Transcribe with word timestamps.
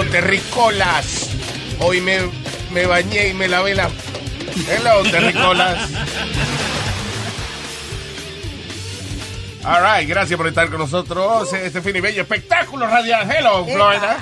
Hello, 0.00 0.10
terricolas. 0.12 1.30
Hoy 1.78 2.00
me, 2.00 2.20
me 2.72 2.86
bañé 2.86 3.28
y 3.28 3.34
me 3.34 3.48
lavé 3.48 3.74
la... 3.74 3.90
Hello, 4.66 5.02
terricolas. 5.10 5.90
All 9.62 9.82
right, 9.82 10.08
gracias 10.08 10.38
por 10.38 10.46
estar 10.46 10.70
con 10.70 10.78
nosotros. 10.78 11.52
Este 11.52 11.82
fin 11.82 11.96
y 11.96 12.00
bello 12.00 12.22
espectáculo 12.22 12.86
radial. 12.86 13.30
Hello, 13.30 13.66
Florida. 13.66 14.16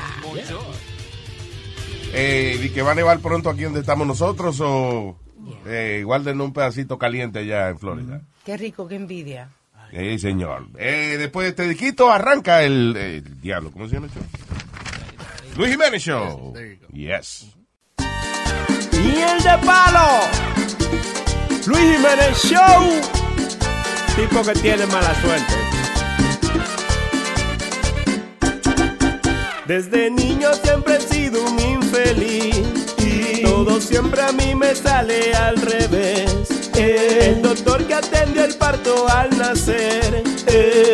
Eh, 2.12 2.60
¿Y 2.60 2.70
que 2.70 2.82
va 2.82 2.90
a 2.90 2.94
nevar 2.96 3.20
pronto 3.20 3.48
aquí 3.48 3.62
donde 3.62 3.78
estamos 3.78 4.04
nosotros 4.04 4.60
o 4.60 5.16
eh, 5.64 6.02
guarden 6.04 6.40
un 6.40 6.52
pedacito 6.52 6.98
caliente 6.98 7.38
allá 7.38 7.68
en 7.68 7.78
Florida? 7.78 8.20
Qué 8.44 8.56
rico, 8.56 8.88
qué 8.88 8.96
envidia. 8.96 9.48
Sí, 9.92 10.18
señor. 10.18 10.66
Eh, 10.76 11.14
después 11.20 11.44
de 11.44 11.50
este 11.50 11.68
disquito 11.68 12.10
arranca 12.10 12.64
el, 12.64 12.96
eh, 12.96 13.16
el 13.18 13.40
diablo. 13.40 13.70
¿Cómo 13.70 13.86
se 13.86 13.94
llama 13.94 14.08
el 14.08 14.12
show? 14.12 14.24
Luis 15.56 15.70
Jiménez 15.72 16.02
Show. 16.02 16.54
Yes. 16.92 17.46
Y 18.92 19.20
el 19.20 19.42
de 19.42 19.58
palo. 19.66 20.08
Luis 21.66 21.96
Jiménez 21.96 22.38
Show. 22.44 23.00
Tipo 24.16 24.42
que 24.42 24.52
tiene 24.60 24.86
mala 24.86 25.14
suerte. 25.20 25.54
Desde 29.66 30.10
niño 30.10 30.48
siempre 30.62 30.96
he 30.96 31.00
sido 31.00 31.44
un 31.44 31.58
infeliz. 31.60 32.56
Y 32.98 33.42
todo 33.42 33.80
siempre 33.80 34.22
a 34.22 34.32
mí 34.32 34.54
me 34.54 34.74
sale 34.74 35.34
al 35.34 35.56
revés. 35.56 36.48
El 36.74 37.42
doctor 37.42 37.84
que 37.86 37.94
atendió 37.94 38.44
el 38.44 38.54
parto 38.54 39.08
al 39.08 39.36
nacer 39.36 40.22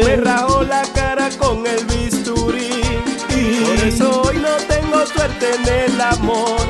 me 0.05 0.17
rajó 0.17 0.63
la 0.63 0.83
cara 0.95 1.29
con 1.39 1.67
el 1.67 1.85
bisturí. 1.85 2.64
Por 3.63 3.77
eso 3.87 4.23
hoy 4.23 4.39
no 4.39 4.57
tengo 4.69 5.07
suerte 5.07 5.55
en 5.55 5.93
el 5.93 6.01
amor. 6.01 6.61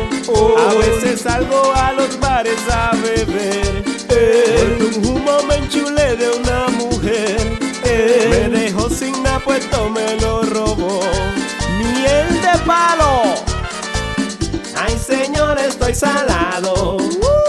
A 0.58 0.74
veces 0.74 1.20
salgo 1.20 1.72
a 1.74 1.92
los 1.92 2.18
bares 2.20 2.60
a 2.70 2.92
beber. 2.96 3.84
Porque 4.08 4.98
un 4.98 5.06
humo 5.06 5.42
me 5.48 5.56
enchulé 5.56 6.16
de 6.16 6.30
una 6.30 6.68
mujer. 6.68 7.58
Me 7.84 8.48
dejó 8.48 8.91
sin 8.91 9.22
nada 9.22 9.41
puesto, 9.41 9.88
me 9.91 10.16
lo 10.20 10.42
robó. 10.42 11.00
Miel 11.78 12.41
de 12.42 12.58
palo. 12.66 13.34
Ay, 14.76 14.98
señor, 14.98 15.58
estoy 15.58 15.94
salado. 15.94 16.96
La 16.98 17.44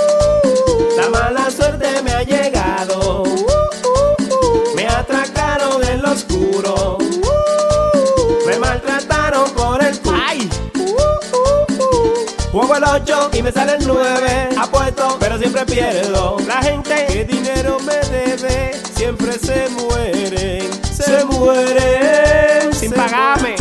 Juego 12.55 12.77
el 12.77 12.85
8 12.85 13.31
y 13.33 13.41
me 13.41 13.51
sale 13.51 13.75
el 13.75 13.85
9. 13.85 14.51
Apuesto, 14.57 15.17
pero 15.19 15.37
siempre 15.37 15.65
pierdo. 15.65 16.37
La 16.47 16.61
gente 16.61 17.05
que 17.07 17.25
dinero 17.25 17.77
me 17.81 17.95
debe 17.95 18.71
siempre 18.95 19.33
se 19.33 19.67
mueren. 19.71 20.71
Se 20.85 21.25
mueren 21.25 22.73
sin 22.73 22.93
pagarme. 22.93 23.55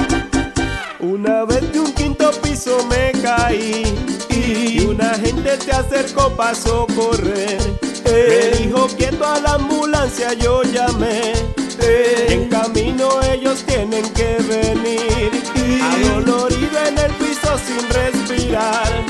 Una 1.01 1.45
vez 1.45 1.73
de 1.73 1.81
un 1.81 1.93
quinto 1.93 2.31
piso 2.41 2.87
me 2.89 3.11
caí 3.21 3.83
y 4.31 4.87
una 4.87 5.15
gente 5.15 5.61
se 5.61 5.73
acercó 5.73 6.31
para 6.37 6.55
socorrer. 6.55 7.59
Me 8.15 8.57
dijo 8.59 8.87
quieto 8.97 9.27
a 9.27 9.41
la 9.41 9.55
ambulancia, 9.55 10.35
yo 10.35 10.63
llamé. 10.63 11.33
En 12.29 12.49
camino 12.49 13.09
ellos 13.25 13.65
tienen 13.67 14.09
que 14.11 14.37
venir. 14.49 15.43
Adolorido 15.83 16.79
en 16.87 16.97
el 16.97 17.11
piso 17.15 17.59
sin 17.67 17.89
respirar. 17.91 19.05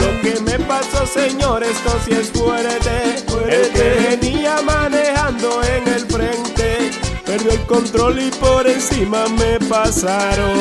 Lo 0.00 0.20
que 0.20 0.38
me 0.40 0.58
pasó, 0.66 1.06
señor, 1.06 1.62
esto 1.64 1.98
sí 2.04 2.12
es 2.12 2.28
fuerte. 2.28 3.24
El 3.48 3.72
que 3.72 4.16
venía 4.16 4.60
manejando 4.60 5.62
en 5.62 5.88
el 5.88 6.06
frente 6.06 6.90
perdió 7.24 7.52
el 7.52 7.62
control 7.64 8.18
y 8.20 8.30
por 8.32 8.66
encima 8.66 9.28
me 9.28 9.58
pasaron. 9.60 10.58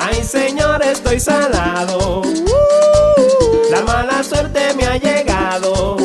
Ay, 0.00 0.24
señor, 0.24 0.82
estoy 0.82 1.20
salado. 1.20 2.22
La 3.72 3.80
mala 3.80 4.22
suerte 4.22 4.74
me 4.74 4.84
ha 4.84 4.98
llegado. 4.98 5.96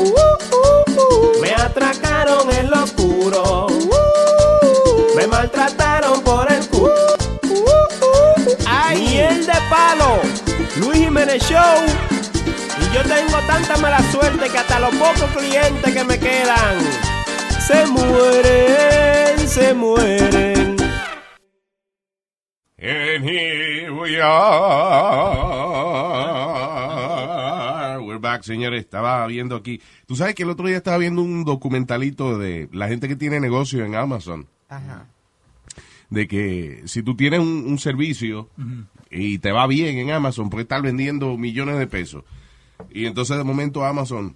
Me 1.42 1.52
atracaron 1.52 2.50
en 2.50 2.70
lo 2.72 2.82
oscuro. 2.82 3.68
Me 5.18 5.28
maltrataron 5.28 6.22
por 6.22 6.50
el 6.50 6.66
culo. 6.70 7.18
Ay, 8.66 9.02
miel 9.02 9.46
de 9.46 9.60
palo. 9.70 10.22
Luis 10.78 10.98
Jiménez 10.98 11.44
Show. 11.44 11.80
Y 12.80 12.96
yo 12.96 13.04
tengo 13.04 13.38
tanta 13.46 13.76
mala 13.76 14.00
suerte 14.14 14.50
que 14.50 14.58
hasta 14.58 14.80
los 14.80 14.96
pocos 14.96 15.30
clientes 15.36 15.94
que 15.94 16.04
me 16.06 16.18
quedan 16.18 16.80
se 17.68 17.86
mueren, 17.88 19.46
se 19.46 19.74
mueren. 19.74 20.78
And 22.80 23.26
here 23.26 23.92
we 23.92 24.22
are. 24.22 25.67
Back, 28.38 28.44
señores. 28.44 28.82
Estaba 28.82 29.26
viendo 29.28 29.56
aquí. 29.56 29.82
Tú 30.06 30.16
sabes 30.16 30.36
que 30.36 30.44
el 30.44 30.50
otro 30.50 30.68
día 30.68 30.78
estaba 30.78 30.98
viendo 30.98 31.22
un 31.22 31.44
documentalito 31.44 32.38
de 32.38 32.70
la 32.72 32.88
gente 32.88 33.08
que 33.08 33.16
tiene 33.16 33.40
negocio 33.40 33.84
en 33.86 33.96
Amazon. 33.96 34.48
Ajá. 34.70 35.08
De 36.10 36.28
que 36.28 36.84
si 36.86 37.04
tú 37.04 37.16
tienes 37.16 37.42
un, 37.42 37.66
un 37.68 37.80
servicio 37.80 38.50
y 39.12 39.40
te 39.40 39.52
va 39.52 39.68
bien 39.68 39.98
en 39.98 40.12
Amazon, 40.12 40.50
puedes 40.50 40.66
estar 40.66 40.82
vendiendo 40.82 41.38
millones 41.38 41.78
de 41.78 41.88
pesos. 41.88 42.24
Y 42.92 43.06
entonces 43.06 43.38
de 43.38 43.44
momento 43.44 43.84
Amazon 43.84 44.36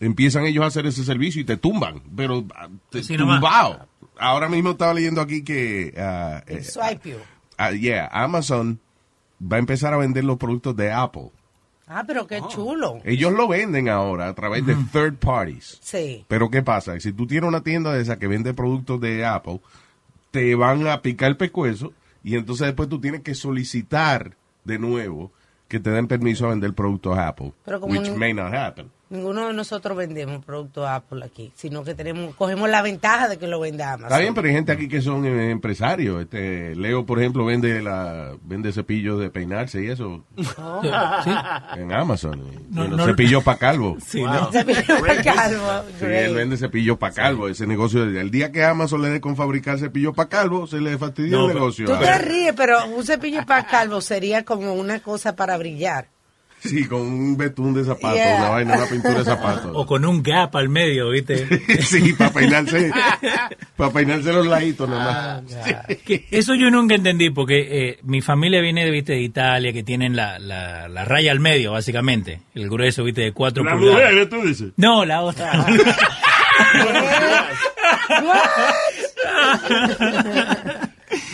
empiezan 0.00 0.44
ellos 0.44 0.64
a 0.64 0.68
hacer 0.68 0.86
ese 0.86 1.04
servicio 1.04 1.40
y 1.40 1.44
te 1.44 1.56
tumban, 1.56 2.02
pero 2.14 2.44
ah, 2.54 2.68
te, 2.90 3.00
nomás. 3.16 3.40
tumbado. 3.40 3.88
Ahora 4.18 4.48
mismo 4.48 4.70
estaba 4.70 4.94
leyendo 4.94 5.20
aquí 5.20 5.42
que 5.42 5.92
Swipe 6.62 7.10
you. 7.10 7.18
Ah, 7.58 7.72
yeah, 7.72 8.08
Amazon 8.12 8.80
va 9.40 9.56
a 9.56 9.60
empezar 9.60 9.92
a 9.94 9.98
vender 9.98 10.24
los 10.24 10.38
productos 10.38 10.76
de 10.76 10.92
Apple. 10.92 11.30
Ah, 11.88 12.02
pero 12.06 12.26
qué 12.26 12.40
chulo. 12.48 12.98
Ellos 13.04 13.32
lo 13.32 13.46
venden 13.46 13.88
ahora 13.88 14.28
a 14.28 14.34
través 14.34 14.66
de 14.66 14.74
third 14.92 15.14
parties. 15.18 15.78
Sí. 15.80 16.24
Pero 16.26 16.50
¿qué 16.50 16.62
pasa? 16.62 16.98
Si 16.98 17.12
tú 17.12 17.26
tienes 17.26 17.46
una 17.48 17.62
tienda 17.62 17.92
de 17.92 18.02
esa 18.02 18.18
que 18.18 18.26
vende 18.26 18.54
productos 18.54 19.00
de 19.00 19.24
Apple, 19.24 19.60
te 20.32 20.54
van 20.56 20.86
a 20.88 21.00
picar 21.02 21.28
el 21.30 21.36
pescuezo 21.36 21.92
y 22.24 22.34
entonces 22.36 22.66
después 22.66 22.88
tú 22.88 23.00
tienes 23.00 23.20
que 23.22 23.34
solicitar 23.36 24.36
de 24.64 24.78
nuevo 24.80 25.30
que 25.68 25.78
te 25.80 25.90
den 25.90 26.08
permiso 26.08 26.46
a 26.46 26.50
vender 26.50 26.74
productos 26.74 27.16
Apple, 27.18 27.52
Pero 27.64 27.80
como 27.80 27.92
which 27.92 28.10
ni- 28.10 28.16
may 28.16 28.34
not 28.34 28.52
happen. 28.52 28.90
Ninguno 29.08 29.46
de 29.46 29.52
nosotros 29.52 29.96
vendemos 29.96 30.44
productos 30.44 30.84
Apple 30.88 31.24
aquí, 31.24 31.52
sino 31.54 31.84
que 31.84 31.94
tenemos, 31.94 32.34
cogemos 32.34 32.68
la 32.68 32.82
ventaja 32.82 33.28
de 33.28 33.38
que 33.38 33.46
lo 33.46 33.60
venda 33.60 33.92
Amazon. 33.92 34.06
Está 34.08 34.18
bien, 34.18 34.34
pero 34.34 34.48
hay 34.48 34.54
gente 34.54 34.72
aquí 34.72 34.88
que 34.88 35.00
son 35.00 35.24
eh, 35.24 35.52
empresarios. 35.52 36.22
Este, 36.22 36.74
Leo, 36.74 37.06
por 37.06 37.20
ejemplo, 37.20 37.44
vende 37.44 37.80
la 37.82 38.32
vende 38.42 38.72
cepillos 38.72 39.20
de 39.20 39.30
peinarse 39.30 39.84
y 39.84 39.88
eso 39.90 40.24
Oh. 40.58 40.82
en 41.76 41.92
Amazon. 41.92 42.42
Y, 42.70 42.74
No, 42.74 43.04
cepillos 43.06 43.44
para 43.44 43.58
calvo. 43.58 43.96
Sí, 44.04 44.22
no. 44.22 44.50
Cepillo 44.50 44.98
para 45.00 45.22
calvo, 45.22 45.82
Sí, 46.00 46.04
él 46.06 46.34
vende 46.34 46.56
cepillos 46.56 46.98
para 46.98 47.14
calvo. 47.14 47.46
Ese 47.48 47.66
negocio, 47.66 48.02
el 48.02 48.30
día 48.32 48.50
que 48.50 48.64
Amazon 48.64 49.02
le 49.02 49.10
dé 49.10 49.20
con 49.20 49.36
fabricar 49.36 49.78
cepillos 49.78 50.14
para 50.16 50.28
calvo, 50.28 50.66
se 50.66 50.80
le 50.80 50.98
fastidió 50.98 51.38
No, 51.38 51.48
el 51.48 51.54
negocio. 51.54 51.86
Tú 51.86 51.92
te 51.98 52.18
ríes, 52.18 52.54
pero 52.56 52.84
un 52.86 53.04
cepillo 53.04 53.46
para 53.46 53.66
calvo 53.68 54.00
sería 54.00 54.44
como 54.44 54.74
una 54.74 54.98
cosa 54.98 55.36
para 55.36 55.56
brillar. 55.58 56.08
Sí, 56.58 56.84
con 56.86 57.02
un 57.02 57.36
betún 57.36 57.74
de 57.74 57.84
zapatos, 57.84 58.16
Yeah. 58.16 58.36
una 58.40 58.48
vaina, 58.48 58.76
una 58.76 58.86
pintura 58.86 59.18
de 59.18 59.24
zapatos. 59.24 59.70
O 59.74 59.86
con 59.86 60.04
un 60.04 60.22
gap 60.22 60.56
al 60.56 60.68
medio, 60.68 61.10
¿viste? 61.10 61.46
sí, 61.82 62.12
para 62.14 62.30
peinarse, 62.32 62.90
para 63.76 63.92
peinarse 63.92 64.32
los 64.32 64.46
laditos 64.46 64.88
nomás. 64.88 65.42
Que 66.04 66.26
eso 66.30 66.54
yo 66.54 66.70
nunca 66.70 66.94
entendí, 66.96 67.30
porque 67.30 67.66
eh, 67.90 67.98
mi 68.02 68.20
familia 68.20 68.60
viene 68.60 68.90
¿viste, 68.90 69.12
de 69.12 69.20
Italia, 69.22 69.72
que 69.72 69.82
tienen 69.84 70.16
la, 70.16 70.38
la, 70.38 70.88
la 70.88 71.04
raya 71.04 71.30
al 71.30 71.40
medio, 71.40 71.72
básicamente. 71.72 72.40
El 72.54 72.68
grueso, 72.68 73.04
¿viste? 73.04 73.20
De 73.20 73.32
cuatro 73.32 73.62
La 73.62 73.72
pulgadas. 73.72 74.10
mujer, 74.12 74.28
tú 74.28 74.42
dices. 74.42 74.72
No, 74.76 75.04
la 75.04 75.20
otra. 75.22 75.66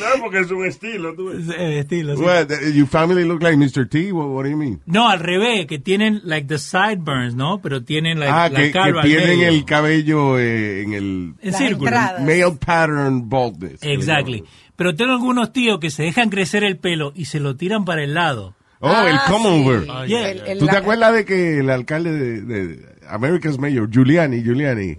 No, 0.02 0.22
porque 0.22 0.40
es 0.40 0.50
un 0.50 0.64
estilo, 0.66 1.14
tú 1.14 1.26
ves. 1.26 1.48
Eh, 1.56 1.78
estilo, 1.80 2.16
sí. 2.16 2.22
What, 2.22 2.48
your 2.74 2.86
family 2.88 3.24
look 3.24 3.42
like 3.42 3.56
Mr. 3.56 3.88
T? 3.88 4.12
What, 4.12 4.26
what 4.28 4.44
do 4.44 4.50
you 4.50 4.56
mean? 4.56 4.80
No, 4.86 5.08
al 5.08 5.20
revés, 5.20 5.66
que 5.66 5.78
tienen 5.78 6.20
like 6.24 6.46
the 6.48 6.58
sideburns, 6.58 7.34
¿no? 7.34 7.60
Pero 7.62 7.84
tienen 7.84 8.18
like, 8.18 8.32
ah, 8.32 8.48
la 8.48 8.58
que, 8.58 8.66
que 8.66 8.70
calva 8.72 9.02
medio. 9.02 9.48
el 9.48 9.64
cabello 9.64 10.38
eh, 10.38 10.82
en 10.82 10.92
el 10.94 11.34
En 11.40 11.52
círculo. 11.54 11.90
male 11.90 12.44
pattern 12.64 13.28
baldness. 13.28 13.82
Exactly. 13.82 14.44
Pero 14.76 14.94
tengo 14.94 15.12
algunos 15.12 15.52
tíos 15.52 15.78
que 15.78 15.90
se 15.90 16.02
dejan 16.02 16.30
crecer 16.30 16.64
el 16.64 16.76
pelo 16.78 17.12
y 17.14 17.26
se 17.26 17.38
lo 17.40 17.56
tiran 17.56 17.84
para 17.84 18.02
el 18.02 18.14
lado. 18.14 18.54
Oh, 18.80 18.88
el 19.06 19.14
Ah, 19.14 19.24
come 19.28 19.44
sí. 19.44 19.62
over. 19.64 20.06
Yeah. 20.08 20.30
El- 20.30 20.40
el- 20.40 20.58
¿Tú 20.58 20.66
te 20.66 20.72
la- 20.72 20.78
acuerdas 20.78 21.14
de 21.14 21.24
que 21.24 21.58
el 21.60 21.70
alcalde 21.70 22.10
de, 22.12 22.40
de 22.42 22.86
America's 23.08 23.56
Mayor, 23.58 23.88
Giuliani, 23.90 24.42
Giuliani, 24.42 24.90
eh, 24.90 24.98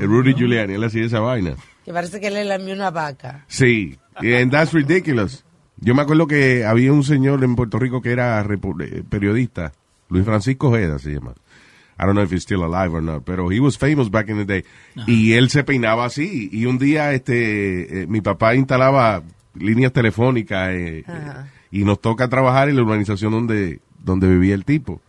Rudy 0.00 0.34
Giuliani, 0.34 0.74
él 0.74 0.82
hacía 0.82 1.04
esa 1.04 1.20
vaina? 1.20 1.54
Que 1.84 1.92
parece 1.92 2.18
que 2.20 2.30
le 2.30 2.44
lamió 2.44 2.74
una 2.74 2.90
vaca. 2.90 3.44
Sí, 3.46 3.96
And 4.16 4.50
that's 4.50 4.72
ridiculous. 4.72 5.44
Yo 5.78 5.94
me 5.94 6.02
acuerdo 6.02 6.26
que 6.26 6.64
había 6.64 6.92
un 6.92 7.04
señor 7.04 7.42
en 7.44 7.56
Puerto 7.56 7.78
Rico 7.78 8.00
que 8.00 8.12
era 8.12 8.40
eh, 8.40 9.02
periodista, 9.08 9.72
Luis 10.08 10.24
Francisco 10.24 10.68
Ojeda 10.68 10.98
se 10.98 11.12
llama. 11.12 11.34
I 11.98 12.06
don't 12.06 12.14
know 12.14 12.24
if 12.24 12.32
he's 12.32 12.42
still 12.42 12.64
alive 12.64 12.92
or 12.92 13.02
not, 13.02 13.24
pero 13.24 13.50
he 13.52 13.60
was 13.60 13.78
famous 13.78 14.10
back 14.10 14.28
in 14.28 14.38
the 14.38 14.44
day. 14.44 14.64
Y 15.06 15.34
él 15.34 15.48
se 15.50 15.62
peinaba 15.62 16.04
así. 16.04 16.48
Y 16.52 16.66
un 16.66 16.78
día, 16.78 17.12
este, 17.12 18.02
eh, 18.02 18.06
mi 18.08 18.20
papá 18.20 18.54
instalaba 18.54 19.22
líneas 19.54 19.92
telefónicas 19.92 20.70
eh, 20.72 21.04
y 21.70 21.84
nos 21.84 22.00
toca 22.00 22.28
trabajar 22.28 22.68
en 22.68 22.76
la 22.76 22.82
urbanización 22.82 23.30
donde, 23.30 23.80
donde 24.02 24.28
vivía 24.28 24.54
el 24.54 24.64
tipo. 24.64 25.00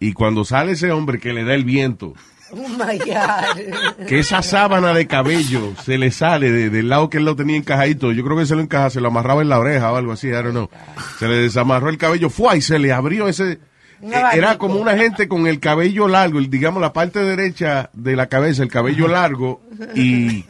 Y 0.00 0.12
cuando 0.12 0.44
sale 0.44 0.72
ese 0.72 0.90
hombre 0.90 1.18
que 1.18 1.34
le 1.34 1.44
da 1.44 1.54
el 1.54 1.64
viento, 1.64 2.14
Oh 2.52 2.68
my 2.68 2.98
God. 2.98 4.06
que 4.06 4.20
esa 4.20 4.40
sábana 4.42 4.92
de 4.94 5.06
cabello 5.06 5.72
se 5.84 5.98
le 5.98 6.10
sale 6.10 6.50
de- 6.52 6.70
del 6.70 6.88
lado 6.88 7.10
que 7.10 7.18
él 7.18 7.24
lo 7.24 7.34
tenía 7.36 7.56
encajadito. 7.56 8.12
Yo 8.12 8.24
creo 8.24 8.36
que 8.36 8.46
se 8.46 8.54
lo 8.54 8.60
encaja, 8.62 8.90
se 8.90 9.00
lo 9.00 9.08
amarraba 9.08 9.42
en 9.42 9.48
la 9.48 9.58
oreja 9.58 9.90
o 9.92 9.96
algo 9.96 10.12
así, 10.12 10.28
I 10.28 10.32
don't 10.32 10.50
know. 10.50 10.70
Se 11.18 11.26
le 11.28 11.36
desamarró 11.36 11.88
el 11.88 11.98
cabello, 11.98 12.30
fue 12.30 12.58
y 12.58 12.62
se 12.62 12.78
le 12.78 12.92
abrió 12.92 13.26
ese. 13.28 13.58
Eh, 14.02 14.12
Era 14.34 14.58
como 14.58 14.74
una 14.76 14.96
gente 14.96 15.26
con 15.26 15.46
el 15.46 15.58
cabello 15.58 16.06
largo, 16.06 16.38
el- 16.38 16.50
digamos 16.50 16.80
la 16.80 16.92
parte 16.92 17.18
derecha 17.20 17.90
de 17.94 18.14
la 18.14 18.26
cabeza, 18.26 18.62
el 18.62 18.68
cabello 18.70 19.08
largo 19.08 19.62
y, 19.94 20.44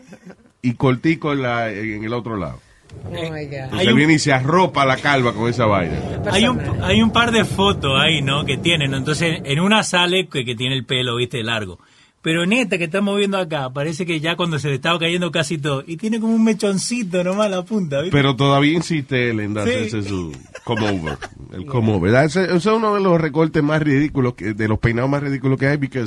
y 0.62 0.74
cortico 0.74 1.32
en, 1.32 1.42
la- 1.42 1.70
en 1.70 2.04
el 2.04 2.12
otro 2.12 2.36
lado. 2.36 2.60
Oh 3.04 3.10
my 3.10 3.44
God. 3.46 3.54
Entonces 3.64 3.94
viene 3.94 4.14
y 4.14 4.18
se 4.18 4.32
arropa 4.32 4.84
la 4.84 4.96
calva 4.96 5.32
con 5.32 5.48
esa 5.48 5.66
vaina. 5.66 5.96
Hay 6.30 6.46
un, 6.48 6.60
hay 6.82 7.02
un 7.02 7.10
par 7.12 7.30
de 7.30 7.44
fotos 7.44 7.92
ahí, 8.00 8.22
¿no? 8.22 8.44
Que 8.44 8.56
tienen, 8.56 8.90
¿no? 8.90 8.96
Entonces, 8.96 9.40
en 9.44 9.60
una 9.60 9.82
sale 9.82 10.26
que, 10.28 10.44
que 10.44 10.54
tiene 10.56 10.74
el 10.74 10.84
pelo, 10.84 11.16
viste, 11.16 11.42
largo. 11.42 11.78
Pero 12.22 12.42
en 12.42 12.52
esta 12.52 12.76
que 12.76 12.84
estamos 12.84 13.16
viendo 13.16 13.38
acá, 13.38 13.70
parece 13.70 14.04
que 14.04 14.18
ya 14.18 14.34
cuando 14.34 14.58
se 14.58 14.66
le 14.68 14.74
estaba 14.74 14.98
cayendo 14.98 15.30
casi 15.30 15.58
todo, 15.58 15.84
y 15.86 15.96
tiene 15.96 16.18
como 16.18 16.34
un 16.34 16.42
mechoncito 16.42 17.22
nomás 17.22 17.48
la 17.48 17.64
punta, 17.64 18.00
¿viste? 18.00 18.10
Pero 18.16 18.34
todavía 18.34 18.72
insiste 18.72 19.30
él 19.30 19.38
en 19.38 19.54
darse 19.54 19.88
Sí. 19.88 19.96
ese 19.98 20.08
su 20.08 20.32
come 20.64 20.88
over. 20.90 21.18
El 21.52 21.66
come 21.66 21.92
over. 21.92 22.10
¿verdad? 22.10 22.24
Ese, 22.24 22.42
ese 22.46 22.56
es 22.56 22.66
uno 22.66 22.96
de 22.96 23.00
los 23.00 23.20
recortes 23.20 23.62
más 23.62 23.80
ridículos, 23.80 24.34
que, 24.34 24.54
de 24.54 24.66
los 24.66 24.80
peinados 24.80 25.08
más 25.08 25.22
ridículos 25.22 25.56
que 25.56 25.68
hay, 25.68 25.76
porque 25.78 26.04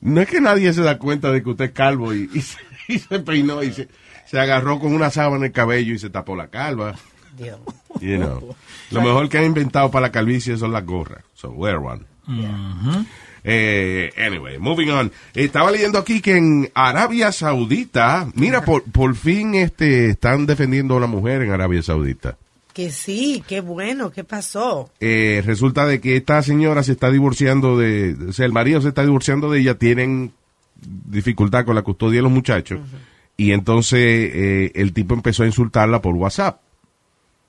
no 0.00 0.20
es 0.20 0.28
que 0.28 0.40
nadie 0.40 0.72
se 0.72 0.82
da 0.82 0.98
cuenta 0.98 1.32
de 1.32 1.42
que 1.42 1.50
usted 1.50 1.64
es 1.64 1.72
calvo 1.72 2.14
y, 2.14 2.30
y 2.32 2.40
se, 2.40 2.58
y 2.88 3.00
se 3.00 3.18
peinó 3.18 3.60
y 3.64 3.72
se, 3.72 3.88
se 4.30 4.38
agarró 4.38 4.78
con 4.78 4.94
una 4.94 5.10
sábana 5.10 5.38
en 5.38 5.44
el 5.44 5.52
cabello 5.52 5.94
y 5.94 5.98
se 5.98 6.10
tapó 6.10 6.36
la 6.36 6.48
calva. 6.48 6.94
Dios. 7.36 7.58
You 8.00 8.16
know. 8.16 8.56
Lo 8.90 9.02
mejor 9.02 9.28
que 9.28 9.38
han 9.38 9.44
inventado 9.44 9.90
para 9.90 10.06
la 10.06 10.12
calvicie 10.12 10.56
son 10.56 10.72
las 10.72 10.84
gorras. 10.84 11.24
So 11.34 11.50
wear 11.50 11.78
one. 11.78 12.04
Eh, 13.44 14.10
anyway, 14.18 14.58
moving 14.58 14.90
on. 14.90 15.10
Estaba 15.34 15.70
leyendo 15.70 15.98
aquí 15.98 16.20
que 16.20 16.36
en 16.36 16.70
Arabia 16.74 17.32
Saudita, 17.32 18.28
mira, 18.34 18.64
por, 18.64 18.82
por 18.82 19.14
fin 19.14 19.54
este, 19.54 20.10
están 20.10 20.46
defendiendo 20.46 20.96
a 20.96 21.00
la 21.00 21.06
mujer 21.06 21.42
en 21.42 21.52
Arabia 21.52 21.82
Saudita. 21.82 22.36
Que 22.74 22.90
sí, 22.90 23.42
qué 23.48 23.60
bueno, 23.60 24.10
¿qué 24.10 24.24
pasó? 24.24 24.90
Eh, 25.00 25.42
resulta 25.44 25.86
de 25.86 26.00
que 26.00 26.16
esta 26.16 26.42
señora 26.42 26.82
se 26.82 26.92
está 26.92 27.10
divorciando 27.10 27.78
de, 27.78 28.16
o 28.28 28.32
sea, 28.32 28.46
el 28.46 28.52
marido 28.52 28.80
se 28.80 28.88
está 28.88 29.02
divorciando 29.02 29.50
de 29.50 29.60
ella, 29.60 29.74
tienen 29.74 30.32
dificultad 30.76 31.64
con 31.64 31.74
la 31.74 31.82
custodia 31.82 32.18
de 32.18 32.22
los 32.22 32.30
muchachos, 32.30 32.78
y 33.38 33.52
entonces 33.52 34.00
eh, 34.02 34.72
el 34.74 34.92
tipo 34.92 35.14
empezó 35.14 35.44
a 35.44 35.46
insultarla 35.46 36.02
por 36.02 36.14
WhatsApp. 36.16 36.60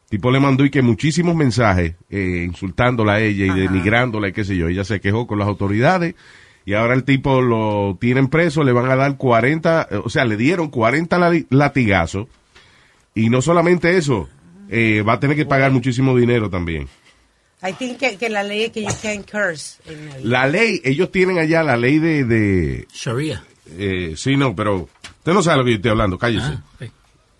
El 0.06 0.10
tipo 0.12 0.32
le 0.32 0.40
mandó 0.40 0.64
y 0.64 0.70
que 0.70 0.82
muchísimos 0.82 1.36
mensajes 1.36 1.96
eh, 2.10 2.44
insultándola 2.48 3.14
a 3.16 3.20
ella 3.22 3.46
y 3.46 3.50
Ajá. 3.50 3.60
denigrándola 3.60 4.30
y 4.30 4.32
qué 4.34 4.46
sé 4.46 4.56
yo. 4.56 4.68
Ella 4.70 4.84
se 4.86 5.02
quejó 5.02 5.28
con 5.28 5.40
las 5.40 5.48
autoridades 5.48 6.16
y 6.66 6.74
ahora 6.76 6.94
el 6.94 7.04
tipo 7.04 7.42
lo 7.42 7.98
tienen 8.00 8.28
preso, 8.28 8.64
le 8.64 8.72
van 8.72 8.90
a 8.92 8.96
dar 8.96 9.18
40, 9.18 9.88
eh, 9.92 9.96
o 10.04 10.10
sea, 10.10 10.26
le 10.26 10.38
dieron 10.38 10.70
40 10.70 11.18
la- 11.18 11.44
latigazos 11.50 12.28
y 13.16 13.30
no 13.30 13.42
solamente 13.42 13.98
eso, 13.98 14.30
eh, 14.70 15.02
va 15.02 15.14
a 15.14 15.20
tener 15.20 15.36
que 15.36 15.46
pagar 15.46 15.72
muchísimo 15.72 16.16
dinero 16.16 16.50
también. 16.52 16.88
I 17.68 17.74
think 17.74 17.98
que, 17.98 18.16
que 18.16 18.30
la 18.30 18.44
ley 18.44 18.64
es 18.66 18.72
que 18.72 18.82
you 18.84 18.90
can't 19.02 19.30
curse. 19.30 19.80
La 20.24 20.48
ley, 20.48 20.80
ellos 20.86 21.12
tienen 21.12 21.40
allá 21.40 21.62
la 21.64 21.76
ley 21.76 21.98
de, 22.00 22.24
de 22.24 22.88
Sharia. 22.94 23.44
Eh, 23.77 24.13
sí, 24.16 24.36
no, 24.36 24.56
pero 24.56 24.88
usted 25.19 25.33
no 25.33 25.42
sabe 25.42 25.57
lo 25.57 25.66
que 25.66 25.71
yo 25.71 25.75
estoy 25.77 25.92
hablando, 25.92 26.18
cállese. 26.18 26.57
Ah. 26.81 26.86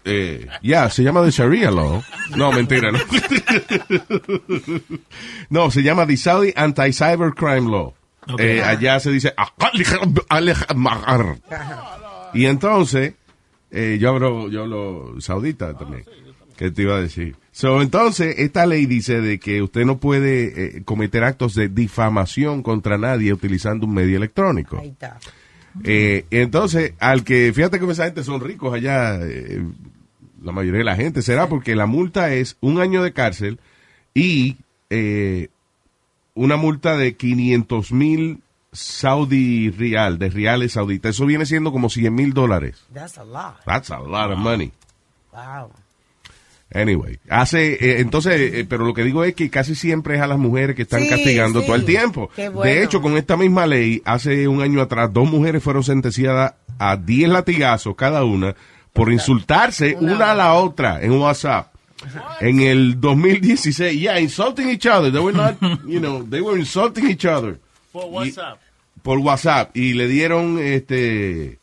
Eh, 0.06 0.48
ya, 0.64 0.90
se 0.90 1.04
llama 1.04 1.24
the 1.24 1.32
Sharia 1.32 1.72
Law. 1.72 2.04
No, 2.36 2.52
mentira, 2.52 2.92
no. 2.92 3.00
no, 5.50 5.72
se 5.72 5.84
llama 5.84 6.08
the 6.08 6.18
Saudi 6.18 6.54
Anti-Cyber 6.56 7.34
Crime 7.34 7.70
Law. 7.70 7.94
Eh, 8.38 8.62
allá 8.62 9.00
se 9.00 9.12
dice 9.12 9.34
y 12.34 12.46
entonces 12.46 13.14
eh, 13.72 13.98
yo 14.00 14.10
hablo 14.10 14.50
yo 14.50 14.62
hablo 14.62 15.16
saudita 15.20 15.76
también 15.76 16.04
que 16.56 16.70
te 16.70 16.84
iba 16.84 16.98
a 16.98 17.02
decir 17.02 17.36
so, 17.52 17.82
entonces 17.82 18.36
esta 18.38 18.66
ley 18.66 18.86
dice 18.86 19.22
de 19.22 19.40
que 19.40 19.62
usted 19.62 19.86
no 19.86 19.98
puede 19.98 20.78
eh, 20.78 20.84
cometer 20.84 21.24
actos 21.24 21.56
de 21.56 21.70
difamación 21.70 22.62
contra 22.62 22.98
nadie 22.98 23.34
utilizando 23.34 23.88
un 23.88 23.94
medio 23.94 24.18
electrónico 24.18 24.78
Ahí 24.78 24.90
está. 24.90 25.18
Eh, 25.84 26.26
entonces, 26.32 26.94
al 27.00 27.24
que, 27.24 27.52
fíjate 27.54 27.80
que 27.80 27.92
esa 27.92 28.06
gente 28.06 28.24
son 28.24 28.42
ricos 28.42 28.74
allá, 28.74 29.20
eh, 29.22 29.64
la 30.42 30.52
mayoría 30.52 30.80
de 30.80 30.86
la 30.86 30.96
gente, 30.96 31.22
será 31.22 31.48
porque 31.48 31.76
la 31.76 31.86
multa 31.86 32.34
es 32.34 32.58
un 32.62 32.80
año 32.80 33.04
de 33.04 33.14
cárcel 33.14 33.60
y 34.14 34.58
eh, 34.90 35.50
una 36.34 36.58
multa 36.58 36.98
de 36.98 37.16
500 37.16 37.92
mil 37.92 38.42
Saudi 38.72 39.72
real, 39.72 40.20
de 40.20 40.30
reales 40.30 40.74
sauditas. 40.74 41.16
Eso 41.16 41.26
viene 41.26 41.46
siendo 41.46 41.72
como 41.72 41.90
100 41.90 42.14
mil 42.14 42.34
dólares. 42.34 42.86
That's 42.94 43.18
a 43.18 43.24
lot. 43.24 43.64
That's 43.66 43.90
a 43.90 44.00
lot 44.00 44.32
of 44.32 44.38
money. 44.38 44.72
Wow. 45.34 45.72
Anyway, 46.72 47.18
hace, 47.30 47.74
eh, 47.74 48.00
entonces, 48.00 48.54
eh, 48.54 48.66
pero 48.70 48.86
lo 48.86 48.94
que 48.94 49.04
digo 49.04 49.24
es 49.24 49.34
que 49.34 49.50
casi 49.50 49.74
siempre 49.74 50.16
es 50.16 50.22
a 50.22 50.28
las 50.28 50.38
mujeres 50.38 50.76
que 50.76 50.84
están 50.84 51.02
Sí, 51.02 51.10
castigando 51.10 51.62
sí. 51.62 51.66
todo 51.66 51.76
el 51.76 51.86
tiempo. 51.86 52.30
Bueno. 52.38 52.62
De 52.62 52.84
hecho, 52.84 53.02
con 53.02 53.18
esta 53.18 53.36
misma 53.38 53.66
ley, 53.66 54.02
hace 54.06 54.48
un 54.48 54.62
año 54.62 54.80
atrás, 54.82 55.12
dos 55.12 55.28
mujeres 55.30 55.64
fueron 55.64 55.84
sentenciadas 55.84 56.54
a 56.78 56.96
10 56.96 57.30
latigazos 57.30 57.96
cada 57.96 58.24
una 58.24 58.56
por 58.94 59.12
insultarse 59.12 59.96
una 60.00 60.32
a 60.32 60.36
la 60.36 60.54
otra 60.54 61.02
en 61.02 61.14
WhatsApp. 61.14 61.74
En 62.40 62.62
el 62.62 63.00
2016, 63.02 64.00
yeah, 64.00 64.20
insulting 64.20 64.70
each 64.70 64.86
other. 64.86 65.12
They 65.12 65.20
were 65.22 65.36
not, 65.36 65.56
you 65.86 66.00
know, 66.00 66.24
they 66.24 66.40
were 66.40 66.58
insulting 66.58 67.10
each 67.10 67.26
other. 67.26 67.60
Por 67.92 68.06
WhatsApp. 68.06 68.60
Por 69.02 69.18
WhatsApp. 69.20 69.76
Y 69.76 69.94
le 69.94 70.08
dieron, 70.08 70.60
este, 70.60 71.59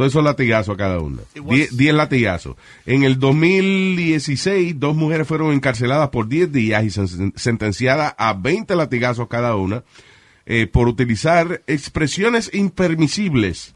todos 0.00 0.12
esos 0.12 0.24
latigazos 0.24 0.74
a 0.74 0.78
cada 0.78 0.98
was- 0.98 1.16
Die- 1.34 1.68
10 1.70 1.94
latigazos. 1.94 2.56
En 2.86 3.04
el 3.04 3.18
2016, 3.18 4.78
dos 4.80 4.96
mujeres 4.96 5.26
fueron 5.26 5.52
encarceladas 5.52 6.08
por 6.08 6.28
10 6.28 6.50
días 6.52 6.82
y 6.84 6.86
sen- 6.88 7.32
sentenciadas 7.36 8.14
a 8.18 8.32
20 8.32 8.74
latigazos 8.76 9.28
cada 9.28 9.54
una 9.56 9.84
eh, 10.46 10.66
por 10.66 10.88
utilizar 10.88 11.62
expresiones 11.66 12.50
impermisibles 12.52 13.74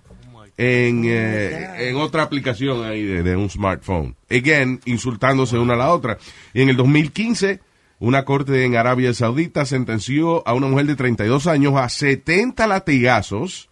en, 0.57 1.05
eh, 1.07 1.89
en 1.91 1.97
otra 1.97 2.23
aplicación 2.23 2.85
ahí 2.85 3.03
de, 3.05 3.23
de 3.23 3.37
un 3.37 3.51
smartphone. 3.51 4.15
Again, 4.31 4.81
insultándose 4.85 5.59
una 5.59 5.75
a 5.75 5.77
la 5.77 5.93
otra. 5.93 6.19
Y 6.53 6.63
en 6.63 6.69
el 6.71 6.77
2015, 6.77 7.61
una 8.01 8.25
corte 8.25 8.65
en 8.65 8.77
Arabia 8.77 9.13
Saudita 9.15 9.67
sentenció 9.67 10.47
a 10.49 10.55
una 10.55 10.67
mujer 10.69 10.87
de 10.87 10.97
32 10.97 11.47
años 11.47 11.75
a 11.77 11.89
70 11.89 12.67
latigazos 12.67 13.69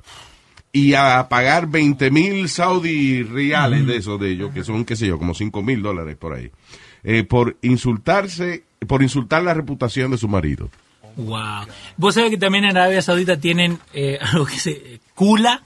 y 0.73 0.95
a 0.95 1.29
pagar 1.29 1.69
20 1.69 2.11
mil 2.11 2.49
saudí 2.49 3.23
reales 3.23 3.87
de 3.87 3.97
esos 3.99 4.19
de 4.19 4.31
ellos, 4.31 4.52
que 4.52 4.64
son, 4.64 4.87
qué 4.87 4.97
sé 4.97 5.07
yo, 5.07 5.19
como 5.19 5.35
5 5.35 5.62
mil 5.62 5.83
dólares 5.83 6.17
por 6.17 6.33
ahí, 6.33 6.50
eh, 7.05 7.25
por 7.25 7.59
insultarse, 7.61 8.64
por 8.88 9.02
insultar 9.02 9.43
la 9.43 9.52
reputación 9.52 10.11
de 10.11 10.19
su 10.19 10.29
marido. 10.29 10.71
Wow. 11.17 11.67
Vos 11.99 12.14
sabés 12.14 12.31
que 12.31 12.38
también 12.38 12.64
en 12.64 12.71
Arabia 12.76 13.02
Saudita 13.02 13.38
tienen 13.38 13.79
eh, 13.93 14.19
algo 14.33 14.47
que 14.47 14.59
se... 14.59 15.00
Kula. 15.14 15.62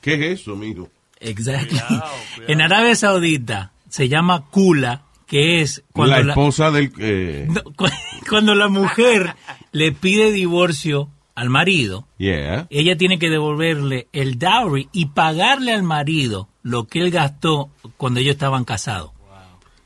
¿Qué 0.00 0.14
es 0.14 0.40
eso, 0.40 0.54
amigo? 0.54 0.90
Exacto. 1.20 1.76
En 2.48 2.60
Arabia 2.60 2.96
Saudita 2.96 3.72
se 3.88 4.08
llama 4.08 4.46
Kula, 4.50 5.02
que 5.26 5.60
es 5.60 5.84
cuando 5.92 6.16
la 6.16 6.22
la, 6.22 6.32
esposa 6.32 6.70
del... 6.72 6.92
eh, 6.98 7.48
cuando 8.28 8.54
la 8.56 8.68
mujer 8.68 9.36
le 9.70 9.92
pide 9.92 10.32
divorcio 10.32 11.08
al 11.40 11.48
marido, 11.48 12.06
yeah. 12.18 12.66
ella 12.70 12.96
tiene 12.96 13.18
que 13.18 13.30
devolverle 13.30 14.08
el 14.12 14.38
dowry 14.38 14.88
y 14.92 15.06
pagarle 15.06 15.72
al 15.72 15.82
marido 15.82 16.48
lo 16.62 16.84
que 16.86 17.00
él 17.00 17.10
gastó 17.10 17.70
cuando 17.96 18.20
ellos 18.20 18.32
estaban 18.34 18.64
casados. 18.64 19.12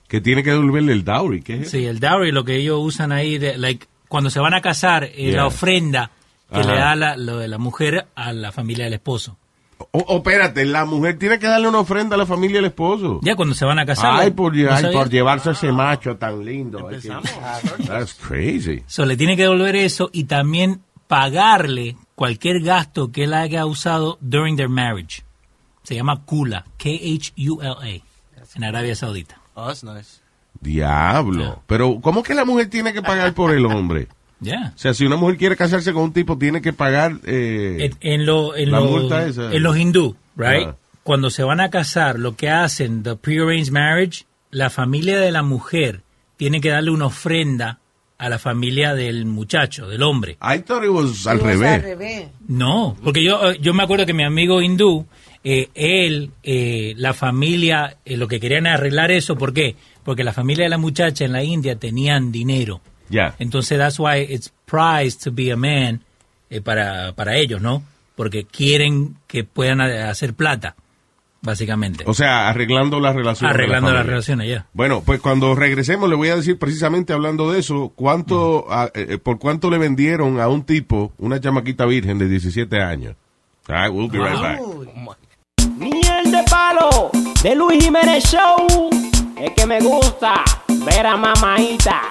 Que 0.09 0.21
tiene 0.21 0.43
que 0.43 0.51
devolverle 0.51 0.93
el 0.93 1.05
dowry. 1.05 1.43
¿Qué 1.43 1.61
es? 1.63 1.71
Sí, 1.71 1.85
el 1.87 2.01
dowry, 2.01 2.33
lo 2.33 2.45
que 2.45 2.57
ellos 2.57 2.79
usan 2.83 3.13
ahí, 3.13 3.39
de, 3.39 3.57
like, 3.57 3.87
cuando 4.09 4.31
se 4.31 4.41
van 4.41 4.55
a 4.55 4.61
casar, 4.61 5.05
eh, 5.05 5.13
Yeah. 5.17 5.37
la 5.37 5.47
ofrenda 5.47 6.11
que 6.53 6.61
Ajá. 6.61 6.73
le 6.73 6.79
da 6.79 6.95
la, 6.97 7.17
lo 7.17 7.39
de 7.39 7.49
la 7.49 7.59
mujer 7.59 8.07
a 8.17 8.33
la 8.33 8.51
familia 8.53 8.85
del 8.85 8.95
esposo. 8.95 9.37
O, 9.91 9.99
o 10.01 10.17
espérate, 10.19 10.65
la 10.65 10.85
mujer 10.85 11.19
tiene 11.19 11.39
que 11.39 11.47
darle 11.47 11.69
una 11.69 11.81
ofrenda 11.81 12.15
a 12.15 12.19
la 12.19 12.27
familia 12.27 12.57
del 12.57 12.67
esposo. 12.67 13.21
Ya 13.23 13.35
cuando 13.37 13.55
se 13.55 13.65
van 13.65 13.79
a 13.79 13.87
casar. 13.87 14.13
Ay, 14.21 14.31
¿no 14.31 14.37
por, 14.37 14.55
ay, 14.55 14.67
sabía? 14.83 14.99
por 14.99 15.09
llevarse 15.11 15.49
a 15.51 15.53
ese 15.53 15.71
macho 15.73 16.17
tan 16.17 16.45
lindo. 16.45 16.79
Ay, 16.79 17.01
que- 17.01 17.09
Empezamos. 17.09 17.31
That's 17.87 18.15
crazy. 18.15 18.83
So, 18.87 19.05
le 19.05 19.17
tiene 19.17 19.37
que 19.37 19.43
devolver 19.43 19.75
eso 19.77 20.11
y 20.13 20.25
también 20.25 20.81
pagarle 21.19 21.97
cualquier 22.17 22.61
gasto 22.61 23.13
que 23.13 23.23
él 23.25 23.35
haya 23.35 23.67
usado 23.67 24.19
during 24.21 24.57
their 24.57 24.69
marriage. 24.69 25.23
Se 25.85 25.95
llama 25.95 26.23
Kula, 26.25 26.65
K-H-U-L-A, 26.77 28.03
en 28.57 28.65
Arabia 28.65 28.97
Saudita. 28.97 29.41
Oh, 29.55 29.67
that's 29.69 29.85
nice. 29.85 30.21
Diablo. 30.61 31.63
Pero, 31.69 32.01
¿cómo 32.01 32.25
que 32.25 32.35
la 32.35 32.45
mujer 32.45 32.69
tiene 32.69 32.93
que 32.93 33.01
pagar 33.03 33.33
por 33.33 33.53
el 33.53 33.65
hombre? 33.65 34.09
Ya. 34.41 34.73
O 34.75 34.79
sea, 34.79 34.93
si 34.93 35.07
una 35.07 35.15
mujer 35.17 35.37
quiere 35.37 35.57
casarse 35.57 35.93
con 35.93 36.03
un 36.03 36.13
tipo, 36.13 36.37
tiene 36.37 36.61
que 36.61 36.73
pagar... 36.73 37.13
Eh, 37.25 37.91
En, 38.03 38.13
en 38.15 38.27
lo- 38.27 38.57
en 38.57 38.73
La 38.73 38.81
lo- 38.81 38.87
multa 38.87 39.25
esa. 39.27 39.53
en 39.53 39.63
los 39.63 39.77
hindú, 39.79 40.17
right? 40.37 40.71
Cuando 41.05 41.31
se 41.31 41.45
van 41.45 41.61
a 41.61 41.71
casar, 41.71 42.19
lo 42.19 42.35
que 42.35 42.51
hacen, 42.51 43.05
the 43.05 43.15
pre-arranged 43.15 43.71
marriage, 43.73 44.25
la 44.51 44.69
familia 44.69 45.19
de 45.21 45.31
la 45.31 45.43
mujer 45.45 46.03
tiene 46.37 46.61
que 46.61 46.71
darle 46.71 46.91
una 46.91 47.07
ofrenda 47.07 47.79
a 48.25 48.29
la 48.29 48.39
familia 48.39 48.95
del 48.95 49.27
muchacho, 49.27 49.89
del 49.89 50.03
hombre. 50.03 50.39
I 50.41 50.61
thought 50.61 50.85
it 50.85 50.91
was 50.91 51.27
al 51.27 51.41
revés. 51.41 51.75
Al 51.75 51.83
revés. 51.83 52.29
No, 52.49 52.97
porque 53.03 53.23
yo, 53.23 53.53
eh, 53.53 53.59
yo 53.61 53.75
me 53.75 53.83
acuerdo 53.83 54.07
que 54.07 54.15
mi 54.15 54.25
amigo 54.25 54.63
hindú, 54.63 55.07
eh, 55.45 55.69
él, 55.75 56.31
eh, 56.43 56.95
la 56.97 57.13
familia, 57.13 57.99
eh, 58.05 58.17
lo 58.17 58.27
que 58.29 58.41
querían 58.41 58.67
era 58.67 58.77
arreglar 58.77 59.11
eso, 59.11 59.37
¿por 59.37 59.53
qué? 59.53 59.77
Porque 60.03 60.25
la 60.25 60.33
familia 60.33 60.65
de 60.65 60.71
la 60.71 60.79
muchacha 60.79 61.25
en 61.25 61.33
la 61.33 61.43
India 61.43 61.77
tenían 61.77 62.33
dinero. 62.33 62.81
Ya. 63.11 63.35
Entonces, 63.39 63.79
that's 63.79 63.99
why 63.99 64.21
it's 64.21 64.51
prized 64.65 65.23
to 65.23 65.31
be 65.31 65.53
a 65.53 65.57
man 65.57 66.01
eh, 66.49 66.63
para, 66.63 67.13
para 67.13 67.37
ellos, 67.37 67.61
¿no? 67.61 67.83
Porque 68.17 68.45
quieren 68.45 69.17
que 69.27 69.45
puedan 69.45 69.81
hacer 69.81 70.33
plata, 70.35 70.77
básicamente. 71.45 72.05
O 72.07 72.15
sea, 72.15 72.49
arreglando 72.49 72.99
la 73.01 73.13
relación. 73.13 73.49
de 73.51 73.55
Arreglando 73.55 73.91
la 73.91 73.99
las 73.99 74.07
relaciones, 74.07 74.49
ya. 74.49 74.67
Bueno, 74.73 75.03
pues 75.05 75.21
cuando 75.21 75.55
regresemos 75.55 76.09
le 76.09 76.17
voy 76.17 76.29
a 76.31 76.37
decir 76.37 76.59
precisamente 76.59 77.13
hablando 77.13 77.53
de 77.53 77.61
eso, 77.61 77.93
cuánto, 77.95 78.67
a- 78.73 78.91
eh, 78.95 79.19
por 79.23 79.39
cuánto 79.39 79.71
le 79.71 79.79
vendieron 79.79 80.41
a 80.41 80.49
un 80.49 80.65
tipo, 80.65 81.13
una 81.19 81.41
chamaquita 81.41 81.87
virgen 81.87 82.19
de 82.19 82.29
17 82.29 82.81
años. 82.83 83.15
Right, 83.69 83.91
we'll 83.93 84.11
be 84.11 84.19
right 84.19 84.41
back. 84.41 84.61
Uy. 84.61 84.89
Miel 85.79 86.31
de 86.31 86.43
palo 86.51 87.11
de 87.43 87.55
Luis 87.55 87.83
Jiménez 87.85 88.25
Show. 88.25 88.91
Es 89.41 89.51
que 89.53 89.67
me 89.67 89.81
gusta 89.81 90.43
ver 90.87 91.07
a 91.07 91.17
mamaita. 91.17 92.03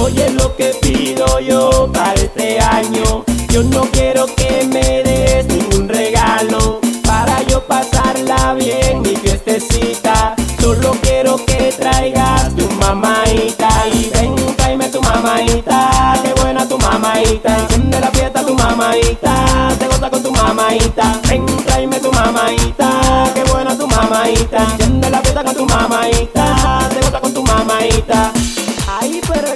Oye 0.00 0.30
lo 0.30 0.54
que 0.56 0.72
pido 0.82 1.40
yo 1.40 1.90
para 1.92 2.14
este 2.14 2.58
año. 2.60 3.24
Yo 3.50 3.62
no 3.64 3.82
quiero 3.92 4.26
que 4.36 4.66
me 4.72 5.02
des 5.02 5.46
ningún 5.46 5.88
regalo. 5.88 6.79
Yo 7.48 7.60
pasarla 7.66 8.54
bien 8.54 9.02
mi 9.02 9.16
fiestecita. 9.16 10.34
Solo 10.60 10.92
quiero 11.02 11.36
que 11.44 11.72
traigas 11.78 12.54
tu 12.56 12.68
mamaita. 12.80 13.68
Y 13.92 14.10
ven, 14.14 14.34
tráeme 14.56 14.88
tu 14.88 15.00
mamaita. 15.02 16.14
Qué 16.22 16.32
buena 16.40 16.66
tu 16.68 16.78
mamaita. 16.78 17.56
Enciende 17.58 18.00
la 18.00 18.10
fiesta 18.10 18.44
tu 18.44 18.54
mamaita. 18.54 19.34
Te 19.78 19.86
goza 19.86 20.10
con 20.10 20.22
tu 20.22 20.32
mamaita. 20.32 21.20
Ven, 21.28 21.46
tráeme 21.66 21.98
tu 22.00 22.12
mamaita. 22.12 22.90
Qué 23.34 23.44
buena 23.50 23.76
tu 23.76 23.86
mamaita. 23.86 24.62
Enciende 24.72 25.10
la 25.10 25.20
fiesta 25.20 25.42
con 25.44 25.54
tu 25.54 25.66
mamaita. 25.66 26.88
Te 26.90 27.00
goza 27.00 27.20
con 27.20 27.34
tu 27.34 27.42
mamaita. 27.42 28.32
Ay, 29.00 29.20
pero 29.26 29.54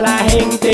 la 0.00 0.18
gente. 0.28 0.67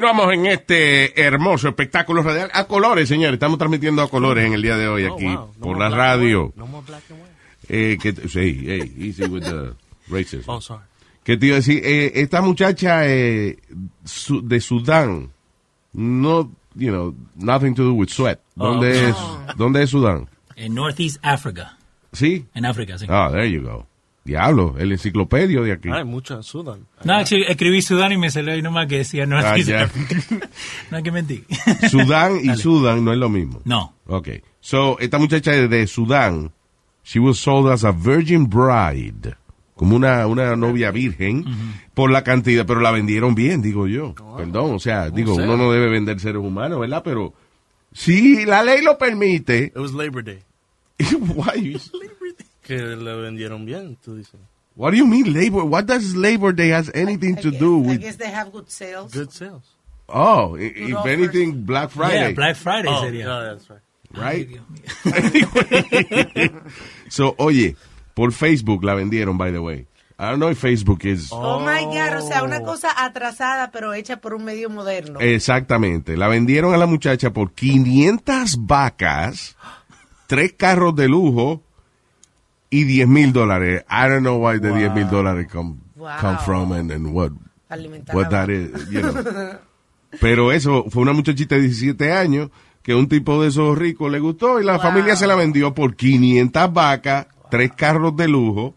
Continuamos 0.00 0.32
en 0.32 0.46
este 0.46 1.20
hermoso 1.20 1.66
espectáculo 1.68 2.22
radial 2.22 2.50
a 2.54 2.64
colores, 2.68 3.08
señores. 3.08 3.32
Estamos 3.34 3.58
transmitiendo 3.58 4.00
a 4.00 4.08
colores 4.08 4.46
en 4.46 4.52
el 4.52 4.62
día 4.62 4.76
de 4.76 4.86
hoy 4.86 5.04
Oh, 5.06 5.14
aquí 5.14 5.24
wow. 5.26 5.34
No 5.56 5.60
por 5.60 5.76
la 5.76 5.88
radio. 5.90 6.52
No 6.54 6.68
more 6.68 6.86
black 6.86 7.02
and 7.10 7.20
white. 7.20 7.32
Eh, 7.68 7.98
que, 8.00 8.12
sí, 8.28 8.62
hey, 8.64 8.94
easy 8.96 9.24
with 9.24 9.42
the 9.42 9.72
racism. 10.08 10.44
Oh, 10.48 10.60
sorry. 10.60 10.84
Que 11.24 11.36
te 11.36 11.46
iba 11.46 11.54
a 11.54 11.58
decir, 11.58 11.82
eh, 11.84 12.12
esta 12.14 12.40
muchacha 12.40 13.08
eh, 13.08 13.58
su- 14.04 14.40
de 14.46 14.60
Sudán, 14.60 15.32
no, 15.92 16.52
you 16.76 16.90
know, 16.92 17.12
nothing 17.34 17.74
to 17.74 17.82
do 17.82 17.92
with 17.94 18.08
sweat. 18.10 18.38
¿Dónde, 18.54 19.06
Oh. 19.06 19.08
es, 19.48 19.56
¿Dónde 19.56 19.82
es 19.82 19.90
Sudán? 19.90 20.28
En 20.54 20.74
Northeast 20.76 21.18
Africa. 21.22 21.76
¿Sí? 22.12 22.46
En 22.54 22.66
África, 22.66 22.96
sí. 22.98 23.06
Ah, 23.08 23.30
there 23.32 23.50
you 23.50 23.62
go. 23.62 23.84
Diablo, 24.28 24.74
el 24.78 24.92
enciclopedio 24.92 25.62
de 25.62 25.72
aquí. 25.72 25.88
Hay 25.90 26.04
mucho 26.04 26.34
en 26.34 26.42
Sudán. 26.42 26.86
No, 27.02 27.18
escribí 27.18 27.80
Sudán 27.80 28.12
y 28.12 28.18
me 28.18 28.30
salió 28.30 28.52
ahí 28.52 28.60
nomás 28.60 28.86
que 28.86 28.98
decía 28.98 29.24
Northeast 29.24 29.70
Ah, 29.70 29.72
ya. 29.72 29.82
Africa. 29.84 30.16
no 30.90 30.96
hay 30.98 31.02
que 31.02 31.10
mentir. 31.10 31.44
Sudán 31.90 32.36
y 32.42 32.48
Dale. 32.48 32.58
Sudán 32.62 33.04
no 33.04 33.12
es 33.12 33.18
lo 33.18 33.30
mismo. 33.30 33.62
No. 33.64 33.94
Ok. 34.06 34.28
So, 34.60 34.98
esta 34.98 35.16
muchacha 35.18 35.52
de, 35.52 35.66
de 35.66 35.86
Sudán, 35.86 36.52
she 37.02 37.18
was 37.18 37.38
sold 37.38 37.72
as 37.72 37.84
a 37.84 37.90
virgin 37.90 38.48
bride. 38.50 39.34
Como 39.74 39.96
una, 39.96 40.26
una 40.26 40.56
novia 40.56 40.90
virgen 40.90 41.44
por 41.94 42.10
la 42.10 42.22
cantidad, 42.22 42.66
pero 42.66 42.80
la 42.80 42.90
vendieron 42.90 43.34
bien, 43.34 43.62
digo 43.62 43.86
yo. 43.86 44.14
Perdón, 44.36 44.74
o 44.74 44.78
sea, 44.78 45.08
digo, 45.08 45.36
sea. 45.36 45.44
uno 45.44 45.56
no 45.56 45.72
debe 45.72 45.88
vender 45.88 46.20
seres 46.20 46.42
humanos, 46.42 46.80
¿verdad? 46.80 47.00
Pero 47.04 47.32
si 47.92 48.44
la 48.44 48.62
ley 48.62 48.82
lo 48.82 48.98
permite, 48.98 49.72
It 49.74 49.76
was 49.76 49.92
Labor 49.94 50.22
Day. 50.24 50.40
why? 51.34 51.80
Que 52.68 52.76
le 52.76 53.16
vendieron 53.16 53.64
bien, 53.64 53.96
tú 54.04 54.14
dices. 54.14 54.38
What 54.76 54.92
do 54.92 54.96
you 54.98 55.06
mean 55.06 55.32
labor? 55.32 55.64
What 55.64 55.86
does 55.86 56.14
Labor 56.14 56.52
Day 56.54 56.68
has 56.68 56.88
anything 56.94 57.34
to 57.36 57.48
I 57.48 57.50
guess- 57.50 57.60
do 57.60 57.82
I 57.82 57.86
with? 57.88 58.00
guess 58.00 58.16
they 58.16 58.30
have 58.30 58.52
good 58.52 58.68
sales. 58.68 59.12
Good 59.12 59.30
sales. 59.32 59.64
Oh, 60.06 60.56
i- 60.56 60.72
if 60.76 60.94
offers. 60.94 61.12
anything, 61.12 61.64
Black 61.66 61.90
Friday, 61.90 62.28
Yeah, 62.28 62.32
Black 62.34 62.56
Friday 62.56 62.88
Oh, 62.88 63.02
sería. 63.02 63.24
yeah, 63.24 63.42
that's 63.56 63.68
right. 63.68 63.80
Right? 64.14 64.48
So, 67.08 67.34
oye, 67.38 67.76
por 68.14 68.32
Facebook 68.32 68.84
la 68.84 68.94
vendieron, 68.94 69.36
by 69.38 69.50
the 69.52 69.58
way. 69.60 69.86
I 70.20 70.30
don't 70.30 70.38
know 70.40 70.50
if 70.50 70.60
Facebook 70.62 71.04
is... 71.04 71.28
Oh 71.30 71.60
my 71.60 71.84
God, 71.84 72.18
o 72.18 72.26
sea, 72.26 72.42
una 72.42 72.60
cosa 72.62 72.88
atrasada 72.96 73.70
pero 73.70 73.94
hecha 73.94 74.20
por 74.20 74.34
un 74.34 74.44
medio 74.44 74.68
moderno. 74.68 75.20
Exactamente. 75.20 76.16
La 76.16 76.26
vendieron 76.26 76.74
a 76.74 76.76
la 76.76 76.86
muchacha 76.86 77.32
por 77.32 77.52
500 77.52 78.66
vacas, 78.66 79.56
tres 80.26 80.52
carros 80.54 80.96
de 80.96 81.08
lujo 81.08 81.62
y 82.70 82.84
10 82.84 83.08
mil 83.08 83.32
dólares. 83.32 83.84
I 83.90 84.08
don't 84.08 84.20
know 84.22 84.36
why 84.38 84.58
the 84.60 84.70
10 84.72 84.94
mil 84.94 85.08
dólares 85.08 85.46
come, 85.50 85.76
Wow. 85.96 86.10
come 86.20 86.38
from 86.44 86.72
and, 86.72 86.90
and 86.92 87.12
what, 87.12 87.32
Alimentar 87.68 88.14
what 88.16 88.28
that 88.30 88.48
is, 88.50 88.70
you 88.90 89.00
know. 89.02 89.14
Pero 90.20 90.52
eso 90.52 90.86
fue 90.90 91.02
una 91.02 91.12
muchachita 91.12 91.54
de 91.56 91.62
17 91.62 92.12
años 92.12 92.50
que 92.82 92.94
un 92.94 93.08
tipo 93.08 93.42
de 93.42 93.48
esos 93.48 93.76
ricos 93.76 94.10
le 94.10 94.18
gustó 94.20 94.60
y 94.60 94.64
la 94.64 94.74
Wow. 94.74 94.82
familia 94.82 95.16
se 95.16 95.26
la 95.26 95.34
vendió 95.34 95.74
por 95.74 95.96
500 95.96 96.72
vacas, 96.72 97.26
tres 97.50 97.72
carros 97.76 98.16
de 98.16 98.28
lujo 98.28 98.74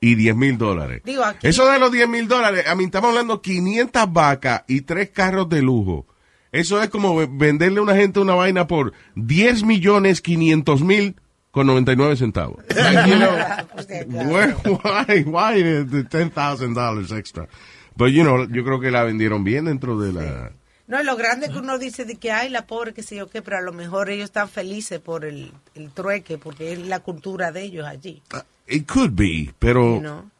y 0.00 0.14
10 0.16 0.34
mil 0.36 0.58
dólares. 0.58 1.02
Eso 1.42 1.66
de 1.70 1.78
los 1.78 1.92
10 1.92 2.08
mil 2.08 2.26
dólares, 2.28 2.66
a 2.66 2.74
mí 2.74 2.84
estamos 2.84 3.10
hablando 3.10 3.40
500 3.42 4.12
vacas 4.12 4.64
y 4.66 4.80
tres 4.82 5.10
carros 5.10 5.48
de 5.48 5.62
lujo. 5.62 6.06
Eso 6.50 6.82
es 6.82 6.88
como 6.88 7.14
ve- 7.14 7.28
venderle 7.30 7.78
a 7.78 7.82
una 7.82 7.94
gente 7.94 8.20
una 8.20 8.34
vaina 8.34 8.66
por 8.66 8.92
10 9.16 9.64
millones 9.64 10.20
500 10.22 10.82
mil 10.82 11.14
con 11.58 11.66
99 11.66 12.16
centavos. 12.16 12.64
You 13.06 13.16
know, 13.18 14.32
where- 14.32 14.54
why, 14.64 15.22
why 15.26 15.62
the, 15.62 15.84
the 15.84 16.04
$10,000 16.04 17.12
extra? 17.18 17.48
But, 17.96 18.08
you 18.12 18.22
know, 18.22 18.44
yo 18.48 18.64
creo 18.64 18.80
que 18.80 18.90
la 18.90 19.02
vendieron 19.04 19.44
bien 19.44 19.64
dentro 19.66 19.98
de 19.98 20.12
la... 20.12 20.52
No, 20.86 21.02
lo 21.02 21.16
grande 21.16 21.50
que 21.50 21.58
uno 21.58 21.78
dice 21.78 22.04
de 22.06 22.16
que 22.16 22.30
hay 22.32 22.48
la 22.48 22.66
pobre, 22.66 22.94
que 22.94 23.02
sé 23.02 23.16
yo 23.16 23.28
qué, 23.28 23.42
pero 23.42 23.58
a 23.58 23.60
lo 23.60 23.72
mejor 23.72 24.08
ellos 24.08 24.24
están 24.24 24.48
felices 24.48 25.00
por 25.00 25.24
el, 25.26 25.52
el 25.74 25.90
trueque, 25.90 26.38
porque 26.38 26.72
es 26.72 26.78
la 26.78 27.00
cultura 27.00 27.52
de 27.52 27.62
ellos 27.64 27.86
allí. 27.86 28.22
It 28.66 28.86
could 28.86 29.12
be, 29.14 29.52
pero... 29.58 29.96
you 29.96 30.00
know. 30.00 30.30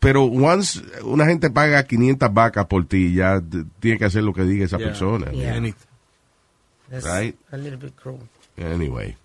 Pero 0.00 0.24
once 0.24 0.80
una 1.04 1.24
gente 1.26 1.50
paga 1.50 1.82
500 1.84 2.34
vacas 2.34 2.66
por 2.66 2.86
ti, 2.86 3.14
ya 3.14 3.40
tiene 3.80 3.96
que 3.98 4.04
hacer 4.04 4.22
lo 4.22 4.34
que 4.34 4.42
diga 4.42 4.64
esa 4.66 4.76
Yeah. 4.76 4.86
persona. 4.88 5.30
Yeah. 5.32 5.60
Right. 6.90 7.36
a 7.52 7.56
little 7.56 7.76
bit 7.78 7.94
cruel. 7.96 8.20
Anyway. 8.58 9.16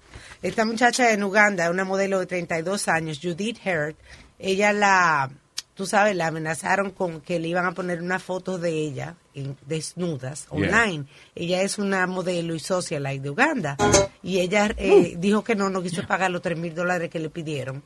Esta 0.44 0.66
muchacha 0.66 1.12
en 1.14 1.24
Uganda, 1.24 1.70
una 1.72 1.86
modelo 1.86 2.20
de 2.20 2.26
32 2.28 2.88
años, 2.90 3.20
Judith 3.24 3.60
Hurt, 3.66 3.98
ella 4.40 4.74
la, 4.74 5.32
tú 5.74 5.86
sabes, 5.86 6.16
la 6.16 6.28
amenazaron 6.28 6.92
con 6.92 7.22
que 7.22 7.40
le 7.40 7.48
iban 7.48 7.66
a 7.66 7.72
poner 7.72 8.02
una 8.02 8.20
foto 8.20 8.58
de 8.60 8.72
ella 8.72 9.16
en- 9.34 9.58
desnudas 9.66 10.46
Yeah. 10.52 10.52
online. 10.52 11.06
Ella 11.34 11.62
es 11.62 11.80
una 11.80 12.06
modelo 12.08 12.54
y 12.56 12.60
socialite 12.60 13.22
de 13.24 13.30
Uganda. 13.30 13.78
Y 14.22 14.40
ella 14.40 14.70
eh, 14.78 15.16
dijo 15.18 15.44
que 15.46 15.56
no, 15.56 15.70
no 15.70 15.82
quiso 15.82 16.06
pagar 16.06 16.30
los 16.30 16.42
3 16.42 16.58
mil 16.58 16.76
dólares 16.76 17.10
que 17.10 17.20
le 17.20 17.30
pidieron. 17.30 17.82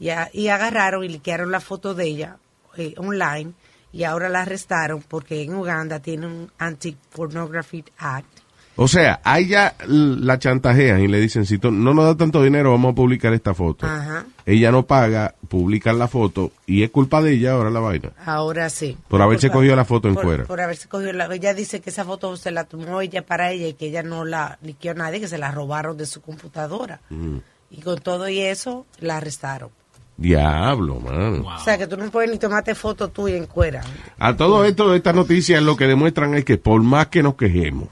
Y, 0.00 0.08
a- 0.08 0.30
y 0.32 0.48
agarraron 0.48 1.04
y 1.04 1.08
liquearon 1.08 1.50
la 1.50 1.60
foto 1.60 1.94
de 1.94 2.04
ella 2.06 2.38
eh, 2.78 2.94
online. 2.96 3.52
Y 3.92 4.04
ahora 4.04 4.28
la 4.30 4.42
arrestaron 4.42 5.02
porque 5.02 5.42
en 5.42 5.54
Uganda 5.54 6.00
tiene 6.00 6.26
un 6.26 6.52
Anti-Pornography 6.58 7.84
Act. 7.98 8.37
O 8.80 8.86
sea, 8.86 9.20
a 9.24 9.40
ella 9.40 9.74
la 9.88 10.38
chantajean 10.38 11.00
y 11.00 11.08
le 11.08 11.18
dicen, 11.18 11.44
si 11.46 11.58
tú 11.58 11.72
no 11.72 11.94
nos 11.94 12.04
da 12.04 12.16
tanto 12.16 12.40
dinero, 12.44 12.70
vamos 12.70 12.92
a 12.92 12.94
publicar 12.94 13.32
esta 13.32 13.52
foto. 13.52 13.84
Ajá. 13.84 14.24
Ella 14.46 14.70
no 14.70 14.86
paga, 14.86 15.34
publican 15.48 15.98
la 15.98 16.06
foto 16.06 16.52
y 16.64 16.84
es 16.84 16.90
culpa 16.90 17.20
de 17.20 17.32
ella 17.32 17.54
ahora 17.54 17.70
la 17.70 17.80
vaina. 17.80 18.12
Ahora 18.24 18.70
sí. 18.70 18.96
Por 19.08 19.20
haberse 19.20 19.50
cogido 19.50 19.74
la 19.74 19.84
foto 19.84 20.06
en 20.06 20.14
por, 20.14 20.22
cuera. 20.22 20.44
Por 20.44 20.60
haberse 20.60 20.86
cogido 20.88 21.12
la... 21.12 21.26
Ella 21.34 21.54
dice 21.54 21.80
que 21.80 21.90
esa 21.90 22.04
foto 22.04 22.36
se 22.36 22.52
la 22.52 22.64
tomó 22.64 23.00
ella 23.00 23.26
para 23.26 23.50
ella 23.50 23.66
y 23.66 23.74
que 23.74 23.86
ella 23.86 24.04
no 24.04 24.24
la 24.24 24.58
liqueó 24.62 24.92
a 24.92 24.94
nadie, 24.94 25.18
que 25.18 25.26
se 25.26 25.38
la 25.38 25.50
robaron 25.50 25.96
de 25.96 26.06
su 26.06 26.22
computadora. 26.22 27.00
Mm. 27.10 27.38
Y 27.72 27.80
con 27.80 27.98
todo 27.98 28.28
y 28.28 28.38
eso, 28.38 28.86
la 29.00 29.16
arrestaron. 29.16 29.70
Diablo, 30.16 31.00
man. 31.00 31.44
O 31.44 31.58
sea, 31.64 31.78
que 31.78 31.88
tú 31.88 31.96
no 31.96 32.08
puedes 32.12 32.30
ni 32.30 32.38
tomarte 32.38 32.76
foto 32.76 33.08
tuya 33.08 33.36
en 33.36 33.46
cuera. 33.46 33.82
A 34.20 34.36
todo 34.36 34.64
esto, 34.64 34.94
estas 34.94 35.16
noticias 35.16 35.60
lo 35.64 35.76
que 35.76 35.88
demuestran 35.88 36.34
es 36.34 36.44
que 36.44 36.58
por 36.58 36.80
más 36.80 37.08
que 37.08 37.24
nos 37.24 37.34
quejemos, 37.34 37.88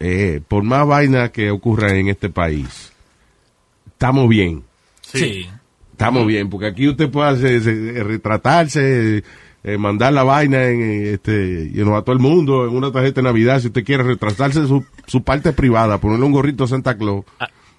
eh, 0.00 0.40
por 0.46 0.62
más 0.62 0.86
vaina 0.86 1.30
que 1.30 1.50
ocurra 1.50 1.94
en 1.94 2.08
este 2.08 2.28
país, 2.30 2.92
estamos 3.86 4.28
bien. 4.28 4.64
Sí. 5.00 5.48
Estamos 5.92 6.26
bien, 6.26 6.48
porque 6.48 6.66
aquí 6.66 6.86
usted 6.88 7.10
puede 7.10 7.30
hacer- 7.30 7.60
se- 7.62 8.04
retratarse, 8.04 9.24
eh, 9.64 9.78
mandar 9.78 10.12
la 10.12 10.22
vaina 10.22 10.64
en, 10.68 10.80
eh, 10.80 11.12
este, 11.14 11.70
you 11.72 11.82
know, 11.82 11.96
a 11.96 12.02
todo 12.04 12.12
el 12.12 12.20
mundo 12.20 12.68
en 12.68 12.76
una 12.76 12.92
tarjeta 12.92 13.20
de 13.20 13.24
Navidad, 13.24 13.60
si 13.60 13.66
usted 13.66 13.84
quiere 13.84 14.04
retratarse 14.04 14.64
su, 14.68 14.84
su 15.06 15.22
parte 15.24 15.52
privada, 15.52 15.98
ponerle 15.98 16.24
un 16.26 16.32
gorrito 16.32 16.64
a 16.64 16.68
Santa 16.68 16.96
Claus 16.96 17.24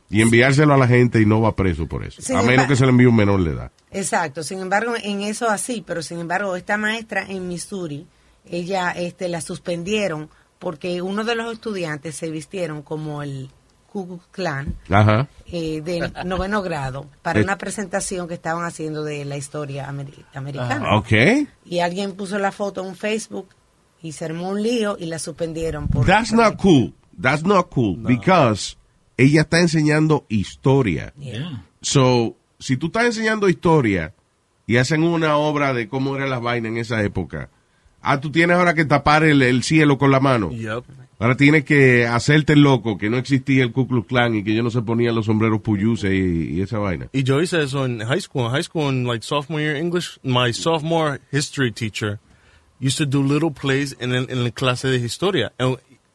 y 0.10 0.22
enviárselo 0.22 0.74
a 0.74 0.78
la 0.78 0.88
gente 0.88 1.22
y 1.22 1.26
no 1.26 1.40
va 1.40 1.56
preso 1.56 1.88
por 1.88 2.04
eso. 2.06 2.22
Sin 2.22 2.36
a 2.36 2.42
menos 2.42 2.68
que 2.68 2.76
se 2.76 2.84
le 2.84 2.90
envíe 2.90 3.06
un 3.06 3.16
menor 3.16 3.42
de 3.44 3.52
edad. 3.52 3.72
Exacto. 3.92 4.44
Sin 4.44 4.60
embargo, 4.60 4.94
en 5.02 5.22
eso 5.22 5.50
así, 5.50 5.82
pero 5.88 6.02
sin 6.02 6.20
embargo, 6.20 6.58
esta 6.58 6.78
maestra 6.78 7.26
en 7.26 7.48
Missouri, 7.48 8.06
ella 8.50 8.92
este, 8.92 9.30
la 9.30 9.40
suspendieron 9.40 10.30
porque 10.60 11.02
uno 11.02 11.24
de 11.24 11.36
los 11.36 11.52
estudiantes 11.54 12.16
se 12.16 12.30
vistieron 12.30 12.82
como 12.82 13.24
el 13.24 13.50
Ku 13.92 14.06
Klux 14.08 14.26
Klan 14.32 14.76
Ajá. 14.90 15.28
eh, 15.48 15.82
de 15.82 16.12
noveno 16.26 16.62
grado 16.62 17.08
para 17.24 17.40
Eh. 17.40 17.44
una 17.44 17.58
presentación 17.58 18.28
que 18.28 18.36
estaban 18.36 18.64
haciendo 18.66 19.04
de 19.04 19.26
la 19.26 19.36
historia 19.38 19.90
ameri- 19.90 20.26
americana. 20.36 20.86
Ah, 20.92 20.98
Ok. 20.98 21.12
Y 21.66 21.80
alguien 21.80 22.12
puso 22.14 22.38
la 22.38 22.52
foto 22.52 22.86
en 22.88 22.96
Facebook 22.96 23.48
y 24.02 24.12
se 24.12 24.26
armó 24.26 24.50
un 24.50 24.62
lío 24.62 24.96
y 25.00 25.06
la 25.08 25.18
suspendieron. 25.18 25.88
Por, 25.88 26.06
That's 26.06 26.32
not 26.34 26.58
cool. 26.58 26.94
That's 27.20 27.44
not 27.44 27.70
cool. 27.70 27.98
Because 27.98 28.76
ella 29.18 29.42
está 29.42 29.60
enseñando 29.60 30.26
historia. 30.30 31.14
Yeah. 31.18 31.66
So, 31.82 32.36
si 32.60 32.78
tú 32.78 32.88
estás 32.88 33.06
enseñando 33.06 33.50
historia 33.50 34.14
y 34.68 34.78
hacen 34.78 35.04
una 35.04 35.36
obra 35.38 35.74
de 35.74 35.90
cómo 35.90 36.16
eran 36.16 36.30
las 36.30 36.42
vainas 36.42 36.72
en 36.72 36.78
esa 36.78 37.02
época, 37.04 37.50
ah, 38.02 38.20
tú 38.20 38.32
tienes 38.32 38.58
ahora 38.58 38.74
que 38.74 38.86
tapar 38.86 39.24
el, 39.24 39.42
el 39.42 39.64
cielo 39.64 39.98
con 39.98 40.12
la 40.12 40.20
mano. 40.20 40.52
Yep. 40.52 40.84
Ahora 41.22 41.36
tienes 41.36 41.66
que 41.66 42.08
hacerte 42.08 42.54
el 42.54 42.62
loco, 42.62 42.98
que 42.98 43.10
no 43.10 43.18
existía 43.18 43.64
el 43.64 43.74
Ku 43.74 43.88
Klux 43.90 44.08
Klan 44.08 44.36
y 44.36 44.44
que 44.44 44.56
yo 44.56 44.64
no 44.64 44.70
se 44.70 44.82
ponían 44.82 45.16
los 45.16 45.26
sombreros 45.26 45.60
puyuse 45.62 46.16
y, 46.16 46.56
y 46.58 46.62
esa 46.62 46.80
vaina. 46.80 47.10
Y 47.12 47.24
yo 47.24 47.42
hice 47.42 47.62
eso 47.62 47.86
en 47.86 48.00
high 48.00 48.22
school. 48.22 48.46
In 48.46 48.52
high 48.52 48.64
school, 48.64 48.90
in 48.90 49.06
like 49.06 49.22
sophomore 49.24 49.62
year 49.62 49.76
English, 49.76 50.18
my 50.24 50.54
sophomore 50.54 51.20
history 51.32 51.72
teacher 51.74 52.20
used 52.80 52.98
to 52.98 53.06
do 53.06 53.22
little 53.22 53.52
plays 53.52 53.98
en, 54.00 54.14
el- 54.14 54.28
en 54.30 54.46
la 54.46 54.52
clase 54.52 54.88
de 54.88 54.98
historia. 54.98 55.52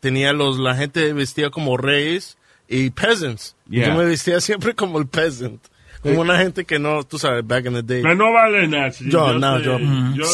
Tenía 0.00 0.32
los, 0.32 0.58
la 0.58 0.74
gente 0.74 1.12
vestía 1.12 1.50
como 1.50 1.76
reyes 1.76 2.38
y 2.66 2.88
peasants. 2.90 3.56
Yeah. 3.68 3.88
Yo 3.88 3.94
me 3.98 4.06
vestía 4.06 4.40
siempre 4.40 4.74
como 4.74 4.98
el 4.98 5.06
peasant. 5.06 5.60
Como 6.04 6.20
una 6.20 6.36
gente 6.38 6.64
que 6.66 6.78
no, 6.78 7.02
tú 7.02 7.18
sabes, 7.18 7.44
back 7.46 7.64
in 7.66 7.72
the 7.72 7.82
day. 7.82 8.02
Que 8.02 8.14
no 8.14 8.30
vale 8.32 8.68
nada. 8.68 8.92
sí, 8.92 9.06
Yo, 9.10 9.32
no, 9.38 9.58
sé, 9.58 9.64
yo, 9.64 9.78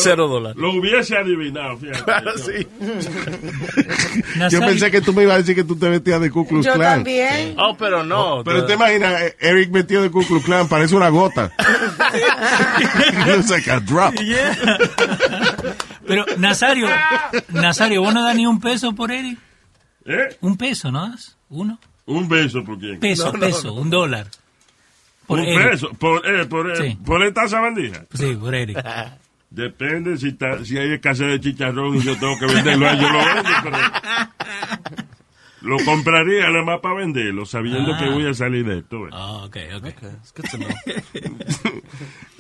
cero 0.03 0.27
dólares. 0.29 0.57
Lo 0.61 0.73
hubiese 0.73 1.17
adivinado, 1.17 1.77
fíjate. 1.79 2.03
Claro, 2.03 2.33
Yo- 2.37 2.43
sí. 2.43 2.67
Yo 4.51 4.61
pensé 4.61 4.91
que 4.91 5.01
tú 5.01 5.13
me 5.13 5.23
ibas 5.23 5.37
a 5.37 5.39
decir 5.39 5.55
que 5.55 5.63
tú 5.65 5.77
te 5.77 5.89
vestías 5.89 6.21
de 6.21 6.31
Ku 6.31 6.47
Klux 6.47 6.67
Yo 6.67 6.75
Klan. 6.75 6.95
también. 6.97 7.55
Oh, 7.57 7.77
pero 7.79 8.03
no. 8.05 8.43
Pero 8.45 8.63
the- 8.63 8.67
te 8.67 8.75
imaginas, 8.75 9.23
eh, 9.23 9.37
Eric 9.41 9.71
vestido 9.71 10.03
de 10.03 10.11
Ku 10.11 10.25
Klux 10.27 10.45
Klan, 10.45 10.69
parece 10.69 10.97
una 10.97 11.09
gota. 11.09 11.53
Looks 13.27 13.51
like 13.51 13.71
a 13.71 13.81
drop. 13.81 14.15
Yeah. 14.15 14.57
Pero, 16.07 16.25
Nazario, 16.39 16.87
Nazario, 17.51 18.03
¿vos 18.03 18.13
no 18.13 18.25
das 18.25 18.35
ni 18.35 18.47
un 18.47 18.61
peso 18.61 18.93
por 18.95 19.13
Eric? 19.13 19.39
¿Eh? 20.05 20.37
Un 20.41 20.57
peso, 20.57 20.91
¿no 20.91 21.09
das? 21.11 21.37
¿Uno? 21.49 21.79
Un 22.07 22.29
beso 22.29 22.65
por 22.65 22.79
quién. 22.79 22.99
Peso, 22.99 23.31
peso, 23.33 23.73
un 23.75 23.89
dólar. 23.91 24.27
Por 25.31 25.39
un 25.41 25.47
Eric. 25.47 25.71
beso. 25.71 25.91
Por, 25.99 26.27
eh, 26.27 26.45
por, 26.47 26.71
eh, 26.71 26.77
Sí. 26.77 26.99
por 27.05 27.23
esta 27.23 27.49
sabandija. 27.49 28.05
Sí, 28.13 28.37
por 28.39 28.55
Eric. 28.55 28.79
Depende 29.51 30.17
si, 30.17 30.29
está, 30.29 30.65
si 30.65 30.79
hay 30.79 30.93
escasez 30.93 31.27
de 31.29 31.41
chicharrón 31.41 31.97
y 31.97 32.01
yo 32.03 32.17
tengo 32.19 32.39
que 32.39 32.47
venderlo 32.47 32.87
a 32.89 32.93
ellos, 32.93 33.11
lo 33.11 33.19
vendo, 33.19 33.51
pero 33.65 33.77
lo 35.63 35.77
compraría 35.85 36.49
nada 36.51 36.65
más 36.65 36.81
para 36.81 36.97
venderlo, 36.97 37.45
sabiendo 37.47 37.97
que 37.99 38.09
voy 38.09 38.27
a 38.27 38.35
salir 38.35 38.67
de 38.67 38.79
esto. 38.79 39.07
Ah, 39.13 39.45
ok, 39.45 39.57
ok. 39.77 39.87
It's 39.87 40.33
good 40.35 40.45
to 40.51 40.59
know. 40.59 40.69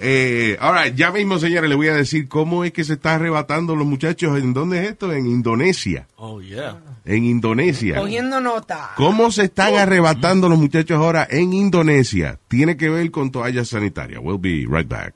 Eh, 0.02 0.56
ahora, 0.60 0.88
ya 0.88 1.10
mismo, 1.10 1.38
señores, 1.38 1.68
le 1.68 1.76
voy 1.76 1.88
a 1.88 1.94
decir 1.94 2.26
cómo 2.26 2.64
es 2.64 2.72
que 2.72 2.84
se 2.84 2.94
está 2.94 3.16
arrebatando 3.16 3.76
los 3.76 3.86
muchachos. 3.86 4.38
¿En 4.38 4.54
dónde 4.54 4.82
es 4.82 4.92
esto? 4.92 5.12
En 5.12 5.26
Indonesia. 5.26 6.08
Oh, 6.16 6.40
yeah. 6.40 6.78
En 7.04 7.26
Indonesia. 7.26 7.96
Cogiendo 7.96 8.40
nota. 8.40 8.92
¿Cómo 8.96 9.30
se 9.30 9.44
están 9.44 9.74
arrebatando 9.74 10.48
los 10.48 10.58
muchachos 10.58 10.96
ahora 10.96 11.28
en 11.30 11.52
Indonesia? 11.52 12.38
Tiene 12.48 12.78
que 12.78 12.88
ver 12.88 13.10
con 13.10 13.30
toallas 13.30 13.68
sanitarias. 13.68 14.22
We'll 14.24 14.38
be 14.40 14.64
right 14.66 14.88
back. 14.88 15.14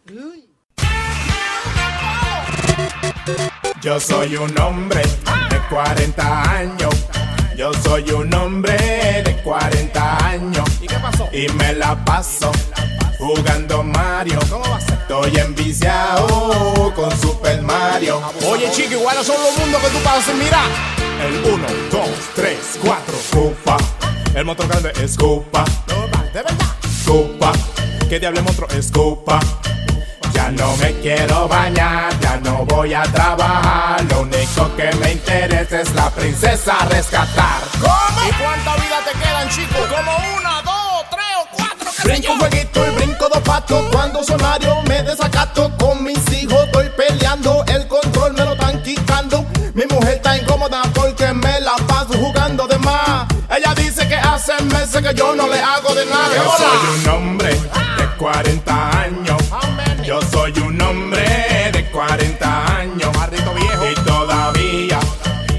Yo 3.81 3.99
soy 4.01 4.37
un 4.37 4.59
hombre 4.61 5.01
de 5.01 5.59
40 5.71 6.59
años. 6.59 7.04
Yo 7.57 7.73
soy 7.85 8.11
un 8.11 8.35
hombre 8.35 8.77
de 9.25 9.37
40 9.45 10.27
años. 10.27 10.69
¿Y 10.81 10.88
qué 10.88 10.97
pasó? 10.97 11.29
Y 11.33 11.49
me 11.53 11.73
la 11.75 12.05
paso 12.05 12.51
jugando 13.17 13.85
Mario. 13.85 14.40
¿Cómo 14.51 14.69
va 14.69 14.77
a 14.77 14.81
ser? 14.81 14.95
Estoy 14.95 15.37
enviciado 15.38 16.93
con 16.97 17.17
Super 17.17 17.62
Mario. 17.62 18.21
Oye, 18.49 18.69
chico, 18.73 18.95
igual 18.95 19.25
son 19.25 19.37
los 19.40 19.57
mundos 19.59 19.81
que 19.83 19.88
tú 19.88 19.99
pasas 20.03 20.35
mirar. 20.35 20.69
El 21.25 21.53
1, 21.53 21.67
2, 21.93 22.09
3, 22.35 22.59
4, 22.83 23.14
Cupa. 23.31 23.77
El 24.35 24.45
motor 24.45 24.67
grande 24.67 24.93
es 25.01 25.17
Cupa. 25.17 25.64
De 26.33 26.43
verdad. 26.43 26.55
Cupa. 27.07 27.53
¿Qué 28.09 28.19
diable 28.19 28.43
monstruo 28.43 28.69
es 28.71 28.90
Cupa? 28.90 29.38
Ya 30.35 30.51
no 30.51 30.77
me 30.77 30.92
quiero 31.01 31.49
bañar, 31.49 32.12
ya 32.20 32.37
no 32.42 32.64
voy 32.66 32.92
a 32.92 33.03
trabajar. 33.03 34.05
Lo 34.11 34.23
único 34.23 34.77
que 34.77 34.92
me 34.97 35.12
interesa 35.12 35.81
es 35.81 35.94
la 35.94 36.11
princesa 36.11 36.77
rescatar. 36.90 37.61
¿Cómo? 37.81 38.29
¿Y 38.29 38.33
cuánta 38.33 38.75
vida 38.77 38.99
te 39.05 39.18
quedan, 39.18 39.49
chicos? 39.49 39.87
Como 39.88 40.12
una, 40.37 40.62
dos, 40.62 41.05
tres 41.11 41.35
o 41.40 41.57
cuatro. 41.57 41.90
Brinco 42.05 42.33
un 42.33 42.38
jueguito 42.40 42.87
y 42.87 42.90
brinco 42.97 43.29
dos 43.33 43.42
patos. 43.42 43.87
Cuando 43.92 44.23
soy 44.23 44.37
Mario 44.40 44.83
me 44.88 45.03
desacato 45.03 45.70
con 45.79 46.03
mis 46.03 46.20
hijos. 46.33 46.64
Estoy 46.66 46.90
peleando, 46.97 47.64
el 47.68 47.87
control 47.88 48.35
me 48.35 48.44
lo 48.44 48.53
están 48.53 48.83
quitando. 48.83 49.47
Mi 49.75 49.85
mujer 49.87 50.14
está 50.14 50.37
incómoda 50.37 50.83
porque 50.94 51.33
me 51.33 51.61
la 51.61 51.77
paso 51.87 52.14
jugando 52.14 52.66
de 52.66 52.79
más. 52.79 53.27
Ella 53.51 53.75
dice 53.75 54.07
que 54.09 54.16
hace 54.16 54.53
meses 54.64 55.01
que 55.03 55.14
yo 55.14 55.35
no 55.35 55.47
le 55.49 55.61
hago 55.61 55.94
de 55.94 56.07
nada. 56.07 56.35
Yo 56.37 56.57
soy 56.57 57.01
un 57.01 57.09
hombre 57.09 57.51
de 57.53 58.07
40 58.18 59.01
años. 59.01 59.34
Soy 60.44 60.62
un 60.62 60.78
hombre 60.83 61.24
de 61.72 61.87
40 61.87 62.76
años. 62.76 63.11
viejo. 63.30 63.90
Y 63.90 63.94
todavía 64.04 65.00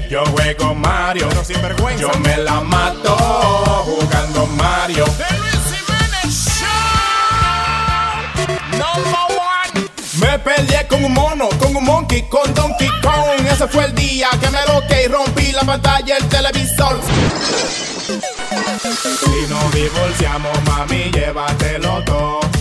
yo 0.08 0.24
juego 0.26 0.76
Mario. 0.76 1.26
Pero 1.28 1.44
sin 1.44 1.60
vergüenza. 1.60 2.02
Yo 2.02 2.10
me 2.20 2.36
la 2.36 2.60
mato 2.60 3.16
jugando 3.84 4.46
Mario. 4.46 5.04
Me 10.20 10.38
peleé 10.38 10.86
con 10.86 11.02
un 11.04 11.12
mono, 11.12 11.48
con 11.58 11.74
un 11.74 11.82
monkey, 11.82 12.22
con 12.28 12.54
Donkey 12.54 12.88
Kong. 13.02 13.44
Ese 13.50 13.66
fue 13.66 13.86
el 13.86 13.94
día 13.96 14.28
que 14.40 14.48
me 14.50 14.64
loqué 14.72 15.06
y 15.06 15.08
rompí 15.08 15.50
la 15.50 15.62
pantalla 15.62 16.14
del 16.14 16.28
televisor. 16.28 17.00
Si 19.02 19.52
nos 19.52 19.72
divorciamos, 19.74 20.62
mami, 20.62 21.10
llévatelo 21.10 22.04
todo. 22.04 22.55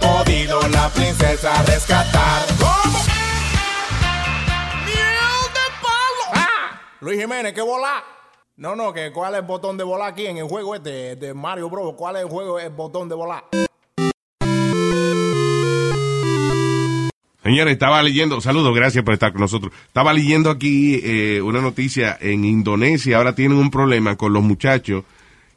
Podido 0.00 0.60
la 0.68 0.88
princesa 0.90 1.62
rescatar. 1.64 2.46
¿Cómo? 2.58 2.98
¡Miel 4.84 4.96
de 5.54 5.66
palo! 5.82 6.24
¡Ah! 6.34 6.80
Luis 7.00 7.20
Jiménez, 7.20 7.52
qué 7.52 7.62
bola. 7.62 8.04
No, 8.56 8.74
no, 8.74 8.92
que 8.92 9.12
cuál 9.12 9.34
es 9.34 9.40
el 9.40 9.46
botón 9.46 9.76
de 9.76 9.84
volar 9.84 10.12
aquí 10.12 10.26
en 10.26 10.38
el 10.38 10.44
juego 10.44 10.74
este 10.74 11.16
de 11.16 11.34
Mario 11.34 11.70
Bros. 11.70 11.94
¿Cuál 11.96 12.16
es 12.16 12.22
el 12.22 12.28
juego, 12.28 12.58
el 12.58 12.70
botón 12.70 13.08
de 13.08 13.14
volar? 13.14 13.44
Señores, 17.42 17.72
estaba 17.72 18.02
leyendo, 18.02 18.40
saludos, 18.40 18.74
gracias 18.74 19.04
por 19.04 19.14
estar 19.14 19.32
con 19.32 19.40
nosotros. 19.40 19.72
Estaba 19.86 20.12
leyendo 20.12 20.50
aquí 20.50 21.00
eh, 21.02 21.40
una 21.40 21.60
noticia 21.60 22.18
en 22.20 22.44
Indonesia, 22.44 23.16
ahora 23.16 23.34
tienen 23.34 23.56
un 23.56 23.70
problema 23.70 24.16
con 24.16 24.32
los 24.32 24.42
muchachos 24.42 25.04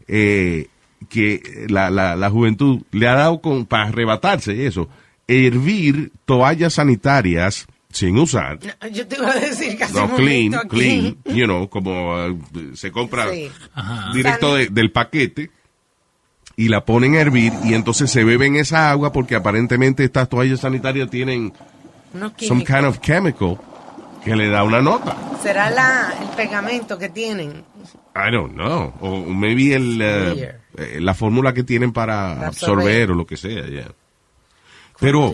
eh, 0.07 0.67
que 1.09 1.65
la, 1.69 1.89
la, 1.89 2.15
la 2.15 2.29
juventud 2.29 2.81
le 2.91 3.07
ha 3.07 3.15
dado 3.15 3.41
con, 3.41 3.65
para 3.65 3.85
arrebatarse 3.89 4.65
eso, 4.67 4.87
hervir 5.27 6.11
toallas 6.25 6.73
sanitarias 6.73 7.67
sin 7.89 8.17
usar. 8.17 8.59
Yo 8.91 9.05
te 9.07 9.17
iba 9.17 9.31
a 9.31 9.35
decir 9.35 9.77
No, 9.93 10.15
clean, 10.15 10.55
aquí- 10.55 10.67
clean, 10.69 11.17
you 11.25 11.45
know, 11.45 11.69
como 11.69 12.17
eh, 12.19 12.35
se 12.75 12.91
compra 12.91 13.29
Sí. 13.31 13.49
directo 14.13 14.55
de- 14.55 14.67
del 14.67 14.91
paquete 14.91 15.51
y 16.55 16.69
la 16.69 16.85
ponen 16.85 17.15
a 17.15 17.21
hervir 17.21 17.51
y 17.65 17.73
entonces 17.73 18.09
se 18.11 18.23
beben 18.23 18.55
esa 18.55 18.91
agua 18.91 19.11
porque 19.11 19.35
aparentemente 19.35 20.03
estas 20.03 20.29
toallas 20.29 20.61
sanitarias 20.61 21.09
tienen 21.09 21.51
some 22.39 22.63
kind 22.63 22.85
of 22.85 22.99
chemical 23.01 23.57
que 24.23 24.35
le 24.35 24.47
da 24.49 24.63
una 24.63 24.81
nota. 24.81 25.17
Será 25.41 25.69
la, 25.71 26.13
el 26.21 26.29
pegamento 26.29 26.97
que 26.97 27.09
tienen. 27.09 27.63
I 28.15 28.31
don't 28.31 28.53
know. 28.53 28.93
O 29.01 29.25
maybe 29.25 29.73
el, 29.73 29.97
Weird. 29.97 30.60
Eh, 30.77 30.99
la 31.01 31.13
fórmula 31.13 31.53
que 31.53 31.63
tienen 31.63 31.91
para 31.91 32.35
Para 32.35 32.47
absorber 32.47 32.85
absorber. 32.85 33.11
o 33.11 33.15
lo 33.15 33.25
que 33.25 33.37
sea, 33.37 33.65
yeah. 33.65 33.91
Pero. 34.99 35.33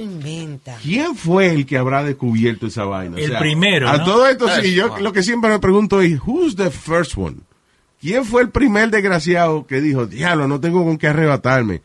¿quién 0.82 1.16
fue 1.16 1.54
el 1.54 1.66
que 1.66 1.78
habrá 1.78 2.04
descubierto 2.04 2.68
esa 2.68 2.86
vaina? 2.86 3.18
El 3.18 3.38
primero, 3.38 3.90
A 3.90 4.04
todo 4.04 4.26
esto, 4.28 4.48
sí, 4.62 4.74
yo 4.74 4.98
lo 5.00 5.12
que 5.12 5.24
siempre 5.24 5.50
me 5.50 5.60
pregunto 5.60 6.02
es, 6.02 6.20
who's 6.26 6.56
the 6.56 6.72
first 6.72 7.18
one? 7.18 7.38
¿Quién 8.00 8.24
fue 8.24 8.44
el 8.44 8.50
primer 8.50 8.90
desgraciado 8.90 9.68
que 9.68 9.82
dijo, 9.82 10.06
diablo, 10.06 10.48
no 10.48 10.62
tengo 10.62 10.86
con 10.86 10.98
qué 10.98 11.08
arrebatarme? 11.08 11.82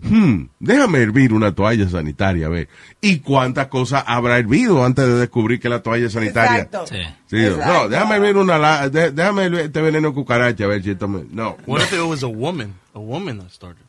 Hmm, 0.00 0.44
déjame 0.60 0.98
hervir 0.98 1.32
una 1.34 1.52
toalla 1.54 1.88
sanitaria, 1.88 2.46
a 2.46 2.50
ver. 2.50 2.68
¿Y 3.00 3.18
cuántas 3.18 3.66
cosas 3.66 4.04
habrá 4.06 4.38
hervido 4.38 4.84
antes 4.84 5.04
de 5.04 5.14
descubrir 5.14 5.58
que 5.58 5.68
la 5.68 5.82
toalla 5.82 6.08
sanitaria? 6.08 6.58
Exacto. 6.62 6.86
Sí. 6.86 7.02
Sí, 7.26 7.36
Exacto. 7.44 7.72
no, 7.72 7.88
déjame 7.88 8.16
hervir 8.16 8.36
una, 8.36 8.58
la- 8.58 8.88
de- 8.88 9.10
déjame 9.10 9.44
hervir 9.46 9.60
este 9.60 9.80
veneno 9.82 10.14
cucaracha, 10.14 10.64
a 10.64 10.68
ver 10.68 10.82
si 10.84 10.90
esto 10.90 11.08
me, 11.08 11.24
no. 11.30 11.56
What 11.66 11.80
if 11.82 11.92
it 11.92 12.00
was 12.00 12.22
a 12.22 12.28
woman? 12.28 12.74
A 12.94 13.00
woman 13.00 13.38
that 13.40 13.50
started. 13.50 13.82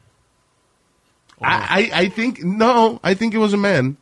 I, 1.41 1.89
I, 1.93 2.05
I 2.05 2.09
think, 2.09 2.39
no, 2.43 2.99
I 3.03 3.15
think 3.15 3.33
it 3.33 3.39
was 3.39 3.53
a 3.53 3.57
man. 3.57 3.95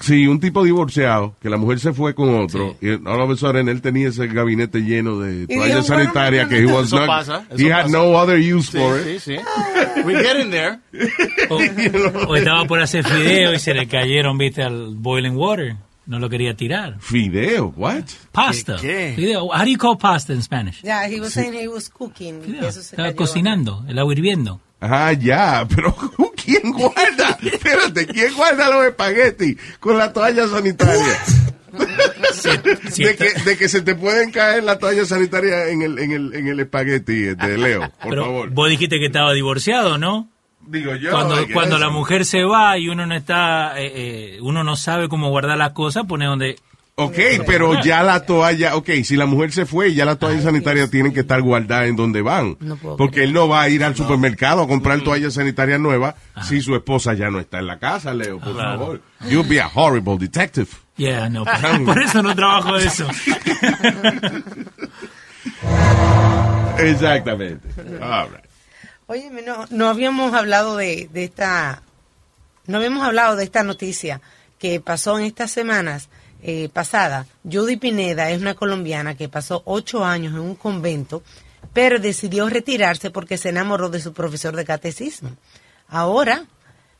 Sí, 0.00 0.26
un 0.26 0.38
tipo 0.40 0.62
divorciado, 0.62 1.34
que 1.40 1.50
la 1.50 1.56
mujer 1.56 1.80
se 1.80 1.92
fue 1.92 2.14
con 2.14 2.34
otro, 2.40 2.76
y 2.80 2.90
all 2.90 3.20
of 3.20 3.30
a 3.32 3.36
sudden 3.36 3.68
él 3.68 3.80
tenía 3.82 4.08
ese 4.08 4.26
gabinete 4.28 4.80
lleno 4.80 5.18
de 5.18 5.46
toallas 5.46 5.86
sanitarias 5.86 6.48
que 6.48 6.58
he 6.58 6.66
was 6.66 6.86
Eso 6.86 6.98
not, 7.00 7.06
pasa, 7.08 7.46
he 7.50 7.54
eso 7.66 7.74
had 7.74 7.82
pasa. 7.84 7.88
no 7.98 8.16
other 8.16 8.38
use 8.38 8.70
Sí, 8.70 8.78
for 8.78 9.02
sí, 9.02 9.10
it. 9.10 9.20
sí. 9.20 9.36
We're 10.04 10.22
getting 10.22 10.50
there. 10.50 10.78
O, 11.50 11.56
o 12.30 12.36
estaba 12.36 12.64
por 12.66 12.80
hacer 12.80 13.04
fideo 13.04 13.52
y 13.54 13.58
se 13.58 13.74
le 13.74 13.86
cayeron, 13.86 14.36
viste, 14.38 14.62
al 14.62 14.94
boiling 14.96 15.36
water. 15.36 15.76
No 16.06 16.20
lo 16.20 16.28
quería 16.28 16.54
tirar. 16.54 16.96
Fideo, 17.00 17.72
what? 17.76 18.04
Pasta. 18.30 18.76
¿Qué? 18.80 19.12
Fideo. 19.16 19.46
How 19.52 19.64
do 19.64 19.66
you 19.70 19.76
call 19.78 19.96
pasta 19.98 20.32
in 20.32 20.40
Spanish? 20.42 20.80
Ya, 20.82 21.08
he 21.08 21.20
was 21.20 21.32
saying 21.32 21.52
he 21.52 21.66
was 21.66 21.88
cooking. 21.90 22.42
eso 22.60 22.70
se 22.80 22.80
Estaba 22.94 23.08
cayó. 23.08 23.16
cocinando, 23.16 23.84
el 23.88 23.98
agua 23.98 24.12
hirviendo. 24.12 24.60
Ajá, 24.78 25.12
ya, 25.14 25.66
pero 25.68 25.92
¿quién 26.46 26.72
guarda? 26.72 27.38
Espérate, 27.42 28.06
¿quién 28.06 28.32
guarda 28.34 28.70
los 28.70 28.86
espaguetis 28.86 29.56
con 29.80 29.98
la 29.98 30.12
toalla 30.12 30.46
sanitaria? 30.48 31.18
De, 32.96 33.16
que, 33.16 33.32
de 33.44 33.56
que 33.58 33.68
se 33.68 33.82
te 33.82 33.94
pueden 33.94 34.30
caer 34.30 34.64
la 34.64 34.78
toalla 34.78 35.04
sanitaria 35.04 35.68
en 35.68 35.82
el, 35.82 35.98
en 35.98 36.12
el, 36.12 36.34
en 36.34 36.48
el 36.48 36.60
espagueti 36.60 37.22
de 37.34 37.58
Leo, 37.58 37.80
por 38.00 38.10
Pero 38.10 38.24
favor. 38.24 38.50
vos 38.50 38.70
dijiste 38.70 38.98
que 38.98 39.06
estaba 39.06 39.32
divorciado, 39.34 39.98
¿no? 39.98 40.28
Digo 40.66 40.94
yo. 40.94 41.10
cuando 41.52 41.78
la 41.78 41.90
mujer 41.90 42.24
se 42.24 42.44
va 42.44 42.78
y 42.78 42.88
uno 42.88 43.06
no 43.06 43.14
está, 43.14 43.78
eh, 43.80 43.92
eh, 43.94 44.38
uno 44.40 44.64
no 44.64 44.76
sabe 44.76 45.08
cómo 45.08 45.28
guardar 45.28 45.58
las 45.58 45.72
cosas, 45.72 46.04
pone 46.06 46.24
donde 46.26 46.56
Ok, 46.98 47.18
pero 47.46 47.82
ya 47.82 48.02
la 48.02 48.24
toalla, 48.24 48.74
ok, 48.74 48.88
si 49.04 49.16
la 49.16 49.26
mujer 49.26 49.52
se 49.52 49.66
fue, 49.66 49.92
ya 49.92 50.06
la 50.06 50.16
toalla 50.16 50.40
sanitaria 50.40 50.88
tienen 50.88 51.12
que 51.12 51.20
estar 51.20 51.42
guardada 51.42 51.84
en 51.84 51.94
donde 51.94 52.22
van. 52.22 52.56
No 52.58 52.76
puedo 52.76 52.96
porque 52.96 53.22
él 53.24 53.34
no 53.34 53.48
va 53.48 53.60
a 53.60 53.68
ir 53.68 53.84
al 53.84 53.94
supermercado 53.94 54.62
a 54.62 54.66
comprar 54.66 55.02
toalla 55.02 55.30
sanitaria 55.30 55.76
nueva 55.76 56.14
si 56.42 56.62
su 56.62 56.74
esposa 56.74 57.12
ya 57.12 57.28
no 57.30 57.38
está 57.38 57.58
en 57.58 57.66
la 57.66 57.78
casa, 57.78 58.14
Leo, 58.14 58.40
por 58.40 58.54
Claro. 58.54 58.78
favor. 58.78 59.02
You'll 59.28 59.46
be 59.46 59.60
a 59.60 59.68
horrible 59.74 60.16
detective. 60.16 60.68
Yeah, 60.96 61.28
no, 61.28 61.44
por, 61.44 61.84
por 61.84 62.02
eso 62.02 62.22
no 62.22 62.34
trabajo 62.34 62.78
de 62.78 62.86
eso. 62.86 63.06
Exactamente. 66.78 67.68
All 68.02 68.28
right. 68.30 68.44
Oye, 69.06 69.30
no, 69.44 69.66
no 69.70 69.88
habíamos 69.88 70.34
hablado 70.34 70.76
de, 70.76 71.08
de 71.12 71.24
esta, 71.24 71.82
no 72.66 72.78
habíamos 72.78 73.04
hablado 73.04 73.36
de 73.36 73.44
esta 73.44 73.62
noticia 73.62 74.20
que 74.58 74.80
pasó 74.80 75.18
en 75.18 75.24
estas 75.26 75.50
semanas 75.50 76.08
eh, 76.48 76.68
pasadas. 76.72 77.26
Judy 77.42 77.76
Pineda 77.76 78.30
es 78.30 78.40
una 78.40 78.54
colombiana 78.54 79.16
que 79.16 79.28
pasó 79.28 79.62
ocho 79.64 80.04
años 80.04 80.32
en 80.34 80.38
un 80.40 80.54
convento, 80.54 81.24
pero 81.72 81.98
decidió 81.98 82.48
retirarse 82.48 83.10
porque 83.10 83.36
se 83.36 83.48
enamoró 83.48 83.88
de 83.90 84.00
su 84.00 84.12
profesor 84.12 84.54
de 84.54 84.64
catecismo. 84.64 85.30
Ahora 85.88 86.44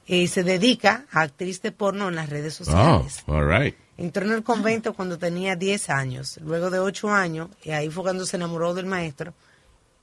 eh, 0.09 0.26
se 0.26 0.42
dedica 0.42 1.04
a 1.12 1.20
actriz 1.22 1.62
de 1.62 1.70
porno 1.70 2.09
en 2.09 2.16
las 2.16 2.28
redes 2.28 2.61
Oh, 2.61 2.64
sociales. 2.64 3.22
all 3.26 3.46
right. 3.48 3.76
Entró 3.98 4.26
en 4.26 4.32
el 4.32 4.42
convento 4.42 4.94
cuando 4.94 5.16
tenía 5.16 5.54
10 5.56 5.90
años, 5.90 6.38
luego 6.42 6.68
de 6.70 6.80
8 6.80 7.09
años, 7.11 7.48
y 7.62 7.70
ahí 7.70 7.88
fue 7.88 8.02
cuando 8.02 8.26
se 8.26 8.37
enamoró 8.37 8.74
del 8.74 8.87
maestro 8.87 9.32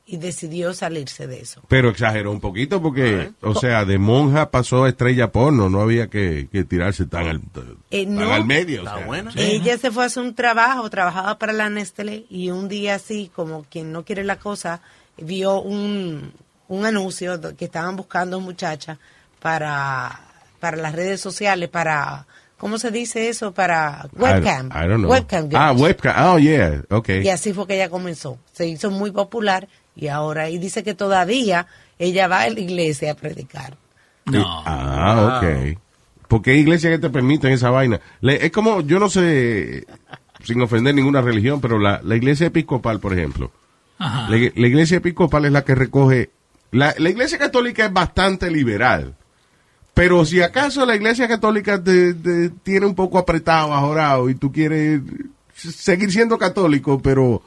y 0.05 0.17
decidió 0.17 0.73
salirse 0.73 1.27
de 1.27 1.39
eso. 1.39 1.61
Pero 1.69 1.89
exageró 1.89 2.31
un 2.31 2.41
poquito 2.41 2.81
porque, 2.81 3.31
o 3.41 3.55
sea, 3.55 3.85
de 3.85 3.97
monja 3.97 4.51
pasó 4.51 4.83
a 4.83 4.89
estrella 4.89 5.31
porno, 5.31 5.69
no 5.69 5.79
había 5.81 6.07
que, 6.07 6.49
que 6.51 6.65
tirarse 6.65 7.05
tan 7.05 7.27
al, 7.27 7.41
Eh, 7.89 8.05
tan 8.05 8.15
no. 8.15 8.33
al 8.33 8.45
medio. 8.45 8.81
o 8.81 8.83
Está 8.83 8.97
sea. 8.97 9.05
buena. 9.05 9.31
Ella 9.35 9.77
se 9.77 9.91
fue 9.91 10.03
a 10.03 10.07
hacer 10.07 10.23
un 10.23 10.35
trabajo, 10.35 10.89
trabajaba 10.89 11.39
para 11.39 11.53
la 11.53 11.69
Nestlé 11.69 12.25
y 12.29 12.49
un 12.49 12.67
día 12.67 12.95
así, 12.95 13.31
como 13.33 13.63
quien 13.63 13.93
no 13.93 14.03
quiere 14.03 14.25
la 14.25 14.35
cosa, 14.39 14.81
vio 15.17 15.61
un, 15.61 16.33
un 16.67 16.85
anuncio 16.85 17.39
que 17.55 17.65
estaban 17.65 17.95
buscando 17.95 18.41
muchachas 18.41 18.97
para, 19.39 20.19
para 20.59 20.77
las 20.77 20.93
redes 20.93 21.21
sociales, 21.21 21.69
para, 21.69 22.25
¿cómo 22.57 22.77
se 22.77 22.91
dice 22.91 23.29
eso? 23.29 23.53
Para 23.53 24.07
webcam. 24.13 24.67
I, 24.67 24.85
I 24.85 24.87
don't 24.87 24.97
know. 25.03 25.11
Webcam 25.11 25.49
ah, 25.53 25.69
girls. 25.69 25.81
webcam. 25.81 26.25
Oh, 26.33 26.37
yeah. 26.39 26.81
Okay. 26.89 27.21
Y 27.23 27.29
así 27.29 27.53
fue 27.53 27.67
que 27.67 27.75
ella 27.75 27.89
comenzó. 27.89 28.37
Se 28.53 28.67
hizo 28.67 28.89
muy 28.91 29.11
popular 29.11 29.67
y 29.95 30.08
ahora, 30.08 30.49
y 30.49 30.58
dice 30.58 30.84
que 30.84 30.93
todavía 30.93 31.67
ella 31.99 32.27
va 32.27 32.41
a 32.41 32.49
la 32.49 32.60
iglesia 32.60 33.12
a 33.12 33.15
predicar. 33.15 33.77
No. 34.25 34.43
Ah, 34.65 35.39
ok. 35.41 35.77
¿Por 36.27 36.41
qué 36.41 36.56
iglesia 36.56 36.89
que 36.89 36.97
te 36.99 37.10
permiten 37.10 37.51
esa 37.51 37.69
vaina? 37.69 37.99
Le- 38.21 38.45
es 38.45 38.51
como, 38.51 38.82
yo 38.82 38.99
no 38.99 39.10
sé, 39.10 39.86
sin 40.43 40.62
ofender 40.62 40.95
ninguna 40.95 41.21
religión, 41.21 41.62
pero 41.62 41.77
la, 41.77 42.01
la 42.03 42.15
iglesia 42.15 42.47
episcopal, 42.47 42.99
por 42.99 43.13
ejemplo. 43.13 43.51
Ajá. 43.99 44.29
La, 44.29 44.38
la 44.38 44.67
iglesia 44.67 44.97
episcopal 44.97 45.45
es 45.45 45.51
la 45.51 45.63
que 45.63 45.75
recoge. 45.75 46.32
La, 46.71 46.95
la 46.97 47.10
iglesia 47.10 47.38
católica 47.38 47.86
es 47.86 47.93
bastante 47.93 48.49
liberal. 48.49 49.15
Pero 49.93 50.25
si 50.25 50.41
acaso 50.41 50.86
la 50.88 50.95
iglesia 50.95 51.27
católica 51.27 51.84
te, 51.84 52.15
te 52.15 52.49
tiene 52.49 52.88
un 52.88 52.95
poco 52.95 53.19
apretado, 53.19 53.73
ajorado, 53.73 54.27
y 54.27 54.34
tú 54.34 54.51
quieres 54.51 55.01
seguir 55.53 56.12
siendo 56.12 56.39
católico, 56.39 56.99
pero 56.99 57.43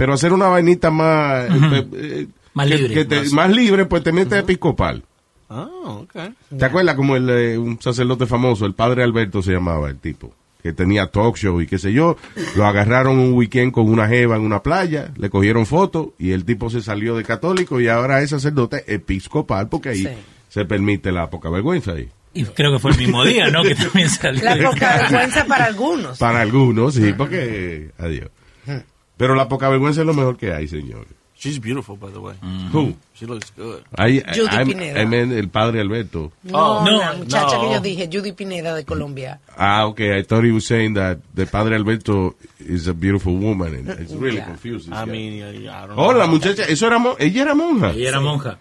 pero 0.00 0.14
hacer 0.14 0.32
una 0.32 0.46
vainita 0.48 0.90
más 0.90 1.44
eh, 1.50 1.86
eh, 1.92 2.26
Más 2.54 2.66
que- 2.66 2.76
libre. 2.78 2.94
que 2.94 3.04
te- 3.04 3.30
más 3.34 3.50
libre, 3.50 3.84
pues 3.84 4.02
te 4.02 4.12
metes 4.12 4.38
episcopal. 4.40 5.02
Oh, 5.48 6.04
okay. 6.08 6.32
¿Te 6.58 6.64
acuerdas 6.64 6.94
como 6.94 7.16
el, 7.16 7.28
eh, 7.28 7.58
un 7.58 7.78
sacerdote 7.82 8.24
famoso, 8.26 8.64
el 8.66 8.72
padre 8.74 9.02
Alberto 9.02 9.42
se 9.42 9.52
llamaba 9.52 9.90
el 9.90 9.98
tipo, 9.98 10.32
que 10.62 10.72
tenía 10.72 11.08
talk 11.08 11.36
show 11.36 11.60
y 11.60 11.66
qué 11.66 11.76
sé 11.78 11.92
yo, 11.92 12.16
lo 12.56 12.66
agarraron 12.66 13.18
un 13.18 13.34
weekend 13.34 13.72
con 13.72 13.90
una 13.90 14.08
jeva 14.08 14.36
en 14.36 14.42
una 14.42 14.62
playa, 14.62 15.12
le 15.16 15.28
cogieron 15.28 15.66
fotos 15.66 16.08
y 16.18 16.30
el 16.30 16.44
tipo 16.44 16.70
se 16.70 16.80
salió 16.80 17.16
de 17.16 17.24
católico 17.24 17.80
y 17.80 17.88
ahora 17.88 18.22
es 18.22 18.30
sacerdote 18.30 18.84
episcopal 18.86 19.68
porque 19.68 19.90
ahí 19.90 20.04
Sí. 20.04 20.08
se 20.48 20.64
permite 20.64 21.12
la 21.12 21.28
poca 21.28 21.50
vergüenza 21.50 21.92
ahí. 21.92 22.08
Y 22.32 22.44
creo 22.44 22.72
que 22.72 22.78
fue 22.78 22.92
el 22.92 22.98
mismo 22.98 23.24
día, 23.24 23.50
¿no? 23.50 23.62
Que 23.64 23.74
también 23.74 24.08
salió. 24.08 24.44
La 24.44 24.56
poca 24.70 24.98
vergüenza 24.98 25.44
para 25.46 25.64
algunos. 25.64 26.16
Para 26.18 26.40
algunos, 26.42 26.94
sí, 26.94 27.12
porque, 27.12 27.90
adiós. 27.98 28.30
Pero 29.20 29.34
la 29.34 29.48
poca 29.48 29.68
vergüenza 29.68 30.00
es 30.00 30.06
lo 30.06 30.14
mejor 30.14 30.38
que 30.38 30.50
hay, 30.54 30.66
señor. 30.66 31.06
She's 31.38 31.58
beautiful, 31.60 31.96
by 31.98 32.10
the 32.10 32.18
way. 32.18 32.34
Who? 32.72 32.94
She 33.14 33.26
looks 33.26 33.52
good. 33.54 33.80
Ahí, 33.98 34.22
Judy 34.34 34.48
I'm- 34.56 34.66
Pineda. 34.68 35.02
I 35.02 35.06
meant 35.06 35.32
el 35.32 35.48
padre 35.50 35.80
Alberto. 35.82 36.32
No, 36.42 36.82
No, 36.84 36.98
la 36.98 37.12
muchacha 37.14 37.56
no. 37.56 37.60
que 37.62 37.72
yo 37.74 37.80
dije, 37.80 38.08
Judy 38.10 38.32
Pineda 38.32 38.74
de 38.74 38.84
Colombia. 38.86 39.40
Ah, 39.58 39.86
okay. 39.86 40.18
I 40.18 40.22
thought 40.24 40.42
he 40.44 40.52
was 40.52 40.64
saying 40.66 40.94
that 40.94 41.18
the 41.34 41.44
padre 41.46 41.76
Alberto 41.76 42.34
is 42.58 42.88
a 42.88 42.94
beautiful 42.94 43.34
woman. 43.36 43.74
And 43.74 44.00
it's 44.00 44.12
really 44.12 44.36
Yeah. 44.38 44.46
confusing. 44.46 44.92
I 44.94 45.04
mean, 45.04 45.42
I, 45.42 45.68
I 45.68 45.86
don't 45.86 45.98
Oh, 45.98 46.12
know. 46.12 46.18
la 46.18 46.26
muchacha, 46.26 46.64
eso 46.64 46.86
era, 46.86 46.98
ella 47.18 47.42
era 47.42 47.54
monja. 47.54 47.90
Ella 47.90 48.08
era 48.08 48.20
monja. 48.20 48.58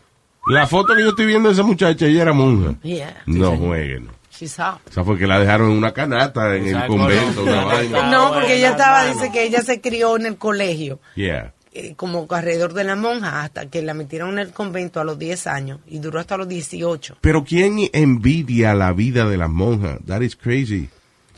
La 0.48 0.65
foto 0.67 0.93
que 0.95 1.02
yo 1.04 1.10
estoy 1.10 1.26
viendo 1.26 1.48
de 1.50 1.54
esa 1.54 1.63
muchacha, 1.63 2.06
ella 2.06 2.22
era 2.24 2.34
monja. 2.34 2.76
Yeah. 2.84 3.24
No 3.26 3.56
jueguen. 3.58 4.10
She's 4.39 4.56
hot. 4.58 4.80
O 4.89 4.93
sea, 4.93 5.04
fue 5.04 5.17
que 5.17 5.28
la 5.28 5.39
dejaron 5.39 5.71
en 5.71 5.78
una 5.78 5.91
canasta 5.93 6.56
en 6.56 6.63
el 6.63 6.67
Exacto, 6.69 6.93
convento, 6.97 7.45
no. 7.45 7.52
una 7.52 7.65
vaina. 7.65 8.10
No, 8.10 8.32
porque 8.34 8.56
ella 8.56 8.69
estaba, 8.71 9.06
dice 9.06 9.32
que 9.32 9.43
ella 9.43 9.62
se 9.62 9.82
crió 9.82 10.15
en 10.15 10.25
el 10.28 10.38
colegio. 10.38 10.99
Yeah. 11.15 11.54
eh, 11.73 11.93
como 11.95 12.25
alrededor 12.30 12.73
de 12.73 12.84
la 12.84 12.95
monja 12.95 13.41
hasta 13.43 13.67
que 13.69 13.82
la 13.82 13.93
metieron 13.93 14.32
en 14.34 14.39
el 14.39 14.52
convento 14.52 14.99
a 14.99 15.04
los 15.04 15.19
10 15.19 15.47
años 15.47 15.80
y 15.88 15.99
duró 15.99 16.19
hasta 16.19 16.38
los 16.38 16.47
18. 16.47 17.17
Pero 17.21 17.43
¿quién 17.43 17.78
envidia 17.93 18.73
la 18.73 18.91
vida 18.93 19.28
de 19.28 19.38
las 19.38 19.49
monjas? 19.49 19.99
That 20.08 20.21
is 20.21 20.36
crazy. 20.36 20.89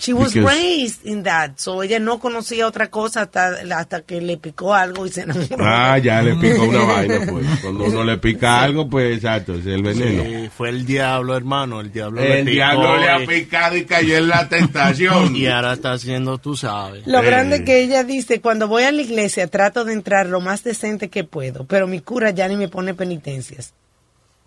She 0.01 0.13
was 0.13 0.33
Because- 0.33 0.55
raised 0.57 1.05
in 1.05 1.21
that, 1.23 1.51
so 1.57 1.83
ella 1.83 1.99
no 1.99 2.17
conocía 2.19 2.65
otra 2.65 2.89
cosa 2.89 3.21
hasta, 3.21 3.57
hasta 3.77 4.01
que 4.01 4.19
le 4.19 4.37
picó 4.37 4.73
algo 4.73 5.05
y 5.05 5.11
se 5.11 5.21
enamoró. 5.21 5.57
Ah, 5.63 5.95
ya 5.99 6.23
le 6.23 6.33
picó 6.37 6.63
una 6.63 6.79
vaina, 6.85 7.19
pues. 7.29 7.45
Cuando 7.61 7.83
uno 7.83 8.03
le 8.03 8.17
pica 8.17 8.63
algo, 8.63 8.89
pues 8.89 9.15
exacto, 9.17 9.53
es 9.53 9.65
el 9.67 9.83
veneno. 9.83 10.23
Sí, 10.23 10.49
fue 10.57 10.69
el 10.69 10.87
diablo, 10.87 11.37
hermano. 11.37 11.81
El 11.81 11.91
diablo 11.91 12.19
le 12.19 12.39
El 12.39 12.45
picó 12.45 12.51
diablo 12.55 12.97
le 12.97 13.09
ha 13.11 13.25
picado 13.27 13.77
y 13.77 13.85
cayó 13.85 14.17
en 14.17 14.27
la 14.29 14.49
tentación. 14.49 15.35
Y 15.35 15.45
ahora 15.45 15.73
está 15.73 15.91
haciendo, 15.93 16.39
tú 16.39 16.55
sabes. 16.55 17.05
Lo 17.05 17.19
Eh. 17.19 17.25
grande 17.25 17.63
que 17.63 17.81
ella 17.83 18.03
dice, 18.03 18.41
cuando 18.41 18.67
voy 18.67 18.81
a 18.83 18.91
la 18.91 19.03
iglesia 19.03 19.45
trato 19.45 19.85
de 19.85 19.93
entrar 19.93 20.25
lo 20.25 20.41
más 20.41 20.63
decente 20.63 21.09
que 21.09 21.23
puedo, 21.23 21.65
pero 21.67 21.85
mi 21.85 21.99
cura 21.99 22.31
ya 22.31 22.47
ni 22.47 22.55
me 22.55 22.67
pone 22.69 22.95
penitencias. 22.95 23.75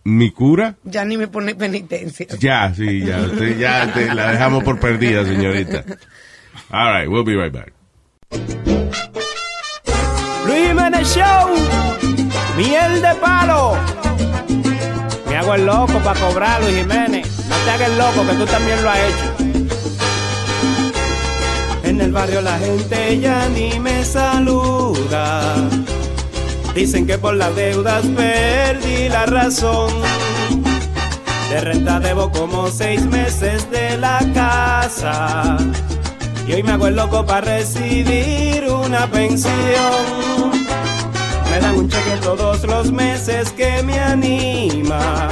¿Mi 0.04 0.30
cura? 0.30 0.76
Ya 0.84 1.04
ni 1.06 1.16
me 1.16 1.28
pone 1.28 1.54
penitencias. 1.54 2.38
Ya, 2.38 2.72
sí, 2.74 3.00
ya. 3.00 3.20
Usted 3.20 3.58
ya 3.58 3.90
te 3.92 4.14
la 4.14 4.32
dejamos 4.32 4.62
por 4.62 4.78
perdida, 4.78 5.24
señorita. 5.24 5.82
All 6.70 6.92
right, 6.92 7.08
we'll 7.08 7.24
be 7.24 7.34
right 7.34 7.52
back. 7.52 7.72
Luis 10.46 10.68
Jiménez 10.68 11.08
Show, 11.14 11.48
miel 12.58 13.00
de 13.00 13.14
palo. 13.20 13.78
Me 15.26 15.36
hago 15.36 15.54
el 15.54 15.64
loco 15.64 15.98
para 16.00 16.20
cobrar, 16.20 16.62
Luis 16.62 16.76
Jiménez. 16.76 17.26
No 17.48 17.56
te 17.64 17.70
hagas 17.70 17.88
el 17.88 17.96
loco, 17.98 18.26
que 18.26 18.34
tú 18.34 18.44
también 18.44 18.82
lo 18.82 18.90
has 18.90 18.98
hecho. 18.98 19.34
En 21.84 22.00
el 22.00 22.12
barrio 22.12 22.42
la 22.42 22.58
gente 22.58 23.20
ya 23.20 23.48
ni 23.48 23.78
me 23.80 24.04
saluda. 24.04 25.68
Dicen 26.74 27.06
que 27.06 27.18
por 27.18 27.34
las 27.34 27.54
deudas 27.54 28.04
perdí 28.16 29.08
la 29.08 29.26
razón. 29.26 29.90
De 31.48 31.60
renta 31.60 32.00
debo 32.00 32.32
como 32.32 32.68
seis 32.68 33.06
meses 33.06 33.70
de 33.70 33.96
la 33.96 34.18
casa. 34.34 35.56
Y 36.48 36.52
hoy 36.52 36.62
me 36.64 36.72
hago 36.72 36.88
el 36.88 36.96
loco 36.96 37.24
para 37.24 37.42
recibir 37.42 38.64
una 38.68 39.06
pensión. 39.06 39.52
Me 41.48 41.60
dan 41.60 41.76
un 41.76 41.88
cheque 41.88 42.16
todos 42.20 42.64
los 42.64 42.90
meses 42.90 43.52
que 43.52 43.80
me 43.84 44.00
anima. 44.00 45.28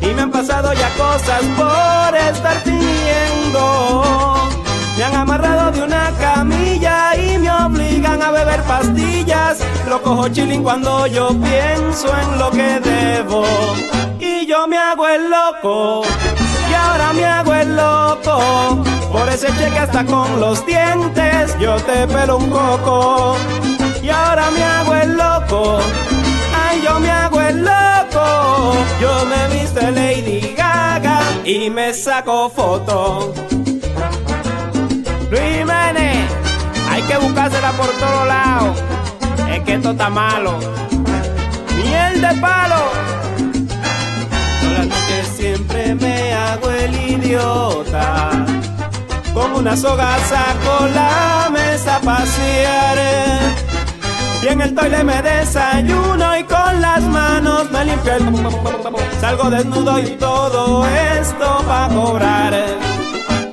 Y 0.00 0.06
me 0.14 0.22
han 0.22 0.30
pasado 0.30 0.72
ya 0.72 0.88
cosas 0.90 1.42
por 1.56 2.16
estar 2.16 2.56
fingiendo. 2.62 4.48
Me 4.96 5.02
han 5.02 5.14
amarrado 5.16 5.72
de 5.72 5.82
una 5.82 6.12
camilla 6.20 7.16
y 7.16 7.38
me 7.38 7.50
obligan 7.50 8.22
a 8.22 8.30
beber 8.30 8.57
pastillas. 8.68 9.58
Lo 9.88 10.00
cojo 10.02 10.28
chilling 10.28 10.62
cuando 10.62 11.06
yo 11.06 11.28
pienso 11.28 12.06
en 12.16 12.38
lo 12.38 12.50
que 12.50 12.78
debo. 12.80 13.44
Y 14.20 14.46
yo 14.46 14.68
me 14.68 14.76
hago 14.76 15.08
el 15.08 15.30
loco. 15.30 16.02
Y 16.70 16.74
ahora 16.74 17.12
me 17.12 17.24
hago 17.24 17.54
el 17.54 17.76
loco. 17.76 18.84
Por 19.10 19.28
ese 19.30 19.48
cheque 19.58 19.78
hasta 19.78 20.04
con 20.04 20.38
los 20.38 20.64
dientes 20.66 21.58
yo 21.58 21.76
te 21.76 22.06
pelo 22.06 22.36
un 22.36 22.50
coco. 22.50 23.36
Y 24.02 24.10
ahora 24.10 24.50
me 24.50 24.62
hago 24.62 24.94
el 24.94 25.16
loco. 25.16 25.78
Ay, 26.54 26.82
yo 26.84 27.00
me 27.00 27.10
hago 27.10 27.40
el 27.40 27.64
loco. 27.64 28.74
Yo 29.00 29.24
me 29.26 29.58
visto 29.58 29.80
de 29.80 29.92
Lady 29.92 30.54
Gaga 30.56 31.20
y 31.44 31.70
me 31.70 31.94
saco 31.94 32.50
foto. 32.50 33.32
Luis 35.30 35.42
Jiménez, 35.58 36.26
hay 36.98 37.04
que 37.04 37.16
buscársela 37.18 37.70
por 37.72 37.86
todos 37.86 38.26
lados. 38.26 38.82
Es 39.48 39.60
que 39.60 39.74
esto 39.74 39.90
está 39.92 40.10
malo. 40.10 40.58
Miel 41.76 42.20
de 42.20 42.34
palo. 42.40 42.82
Todas 44.60 44.78
las 44.78 44.86
noches 44.86 45.28
siempre 45.36 45.94
me 45.94 46.32
hago 46.32 46.70
el 46.70 46.94
idiota. 47.10 48.30
Con 49.32 49.52
una 49.52 49.76
soga 49.76 50.18
saco 50.28 50.86
la 50.92 51.48
mesa 51.52 51.96
a 51.96 52.00
pasear. 52.00 52.98
Y 54.42 54.48
en 54.48 54.60
el 54.60 54.74
toile 54.74 55.04
me 55.04 55.22
desayuno 55.22 56.36
y 56.36 56.44
con 56.44 56.80
las 56.80 57.02
manos 57.02 57.70
me 57.70 57.84
limpio 57.84 58.14
el... 58.14 59.20
Salgo 59.20 59.50
desnudo 59.50 59.98
y 60.00 60.06
todo 60.16 60.86
esto 60.86 61.64
pa' 61.66 61.88
cobrar. 61.88 62.54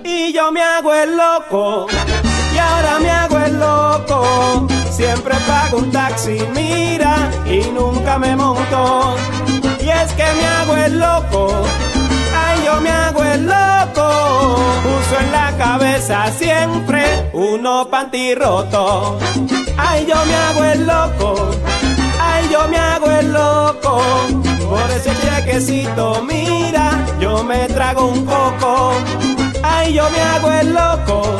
Y 0.03 0.33
yo 0.33 0.51
me 0.51 0.61
hago 0.61 0.93
el 0.93 1.17
loco, 1.17 1.87
y 2.53 2.57
ahora 2.57 2.99
me 2.99 3.09
hago 3.09 3.24
loco. 3.59 4.67
Siempre 4.91 5.35
pago 5.47 5.77
un 5.77 5.91
taxi, 5.91 6.37
mira, 6.53 7.29
y 7.45 7.69
nunca 7.71 8.17
me 8.17 8.35
monto. 8.35 9.15
Y 9.81 9.89
es 9.89 10.11
que 10.13 10.23
me 10.23 10.45
hago 10.45 10.75
el 10.77 10.99
loco, 10.99 11.47
ay, 12.35 12.63
yo 12.65 12.81
me 12.81 12.89
hago 12.89 13.23
el 13.23 13.45
loco. 13.45 14.55
Uso 14.97 15.19
en 15.19 15.31
la 15.31 15.51
cabeza 15.57 16.31
siempre 16.31 17.29
uno 17.33 17.87
panty 17.89 18.33
roto. 18.35 19.17
Ay, 19.77 20.05
yo 20.07 20.15
me 20.25 20.35
hago 20.35 20.63
el 20.63 20.87
loco, 20.87 21.51
ay, 22.19 22.49
yo 22.51 22.67
me 22.67 22.77
hago 22.77 23.11
el 23.11 23.31
loco. 23.31 24.01
Por 24.69 24.89
ese 24.91 25.11
chequecito, 25.21 26.23
mira, 26.23 27.05
yo 27.19 27.43
me 27.43 27.67
trago 27.67 28.07
un 28.07 28.25
coco. 28.25 28.93
Ay, 29.61 29.93
yo 29.93 30.09
me 30.09 30.21
hago 30.21 30.51
el 30.51 30.73
loco, 30.73 31.37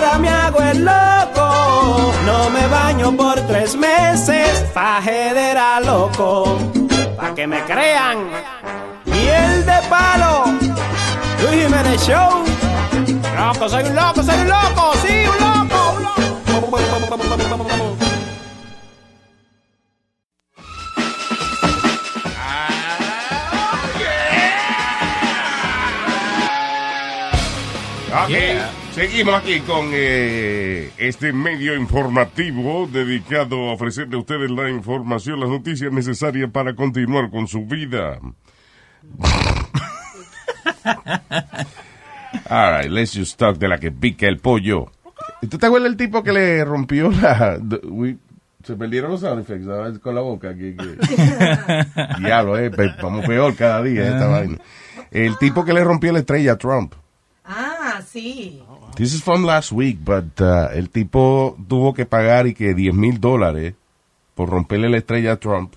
ahora 0.00 0.18
me 0.18 0.28
hago 0.28 0.60
el 0.60 0.84
loco. 0.84 2.12
No 2.24 2.50
me 2.50 2.66
baño 2.68 3.16
por 3.16 3.40
tres 3.46 3.76
meses, 3.76 4.64
pajedera 4.72 5.80
loco. 5.80 6.58
Pa' 7.16 7.34
que 7.34 7.46
me 7.46 7.62
crean, 7.64 8.18
miel 9.04 9.66
de 9.66 9.78
palo. 9.88 10.44
Luis 11.42 11.64
Jiménez 11.64 12.00
Show. 12.06 12.44
Loco, 13.36 13.68
soy 13.68 13.84
un 13.84 13.94
loco, 13.94 14.22
soy 14.22 14.40
un 14.40 14.48
loco, 14.48 14.92
sí, 15.02 15.24
un 15.32 15.38
loco, 15.46 15.94
un 15.96 16.02
loco. 16.02 16.20
Ok, 28.12 28.79
Seguimos 28.94 29.34
aquí 29.34 29.60
con 29.60 29.90
eh, 29.92 30.90
este 30.98 31.32
medio 31.32 31.74
informativo 31.76 32.88
dedicado 32.92 33.70
a 33.70 33.74
ofrecerle 33.74 34.16
a 34.16 34.18
ustedes 34.20 34.50
la 34.50 34.68
información, 34.68 35.38
las 35.40 35.48
noticias 35.48 35.92
necesarias 35.92 36.50
para 36.50 36.74
continuar 36.74 37.30
con 37.30 37.46
su 37.46 37.64
vida. 37.66 38.18
All 42.50 42.82
right, 42.82 42.90
let's 42.90 43.12
just 43.16 43.38
talk 43.38 43.58
de 43.58 43.68
la 43.68 43.78
que 43.78 43.92
pica 43.92 44.26
el 44.26 44.38
pollo. 44.38 44.90
¿Tú 45.48 45.56
te 45.56 45.66
acuerdas 45.66 45.90
del 45.90 45.96
tipo 45.96 46.22
que 46.24 46.32
le 46.32 46.64
rompió 46.64 47.10
la... 47.10 47.58
the- 47.58 47.86
we- 47.86 48.16
se 48.64 48.74
perdieron 48.76 49.12
los 49.12 49.20
sound 49.20 49.40
effects 49.40 49.64
¿sabes? 49.66 49.98
con 50.00 50.14
la 50.14 50.20
boca. 50.20 50.54
Que, 50.54 50.76
que- 50.76 50.98
Diablo, 52.20 52.58
eh, 52.58 52.70
vamos 53.00 53.24
peor 53.24 53.54
cada 53.54 53.82
día 53.82 54.08
esta 54.08 54.26
vaina. 54.26 54.58
El 55.10 55.38
tipo 55.38 55.64
que 55.64 55.72
le 55.72 55.82
rompió 55.84 56.12
la 56.12 56.18
estrella 56.18 56.52
a 56.52 56.58
Trump. 56.58 56.92
Ah, 57.44 58.00
sí. 58.06 58.62
This 58.96 59.14
is 59.14 59.22
from 59.22 59.44
last 59.44 59.72
week, 59.72 59.98
but 60.04 60.40
uh, 60.40 60.68
el 60.74 60.90
tipo 60.90 61.56
tuvo 61.68 61.94
que 61.94 62.04
pagar 62.06 62.46
y 62.46 62.54
que 62.54 62.74
10 62.74 62.94
mil 62.94 63.18
dólares 63.20 63.74
por 64.34 64.50
romperle 64.50 64.88
la 64.90 64.98
estrella 64.98 65.32
a 65.32 65.36
Trump. 65.36 65.72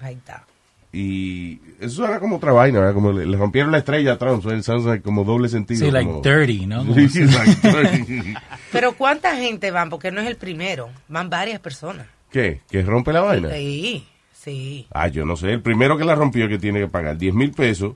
Ahí 0.00 0.14
está. 0.14 0.44
Y 0.92 1.60
eso 1.80 2.04
era 2.06 2.18
como 2.20 2.36
otra 2.36 2.52
vaina, 2.52 2.78
¿verdad? 2.80 2.94
Como 2.94 3.12
le, 3.12 3.26
le 3.26 3.36
rompieron 3.36 3.70
la 3.70 3.78
estrella 3.78 4.14
a 4.14 4.18
Trump. 4.18 4.42
So 4.42 4.52
it 4.54 4.62
sounds 4.62 4.84
like 4.84 5.02
como 5.02 5.24
doble 5.24 5.48
sentido. 5.48 5.84
Sí, 5.84 5.90
like 5.92 6.10
como- 6.10 6.22
dirty, 6.22 6.66
¿no? 6.66 6.82
Sí, 7.08 7.24
like 7.24 7.56
dirty. 7.62 8.34
Pero 8.72 8.92
¿cuánta 8.96 9.36
gente 9.36 9.70
van? 9.70 9.90
Porque 9.90 10.10
no 10.10 10.20
es 10.20 10.26
el 10.26 10.36
primero. 10.36 10.88
Van 11.08 11.30
varias 11.30 11.60
personas. 11.60 12.06
¿Qué? 12.30 12.62
¿Que 12.70 12.82
rompe 12.82 13.12
la 13.12 13.20
vaina? 13.20 13.50
Sí, 13.52 14.06
sí. 14.32 14.86
Ah, 14.90 15.08
yo 15.08 15.24
no 15.24 15.36
sé. 15.36 15.50
El 15.50 15.62
primero 15.62 15.96
que 15.96 16.04
la 16.04 16.14
rompió 16.14 16.48
que 16.48 16.58
tiene 16.58 16.80
que 16.80 16.88
pagar 16.88 17.16
10 17.16 17.34
mil 17.34 17.50
pesos 17.52 17.94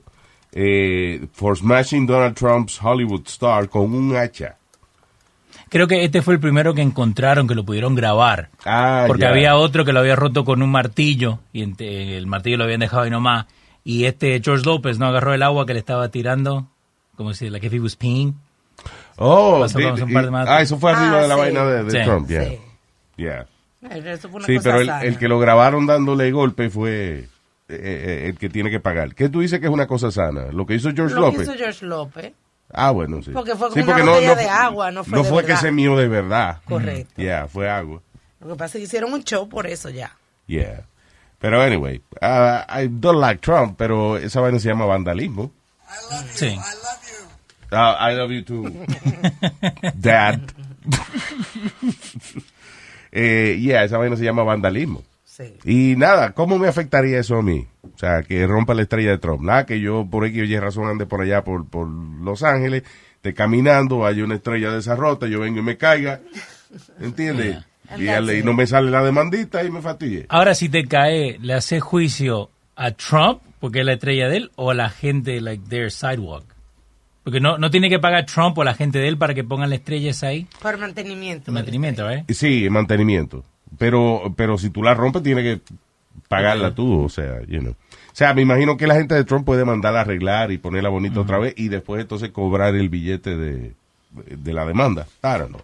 eh, 0.53 1.25
for 1.33 1.57
smashing 1.57 2.05
Donald 2.05 2.35
Trump's 2.35 2.79
Hollywood 2.81 3.23
star 3.27 3.69
con 3.69 3.93
un 3.93 4.15
hacha. 4.15 4.57
Creo 5.69 5.87
que 5.87 6.03
este 6.03 6.21
fue 6.21 6.33
el 6.33 6.39
primero 6.41 6.73
que 6.73 6.81
encontraron, 6.81 7.47
que 7.47 7.55
lo 7.55 7.63
pudieron 7.63 7.95
grabar. 7.95 8.49
Ah, 8.65 9.05
Porque 9.07 9.21
ya. 9.23 9.29
había 9.29 9.55
otro 9.55 9.85
que 9.85 9.93
lo 9.93 9.99
había 10.01 10.17
roto 10.17 10.43
con 10.43 10.61
un 10.61 10.69
martillo 10.69 11.39
y 11.53 11.63
ente- 11.63 12.17
el 12.17 12.27
martillo 12.27 12.57
lo 12.57 12.65
habían 12.65 12.81
dejado 12.81 13.03
ahí 13.03 13.09
nomás. 13.09 13.45
Y 13.85 14.03
este 14.03 14.41
George 14.43 14.65
López 14.65 14.99
no 14.99 15.05
agarró 15.07 15.33
el 15.33 15.41
agua 15.43 15.65
que 15.65 15.73
le 15.73 15.79
estaba 15.79 16.09
tirando, 16.09 16.67
como 17.15 17.33
si, 17.33 17.49
like 17.49 17.65
if 17.65 17.73
he 17.73 17.79
was 17.79 17.95
peeing. 17.95 18.33
Oh, 19.17 19.65
de 19.65 20.43
ah, 20.47 20.61
eso 20.61 20.77
fue 20.77 20.91
arriba 20.91 21.19
Ah, 21.19 21.21
de 21.21 21.27
la 21.27 21.35
sí. 21.35 21.39
vaina 21.41 21.63
de, 21.65 21.83
de 21.85 21.91
Sí. 21.91 21.97
Trump, 22.03 22.27
yeah. 22.29 22.43
Sí. 22.45 22.59
Yeah. 23.17 23.45
Eso 24.11 24.29
fue 24.29 24.37
una 24.39 24.45
Sí, 24.47 24.57
cosa 24.57 24.69
pero 24.71 24.81
el, 24.81 24.89
el 25.07 25.17
que 25.17 25.27
lo 25.27 25.39
grabaron 25.39 25.85
dándole 25.85 26.31
golpe 26.31 26.69
fue 26.69 27.27
eh, 27.71 27.79
eh, 27.81 28.27
el 28.27 28.37
que 28.37 28.49
tiene 28.49 28.69
que 28.69 28.79
pagar. 28.79 29.15
¿Qué 29.15 29.29
tú 29.29 29.41
dices 29.41 29.59
que 29.59 29.65
es 29.67 29.71
una 29.71 29.87
cosa 29.87 30.11
sana? 30.11 30.47
Lo 30.51 30.65
que 30.65 30.75
hizo 30.75 30.91
George 30.93 31.15
Lo 31.15 31.31
que 31.31 31.37
López. 31.37 31.41
hizo 31.47 31.53
George 31.57 31.85
López. 31.85 32.33
Ah, 32.73 32.91
bueno, 32.91 33.21
sí. 33.21 33.31
Porque 33.31 33.55
fue 33.55 33.69
Sí, 33.71 33.81
como 33.81 33.93
una 34.01 34.11
botella 34.11 34.35
de 34.35 34.49
agua, 34.49 34.91
no 34.91 35.03
fue 35.03 35.19
de 35.19 35.25
que 35.29 35.41
verdad. 35.47 35.61
se 35.61 35.71
mío 35.71 35.97
de 35.97 36.07
verdad. 36.07 36.59
Correcto. 36.65 37.21
Ya, 37.21 37.47
fue 37.47 37.69
agua. 37.69 38.01
Lo 38.39 38.49
que 38.49 38.55
pasa 38.55 38.77
es 38.77 38.81
que 38.81 38.85
hicieron 38.85 39.13
un 39.13 39.23
show 39.23 39.47
por 39.49 39.67
eso 39.67 39.89
ya. 39.89 40.15
Yeah. 40.47 40.85
Pero 41.39 41.61
anyway, 41.61 42.01
uh, 42.21 42.61
I 42.69 42.87
don't 42.89 43.19
like 43.19 43.41
Trump, 43.41 43.75
pero 43.77 44.17
esa 44.17 44.39
vaina 44.41 44.59
se 44.59 44.69
llama 44.69 44.85
vandalismo. 44.85 45.51
Sí. 46.33 46.57
Uh, 47.71 47.75
I 47.99 48.15
love 48.15 48.31
you 48.31 48.43
too, 48.43 48.63
Dad. 49.95 50.39
eh, 53.11 53.57
yeah, 53.59 53.83
esa 53.83 53.97
vaina 53.97 54.15
se 54.15 54.23
llama 54.23 54.43
vandalismo. 54.43 55.03
Sí. 55.41 55.91
Y 55.91 55.95
nada, 55.95 56.33
¿cómo 56.33 56.57
me 56.57 56.67
afectaría 56.67 57.19
eso 57.19 57.37
a 57.37 57.41
mí? 57.41 57.67
O 57.83 57.97
sea, 57.97 58.23
que 58.23 58.45
rompa 58.47 58.73
la 58.73 58.83
estrella 58.83 59.11
de 59.11 59.17
Trump. 59.17 59.41
Nada, 59.41 59.65
que 59.65 59.79
yo 59.79 60.07
por 60.09 60.25
X 60.25 60.41
o 60.41 60.45
Y 60.45 60.59
razón 60.59 60.87
ande 60.87 61.05
por 61.05 61.21
allá, 61.21 61.43
por, 61.43 61.67
por 61.67 61.87
Los 61.87 62.43
Ángeles, 62.43 62.83
esté 63.15 63.33
caminando, 63.33 64.05
haya 64.05 64.23
una 64.23 64.35
estrella 64.35 64.71
de 64.71 64.79
esa 64.79 64.95
rota, 64.95 65.27
yo 65.27 65.39
vengo 65.39 65.59
y 65.59 65.63
me 65.63 65.77
caiga. 65.77 66.21
¿Entiendes? 66.99 67.57
Y, 67.97 68.43
no 68.43 68.53
me 68.53 68.67
sale 68.67 68.89
la 68.89 69.03
demandita 69.03 69.63
y 69.63 69.71
me 69.71 69.81
fastidie. 69.81 70.25
Ahora, 70.29 70.55
si 70.55 70.69
te 70.69 70.85
cae, 70.87 71.37
¿le 71.39 71.53
hace 71.53 71.79
juicio 71.79 72.49
a 72.75 72.91
Trump, 72.91 73.41
porque 73.59 73.79
es 73.79 73.85
la 73.85 73.93
estrella 73.93 74.29
de 74.29 74.37
él, 74.37 74.51
o 74.55 74.71
a 74.71 74.73
la 74.73 74.89
gente, 74.89 75.41
like, 75.41 75.63
their 75.67 75.91
sidewalk? 75.91 76.45
Porque 77.23 77.39
no, 77.39 77.57
no 77.57 77.69
tiene 77.69 77.89
que 77.89 77.99
pagar 77.99 78.25
Trump 78.25 78.57
o 78.57 78.63
la 78.63 78.73
gente 78.73 78.97
de 78.97 79.07
él 79.07 79.17
para 79.17 79.33
que 79.33 79.43
pongan 79.43 79.69
las 79.69 79.79
estrellas 79.79 80.23
ahí. 80.23 80.47
Por 80.61 80.77
mantenimiento. 80.77 81.51
El 81.51 81.53
mantenimiento, 81.53 82.09
¿eh? 82.09 82.25
Sí, 82.29 82.67
mantenimiento. 82.69 83.43
Pero, 83.77 84.33
pero 84.35 84.57
si 84.57 84.69
tú 84.69 84.83
la 84.83 84.93
rompes, 84.93 85.23
tienes 85.23 85.43
que 85.43 85.61
pagarla 86.27 86.73
tú, 86.75 87.03
o 87.05 87.09
sea, 87.09 87.41
you 87.47 87.59
know. 87.59 87.71
O 87.71 88.13
sea, 88.15 88.33
me 88.33 88.41
imagino 88.41 88.75
que 88.77 88.87
la 88.87 88.95
gente 88.95 89.15
de 89.15 89.23
Trump 89.23 89.45
puede 89.45 89.63
mandarla 89.65 89.99
a 89.99 90.01
arreglar 90.01 90.51
y 90.51 90.57
ponerla 90.57 90.89
bonita 90.89 91.19
otra 91.21 91.39
vez 91.39 91.53
y 91.57 91.69
después 91.69 92.01
entonces 92.01 92.31
cobrar 92.31 92.75
el 92.75 92.89
billete 92.89 93.37
de, 93.37 93.71
de 94.13 94.53
la 94.53 94.65
demanda. 94.65 95.07
I 95.23 95.37
don't 95.39 95.47
know. 95.49 95.61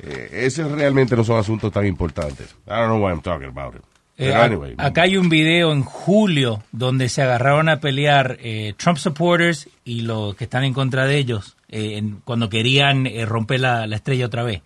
Eh, 0.00 0.28
ese 0.44 0.64
realmente 0.68 1.16
no 1.16 1.24
son 1.24 1.38
asuntos 1.38 1.72
tan 1.72 1.86
importantes. 1.86 2.54
I 2.66 2.70
don't 2.70 2.86
know 2.86 3.04
why 3.04 3.10
I'm 3.12 3.20
talking 3.22 3.48
about 3.48 3.74
it. 3.76 3.82
Eh, 4.16 4.32
anyway. 4.32 4.74
acá 4.78 5.02
hay 5.02 5.16
un 5.16 5.28
video 5.28 5.72
en 5.72 5.82
julio 5.82 6.62
donde 6.70 7.08
se 7.08 7.22
agarraron 7.22 7.68
a 7.68 7.80
pelear 7.80 8.36
eh, 8.40 8.72
Trump 8.76 8.96
supporters 8.96 9.68
y 9.84 10.02
los 10.02 10.36
que 10.36 10.44
están 10.44 10.62
en 10.62 10.72
contra 10.72 11.04
de 11.06 11.18
ellos 11.18 11.56
eh, 11.68 11.96
en- 11.96 12.20
cuando 12.24 12.48
querían 12.48 13.06
eh, 13.08 13.26
romper 13.26 13.58
la, 13.58 13.88
la 13.88 13.96
estrella 13.96 14.26
otra 14.26 14.44
vez. 14.44 14.62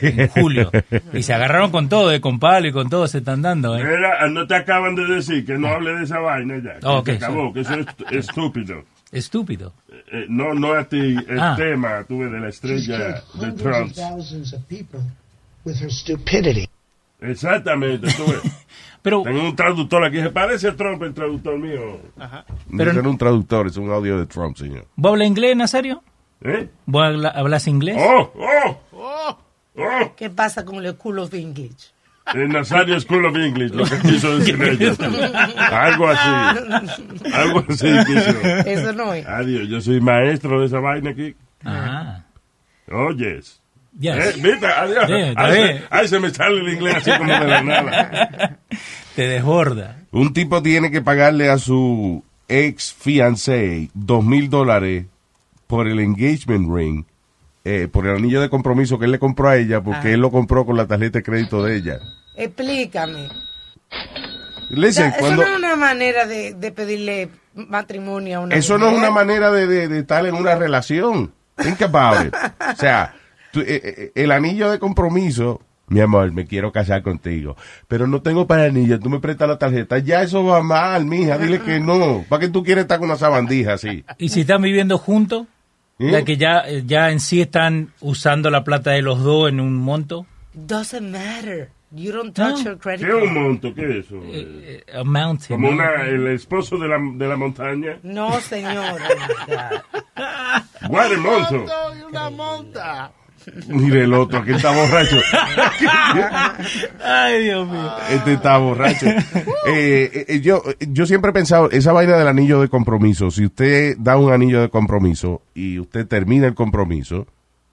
En 0.00 0.28
julio. 0.34 0.70
y 1.12 1.22
se 1.22 1.32
agarraron 1.34 1.70
con 1.70 1.88
todo, 1.88 2.10
eh, 2.12 2.20
con 2.20 2.38
palo 2.38 2.68
y 2.68 2.72
con 2.72 2.88
todo, 2.88 3.06
se 3.08 3.18
están 3.18 3.42
dando. 3.42 3.76
eh. 3.76 3.80
Era, 3.82 4.28
no 4.28 4.46
te 4.46 4.54
acaban 4.54 4.94
de 4.94 5.04
decir 5.06 5.44
que 5.46 5.58
no 5.58 5.68
hable 5.68 5.94
de 5.94 6.04
esa 6.04 6.18
vaina 6.20 6.56
ya. 6.58 6.80
Que 6.80 6.86
Oh, 6.86 7.02
se 7.04 7.12
acabó, 7.12 7.52
que 7.52 7.60
eso 7.60 7.74
es 7.74 7.86
est- 7.86 8.12
estúpido. 8.12 8.84
Estúpido. 9.10 9.72
Eh, 10.10 10.26
no, 10.28 10.54
no 10.54 10.72
a 10.72 10.84
ti, 10.84 10.96
el 11.28 11.38
Ah. 11.40 11.54
tema, 11.56 12.02
tuve 12.08 12.26
de 12.30 12.40
la 12.40 12.48
estrella 12.48 12.98
de 13.34 13.52
Trump. 13.52 13.90
of 13.90 13.92
thousands 13.94 14.52
of 14.54 14.62
people 14.64 15.00
with 15.64 15.76
her 15.82 15.90
stupidity. 15.92 16.66
Exactamente, 17.20 18.08
tuve. 18.14 18.36
Pero, 19.02 19.22
Tengo 19.22 19.42
un 19.42 19.56
traductor 19.56 20.04
aquí, 20.04 20.20
se 20.20 20.30
parece 20.30 20.68
a 20.68 20.76
Trump 20.76 21.02
el 21.02 21.12
traductor 21.12 21.58
mío. 21.58 21.98
No 22.68 22.82
es 22.84 22.96
un 22.96 23.18
traductor, 23.18 23.66
es 23.66 23.76
un 23.76 23.90
audio 23.90 24.16
de 24.18 24.26
Trump, 24.26 24.56
señor. 24.56 24.86
¿vos 24.94 25.12
hablas 25.12 25.26
inglés, 25.28 25.56
Nazario? 25.56 26.02
¿Eh? 26.40 26.68
¿Vos 26.86 27.04
habla- 27.04 27.30
hablas 27.30 27.66
inglés? 27.66 27.96
¡Oh! 27.98 28.32
¡Oh! 28.36 28.80
¡Oh! 28.92 29.38
¿Qué 30.16 30.30
pasa 30.30 30.64
con 30.64 30.84
el 30.84 30.92
School 30.94 31.18
of 31.20 31.34
English? 31.34 31.92
El 32.34 32.50
Nazario 32.50 33.00
School 33.00 33.26
of 33.26 33.36
English, 33.36 33.72
lo 33.72 33.84
que 33.84 33.98
quiso 33.98 34.38
decir 34.38 34.56
ella. 34.62 34.94
Algo 35.70 36.08
así. 36.08 37.32
Algo 37.32 37.64
así 37.68 37.88
quiso. 38.06 38.30
Eso 38.66 38.92
no 38.92 39.12
es. 39.12 39.26
Adiós, 39.26 39.68
yo 39.68 39.80
soy 39.80 40.00
maestro 40.00 40.60
de 40.60 40.66
esa 40.66 40.78
vaina 40.78 41.10
aquí. 41.10 41.34
Ajá. 41.64 42.24
Oyes. 42.90 43.60
Yes. 43.98 44.16
¿Eh? 44.16 44.32
¿Viste? 44.42 44.66
Adiós. 44.66 45.04
Sí, 45.06 45.12
está 45.14 45.44
Ahí 45.44 45.54
se- 45.54 45.82
ahí 45.90 46.08
se 46.08 46.20
me 46.20 46.30
sale 46.30 46.60
el 46.60 46.68
inglés 46.74 46.96
así 46.96 47.10
como 47.18 47.32
de 47.32 47.46
la 47.46 47.62
nada. 47.62 48.56
Te 49.16 49.26
desborda. 49.28 49.96
Un 50.12 50.32
tipo 50.32 50.62
tiene 50.62 50.90
que 50.90 51.02
pagarle 51.02 51.50
a 51.50 51.58
su 51.58 52.24
ex 52.48 52.92
fiancé 52.94 53.90
dos 53.94 54.24
mil 54.24 54.48
dólares 54.48 55.06
por 55.66 55.88
el 55.88 55.98
engagement 56.00 56.70
ring, 56.74 57.04
eh, 57.64 57.88
por 57.90 58.06
el 58.06 58.16
anillo 58.16 58.40
de 58.40 58.48
compromiso 58.50 58.98
que 58.98 59.04
él 59.06 59.12
le 59.12 59.18
compró 59.18 59.48
a 59.48 59.56
ella, 59.56 59.80
porque 59.82 60.08
Ah. 60.08 60.12
él 60.14 60.20
lo 60.20 60.30
compró 60.30 60.64
con 60.66 60.76
la 60.76 60.86
tarjeta 60.86 61.18
de 61.18 61.22
crédito 61.22 61.62
de 61.62 61.76
ella. 61.76 61.98
Explícame. 62.36 63.28
Listen, 64.70 65.12
cuando- 65.18 65.42
Eso 65.42 65.50
no 65.50 65.54
es 65.56 65.58
una 65.58 65.76
manera 65.76 66.26
de, 66.26 66.54
de 66.54 66.72
pedirle 66.72 67.28
matrimonio 67.54 68.38
a 68.38 68.40
una 68.40 68.54
eso 68.56 68.78
no 68.78 68.88
es 68.88 68.96
una 68.96 69.10
manera 69.10 69.50
de, 69.50 69.66
de- 69.66 69.88
de 69.88 69.98
estar 69.98 70.24
en 70.24 70.34
una 70.34 70.54
relación. 70.54 71.32
Think 71.56 71.82
about 71.82 72.26
it. 72.26 72.34
O 72.34 72.76
sea, 72.76 73.14
tú- 73.52 73.60
eh, 73.60 73.66
eh, 73.84 74.12
el 74.14 74.32
anillo 74.32 74.70
de 74.70 74.78
compromiso, 74.78 75.60
mi 75.88 76.00
amor, 76.00 76.32
me 76.32 76.46
quiero 76.46 76.72
casar 76.72 77.02
contigo, 77.02 77.54
pero 77.86 78.06
no 78.06 78.22
tengo 78.22 78.46
para 78.46 78.64
el 78.64 78.70
anillo, 78.70 78.98
tú 78.98 79.10
me 79.10 79.20
prestas 79.20 79.48
la 79.48 79.58
tarjeta. 79.58 79.98
Ya 79.98 80.22
eso 80.22 80.42
va 80.44 80.62
mal, 80.62 81.04
mija, 81.04 81.36
dile 81.36 81.60
que 81.60 81.78
no. 81.78 82.24
¿Para 82.30 82.40
qué 82.40 82.48
tú 82.48 82.64
quieres 82.64 82.82
estar 82.82 82.98
con 82.98 83.08
una 83.10 83.18
sabandija 83.18 83.74
así? 83.74 84.02
¿Y 84.16 84.30
si 84.30 84.40
están 84.40 84.62
viviendo 84.62 84.96
juntos? 84.96 85.46
¿Eh? 85.98 86.10
Ya 86.10 86.24
que 86.24 86.36
ya, 86.36 86.60
eh, 86.66 86.82
ya 86.86 87.10
en 87.10 87.20
sí 87.20 87.40
están 87.40 87.92
usando 88.00 88.50
la 88.50 88.64
plata 88.64 88.90
de 88.92 89.02
los 89.02 89.22
dos 89.22 89.48
en 89.48 89.60
un 89.60 89.76
monto. 89.76 90.26
Doesn't 90.54 91.10
matter. 91.10 91.70
You 91.94 92.10
don't 92.10 92.34
touch 92.34 92.58
No. 92.58 92.64
your 92.64 92.78
credit 92.78 93.06
¿Qué 93.06 93.18
es 93.18 93.22
un 93.22 93.34
monto? 93.34 93.74
¿Qué 93.74 93.82
es 93.98 94.06
eso? 94.06 94.16
Eh, 94.24 94.82
a 94.94 95.04
mountain. 95.04 95.60
Como 95.60 95.68
una, 95.70 96.06
el 96.06 96.26
esposo 96.28 96.78
de 96.78 96.88
la, 96.88 96.98
de 96.98 97.28
la 97.28 97.36
montaña. 97.36 97.98
No, 98.02 98.30
God. 98.30 98.40
Guarde 100.88 101.16
monto. 101.18 101.66
una 102.08 102.30
monta. 102.30 103.12
Mire 103.68 104.04
el 104.04 104.14
otro, 104.14 104.44
que 104.44 104.52
está 104.52 104.70
borracho. 104.70 105.16
Ay, 107.04 107.44
Dios 107.44 107.68
mío. 107.68 107.90
Este 108.10 108.34
está 108.34 108.58
borracho. 108.58 109.06
Eh, 109.68 110.26
eh, 110.28 110.40
yo, 110.40 110.62
yo 110.80 111.06
siempre 111.06 111.30
he 111.30 111.34
pensado, 111.34 111.70
esa 111.70 111.92
vaina 111.92 112.16
del 112.16 112.28
anillo 112.28 112.60
de 112.60 112.68
compromiso, 112.68 113.30
si 113.30 113.46
usted 113.46 113.96
da 113.98 114.16
un 114.16 114.32
anillo 114.32 114.60
de 114.60 114.68
compromiso 114.68 115.42
y 115.54 115.78
usted 115.78 116.06
termina 116.06 116.46
el 116.46 116.54
compromiso, 116.54 117.26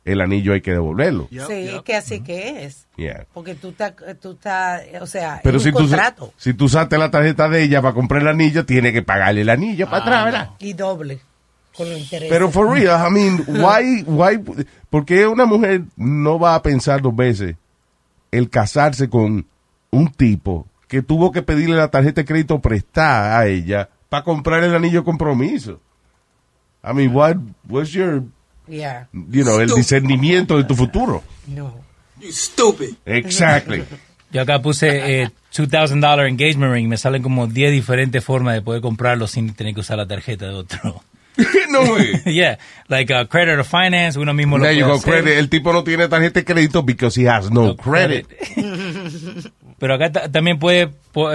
el 0.06 0.22
anillo 0.22 0.54
hay 0.54 0.62
que 0.62 0.72
devolverlo. 0.72 1.28
sí, 1.30 1.70
es 1.70 1.82
que 1.84 1.96
así 1.96 2.22
que 2.22 2.64
es. 2.66 2.88
Yeah. 2.96 3.26
Porque 3.34 3.56
tú 3.56 3.70
estás, 3.70 3.94
tú 4.22 4.32
estás, 4.32 4.82
o 5.02 5.08
sea, 5.08 5.40
Pero 5.44 5.58
es 5.58 5.64
si 5.64 5.70
un 5.70 5.76
tú, 5.76 5.82
contrato. 5.82 6.34
si 6.38 6.54
tú 6.54 6.66
usaste 6.66 6.98
la 6.98 7.12
tarjeta 7.12 7.48
de 7.50 7.64
ella 7.64 7.82
para 7.82 7.94
comprar 7.94 8.22
el 8.22 8.28
anillo, 8.28 8.66
tiene 8.66 8.92
que 8.94 9.02
pagarle 9.04 9.42
el 9.42 9.50
anillo 9.50 9.86
para 9.90 10.04
atrás, 10.04 10.26
¿verdad? 10.26 10.50
Y 10.60 10.74
doble. 10.74 11.20
Con. 11.80 11.88
Pero 12.30 12.52
for 12.52 12.70
real, 12.70 13.08
I 13.08 13.10
mean, 13.12 13.44
why, 13.48 14.04
why, 14.06 14.38
¿por 14.90 15.06
qué 15.06 15.26
una 15.26 15.46
mujer 15.46 15.84
no 15.96 16.38
va 16.38 16.56
a 16.56 16.62
pensar 16.62 17.02
dos 17.02 17.16
veces 17.16 17.56
el 18.32 18.50
casarse 18.50 19.10
con 19.10 19.46
un 19.92 20.12
tipo 20.12 20.68
que 20.88 21.02
tuvo 21.02 21.32
que 21.32 21.42
pedirle 21.42 21.78
la 21.78 21.90
tarjeta 21.90 22.22
de 22.22 22.26
crédito 22.26 22.60
prestada 22.60 23.40
a 23.40 23.48
ella 23.48 23.90
para 24.10 24.24
comprar 24.24 24.64
el 24.64 24.76
anillo 24.76 25.00
de 25.00 25.06
compromiso? 25.06 25.80
I 26.84 26.94
mean, 26.94 27.16
what, 27.16 27.38
what's 27.68 27.92
your, 27.92 28.24
Yeah. 28.68 29.08
you 29.14 29.44
know, 29.44 29.60
el 29.60 29.70
discernimiento 29.70 30.58
de 30.58 30.64
tu 30.66 30.76
futuro? 30.76 31.24
No. 31.48 31.74
Exactly. 33.06 33.84
Yo 34.32 34.42
acá 34.42 34.62
puse 34.62 35.22
eh, 35.24 35.30
$2,000 35.54 36.28
engagement 36.28 36.72
ring. 36.74 36.88
Me 36.88 36.98
salen 36.98 37.24
como 37.24 37.48
10 37.48 37.72
diferentes 37.72 38.24
formas 38.24 38.54
de 38.54 38.62
poder 38.62 38.82
comprarlo 38.82 39.26
sin 39.26 39.54
tener 39.54 39.74
que 39.74 39.80
usar 39.80 39.98
la 39.98 40.06
tarjeta 40.08 40.46
de 40.46 40.54
otro. 40.54 41.04
no 41.70 41.94
way. 41.94 42.22
yeah, 42.26 42.58
like 42.88 43.12
uh, 43.14 43.26
credit 43.28 43.58
or 43.60 43.64
finance, 43.64 44.18
uno 44.18 44.34
mismo 44.34 44.58
lo 44.58 44.64
There 44.64 44.76
you 44.76 44.86
go, 44.86 45.00
credit. 45.00 45.38
El 45.38 45.50
tipo 45.50 45.74
no 45.74 45.84
tiene 45.84 46.08
tarjeta 46.08 46.40
de 46.40 46.46
crédito 46.46 46.84
because 46.84 47.20
he 47.20 47.28
has 47.28 47.50
no, 47.52 47.68
No 47.68 47.76
credit. 47.76 48.28
Pero 49.80 49.94
acá 49.96 50.12
ta- 50.12 50.32
también 50.32 50.60
puede 50.60 50.90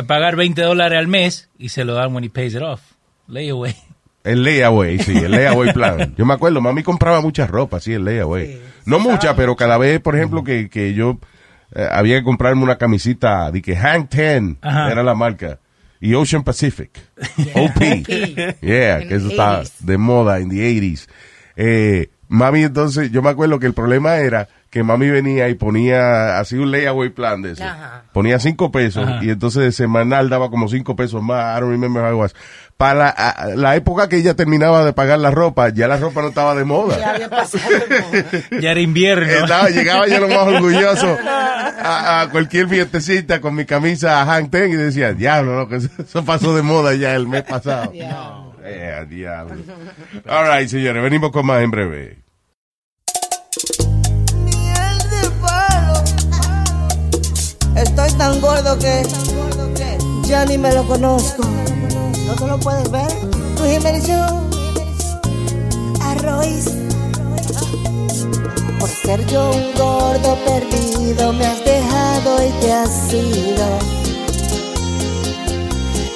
pagar 0.07 0.37
20 0.37 0.61
dólares 0.63 0.99
al 0.99 1.07
mes 1.09 1.49
y 1.59 1.71
se 1.71 1.85
lo 1.85 1.95
dan 1.95 2.15
when 2.15 2.25
he 2.25 2.31
pays 2.31 2.55
it 2.55 2.63
off. 2.63 2.81
Layaway. 3.27 3.75
El 4.23 4.43
layaway, 4.43 4.99
sí, 4.99 5.17
el 5.17 5.33
layaway 5.33 5.73
plan. 5.73 6.15
Yo 6.19 6.25
me 6.25 6.35
acuerdo, 6.35 6.61
mami 6.61 6.83
compraba 6.83 7.21
mucha 7.21 7.47
ropa, 7.47 7.81
sí, 7.81 7.93
el 7.93 8.05
layaway. 8.05 8.47
Sí, 8.47 8.61
no 8.87 8.99
mucha, 8.99 9.37
pero 9.37 9.55
cada 9.57 9.77
vez, 9.79 10.01
por 10.01 10.15
ejemplo, 10.17 10.45
que, 10.45 10.69
que 10.71 10.95
yo 10.95 11.19
eh, 11.75 11.87
había 11.91 12.19
que 12.19 12.25
comprarme 12.25 12.63
una 12.63 12.77
camisita 12.77 13.51
de 13.51 13.61
que 13.63 13.77
Hank 13.77 14.09
Ten 14.11 14.59
Ajá. 14.63 14.91
era 14.93 15.03
la 15.03 15.15
marca. 15.15 15.59
Y 16.01 16.15
Ocean 16.15 16.45
Pacific. 16.45 16.91
OP. 17.55 17.79
Yeah, 18.61 19.07
que 19.07 19.15
eso 19.15 19.29
80s. 19.29 19.73
de 19.81 19.99
moda 19.99 20.39
en 20.39 20.51
the 20.51 20.57
80s. 20.57 21.09
Eh, 21.57 22.11
mami, 22.29 22.63
entonces, 22.63 23.11
yo 23.11 23.23
me 23.23 23.31
acuerdo 23.31 23.59
que 23.59 23.67
el 23.67 23.75
problema 23.75 24.17
era 24.17 24.49
que 24.75 24.83
mami 24.83 25.09
venía 25.09 25.49
y 25.49 25.55
ponía 25.55 26.41
así 26.41 26.57
un 26.57 26.73
layaway 26.73 27.11
plan 27.11 27.43
de 27.43 27.53
eso. 27.53 27.63
Ajá. 27.63 28.03
Ponía 28.13 28.41
cinco 28.41 28.73
pesos 28.73 29.07
Ajá. 29.09 29.25
y 29.25 29.31
entonces 29.31 29.77
semanal 29.77 30.29
daba 30.29 30.51
como 30.51 30.67
cinco 30.69 30.97
pesos 30.97 31.23
más. 31.23 31.57
I 31.57 31.61
don't 31.61 31.71
remember 31.71 32.03
how 32.03 32.11
it 32.13 32.19
was. 32.19 32.35
Para 32.77 32.95
la, 32.95 33.09
a- 33.11 33.47
la 33.55 33.77
época 33.77 34.09
que 34.09 34.17
ella 34.17 34.35
terminaba 34.35 34.85
de 34.85 34.93
pagar 34.93 35.21
la 35.21 35.31
ropa, 35.31 35.69
ya 35.69 35.87
la 35.87 35.97
ropa 35.97 36.23
no 36.23 36.29
estaba 36.31 36.57
de 36.57 36.65
moda. 36.65 36.99
Ya 36.99 37.11
había 37.13 37.31
pasado. 37.31 37.63
de 37.71 38.01
moda. 38.01 38.43
Ya 38.61 38.73
era 38.73 38.81
invierno. 38.81 39.27
Estaba- 39.27 39.69
llegaba 39.71 40.09
yo 40.09 40.19
lo 40.19 40.27
más 40.29 40.39
orgulloso 40.39 41.17
a, 41.25 42.23
a 42.23 42.31
cualquier 42.31 42.67
fiestecita 42.69 43.41
con 43.41 43.55
mi 43.55 43.67
camisa 43.67 44.27
Hank 44.27 44.51
Ten 44.51 44.73
y 44.73 44.75
decía, 44.75 45.13
diablo, 45.13 45.55
loco, 45.57 45.77
eso, 45.77 45.89
eso 46.03 46.25
pasó 46.25 46.57
de 46.57 46.63
moda 46.63 46.95
ya 46.97 47.15
el 47.15 47.29
mes 47.29 47.45
pasado. 47.45 47.93
Diablo. 47.93 48.55
Eh, 48.65 49.07
diablo. 49.09 49.55
All 50.29 50.49
right, 50.59 50.69
señores, 50.69 51.01
venimos 51.01 51.31
con 51.31 51.47
más 51.47 51.63
en 51.63 51.71
breve. 51.71 52.24
Estoy 57.77 58.11
tan 58.13 58.41
gordo 58.41 58.79
que 58.79 59.03
ya 60.27 60.45
ni 60.45 60.57
me 60.57 60.73
lo 60.73 60.87
conozco. 60.87 61.43
¿No 62.27 62.35
te 62.35 62.47
lo 62.47 62.59
puedes 62.61 62.91
ver? 62.91 63.09
Tu 63.57 63.65
Jiménez. 63.65 64.09
Arroz. 66.01 66.67
Por 68.79 68.89
ser 68.89 69.27
yo 69.27 69.51
un 69.51 69.73
gordo 69.75 70.37
perdido, 70.45 71.33
me 71.33 71.47
has 71.47 71.65
dejado 71.65 72.47
y 72.47 72.51
te 72.61 72.73
has 72.73 73.13
ido. 73.13 73.67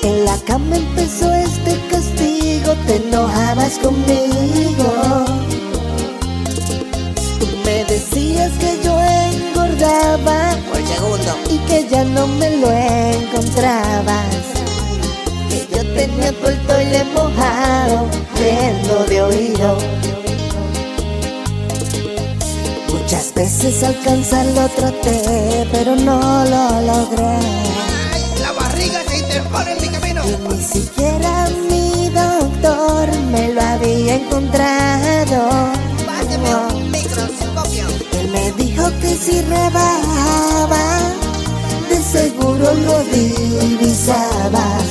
En 0.04 0.24
la 0.24 0.36
cama 0.46 0.76
empezó 0.76 1.34
este 1.34 1.78
castigo, 1.90 2.74
te 2.86 2.96
enojabas 2.96 3.78
conmigo. 3.78 5.24
Tú 7.40 7.46
me 7.64 7.84
decías 7.84 8.52
que 8.58 8.77
por 9.78 10.86
segundo 10.86 11.36
y 11.50 11.58
que 11.68 11.88
ya 11.88 12.02
no 12.04 12.26
me 12.26 12.56
lo 12.56 12.70
encontrabas. 12.70 14.26
Que 15.48 15.68
yo 15.70 15.82
tenía 15.94 16.32
todo 16.32 16.48
el 16.48 16.66
toile 16.66 17.04
mojado, 17.14 18.06
viendo 18.34 19.04
de 19.04 19.22
oído. 19.22 19.78
Muchas 22.92 23.32
veces 23.34 23.82
alcanzarlo 23.84 24.68
traté, 24.70 25.66
pero 25.70 25.94
no 25.94 26.44
lo 26.44 26.80
logré. 26.80 27.38
La 28.40 28.52
barriga 28.52 29.02
se 29.08 29.18
interpone 29.18 29.72
en 29.72 29.80
mi 29.80 29.88
camino. 29.88 30.22
Y 30.24 30.54
ni 30.54 30.62
siquiera 30.62 31.48
mi 31.70 32.08
doctor 32.08 33.08
me 33.30 33.52
lo 33.52 33.62
había 33.62 34.16
encontrado. 34.16 35.48
Páseme 36.04 36.87
que 39.08 39.16
si 39.16 39.40
rebajaba, 39.40 40.86
de 41.88 41.96
seguro 42.02 42.74
lo 42.74 42.98
divisabas. 43.16 44.88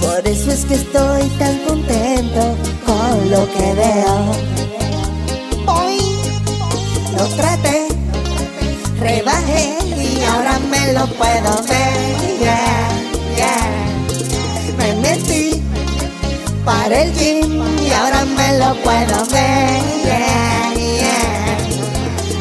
Por 0.00 0.26
eso 0.26 0.50
es 0.50 0.64
que 0.64 0.74
estoy 0.74 1.22
tan 1.38 1.58
contento 1.66 2.56
con 2.86 3.30
lo 3.30 3.46
que 3.54 3.74
veo. 3.82 4.16
Hoy 5.66 5.98
lo 7.18 7.24
traté, 7.36 7.88
rebajé 8.98 9.76
y 10.08 10.22
ahora 10.24 10.58
me 10.70 10.92
lo 10.94 11.06
puedo 11.20 11.62
ver. 11.68 11.92
Me 14.78 14.94
metí 14.96 15.62
para 16.64 17.02
el 17.02 17.12
gym 17.14 17.62
y 17.86 17.92
ahora 17.92 18.24
me 18.24 18.58
lo 18.58 18.74
puedo 18.82 19.26
ver. 19.26 20.81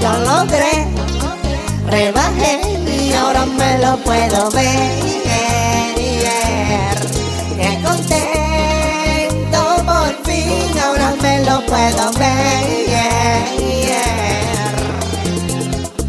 Lo 0.01 0.17
logré, 0.17 0.87
rebajé 1.87 2.59
y 2.89 3.13
ahora 3.13 3.45
me 3.45 3.77
lo 3.77 3.97
puedo 3.97 4.49
ver. 4.51 5.11
Qué 7.55 7.79
contento 7.83 9.61
por 9.85 10.25
fin, 10.25 10.79
ahora 10.83 11.13
me 11.21 11.45
lo 11.45 11.65
puedo 11.67 12.11
ver. 12.13 12.61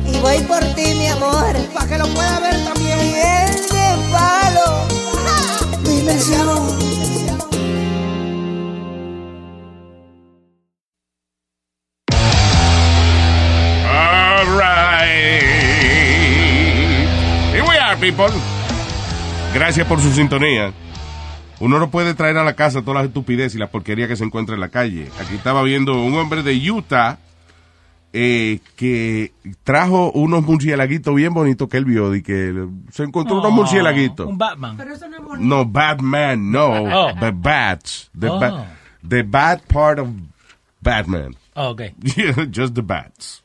Y 0.07 0.19
voy 0.21 0.39
por 0.41 0.65
ti, 0.75 0.95
mi 0.95 1.09
amor, 1.09 1.55
para 1.75 1.87
que 1.87 1.99
lo 1.99 2.07
pueda 2.09 2.41
ver 2.41 2.65
también. 2.65 2.99
Bien 2.99 3.57
de 3.73 3.97
palo. 4.11 4.87
Dimensión. 5.85 6.82
People. 18.03 18.27
Gracias 19.55 19.87
por 19.87 20.01
su 20.01 20.11
sintonía. 20.13 20.73
Uno 21.61 21.79
no 21.79 21.89
puede 21.91 22.15
traer 22.15 22.37
a 22.37 22.43
la 22.45 22.55
casa 22.57 22.81
todas 22.83 22.97
las 23.03 23.07
estupideces 23.07 23.55
y 23.55 23.59
la 23.59 23.71
porquería 23.71 24.09
que 24.09 24.17
se 24.17 24.25
encuentra 24.25 24.57
en 24.57 24.61
la 24.61 24.71
calle. 24.71 25.09
Aquí 25.21 25.37
estaba 25.37 25.63
viendo 25.63 26.03
un 26.03 26.15
hombre 26.15 26.43
de 26.43 26.69
Utah 26.71 27.19
eh, 28.13 28.59
que 28.75 29.33
trajo 29.63 30.11
unos 30.13 30.43
murciélaguitos 30.43 31.15
bien 31.15 31.33
bonitos 31.33 31.69
que 31.69 31.77
él 31.77 31.85
vio 31.85 32.13
y 32.17 32.23
que 32.23 32.67
se 32.91 33.05
encontró 33.05 33.37
unos 33.37 33.53
Oh, 33.53 33.55
murciélaguitos. 33.55 34.27
Un 34.27 34.37
Batman. 34.39 34.77
Pero 34.77 34.95
eso 34.95 35.09
no 35.09 35.17
es 35.19 35.23
bonito. 35.23 35.49
No, 35.49 35.65
Batman, 35.65 36.51
no. 36.51 36.67
Oh. 36.83 37.13
The 37.21 37.31
bats. 37.31 38.11
The, 38.19 38.29
Oh. 38.29 38.41
ba- 38.41 38.67
the 39.09 39.23
bad 39.23 39.61
part 39.69 40.01
of 40.01 40.09
Batman. 40.81 41.37
Oh, 41.55 41.71
ok. 41.71 41.83
Just 42.51 42.75
the 42.75 42.83
bats. 42.83 43.45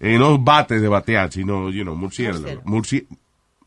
Eh, 0.00 0.16
no 0.18 0.38
bates 0.38 0.80
de 0.80 0.88
batear, 0.88 1.30
sino, 1.30 1.68
you 1.70 1.82
know, 1.82 1.94
murciélago. 1.94 2.62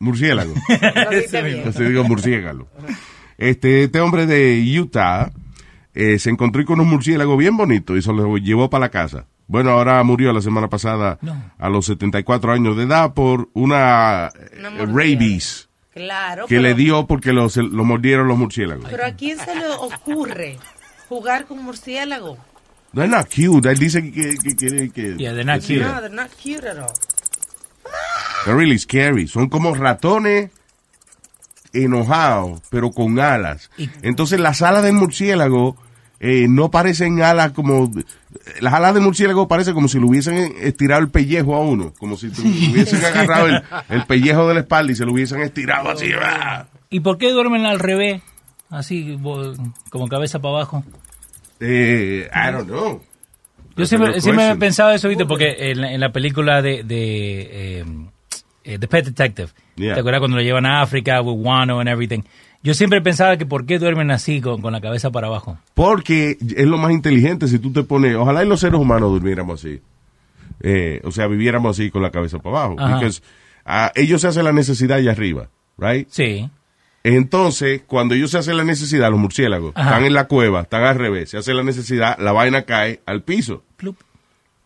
murciélago. 0.00 0.54
Así 1.68 1.84
digo 1.84 2.04
murciélago. 2.04 2.68
Este, 3.36 3.84
este 3.84 4.00
hombre 4.00 4.26
de 4.26 4.62
Utah 4.80 5.30
eh, 5.94 6.18
se 6.18 6.30
encontró 6.30 6.64
con 6.64 6.80
un 6.80 6.88
murciélago 6.88 7.36
bien 7.36 7.56
bonito 7.56 7.96
y 7.96 8.02
se 8.02 8.12
lo 8.12 8.36
llevó 8.36 8.68
para 8.70 8.86
la 8.86 8.90
casa. 8.90 9.26
Bueno, 9.46 9.70
ahora 9.70 10.02
murió 10.04 10.32
la 10.32 10.42
semana 10.42 10.68
pasada 10.68 11.18
No. 11.22 11.52
a 11.58 11.68
los 11.70 11.86
74 11.86 12.52
años 12.52 12.76
de 12.76 12.82
edad 12.84 13.14
por 13.14 13.48
una, 13.54 14.28
eh, 14.28 14.58
Una 14.58 14.84
rabies 14.86 15.68
Claro. 15.94 16.46
que 16.46 16.56
pero, 16.56 16.62
le 16.62 16.74
dio 16.74 17.06
porque 17.06 17.32
lo, 17.32 17.48
se- 17.48 17.62
lo 17.62 17.84
mordieron 17.84 18.28
los 18.28 18.36
murciélagos. 18.38 18.86
Pero 18.90 19.04
a 19.06 19.12
quién 19.12 19.38
se 19.38 19.54
le 19.54 19.66
ocurre 19.68 20.58
jugar 21.08 21.46
con 21.46 21.64
murciélago? 21.64 22.36
They're 22.94 23.08
not 23.08 23.26
cute. 23.34 23.68
Él 23.70 23.78
dice 23.78 24.02
que... 24.12 24.36
que, 24.36 24.56
que, 24.56 24.90
que- 24.90 25.16
Yeah, 25.18 25.32
they're 25.32 25.44
not 25.44 25.60
cute. 25.62 25.80
No, 25.80 26.00
they're 26.00 26.14
not 26.14 26.30
cute 26.40 26.66
at 26.68 26.78
all. 26.78 26.92
They're 28.44 28.56
really 28.58 28.78
scary. 28.78 29.26
Son 29.28 29.48
como 29.48 29.74
ratones 29.74 30.50
enojados, 31.72 32.62
pero 32.70 32.90
con 32.90 33.18
alas. 33.20 33.70
Entonces 34.02 34.40
las 34.40 34.62
alas 34.62 34.82
del 34.82 34.94
murciélago 34.94 35.76
eh, 36.20 36.46
no 36.48 36.70
parecen 36.70 37.22
alas 37.22 37.52
como... 37.52 37.90
Las 38.60 38.72
alas 38.74 38.94
del 38.94 39.02
murciélago 39.02 39.46
parecen 39.48 39.74
como 39.74 39.88
si 39.88 39.98
le 39.98 40.06
hubiesen 40.06 40.36
estirado 40.60 41.02
el 41.02 41.10
pellejo 41.10 41.54
a 41.54 41.60
uno. 41.60 41.92
Como 41.98 42.16
si 42.16 42.30
tu- 42.30 42.42
hubiesen 42.42 43.04
agarrado 43.04 43.46
el, 43.48 43.62
el 43.90 44.04
pellejo 44.06 44.48
de 44.48 44.54
la 44.54 44.60
espalda 44.60 44.92
y 44.92 44.96
se 44.96 45.04
lo 45.04 45.12
hubiesen 45.12 45.42
estirado 45.42 45.90
así. 45.90 46.10
¡ah! 46.20 46.66
¿Y 46.90 47.00
por 47.00 47.18
qué 47.18 47.30
duermen 47.30 47.66
al 47.66 47.78
revés? 47.78 48.22
Así, 48.70 49.18
como 49.90 50.08
cabeza 50.08 50.38
para 50.40 50.54
abajo. 50.56 50.84
Eh, 51.60 52.28
I 52.32 52.52
don't 52.52 52.66
know. 52.68 53.02
Yo 53.76 53.86
siempre, 53.86 54.20
siempre 54.20 54.50
he 54.50 54.56
pensado 54.56 54.90
eso, 54.90 55.08
¿viste? 55.08 55.24
Porque 55.24 55.70
en 55.70 55.80
la, 55.80 55.92
en 55.92 56.00
la 56.00 56.10
película 56.12 56.60
de, 56.62 56.82
de 56.82 57.80
eh, 57.80 57.84
eh, 58.68 58.78
The 58.78 58.86
Pet 58.88 59.04
Detective, 59.06 59.48
Yeah. 59.76 59.94
¿te 59.94 60.00
acuerdas 60.00 60.20
cuando 60.20 60.36
lo 60.36 60.42
llevan 60.42 60.66
a 60.66 60.82
África 60.82 61.20
with 61.22 61.44
Wano 61.44 61.80
and 61.80 61.88
everything? 61.88 62.22
Yo 62.62 62.74
siempre 62.74 63.00
pensaba 63.00 63.36
que 63.36 63.46
por 63.46 63.64
qué 63.64 63.78
duermen 63.78 64.10
así, 64.10 64.40
con, 64.40 64.60
con 64.60 64.72
la 64.72 64.80
cabeza 64.80 65.10
para 65.10 65.28
abajo. 65.28 65.56
Porque 65.74 66.36
es 66.40 66.66
lo 66.66 66.76
más 66.76 66.90
inteligente 66.92 67.46
si 67.46 67.58
tú 67.60 67.72
te 67.72 67.84
pones, 67.84 68.16
ojalá 68.16 68.44
y 68.44 68.48
los 68.48 68.60
seres 68.60 68.78
humanos 68.80 69.10
durmiéramos 69.12 69.60
así. 69.64 69.80
Eh, 70.60 71.00
o 71.04 71.12
sea, 71.12 71.28
viviéramos 71.28 71.78
así 71.78 71.90
con 71.90 72.02
la 72.02 72.10
cabeza 72.10 72.38
para 72.40 72.56
abajo. 72.64 72.76
Porque 72.76 73.10
ah, 73.64 73.92
ellos 73.94 74.20
se 74.20 74.28
hacen 74.28 74.44
la 74.44 74.52
necesidad 74.52 74.98
allá 74.98 75.12
arriba, 75.12 75.48
right? 75.78 76.08
Sí. 76.10 76.50
Entonces, 77.04 77.82
cuando 77.86 78.14
ellos 78.14 78.32
se 78.32 78.38
hacen 78.38 78.56
la 78.56 78.64
necesidad, 78.64 79.10
los 79.10 79.20
murciélagos, 79.20 79.72
Ajá. 79.76 79.90
están 79.90 80.04
en 80.04 80.14
la 80.14 80.24
cueva, 80.24 80.62
están 80.62 80.82
al 80.82 80.96
revés, 80.98 81.30
se 81.30 81.38
hacen 81.38 81.56
la 81.56 81.62
necesidad, 81.62 82.18
la 82.18 82.32
vaina 82.32 82.62
cae 82.62 83.00
al 83.06 83.22
piso. 83.22 83.62
Plup. 83.76 83.96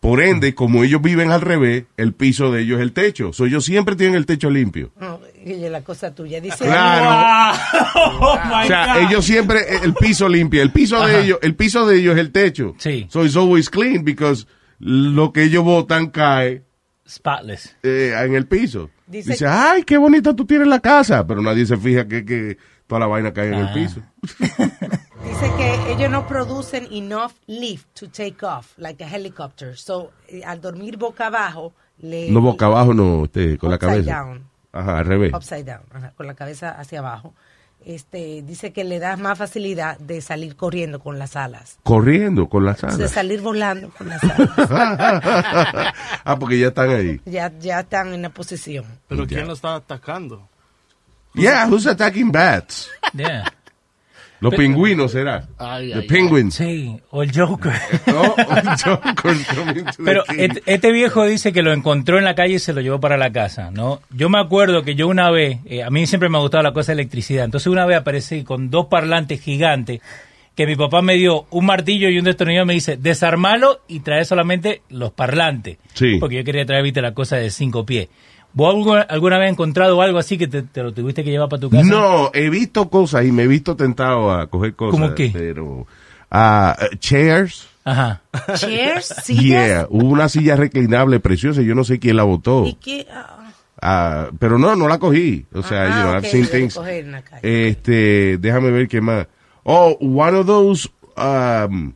Por 0.03 0.21
ende, 0.21 0.53
como 0.53 0.83
ellos 0.83 1.01
viven 1.01 1.31
al 1.31 1.41
revés, 1.41 1.85
el 1.97 2.13
piso 2.13 2.51
de 2.51 2.63
ellos 2.63 2.79
es 2.79 2.83
el 2.83 2.93
techo. 2.93 3.33
So, 3.33 3.47
ellos 3.47 3.65
siempre 3.65 3.95
tienen 3.95 4.17
el 4.17 4.27
techo 4.27 4.51
limpio. 4.51 4.91
No, 5.01 5.21
y 5.45 5.55
la 5.69 5.83
cosa 5.83 6.13
tuya. 6.13 6.41
Dice, 6.41 6.65
Claro. 6.65 7.57
Oh, 8.21 8.37
my 8.45 8.65
O 8.65 8.67
sea, 8.67 8.95
God. 8.97 9.03
ellos 9.09 9.25
siempre 9.25 9.61
eh, 9.61 9.79
el 9.85 9.95
piso 9.95 10.29
limpia, 10.29 10.61
el 10.63 10.73
piso 10.73 10.97
Ajá. 10.97 11.07
de 11.07 11.21
ellos, 11.23 11.39
el 11.43 11.55
piso 11.55 11.87
de 11.87 11.99
ellos 12.01 12.15
es 12.15 12.21
el 12.21 12.33
techo. 12.33 12.75
Sí. 12.79 13.07
So 13.11 13.25
it's 13.25 13.37
always 13.37 13.71
clean 13.71 14.03
because 14.05 14.45
lo 14.81 15.33
que 15.33 15.45
ellos 15.45 15.63
botan 15.63 16.11
cae 16.11 16.65
Spotless. 17.09 17.77
eh, 17.85 18.13
en 18.25 18.35
el 18.35 18.47
piso. 18.47 18.91
Dice- 19.07 19.31
Dice, 19.33 19.47
ay, 19.47 19.85
qué 19.85 19.99
bonita 19.99 20.35
tú 20.35 20.45
tienes 20.47 20.67
la 20.67 20.81
casa, 20.81 21.25
pero 21.27 21.43
nadie 21.43 21.65
se 21.65 21.77
fija 21.77 22.09
que, 22.09 22.25
que 22.25 22.57
toda 22.89 22.99
la 23.01 23.07
vaina 23.07 23.33
cae 23.33 23.49
en 23.49 23.55
el 23.55 23.67
Ah. 23.69 23.73
piso. 23.75 24.01
dice 25.25 25.51
que 25.57 25.93
ellos 25.93 26.11
no 26.11 26.27
producen 26.27 26.89
enough 26.93 27.33
lift 27.47 27.87
to 27.99 28.09
take 28.09 28.45
off, 28.45 28.73
like 28.77 29.03
a 29.03 29.07
helicopter. 29.09 29.77
So, 29.77 30.13
eh, 30.29 30.43
al 30.45 30.61
dormir 30.61 30.97
boca 30.97 31.27
abajo, 31.29 31.73
le... 31.99 32.31
No 32.31 32.41
boca 32.41 32.67
abajo, 32.67 32.93
no, 32.95 33.25
este, 33.25 33.59
con 33.59 33.71
la 33.71 33.77
Upside 33.77 34.05
cabeza. 34.05 34.17
down. 34.19 34.49
Ajá, 34.73 34.99
al 34.99 35.05
revés. 35.07 35.33
Upside 35.35 35.65
down, 35.65 35.83
ajá, 35.93 36.13
con 36.17 36.27
la 36.27 36.35
cabeza 36.35 36.71
hacia 36.71 36.99
abajo. 37.01 37.35
Este, 37.85 38.43
dice 38.43 38.73
que 38.73 38.85
le 38.85 39.01
da 39.01 39.17
más 39.17 39.37
facilidad 39.37 39.99
de 39.99 40.21
salir 40.21 40.55
corriendo 40.55 41.01
con 41.01 41.19
las 41.19 41.35
alas. 41.35 41.79
Corriendo 41.83 42.49
con 42.49 42.65
las 42.65 42.81
De 42.81 42.87
alas. 42.87 43.11
salir 43.11 43.41
volando 43.41 43.91
con 43.91 44.09
las 44.09 44.23
alas. 44.25 44.51
ah, 46.25 46.37
porque 46.39 46.59
ya 46.59 46.69
están 46.69 46.91
ahí. 46.91 47.21
ya, 47.25 47.53
ya 47.59 47.81
están 47.81 48.15
en 48.15 48.23
la 48.23 48.29
posición. 48.31 48.85
Pero 49.09 49.25
Ya. 49.25 49.37
¿quién 49.37 49.49
lo 49.49 49.55
está 49.55 49.75
atacando? 49.75 50.49
Yeah, 51.35 51.67
who's 51.69 51.87
attacking 51.87 52.31
bats? 52.31 52.89
Yeah. 53.15 53.45
Los 54.43 54.55
pingüinos, 54.57 55.13
¿será? 55.13 55.47
Ay, 55.57 55.93
The 55.93 56.01
ay, 56.01 56.07
penguins. 56.09 56.55
Sí, 56.57 56.97
o 57.11 57.23
el 57.23 57.31
Joker. 57.33 57.73
No, 58.09 58.35
Joker 58.85 59.15
to 59.23 59.73
the 59.73 60.05
Pero 60.05 60.25
este, 60.37 60.63
este 60.67 60.91
viejo 60.91 61.25
dice 61.25 61.53
que 61.53 61.63
lo 61.63 61.73
encontró 61.73 62.19
en 62.19 62.25
la 62.25 62.35
calle 62.35 62.55
y 62.55 62.59
se 62.59 62.73
lo 62.73 62.81
llevó 62.81 62.99
para 62.99 63.17
la 63.17 63.31
casa, 63.31 63.71
¿no? 63.71 64.01
Yo 64.11 64.29
me 64.29 64.41
acuerdo 64.41 64.83
que 64.83 64.97
yo 64.97 65.07
una 65.07 65.31
vez, 65.31 65.59
eh, 65.65 65.85
a 65.85 65.91
mí 65.91 66.07
siempre 66.09 66.29
me 66.29 66.39
ha 66.39 66.41
gustado 66.41 66.65
la 66.65 66.73
cosa 66.73 66.91
de 66.91 67.01
electricidad, 67.01 67.45
entonces 67.45 67.69
una 67.69 67.87
vez 67.87 67.99
aparecí 67.99 68.43
con 68.43 68.69
dos 68.69 68.87
parlantes 68.87 69.41
gigantes 69.41 70.01
que 70.57 70.67
mi 70.67 70.77
papá 70.77 71.03
me 71.03 71.15
dio 71.15 71.47
un 71.51 71.65
martillo 71.65 72.09
y 72.09 72.19
un 72.19 72.25
destornillador 72.25 72.67
me 72.67 72.75
dice, 72.75 72.97
desarmalo 72.97 73.81
y 73.89 74.01
trae 74.01 74.25
solamente 74.25 74.83
los 74.91 75.13
parlantes. 75.13 75.79
Sí. 75.95 76.17
Porque 76.19 76.37
yo 76.37 76.45
quería 76.45 76.67
traer, 76.67 76.83
viste, 76.83 77.01
la 77.01 77.15
cosa 77.15 77.37
de 77.37 77.51
cinco 77.51 77.87
pies. 77.87 78.09
¿Vos 78.55 78.75
alguna, 78.75 79.01
alguna 79.03 79.39
vez 79.39 79.47
has 79.49 79.53
encontrado 79.53 80.01
algo 80.03 80.19
así 80.19 80.37
que 80.39 80.47
te, 80.47 80.63
te 80.63 80.83
lo 80.83 80.93
tuviste 80.93 81.25
que 81.25 81.31
llevar 81.31 81.49
para 81.49 81.61
tu 81.61 81.71
casa? 81.71 81.83
No, 81.85 82.31
he 82.35 82.51
visto 82.51 82.89
cosas 82.91 83.25
y 83.25 83.33
me 83.33 83.45
he 83.45 83.47
visto 83.47 83.77
tentado 83.77 84.31
a 84.33 84.47
coger 84.49 84.75
cosas. 84.75 85.01
¿Cómo 85.01 85.15
qué? 85.15 85.31
Pero, 85.33 85.87
eh, 86.31 86.73
chairs. 86.99 87.69
Ajá. 87.85 88.23
Chairs, 88.57 89.07
sillas. 89.25 89.45
Yeah, 89.45 89.87
hubo 89.91 90.07
una 90.09 90.29
silla 90.29 90.55
reclinable 90.57 91.19
preciosa, 91.21 91.63
yo 91.63 91.75
no 91.75 91.85
sé 91.85 91.99
quién 91.99 92.17
la 92.17 92.25
botó. 92.25 92.65
¿Y 92.67 92.75
qué? 92.75 93.07
Ah, 93.11 93.39
Ah, 93.85 94.31
pero 94.39 94.59
no, 94.59 94.77
no 94.77 94.87
la 94.87 95.01
cogí. 95.01 95.45
O 95.53 95.61
sea, 95.65 95.83
ah, 95.83 95.89
you 95.89 96.03
know, 96.03 96.17
I've 96.17 96.29
seen 96.31 96.47
things. 96.47 96.75
coger 96.77 97.05
en 97.05 97.11
la 97.11 97.23
calle. 97.23 97.69
Este, 97.69 98.39
déjame 98.39 98.71
ver 98.71 98.87
qué 98.87 99.01
más. 99.01 99.27
Oh, 99.65 99.97
one 100.01 100.37
of 100.39 100.47
those 100.47 100.89
um, 101.17 101.93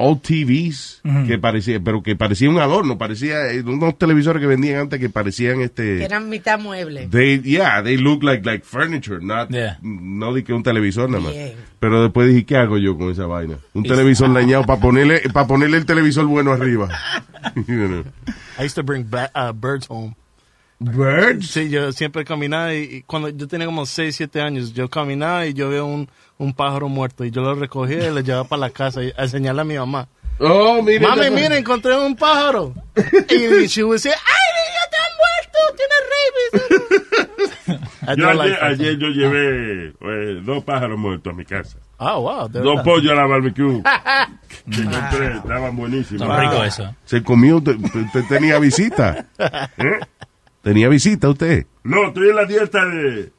old 0.00 0.22
TVs 0.22 1.02
que 1.26 1.38
parecía, 1.38 1.78
pero 1.80 2.02
que 2.02 2.16
parecía 2.16 2.48
un 2.50 2.58
adorno, 2.58 2.98
parecía 2.98 3.52
eh, 3.52 3.62
unos 3.62 3.96
televisores 3.98 4.40
que 4.40 4.46
vendían 4.46 4.80
antes 4.80 4.98
que 4.98 5.10
parecían 5.10 5.58
que 5.58 5.64
este. 5.64 6.04
eran 6.04 6.28
mitad 6.28 6.58
mueble. 6.58 7.06
They, 7.08 7.40
yeah, 7.42 7.82
they 7.82 7.96
look 7.96 8.22
like 8.22 8.44
like 8.44 8.64
furniture, 8.64 9.20
not, 9.20 9.50
Yeah. 9.50 9.78
no 9.82 10.32
de 10.32 10.42
que 10.42 10.52
un 10.52 10.62
televisor 10.62 11.08
nada 11.10 11.22
más. 11.22 11.32
Bien. 11.32 11.52
Pero 11.78 12.02
después 12.02 12.28
dije, 12.28 12.44
¿qué 12.44 12.56
hago 12.56 12.78
yo 12.78 12.96
con 12.96 13.10
esa 13.10 13.26
vaina? 13.26 13.56
Un 13.74 13.84
televisor 13.84 14.32
dañado 14.32 14.64
para 14.64 14.80
ponerle, 14.80 15.20
para 15.32 15.46
ponerle 15.46 15.78
el 15.78 15.86
televisor 15.86 16.26
bueno 16.26 16.52
arriba. 16.52 16.88
You 17.66 17.88
know. 17.88 18.04
I 18.58 18.64
used 18.64 18.74
to 18.76 18.82
bring 18.82 19.06
uh, 19.34 19.52
birds 19.52 19.86
home. 19.86 20.14
Birds? 20.80 21.50
Sí, 21.50 21.68
yo 21.68 21.92
siempre 21.92 22.24
caminaba 22.24 22.74
y, 22.74 22.82
y 22.82 23.02
cuando 23.02 23.28
yo 23.28 23.46
tenía 23.46 23.66
como 23.66 23.84
6, 23.84 24.16
7 24.16 24.40
años, 24.40 24.72
yo 24.72 24.88
caminaba 24.88 25.46
y 25.46 25.52
yo 25.52 25.68
veo 25.68 25.84
un, 25.84 26.08
un 26.38 26.54
pájaro 26.54 26.88
muerto 26.88 27.24
y 27.24 27.30
yo 27.30 27.42
lo 27.42 27.54
recogía 27.54 28.08
y 28.08 28.14
lo 28.14 28.20
llevaba 28.20 28.44
para 28.44 28.60
la 28.60 28.70
casa 28.70 29.02
y, 29.04 29.12
a 29.16 29.24
enseñarle 29.24 29.60
a 29.60 29.64
mi 29.64 29.76
mamá. 29.76 30.08
Oh, 30.38 30.82
mire. 30.82 31.00
Mami, 31.00 31.30
mira, 31.30 31.58
encontré 31.58 31.94
un 31.98 32.16
pájaro. 32.16 32.72
y 33.28 33.66
she 33.66 33.84
would 33.84 33.98
say, 33.98 34.10
¡ay, 34.12 34.48
niño, 34.56 34.80
te 34.90 34.96
han 34.96 35.12
muerto! 35.20 35.58
¡Tienes 35.76 36.00
rabies! 36.10 37.20
Yo 38.16 38.28
ayer, 38.28 38.36
like 38.36 38.58
ayer 38.60 38.98
yo 38.98 39.08
llevé 39.08 39.94
eh, 40.00 40.40
dos 40.42 40.64
pájaros 40.64 40.98
muertos 40.98 41.32
a 41.32 41.36
mi 41.36 41.44
casa. 41.44 41.78
Ah, 41.98 42.16
wow. 42.16 42.48
de 42.48 42.60
Dos 42.60 42.80
pollos 42.82 43.12
a 43.12 43.14
la 43.14 43.26
barbecue. 43.26 43.82
que 44.70 44.80
encontré, 44.80 45.36
estaban 45.36 45.76
buenísimos. 45.76 46.26
Son 46.26 46.40
ricos 46.40 46.66
eso. 46.66 46.94
Se 47.04 47.22
comió, 47.22 47.58
usted, 47.58 47.76
usted 47.76 48.24
tenía 48.28 48.58
visita. 48.58 49.26
¿Eh? 49.38 50.00
Tenía 50.62 50.88
visita 50.88 51.28
usted. 51.28 51.66
No, 51.84 52.08
estoy 52.08 52.30
en 52.30 52.36
la 52.36 52.44
dieta 52.44 52.84
de... 52.84 53.30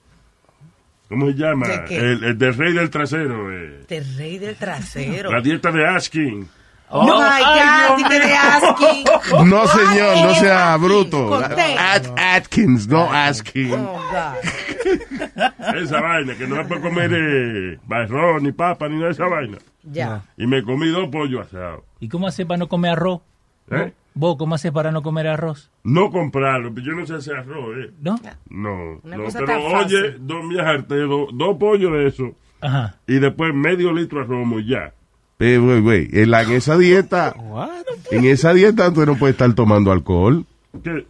¿Cómo 1.10 1.28
se 1.28 1.34
llama? 1.34 1.68
¿De 1.68 1.86
qué? 1.86 1.98
El, 1.98 2.24
el 2.24 2.38
del 2.38 2.56
rey 2.58 2.74
del 2.74 2.90
trasero. 2.90 3.52
eh. 3.52 3.84
De 3.88 4.00
rey 4.18 4.38
del 4.38 4.56
trasero. 4.56 5.32
La 5.32 5.42
dieta 5.42 5.72
de 5.72 5.86
Askin. 5.88 6.48
Oh, 6.94 7.06
my 7.06 7.10
God, 7.42 7.98
dime 7.98 8.20
de 8.20 8.34
asking. 8.34 9.06
No, 9.50 9.66
señor, 9.68 10.18
no 10.26 10.36
sea 10.36 10.74
asking, 10.74 10.88
bruto. 10.88 11.36
At- 11.36 12.08
Atkins, 12.18 12.88
no 12.88 13.12
asking. 13.14 13.74
Oh, 13.74 14.02
God. 14.12 15.76
Esa 15.78 16.02
vaina, 16.02 16.36
que 16.36 16.48
no 16.48 16.56
se 16.58 16.64
puede 16.66 16.82
comer 16.82 17.12
eh, 17.14 17.80
arroz, 17.90 18.42
ni 18.42 18.52
papa, 18.52 18.90
ni 18.90 18.96
nada 18.96 19.08
de 19.08 19.12
esa 19.14 19.26
vaina. 19.28 19.58
Ya. 19.84 20.22
Y 20.36 20.48
me 20.48 20.64
comí 20.64 20.90
dos 20.90 21.08
pollos 21.10 21.48
asados. 21.48 21.82
¿Y 22.02 22.10
cómo 22.10 22.28
haces 22.28 22.46
para 22.46 22.58
no 22.58 22.68
comer 22.68 22.92
arroz? 22.92 23.22
¿Eh? 23.70 23.94
¿Vos 24.14 24.36
cómo 24.38 24.56
haces 24.56 24.72
para 24.72 24.92
no 24.92 25.02
comer 25.02 25.28
arroz? 25.28 25.70
No 25.84 26.12
comprarlo, 26.12 26.74
yo 26.76 26.92
no 26.94 27.06
sé 27.06 27.16
hacer 27.16 27.38
arroz, 27.38 27.78
¿eh? 27.78 27.92
¿No? 28.02 28.16
No, 28.50 29.00
Una 29.04 29.18
no 29.18 29.24
cosa 29.24 29.40
pero 29.40 29.54
tan 29.54 29.62
oye, 29.62 29.72
fácil. 29.82 30.18
dos 30.28 30.50
viajarte, 30.50 30.96
dos, 30.98 31.30
dos 31.34 31.58
pollos 31.58 31.92
de 31.94 32.08
eso 32.08 32.36
Ajá. 32.60 32.98
y 33.08 33.20
después 33.20 33.54
medio 33.54 33.94
litro 33.94 34.20
de 34.20 34.26
romo 34.26 34.60
y 34.60 34.68
ya. 34.68 34.94
Eh, 35.40 35.58
güey, 35.58 35.80
güey, 35.82 36.10
en, 36.12 36.30
la- 36.30 36.44
en 36.44 36.52
esa 36.52 36.78
dieta, 36.78 37.34
What? 37.38 37.70
en 38.12 38.26
esa 38.26 38.54
dieta 38.54 38.90
usted 38.90 39.06
no 39.06 39.16
puede 39.16 39.32
estar 39.32 39.52
tomando 39.54 39.92
alcohol. 39.92 40.46
¿Qué, 40.84 41.06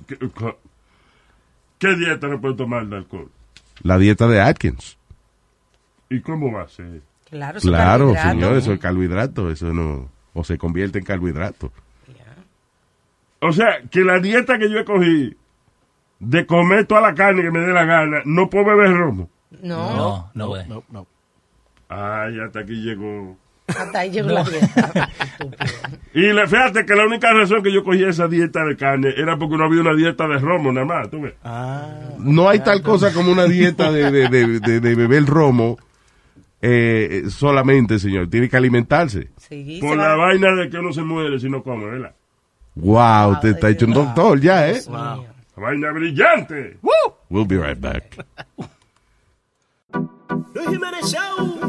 qué, 1.80 1.96
dieta 1.96 2.28
no 2.28 2.40
puede 2.40 2.56
tomar 2.56 2.86
de 2.88 2.98
alcohol? 2.98 3.30
La 3.82 3.98
dieta 3.98 4.28
de 4.28 4.40
Atkins. 4.42 4.98
¿Y 6.10 6.22
cómo 6.22 6.52
va 6.52 6.64
a 6.64 6.68
ser? 6.70 7.02
Claro, 7.30 7.60
su 7.60 7.68
Claro, 7.68 8.14
carbohidrato. 8.14 8.30
señor, 8.32 8.58
eso 8.58 8.74
es 8.74 8.80
carbohidrato, 8.80 9.52
eso 9.52 9.74
no, 9.74 10.10
o 10.34 10.44
se 10.44 10.58
convierte 10.58 11.00
en 11.00 11.06
carbohidrato. 11.06 11.72
O 13.42 13.52
sea, 13.52 13.82
que 13.90 14.02
la 14.02 14.20
dieta 14.20 14.58
que 14.60 14.70
yo 14.70 14.80
escogí 14.80 15.36
de 16.20 16.46
comer 16.46 16.86
toda 16.86 17.02
la 17.02 17.16
carne 17.16 17.42
que 17.42 17.52
me 17.52 17.60
dé 17.60 17.74
la 17.74 17.86
gana, 17.86 18.22
no 18.26 18.50
puedo 18.50 18.66
beber 18.66 18.94
romo. 18.96 19.30
No, 19.62 19.96
No, 19.96 20.32
no. 20.36 20.66
No, 20.68 20.84
no. 20.92 21.08
Ay, 21.90 22.40
hasta 22.40 22.60
aquí 22.60 22.74
llegó. 22.76 23.36
hasta 23.68 24.00
ahí 24.00 24.12
llegó 24.12 24.30
la 24.30 24.44
dieta. 24.44 25.10
Y 26.14 26.22
le, 26.34 26.46
fíjate 26.46 26.86
que 26.86 26.94
la 26.94 27.06
única 27.06 27.34
razón 27.34 27.64
que 27.64 27.72
yo 27.74 27.84
cogí 27.84 28.04
esa 28.04 28.28
dieta 28.28 28.64
de 28.66 28.76
carne 28.78 29.14
era 29.16 29.38
porque 29.38 29.56
no 29.58 29.64
había 29.64 29.80
una 29.82 29.96
dieta 29.96 30.28
de 30.28 30.38
romo 30.40 30.72
nada 30.72 30.86
más, 30.86 31.10
¿tú 31.10 31.22
ves? 31.22 31.34
Ah, 31.44 31.90
No 32.20 32.48
hay 32.50 32.60
tal 32.60 32.82
cosa 32.84 33.14
como 33.14 33.32
una 33.32 33.46
dieta 33.46 33.92
de, 33.92 34.12
de, 34.12 34.28
de, 34.30 34.60
de- 34.60 34.80
de 34.82 34.96
beber 34.96 35.26
romo 35.26 35.78
eh, 36.62 37.24
solamente, 37.30 37.98
señor. 37.98 38.30
Tiene 38.30 38.50
que 38.50 38.58
alimentarse. 38.58 39.30
Sí, 39.38 39.80
Por 39.82 39.92
se 39.92 39.96
la 39.96 40.10
va- 40.10 40.26
vaina 40.28 40.52
de 40.54 40.70
que 40.70 40.78
uno 40.78 40.92
se 40.94 41.02
muere 41.02 41.40
si 41.40 41.50
no 41.50 41.64
come, 41.64 41.86
¿verdad? 41.86 42.14
Wow, 42.76 43.34
usted 43.34 43.50
está 43.50 43.70
hecho 43.70 43.86
un 43.86 43.94
doctor 43.94 44.40
ya, 44.40 44.70
¿eh? 44.70 44.82
La 44.90 45.20
vaina 45.56 45.92
brillante. 45.92 46.78
We'll 47.30 47.46
be 47.46 47.58
right 47.58 47.80
back. 47.80 48.26
Luis 50.54 50.70
Jiménez 50.70 51.06
Show. 51.12 51.60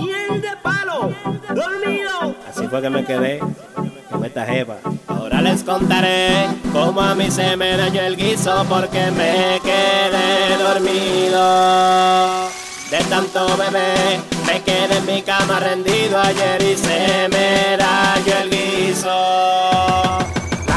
Y 0.00 0.10
el 0.10 0.40
de 0.40 0.50
palo. 0.62 1.12
Dormido. 1.54 2.36
Así 2.48 2.66
fue 2.68 2.82
que 2.82 2.90
me 2.90 3.04
quedé 3.04 3.40
con 4.10 4.24
esta 4.24 4.44
jeva. 4.44 4.76
Ahora 5.06 5.40
les 5.40 5.64
contaré 5.64 6.46
cómo 6.72 7.00
a 7.00 7.14
mí 7.14 7.30
se 7.30 7.56
me 7.56 7.76
dañó 7.76 8.02
el 8.02 8.16
guiso 8.16 8.64
porque 8.68 9.10
me 9.12 9.60
quedé 9.62 10.56
dormido. 10.62 12.48
De 12.90 12.98
tanto 13.08 13.46
bebé, 13.56 14.20
me 14.46 14.62
quedé 14.62 14.98
en 14.98 15.06
mi 15.06 15.22
cama 15.22 15.58
rendido 15.60 16.20
ayer 16.20 16.62
y 16.62 16.76
se 16.76 17.28
me 17.30 17.76
dañó 17.78 18.38
el 18.42 18.50
guiso. 18.50 20.21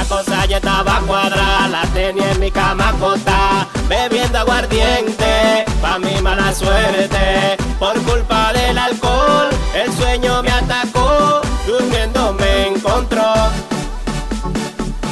Cosa 0.10 0.46
ya 0.46 0.58
estaba 0.58 1.02
cuadrada, 1.08 1.68
la 1.68 1.82
tenía 1.94 2.32
en 2.32 2.40
mi 2.40 2.52
cama 2.52 2.90
acostada, 2.90 3.68
bebiendo 3.90 4.38
aguardiente, 4.38 5.66
pa' 5.82 5.98
mi 5.98 6.22
mala 6.22 6.54
suerte, 6.54 7.58
por 7.80 8.00
culpa 8.04 8.54
del 8.54 8.78
alcohol, 8.78 9.50
el 9.74 9.92
sueño 9.94 10.44
me 10.44 10.52
atacó, 10.52 11.42
durmiendo 11.66 12.34
me 12.34 12.68
encontró. 12.68 13.34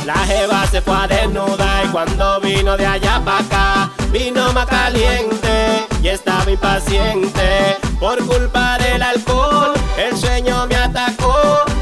La 0.06 0.16
jeva 0.28 0.66
se 0.68 0.82
fue 0.82 0.96
a 0.96 1.08
desnuda 1.08 1.84
y 1.86 1.88
cuando 1.88 2.40
vino 2.42 2.78
de 2.78 2.86
allá 2.86 3.20
para 3.26 3.40
acá, 3.40 3.92
vino 4.12 4.54
más 4.54 4.68
caliente 4.68 5.88
y 6.02 6.08
estaba 6.08 6.50
impaciente. 6.50 7.78
Por 8.00 8.24
culpa 8.26 8.78
del 8.78 9.02
alcohol, 9.02 9.74
el 9.98 10.16
sueño 10.16 10.68
me 10.68 10.76
atacó, 10.76 11.36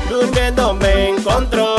durmiendo 0.10 0.74
me 0.76 1.10
encontró. 1.10 1.76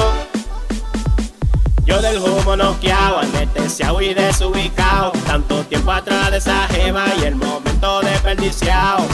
Del 2.03 2.19
humo 2.19 2.57
noqueado, 2.57 3.21
anestesiado 3.21 4.03
y 4.03 4.13
desubicado. 4.13 5.13
Tanto 5.25 5.63
tiempo 5.67 5.93
atrás 5.93 6.33
de 6.33 6.39
esa 6.39 6.67
jeva 6.67 7.05
y 7.17 7.27
el 7.27 7.37
momento 7.37 8.01
desperdiciado. 8.01 9.07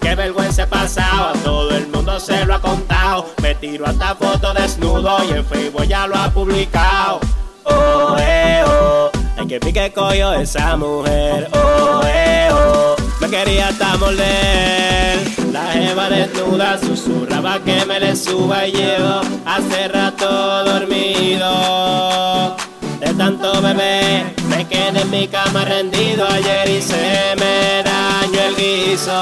Qué 0.00 0.14
vergüenza 0.14 0.62
he 0.62 0.66
pasado, 0.68 1.30
a 1.30 1.32
todo 1.42 1.72
el 1.72 1.88
mundo 1.88 2.20
se 2.20 2.44
lo 2.46 2.54
ha 2.54 2.60
contado. 2.60 3.26
Me 3.42 3.56
tiro 3.56 3.84
hasta 3.84 4.14
foto 4.14 4.54
desnudo 4.54 5.24
y 5.24 5.32
en 5.32 5.44
Facebook 5.44 5.88
ya 5.88 6.06
lo 6.06 6.14
ha 6.14 6.30
publicado. 6.30 7.18
Oh, 7.64 8.16
eh, 8.20 8.62
oh, 8.64 9.10
ay 9.38 9.46
que 9.48 9.58
pique 9.58 9.92
coño 9.92 10.32
esa 10.34 10.76
mujer. 10.76 11.50
Oh, 11.52 12.00
eh, 12.06 12.48
oh, 12.52 12.94
quería 13.28 13.68
hasta 13.68 13.96
morder. 13.96 15.18
La 15.52 15.66
jeva 15.72 16.08
desnuda 16.08 16.78
susurraba 16.78 17.58
que 17.60 17.84
me 17.86 18.00
le 18.00 18.14
suba 18.14 18.66
y 18.66 18.72
llevo 18.72 19.20
hace 19.44 19.88
rato 19.88 20.64
dormido. 20.64 22.56
De 23.00 23.12
tanto 23.14 23.60
bebé, 23.60 24.34
me 24.48 24.66
quedé 24.66 25.00
en 25.00 25.10
mi 25.10 25.28
cama 25.28 25.64
rendido 25.64 26.26
ayer 26.26 26.68
y 26.68 26.82
se 26.82 27.34
me 27.38 27.82
dañó 27.82 28.40
el 28.48 28.56
guiso. 28.56 29.12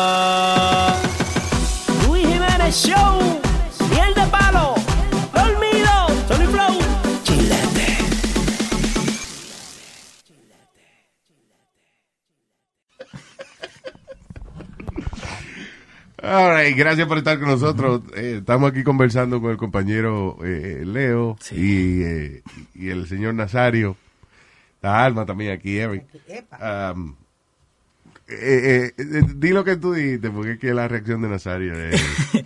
Luis 2.07 2.27
Jiménez 2.27 2.75
Show, 2.87 3.41
All 16.27 16.57
right, 16.57 16.77
gracias 16.77 17.07
por 17.07 17.19
estar 17.19 17.39
con 17.39 17.49
nosotros. 17.49 18.01
Eh, 18.17 18.37
estamos 18.39 18.71
aquí 18.71 18.83
conversando 18.83 19.43
con 19.43 19.51
el 19.51 19.59
compañero 19.59 20.39
eh, 20.43 20.83
Leo 20.87 21.37
y, 21.53 22.03
eh, 22.03 22.43
y 22.75 22.89
el 22.89 23.07
señor 23.07 23.35
Nazario. 23.35 23.97
La 24.81 25.05
Alma 25.05 25.27
también 25.27 25.53
aquí, 25.53 25.77
Eric. 25.77 26.05
Um, 26.61 27.15
eh, 28.27 28.93
eh, 28.95 28.95
eh, 28.97 29.23
di 29.37 29.51
lo 29.51 29.65
que 29.65 29.77
tú 29.77 29.93
dijiste, 29.93 30.31
porque 30.31 30.53
es 30.53 30.59
que 30.59 30.73
la 30.73 30.89
reacción 30.89 31.21
de 31.23 31.29
Nazario 31.29 31.75
es... 31.75 32.01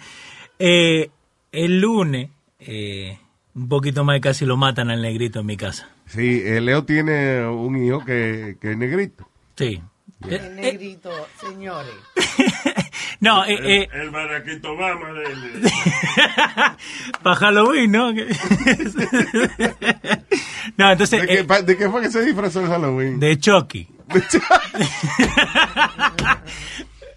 Eh, 0.61 1.11
el 1.53 1.81
lunes, 1.81 2.31
eh, 2.59 3.17
un 3.55 3.69
poquito 3.69 4.03
más 4.03 4.19
y 4.19 4.21
casi 4.21 4.45
lo 4.45 4.57
matan 4.57 4.91
al 4.91 5.01
negrito 5.01 5.39
en 5.39 5.47
mi 5.47 5.57
casa. 5.57 5.89
Sí, 6.07 6.43
eh, 6.45 6.61
Leo 6.61 6.83
tiene 6.83 7.47
un 7.47 7.77
hijo 7.77 8.05
que, 8.05 8.57
que 8.61 8.73
es 8.73 8.77
negrito. 8.77 9.29
Sí. 9.55 9.81
El 10.29 10.57
negrito, 10.57 11.11
señores. 11.41 11.95
No, 13.21 13.45
eh, 13.45 13.59
eh, 13.61 13.89
El, 13.95 14.01
el 14.03 14.11
baraquito 14.11 14.71
Obama 14.75 15.11
del... 15.13 15.61
para 17.25 17.35
Halloween, 17.37 17.91
¿no? 17.91 18.13
No, 20.77 20.93
entonces, 20.93 21.23
¿De 21.23 21.27
qué, 21.27 21.39
eh, 21.41 21.45
pa- 21.45 21.63
de 21.63 21.77
qué 21.77 21.91
fue 21.91 22.03
que 22.03 22.11
se 22.13 22.25
disfrazó 22.25 22.61
en 22.61 22.69
Halloween? 22.69 23.19
de 23.19 23.37
Chucky. 23.37 23.89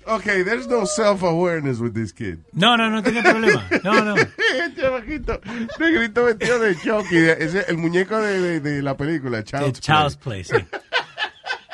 Okay, 0.03 0.43
there's 0.43 0.67
no 0.67 0.85
self-awareness 0.85 1.79
with 1.79 1.93
this 1.93 2.11
kid. 2.11 2.39
No, 2.53 2.75
no, 2.75 2.89
no 2.89 3.03
tiene 3.03 3.21
problema. 3.21 3.63
No, 3.83 4.03
no. 4.03 4.15
El 4.15 4.75
chamaquito, 4.75 5.39
negrito 5.79 6.25
vestido 6.25 6.59
de 6.59 6.75
Chucky, 6.75 7.17
ese, 7.17 7.65
el 7.67 7.77
muñeco 7.77 8.17
de, 8.17 8.39
de- 8.39 8.59
de 8.59 8.81
la 8.81 8.97
película, 8.97 9.37
De 9.37 9.43
Child's 9.43 9.79
Child's 9.79 10.17
Play, 10.17 10.43
sí. 10.43 10.55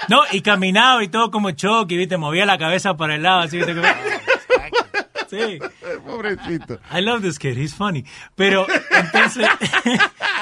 No, 0.10 0.22
y 0.32 0.42
caminaba 0.42 1.04
y 1.04 1.08
todo 1.10 1.32
como 1.32 1.52
Chucky, 1.52 1.98
¿viste? 1.98 2.18
Movía 2.18 2.46
la 2.46 2.58
cabeza 2.58 2.96
para 2.96 3.16
el 3.16 3.24
lado, 3.24 3.42
así, 3.42 3.58
¿viste? 3.58 3.76
Como- 3.76 3.88
Sí. 5.30 5.60
Pobrecito. 6.06 6.80
I 6.92 7.02
love 7.02 7.22
this 7.22 7.38
kid, 7.38 7.58
he's 7.58 7.76
funny. 7.76 8.06
Pero, 8.36 8.66
entonces, 8.92 9.46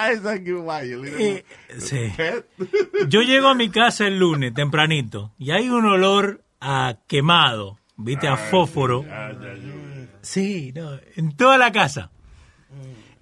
little 1.02 1.38
eh, 1.38 1.46
sí. 1.80 2.12
pet. 2.16 2.46
Yo 3.08 3.22
llego 3.22 3.48
a 3.48 3.56
mi 3.56 3.70
casa 3.70 4.06
el 4.08 4.20
lunes, 4.20 4.54
tempranito, 4.54 5.34
y 5.38 5.52
hay 5.52 5.70
un 5.70 5.86
olor 5.86 6.44
a 6.62 6.98
quemado, 7.08 7.80
¿viste? 7.98 8.28
A 8.28 8.38
fósforo. 8.38 9.06
Sí, 10.22 10.72
no, 10.76 11.00
en 11.16 11.36
toda 11.36 11.58
la 11.58 11.72
casa. 11.72 12.12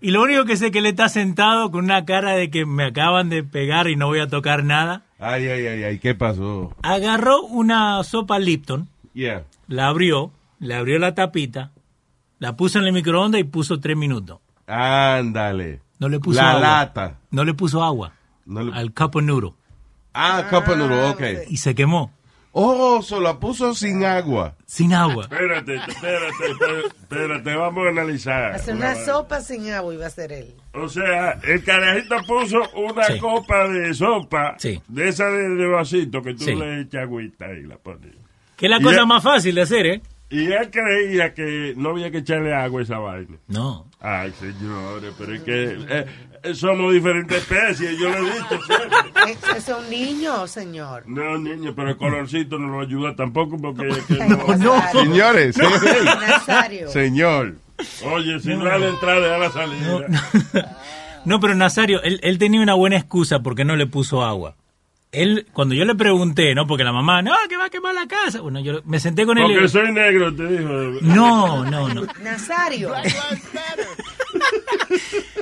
Y 0.01 0.11
lo 0.11 0.21
único 0.21 0.43
que 0.43 0.57
sé 0.57 0.65
es 0.65 0.71
que 0.73 0.79
él 0.79 0.85
está 0.85 1.07
sentado 1.07 1.71
con 1.71 1.85
una 1.85 2.03
cara 2.03 2.33
de 2.33 2.49
que 2.49 2.65
me 2.65 2.83
acaban 2.85 3.29
de 3.29 3.43
pegar 3.43 3.87
y 3.87 3.95
no 3.95 4.07
voy 4.07 4.19
a 4.19 4.27
tocar 4.27 4.65
nada. 4.65 5.05
Ay, 5.23 5.47
ay, 5.47 5.67
ay, 5.67 5.83
ay, 5.83 5.99
¿qué 5.99 6.15
pasó? 6.15 6.75
Agarró 6.83 7.43
una 7.43 8.03
sopa 8.03 8.39
Lipton, 8.39 8.87
Yeah. 9.13 9.43
la 9.67 9.87
abrió, 9.87 10.31
le 10.59 10.75
abrió 10.75 10.99
la 10.99 11.13
tapita, 11.15 11.71
la 12.39 12.55
puso 12.57 12.79
en 12.79 12.85
el 12.85 12.93
microondas 12.93 13.39
y 13.39 13.43
puso 13.45 13.79
tres 13.79 13.95
minutos. 13.95 14.39
Ándale. 14.67 15.81
No 15.99 16.09
le 16.09 16.19
puso 16.19 16.41
La 16.41 16.51
agua. 16.51 16.61
lata. 16.61 17.19
No 17.31 17.45
le 17.45 17.53
puso 17.53 17.83
agua 17.83 18.13
No 18.45 18.61
le- 18.63 18.73
al 18.73 18.93
cup 18.93 19.15
of 19.15 19.23
noodle 19.23 19.53
Ah, 20.13 20.43
cup 20.49 20.67
of 20.69 20.77
noodle, 20.77 21.03
ok. 21.09 21.21
y 21.49 21.57
se 21.57 21.73
quemó 21.75 22.11
Oh, 22.55 23.01
se 23.01 23.19
la 23.19 23.39
puso 23.39 23.73
sin 23.73 24.05
agua. 24.05 24.55
sin 24.67 24.93
agua. 24.93 25.23
Espérate, 25.23 25.75
espérate, 25.75 26.51
espérate, 26.51 26.87
espérate, 27.01 27.55
vamos 27.55 27.85
a 27.85 27.89
analizar. 27.89 28.51
Hacer 28.53 28.75
una 28.75 28.93
sopa 28.95 29.41
sin 29.41 29.71
agua 29.71 29.93
iba 29.93 30.05
a 30.05 30.09
ser 30.11 30.31
él. 30.31 30.53
O 30.73 30.87
sea, 30.87 31.31
el 31.43 31.63
carajito 31.63 32.15
puso 32.27 32.61
una 32.75 33.05
Sí. 33.05 33.17
copa 33.19 33.67
de 33.69 33.93
sopa, 33.95 34.55
Sí. 34.59 34.79
de 34.87 35.09
esa 35.09 35.25
de, 35.31 35.49
de 35.49 35.67
vasito 35.67 36.21
que 36.21 36.33
tú 36.35 36.43
Sí. 36.45 36.55
le 36.55 36.81
echas 36.81 37.01
agüita 37.03 37.51
y 37.53 37.63
la 37.63 37.77
pones. 37.77 38.11
Que 38.55 38.67
es 38.67 38.69
la 38.69 38.77
Y 38.77 38.83
cosa 38.83 38.99
él- 39.01 39.07
más 39.07 39.23
fácil 39.23 39.55
de 39.55 39.61
hacer, 39.61 39.85
¿eh? 39.87 40.01
Y 40.29 40.51
él 40.51 40.69
creía 40.71 41.33
que 41.33 41.73
no 41.75 41.89
había 41.89 42.09
que 42.11 42.19
echarle 42.19 42.53
agua 42.53 42.79
a 42.81 42.83
esa 42.83 42.97
vaina. 42.99 43.37
No. 43.47 43.87
Ay, 43.99 44.31
señores, 44.39 45.13
pero 45.17 45.33
es 45.35 45.41
que 45.41 45.77
eh, 45.89 46.05
somos 46.53 46.93
diferentes 46.93 47.37
especies, 47.37 47.97
yo 47.97 48.09
lo 48.09 48.17
he 48.17 48.21
dicho. 48.21 48.59
Es, 49.27 49.57
es 49.57 49.75
un 49.75 49.89
niño, 49.89 50.45
señor. 50.47 51.03
No, 51.07 51.37
niño, 51.37 51.73
pero 51.75 51.89
el 51.89 51.97
colorcito 51.97 52.59
no 52.59 52.67
lo 52.67 52.81
ayuda 52.81 53.15
tampoco 53.15 53.57
porque 53.57 53.87
es 53.87 54.03
que 54.05 54.21
Ay, 54.21 54.29
no. 54.29 54.47
Nazario. 54.47 55.01
Señores, 55.03 55.57
Nazario. 55.57 56.89
señor. 56.89 57.55
Oye, 58.05 58.39
si 58.39 58.49
no 58.49 58.67
es 58.67 58.73
a 58.73 58.77
la 58.77 58.87
entrada, 58.87 59.25
es 59.27 59.33
a 59.33 59.37
la 59.37 59.51
salida. 59.51 60.77
No, 61.25 61.39
pero 61.39 61.55
Nazario, 61.55 62.01
él, 62.03 62.19
él 62.21 62.37
tenía 62.37 62.59
una 62.59 62.73
buena 62.73 62.97
excusa 62.97 63.39
porque 63.39 63.63
no 63.63 63.77
le 63.77 63.87
puso 63.87 64.23
agua. 64.25 64.57
Él, 65.13 65.47
cuando 65.53 65.73
yo 65.73 65.85
le 65.85 65.95
pregunté, 65.95 66.53
¿no? 66.53 66.67
Porque 66.67 66.83
la 66.83 66.91
mamá, 66.91 67.21
no, 67.21 67.31
que 67.47 67.55
va 67.55 67.67
a 67.67 67.69
quemar 67.69 67.95
la 67.95 68.07
casa. 68.07 68.41
Bueno, 68.41 68.59
yo 68.59 68.81
me 68.83 68.99
senté 68.99 69.25
con 69.25 69.37
él 69.37 69.51
y 69.51 69.53
Porque 69.53 69.69
soy 69.69 69.91
negro, 69.93 70.35
te 70.35 70.45
dijo. 70.47 70.69
No, 71.01 71.63
no, 71.63 71.93
no. 71.93 72.01
Nazario. 72.21 72.91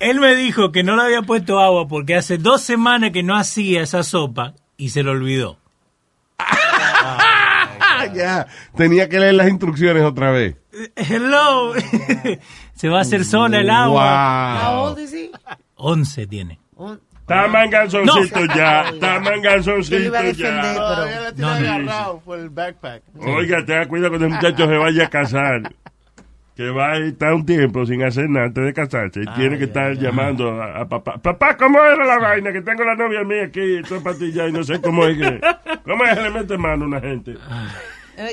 Él 0.00 0.20
me 0.20 0.34
dijo 0.34 0.72
que 0.72 0.82
no 0.82 0.96
le 0.96 1.02
había 1.02 1.22
puesto 1.22 1.60
agua 1.60 1.88
porque 1.88 2.16
hace 2.16 2.36
dos 2.38 2.60
semanas 2.62 3.10
que 3.12 3.22
no 3.22 3.36
hacía 3.36 3.82
esa 3.82 4.02
sopa 4.02 4.54
y 4.76 4.90
se 4.90 5.02
lo 5.02 5.12
olvidó. 5.12 5.58
Ah, 6.38 8.06
ya. 8.14 8.46
Tenía 8.76 9.08
que 9.08 9.18
leer 9.18 9.34
las 9.34 9.48
instrucciones 9.48 10.02
otra 10.02 10.30
vez. 10.30 10.56
Hello. 10.96 11.72
se 12.74 12.88
va 12.88 12.98
a 12.98 13.02
hacer 13.02 13.24
sola 13.24 13.60
el 13.60 13.70
agua. 13.70 14.60
Wow. 14.72 14.84
old 14.88 14.98
is 14.98 15.12
he? 15.14 15.30
11 15.76 16.26
tiene. 16.26 16.58
Está 17.20 17.46
manganzoncito 17.48 18.40
No. 18.40 18.54
ya, 18.54 18.82
está 18.90 19.14
Yo 19.14 19.20
lo 19.20 19.20
manganzoncito 19.30 19.96
iba 20.02 20.18
a 20.18 20.22
defender, 20.22 20.62
ya. 20.62 20.74
Todavía 20.74 21.20
la 21.20 21.32
pero... 21.32 21.34
tiene 21.34 21.50
No, 21.50 21.60
no. 21.60 21.68
agarrado 21.68 22.20
por 22.20 22.38
el 22.38 22.50
backpack. 22.50 23.02
Oiga, 23.20 23.64
ten 23.64 23.88
cuidado 23.88 24.10
cuando 24.10 24.26
el 24.26 24.32
muchacho 24.34 24.66
se 24.66 24.76
vaya 24.76 25.04
a 25.04 25.08
casar. 25.08 25.74
Que 26.56 26.70
va 26.70 26.92
a 26.92 26.98
estar 26.98 27.34
un 27.34 27.44
tiempo 27.44 27.84
sin 27.84 28.02
hacer 28.04 28.28
nada 28.30 28.46
antes 28.46 28.64
de 28.64 28.72
casarse. 28.72 29.22
Y 29.22 29.26
tiene 29.34 29.58
que 29.58 29.64
estar 29.64 29.96
llamando 29.96 30.62
a, 30.62 30.82
a 30.82 30.88
papá. 30.88 31.18
Papá, 31.18 31.56
¿cómo 31.56 31.84
era 31.84 32.04
la 32.04 32.18
vaina? 32.18 32.52
Que 32.52 32.62
tengo 32.62 32.84
la 32.84 32.94
novia 32.94 33.24
mía 33.24 33.46
aquí, 33.46 33.78
estoy 33.78 33.98
patilla 34.00 34.46
y 34.46 34.52
no 34.52 34.62
sé 34.62 34.80
cómo 34.80 35.04
es 35.06 35.18
que. 35.18 35.40
¿Cómo 35.84 36.04
es 36.04 36.14
que 36.14 36.22
le 36.22 36.30
mete 36.30 36.56
mano 36.56 36.84
a 36.84 36.86
una 36.86 37.00
gente? 37.00 37.34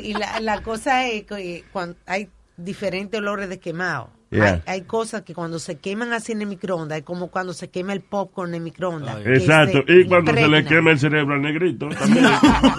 Y 0.03 0.13
la, 0.13 0.39
la 0.39 0.61
cosa 0.61 1.07
es 1.07 1.23
que 1.23 1.63
cuando 1.71 1.97
hay 2.05 2.29
diferentes 2.57 3.19
olores 3.19 3.49
de 3.49 3.59
quemado. 3.59 4.11
Yeah. 4.31 4.63
Hay, 4.65 4.79
hay 4.79 4.81
cosas 4.83 5.23
que 5.23 5.33
cuando 5.33 5.59
se 5.59 5.77
queman 5.79 6.13
así 6.13 6.31
en 6.31 6.41
el 6.41 6.47
microondas, 6.47 6.99
es 6.99 7.03
como 7.03 7.27
cuando 7.27 7.51
se 7.51 7.69
quema 7.69 7.91
el 7.91 7.99
popcorn 7.99 8.51
en 8.51 8.55
el 8.55 8.61
microondas. 8.61 9.17
que 9.17 9.33
Exacto. 9.33 9.83
Y 9.85 10.05
cuando 10.05 10.33
se 10.33 10.47
le 10.47 10.63
quema 10.63 10.91
el 10.91 10.99
cerebro 10.99 11.35
al 11.35 11.41
negrito 11.41 11.89
también. 11.89 12.25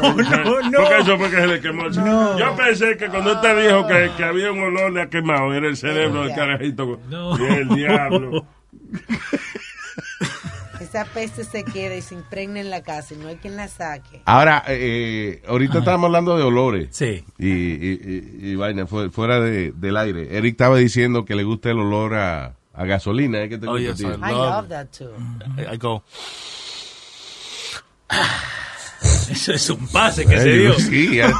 Porque, 0.01 0.23
no. 0.71 0.79
porque 0.79 0.99
eso 1.01 1.19
fue 1.19 1.31
que 1.31 1.37
se 1.37 1.47
le 1.47 1.61
quemó. 1.61 1.87
el 1.87 1.95
cerebro. 1.95 2.39
Yo 2.39 2.57
pensé 2.57 2.97
que 2.97 3.09
cuando 3.09 3.35
usted 3.35 3.69
dijo 3.69 3.87
que, 3.87 4.11
que 4.17 4.25
había 4.25 4.51
un 4.51 4.61
olor 4.61 4.99
a 4.99 5.11
quemado, 5.11 5.53
era 5.53 5.69
el 5.69 5.77
cerebro 5.77 6.25
del 6.25 6.35
carajito. 6.35 6.99
No. 7.11 7.39
Y 7.39 7.53
el 7.53 7.69
diablo. 7.69 8.47
Esa 10.93 11.07
peste 11.07 11.45
se 11.45 11.65
queda 11.65 11.97
y 11.97 12.03
se 12.03 12.15
impregna 12.15 12.61
en 12.61 12.69
la 12.69 12.83
casa 12.83 13.15
y 13.15 13.17
no 13.17 13.29
hay 13.29 13.37
quien 13.37 13.57
la 13.57 13.67
saque. 13.69 14.21
Ahora, 14.27 14.63
eh, 14.69 15.41
ahorita 15.49 15.79
estábamos 15.79 16.09
hablando 16.09 16.37
de 16.37 16.43
olores. 16.43 16.89
Sí. 16.91 17.25
Y, 17.39 17.49
y, 17.49 18.01
y- 18.43 18.51
y 18.51 18.55
vaina, 18.57 18.87
fu- 18.87 19.11
fuera 19.11 19.41
de- 19.41 19.73
del 19.73 19.97
aire. 19.97 20.37
Eric 20.37 20.53
estaba 20.53 20.77
diciendo 20.77 21.25
que 21.25 21.35
le 21.35 21.45
gusta 21.45 21.71
el 21.71 21.79
olor 21.79 22.13
a, 22.17 22.57
a 22.75 22.85
gasolina. 22.85 23.41
¿eh? 23.43 23.49
¿Qué 23.49 23.57
te 23.57 23.67
Oh, 23.69 23.79
yes? 23.79 24.01
I 24.03 24.05
I 24.05 24.09
Love 24.09 24.21
love 24.21 24.65
it. 24.65 24.69
that 24.71 24.87
too. 24.91 25.13
I, 25.57 25.75
I 25.75 25.79
go. 25.79 26.03
Eso 29.31 29.53
es 29.55 29.71
un 29.71 29.87
pase 29.89 30.27
que 30.27 30.37
se 30.39 30.51
Hey, 30.53 30.59
dio. 30.59 30.75
Sí, 30.79 31.19
eh, 31.21 31.33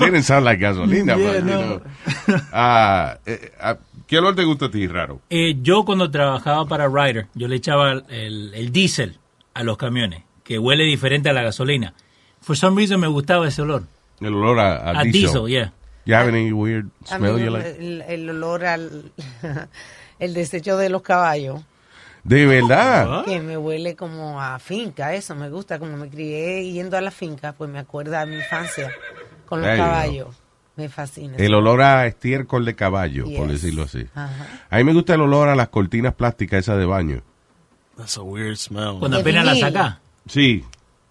didn't 0.00 0.24
sound 0.24 0.44
like 0.44 0.60
gasolina. 0.60 1.16
Yeah, 1.16 1.26
but, 1.32 1.36
you 1.36 1.42
no. 1.44 1.62
know. 1.62 2.40
Ah, 2.52 3.18
eh, 3.24 3.52
ah, 3.60 3.76
¿Qué 4.06 4.18
olor 4.18 4.34
te 4.36 4.44
gusta 4.44 4.66
a 4.66 4.70
ti, 4.70 4.86
raro? 4.86 5.20
Eh, 5.30 5.56
yo 5.62 5.84
cuando 5.84 6.10
trabajaba 6.10 6.66
para 6.66 6.86
Ryder, 6.88 7.26
yo 7.34 7.48
le 7.48 7.56
echaba 7.56 7.92
el, 8.08 8.52
el 8.54 8.72
diésel 8.72 9.18
a 9.54 9.62
los 9.64 9.76
camiones, 9.76 10.22
que 10.44 10.58
huele 10.58 10.84
diferente 10.84 11.28
a 11.28 11.32
la 11.32 11.42
gasolina. 11.42 11.94
For 12.40 12.56
some 12.56 12.76
reason 12.76 13.00
me 13.00 13.08
gustaba 13.08 13.48
ese 13.48 13.62
olor. 13.62 13.82
El 14.20 14.34
olor 14.34 14.60
a, 14.60 14.76
a 14.76 15.00
A 15.00 15.02
diesel. 15.02 15.22
diesel, 15.22 15.48
yeah. 15.48 15.72
You 16.04 16.14
have 16.14 16.28
any 16.28 16.52
weird 16.52 16.88
smell 17.04 17.38
you 17.38 17.50
like? 17.50 17.76
el, 17.80 18.02
el 18.02 18.30
olor 18.30 18.64
al 18.64 19.10
el 20.20 20.34
desecho 20.34 20.76
de 20.76 20.88
los 20.88 21.02
caballos, 21.02 21.62
De 22.22 22.46
verdad. 22.46 23.24
que 23.24 23.40
me 23.40 23.56
huele 23.58 23.96
como 23.96 24.40
a 24.40 24.58
finca, 24.60 25.14
eso 25.14 25.34
me 25.34 25.50
gusta, 25.50 25.80
como 25.80 25.96
me 25.96 26.08
crié 26.08 26.70
yendo 26.70 26.96
a 26.96 27.00
la 27.00 27.10
finca, 27.10 27.52
pues 27.54 27.68
me 27.68 27.80
acuerda 27.80 28.20
a 28.20 28.26
mi 28.26 28.36
infancia 28.36 28.92
con 29.46 29.60
los 29.62 29.68
There 29.68 30.14
you 30.16 30.24
go. 30.26 30.34
Me 30.76 30.88
fascina. 30.90 31.36
El 31.38 31.54
olor 31.54 31.80
a 31.82 32.06
estiércol 32.06 32.64
de 32.66 32.74
caballo, 32.74 33.24
por 33.24 33.48
Yes. 33.48 33.62
decirlo 33.62 33.84
así. 33.84 34.06
Ajá. 34.14 34.46
A 34.68 34.76
mí 34.76 34.84
me 34.84 34.92
gusta 34.92 35.14
el 35.14 35.22
olor 35.22 35.48
a 35.48 35.56
las 35.56 35.68
cortinas 35.68 36.14
plásticas 36.14 36.60
esas 36.60 36.78
de 36.78 36.84
baño. 36.84 37.22
That's 37.96 38.18
a 38.18 38.22
weird 38.22 38.56
smell. 38.56 38.98
Cuando 38.98 39.18
apenas 39.18 39.44
la 39.46 39.52
vinil. 39.52 39.66
saca. 39.72 40.00
Sí, 40.28 40.64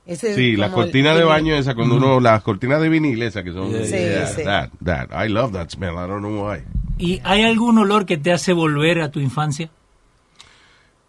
Ese 0.05 0.29
es 0.29 0.35
sí, 0.35 0.55
las 0.55 0.69
cortinas 0.71 1.13
de 1.15 1.21
vinil. 1.21 1.29
baño 1.35 1.55
esas, 1.55 1.73
cuando 1.73 1.95
uno, 1.95 2.19
las 2.19 2.43
cortinas 2.43 2.79
de 2.79 2.89
vinil 2.89 3.19
esas 3.23 3.43
que 3.43 3.51
son... 3.53 3.71
Sí, 3.71 3.91
yeah, 3.91 4.27
sí. 4.27 4.43
That, 4.43 4.69
that. 4.83 5.25
I 5.25 5.29
love 5.29 5.51
that 5.53 5.69
smell, 5.71 5.93
I 5.95 6.07
don't 6.07 6.19
know 6.19 6.47
why. 6.47 6.59
¿Y 6.99 7.19
hay 7.23 7.41
algún 7.43 7.77
olor 7.79 8.05
que 8.05 8.17
te 8.17 8.31
hace 8.31 8.53
volver 8.53 9.01
a 9.01 9.09
tu 9.09 9.19
infancia? 9.19 9.69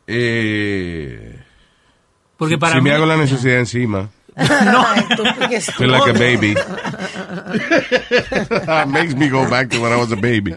Eh, 0.07 1.39
Porque 2.37 2.57
para 2.59 2.75
si 2.75 2.79
mí, 2.81 2.85
me 2.89 2.93
hago 2.95 3.07
la 3.07 3.17
necesidad 3.17 3.59
encima. 3.59 4.09
Ay, 4.39 5.03
tú, 5.17 5.23
que 5.49 5.57
es- 5.57 5.73
Feel 5.75 5.91
like 5.93 6.11
a 6.11 6.13
baby. 6.13 6.55
Makes 8.87 9.15
me 9.17 9.29
go 9.31 9.49
back 9.49 9.71
to 9.71 9.81
when 9.81 9.93
I 9.93 9.97
was 9.97 10.13
a 10.13 10.17
baby. 10.17 10.55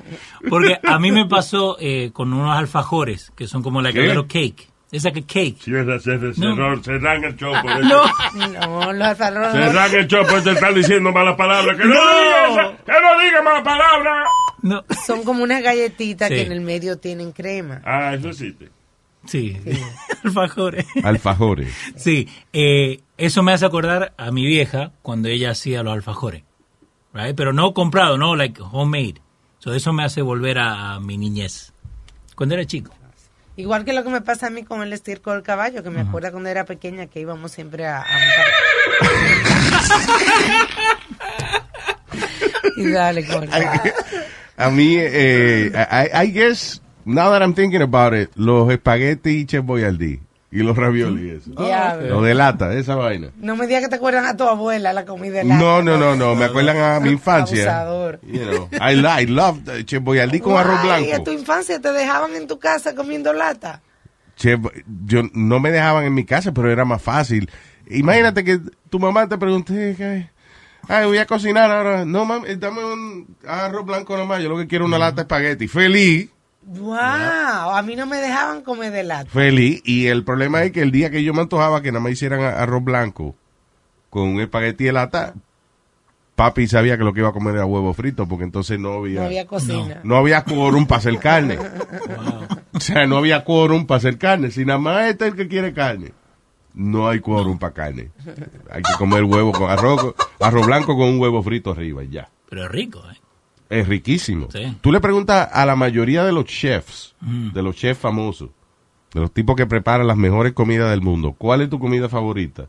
Porque 0.50 0.78
a 0.84 1.00
mí 1.00 1.12
me 1.12 1.26
pasó 1.26 1.78
eh, 1.80 2.12
con 2.12 2.34
unos 2.34 2.58
alfajores, 2.58 3.32
que 3.36 3.48
son 3.48 3.64
como 3.64 3.82
la 3.82 3.92
que 3.94 4.02
little 4.02 4.28
cake. 4.28 4.68
Esa 4.92 5.12
que 5.12 5.22
cake. 5.24 5.58
Cierra, 5.62 6.00
cierra, 6.00 6.32
No. 6.38 6.56
cerró, 6.56 6.84
cerran 6.84 7.24
el 7.24 7.38
chopo. 7.38 7.62
No. 7.64 8.04
No, 8.48 8.92
los 8.94 9.08
alfajores. 9.08 9.52
Cerran 9.52 9.96
el 9.96 10.08
chopo, 10.08 10.42
te 10.42 10.52
están 10.52 10.74
diciendo 10.74 11.12
malas 11.12 11.36
palabras. 11.36 11.78
Que 11.78 11.86
no, 11.86 11.94
No. 11.94 12.20
diga 12.20 12.48
esa- 12.50 12.78
que 12.86 12.92
no 13.02 13.20
diga 13.24 13.42
malas 13.44 13.64
palabras. 13.64 14.28
No. 14.64 14.84
Son 15.06 15.24
como 15.24 15.44
unas 15.44 15.62
galletitas 15.62 16.28
Sí. 16.30 16.36
que 16.36 16.42
en 16.42 16.52
el 16.52 16.62
medio 16.62 16.98
tienen 16.98 17.32
crema. 17.32 17.82
Ah, 17.86 18.16
eso 18.16 18.30
existe. 18.30 18.70
Sí, 19.26 19.58
alfajores. 20.24 20.86
Alfajores. 21.04 21.74
Sí, 21.96 22.28
eh, 22.54 23.02
eso 23.18 23.44
me 23.44 23.54
hace 23.54 23.66
acordar 23.66 24.14
a 24.18 24.32
mi 24.32 24.46
vieja 24.46 24.92
cuando 25.02 25.28
ella 25.28 25.52
hacía 25.52 25.84
los 25.84 25.94
alfajores. 25.94 26.44
Right? 27.14 27.36
Pero 27.36 27.54
no 27.54 27.74
comprado, 27.74 28.18
no, 28.18 28.36
like 28.36 28.62
homemade. 28.72 29.22
So 29.60 29.74
eso 29.74 29.92
me 29.94 30.04
hace 30.04 30.22
volver 30.22 30.58
a, 30.60 30.94
a 30.94 31.00
mi 31.00 31.18
niñez. 31.18 31.74
Cuando 32.36 32.56
era 32.56 32.66
chico. 32.66 32.94
Igual 33.58 33.84
que 33.84 33.92
lo 33.92 34.06
que 34.06 34.10
me 34.10 34.22
pasa 34.22 34.48
a 34.48 34.50
mí 34.50 34.64
con 34.64 34.82
el 34.82 34.94
estirco 34.94 35.34
del 35.34 35.44
caballo, 35.44 35.84
que 35.84 35.90
me 35.90 36.00
acuerda 36.00 36.32
cuando 36.32 36.48
era 36.48 36.64
pequeña 36.64 37.08
que 37.08 37.20
íbamos 37.20 37.52
siempre 37.52 37.86
a, 37.86 38.02
a 38.04 38.06
montar. 38.06 38.48
y 42.78 42.90
dale, 42.90 43.28
coño. 43.28 43.50
A 44.56 44.70
mí, 44.70 44.96
eh, 44.98 45.72
I, 45.74 46.28
I 46.28 46.32
guess, 46.32 46.82
now 47.06 47.32
that 47.32 47.42
I'm 47.42 47.54
thinking 47.54 47.82
about 47.82 48.14
it, 48.14 48.30
los 48.36 48.72
espaguetis 48.72 49.44
y 49.44 49.46
Chef 49.46 49.66
Boyardee 49.66 50.20
y 50.52 50.60
los 50.60 50.76
raviolis 50.76 51.24
y 51.24 51.30
eso. 51.30 51.64
Diablo. 51.64 52.08
Lo 52.08 52.22
de 52.22 52.34
lata, 52.34 52.74
esa 52.74 52.96
vaina. 52.96 53.30
No 53.38 53.56
me 53.56 53.68
digas 53.68 53.84
que 53.84 53.90
te 53.90 53.96
acuerdan 53.98 54.26
a 54.26 54.36
tu 54.36 54.44
abuela 54.46 54.94
la 54.94 55.06
comida 55.06 55.42
helada. 55.42 55.60
No, 55.60 55.82
no, 55.84 55.98
no, 55.98 56.16
no, 56.16 56.36
me 56.36 56.46
acuerdan 56.46 56.78
a 56.78 57.00
mi 57.00 57.10
infancia. 57.10 57.82
Abusador. 57.82 58.20
You 58.24 58.46
know, 58.46 58.70
I, 58.82 59.24
I 59.24 59.26
love 59.28 59.60
Chef 59.86 60.02
Boyardee 60.02 60.42
con 60.42 60.58
arroz 60.58 60.82
blanco. 60.82 61.14
¿A 61.14 61.24
tu 61.24 61.32
infancia 61.32 61.80
te 61.80 61.92
dejaban 61.92 62.36
en 62.36 62.48
tu 62.48 62.58
casa 62.58 62.96
comiendo 62.96 63.32
lata? 63.34 63.82
Chef, 64.36 64.60
yo 65.06 65.24
no 65.34 65.60
me 65.60 65.72
dejaban 65.72 66.06
en 66.06 66.14
mi 66.14 66.26
casa, 66.26 66.52
pero 66.54 66.72
era 66.72 66.86
más 66.86 67.02
fácil. 67.02 67.50
Imagínate 67.88 68.44
que 68.44 68.60
tu 68.90 69.00
mamá 69.00 69.28
te 69.28 69.38
pregunte, 69.38 69.96
¿qué? 69.98 70.30
ay, 70.88 71.06
voy 71.06 71.18
a 71.18 71.26
cocinar 71.26 71.72
ahora. 71.72 72.06
No, 72.06 72.26
mami, 72.26 72.56
dame 72.56 72.84
un 72.84 73.38
arroz 73.48 73.86
blanco 73.86 74.18
nomás. 74.18 74.42
Yo 74.42 74.50
lo 74.50 74.58
que 74.58 74.68
quiero 74.68 74.86
es 74.86 74.90
una 74.90 74.98
lata 74.98 75.18
de 75.18 75.22
espagueti. 75.22 75.68
Feliz, 75.68 76.30
Wow, 76.62 76.92
a 77.76 77.82
mí 77.82 77.96
no 77.96 78.06
me 78.06 78.18
dejaban 78.18 78.62
comer 78.62 78.92
de 78.92 79.04
lata. 79.04 79.30
feliz. 79.30 79.82
Y 79.86 80.08
el 80.08 80.24
problema 80.24 80.64
es 80.64 80.72
que 80.72 80.82
el 80.82 80.92
día 80.92 81.10
que 81.10 81.24
yo 81.24 81.34
me 81.34 81.42
antojaba 81.42 81.82
que 81.82 81.92
nada 81.92 82.02
más 82.04 82.12
hicieran 82.12 82.42
arroz 82.42 82.84
blanco 82.84 83.36
con 84.10 84.24
un 84.28 84.40
espagueti 84.42 84.84
de 84.86 84.92
lata, 84.92 85.34
papi 86.36 86.68
sabía 86.68 86.98
que 86.98 87.04
lo 87.04 87.14
que 87.14 87.22
iba 87.22 87.30
a 87.30 87.34
comer 87.34 87.56
era 87.56 87.66
huevo 87.66 87.94
frito, 87.94 88.28
porque 88.28 88.44
entonces 88.44 88.80
no 88.80 88.94
había, 88.94 89.22
No 89.22 89.26
había 89.28 89.48
cocina. 89.48 90.02
no 90.04 90.16
había 90.18 90.44
quórum 90.44 90.86
para 90.86 91.00
hacer 91.00 91.18
carne. 91.20 91.58
O 92.72 92.80
sea, 92.82 93.06
no 93.08 93.18
había 93.18 93.44
quórum 93.44 93.86
para 93.88 93.98
hacer 93.98 94.18
carne. 94.18 94.52
Si 94.52 94.64
nada 94.64 94.80
más 94.80 95.10
este 95.10 95.26
es 95.26 95.32
el 95.32 95.38
que 95.38 95.48
quiere 95.50 95.74
carne, 95.74 96.14
no 96.74 97.10
hay 97.10 97.20
quórum 97.20 97.58
para 97.58 97.74
carne. 97.74 98.12
Hay 98.72 98.84
que 98.84 98.94
comer 98.98 99.24
huevo 99.24 99.52
con 99.52 99.70
arroz, 99.70 100.14
arroz 100.40 100.66
blanco 100.66 100.96
con 100.96 101.10
un 101.10 101.20
huevo 101.20 101.42
frito 101.44 101.72
arriba 101.72 102.04
y 102.04 102.10
ya. 102.10 102.30
Pero 102.48 102.66
es 102.66 102.72
rico, 102.72 103.02
¿eh? 103.12 103.18
Es 103.70 103.88
riquísimo. 103.88 104.48
Sí. 104.52 104.76
Tú 104.82 104.92
le 104.92 105.00
preguntas 105.00 105.48
a 105.52 105.66
la 105.66 105.76
mayoría 105.76 106.24
de 106.24 106.32
los 106.32 106.46
chefs, 106.46 107.14
de 107.22 107.62
los 107.62 107.76
chefs 107.76 108.00
famosos, 108.02 108.50
de 109.14 109.22
los 109.22 109.32
tipos 109.32 109.56
que 109.56 109.66
preparan 109.68 110.08
las 110.08 110.18
mejores 110.18 110.54
comidas 110.54 110.90
del 110.90 111.02
mundo, 111.02 111.36
¿cuál 111.38 111.62
es 111.62 111.70
tu 111.70 111.80
comida 111.80 112.10
favorita? 112.10 112.68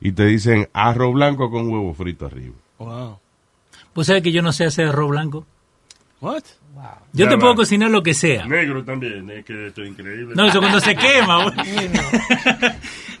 Y 0.00 0.12
te 0.12 0.26
dicen 0.26 0.68
arroz 0.72 1.14
blanco 1.14 1.50
con 1.50 1.68
huevo 1.70 1.94
frito 1.94 2.26
arriba. 2.26 2.54
Wow. 2.78 3.18
¿Vos 3.94 4.06
sabés 4.06 4.22
que 4.22 4.32
yo 4.32 4.42
no 4.42 4.52
sé 4.52 4.64
hacer 4.64 4.88
arroz 4.88 5.10
blanco? 5.10 5.46
What? 6.20 6.42
Yo 7.12 7.24
Ya 7.24 7.28
te 7.28 7.34
va. 7.36 7.40
puedo 7.40 7.54
cocinar 7.56 7.90
lo 7.90 8.02
que 8.02 8.14
sea. 8.14 8.46
Negro 8.46 8.84
también, 8.84 9.28
es 9.30 9.44
que 9.44 9.68
esto 9.68 9.82
es 9.82 9.88
increíble. 9.90 10.34
No, 10.36 10.46
eso 10.46 10.58
cuando 10.60 10.80
se 10.80 10.94
quema. 10.96 11.52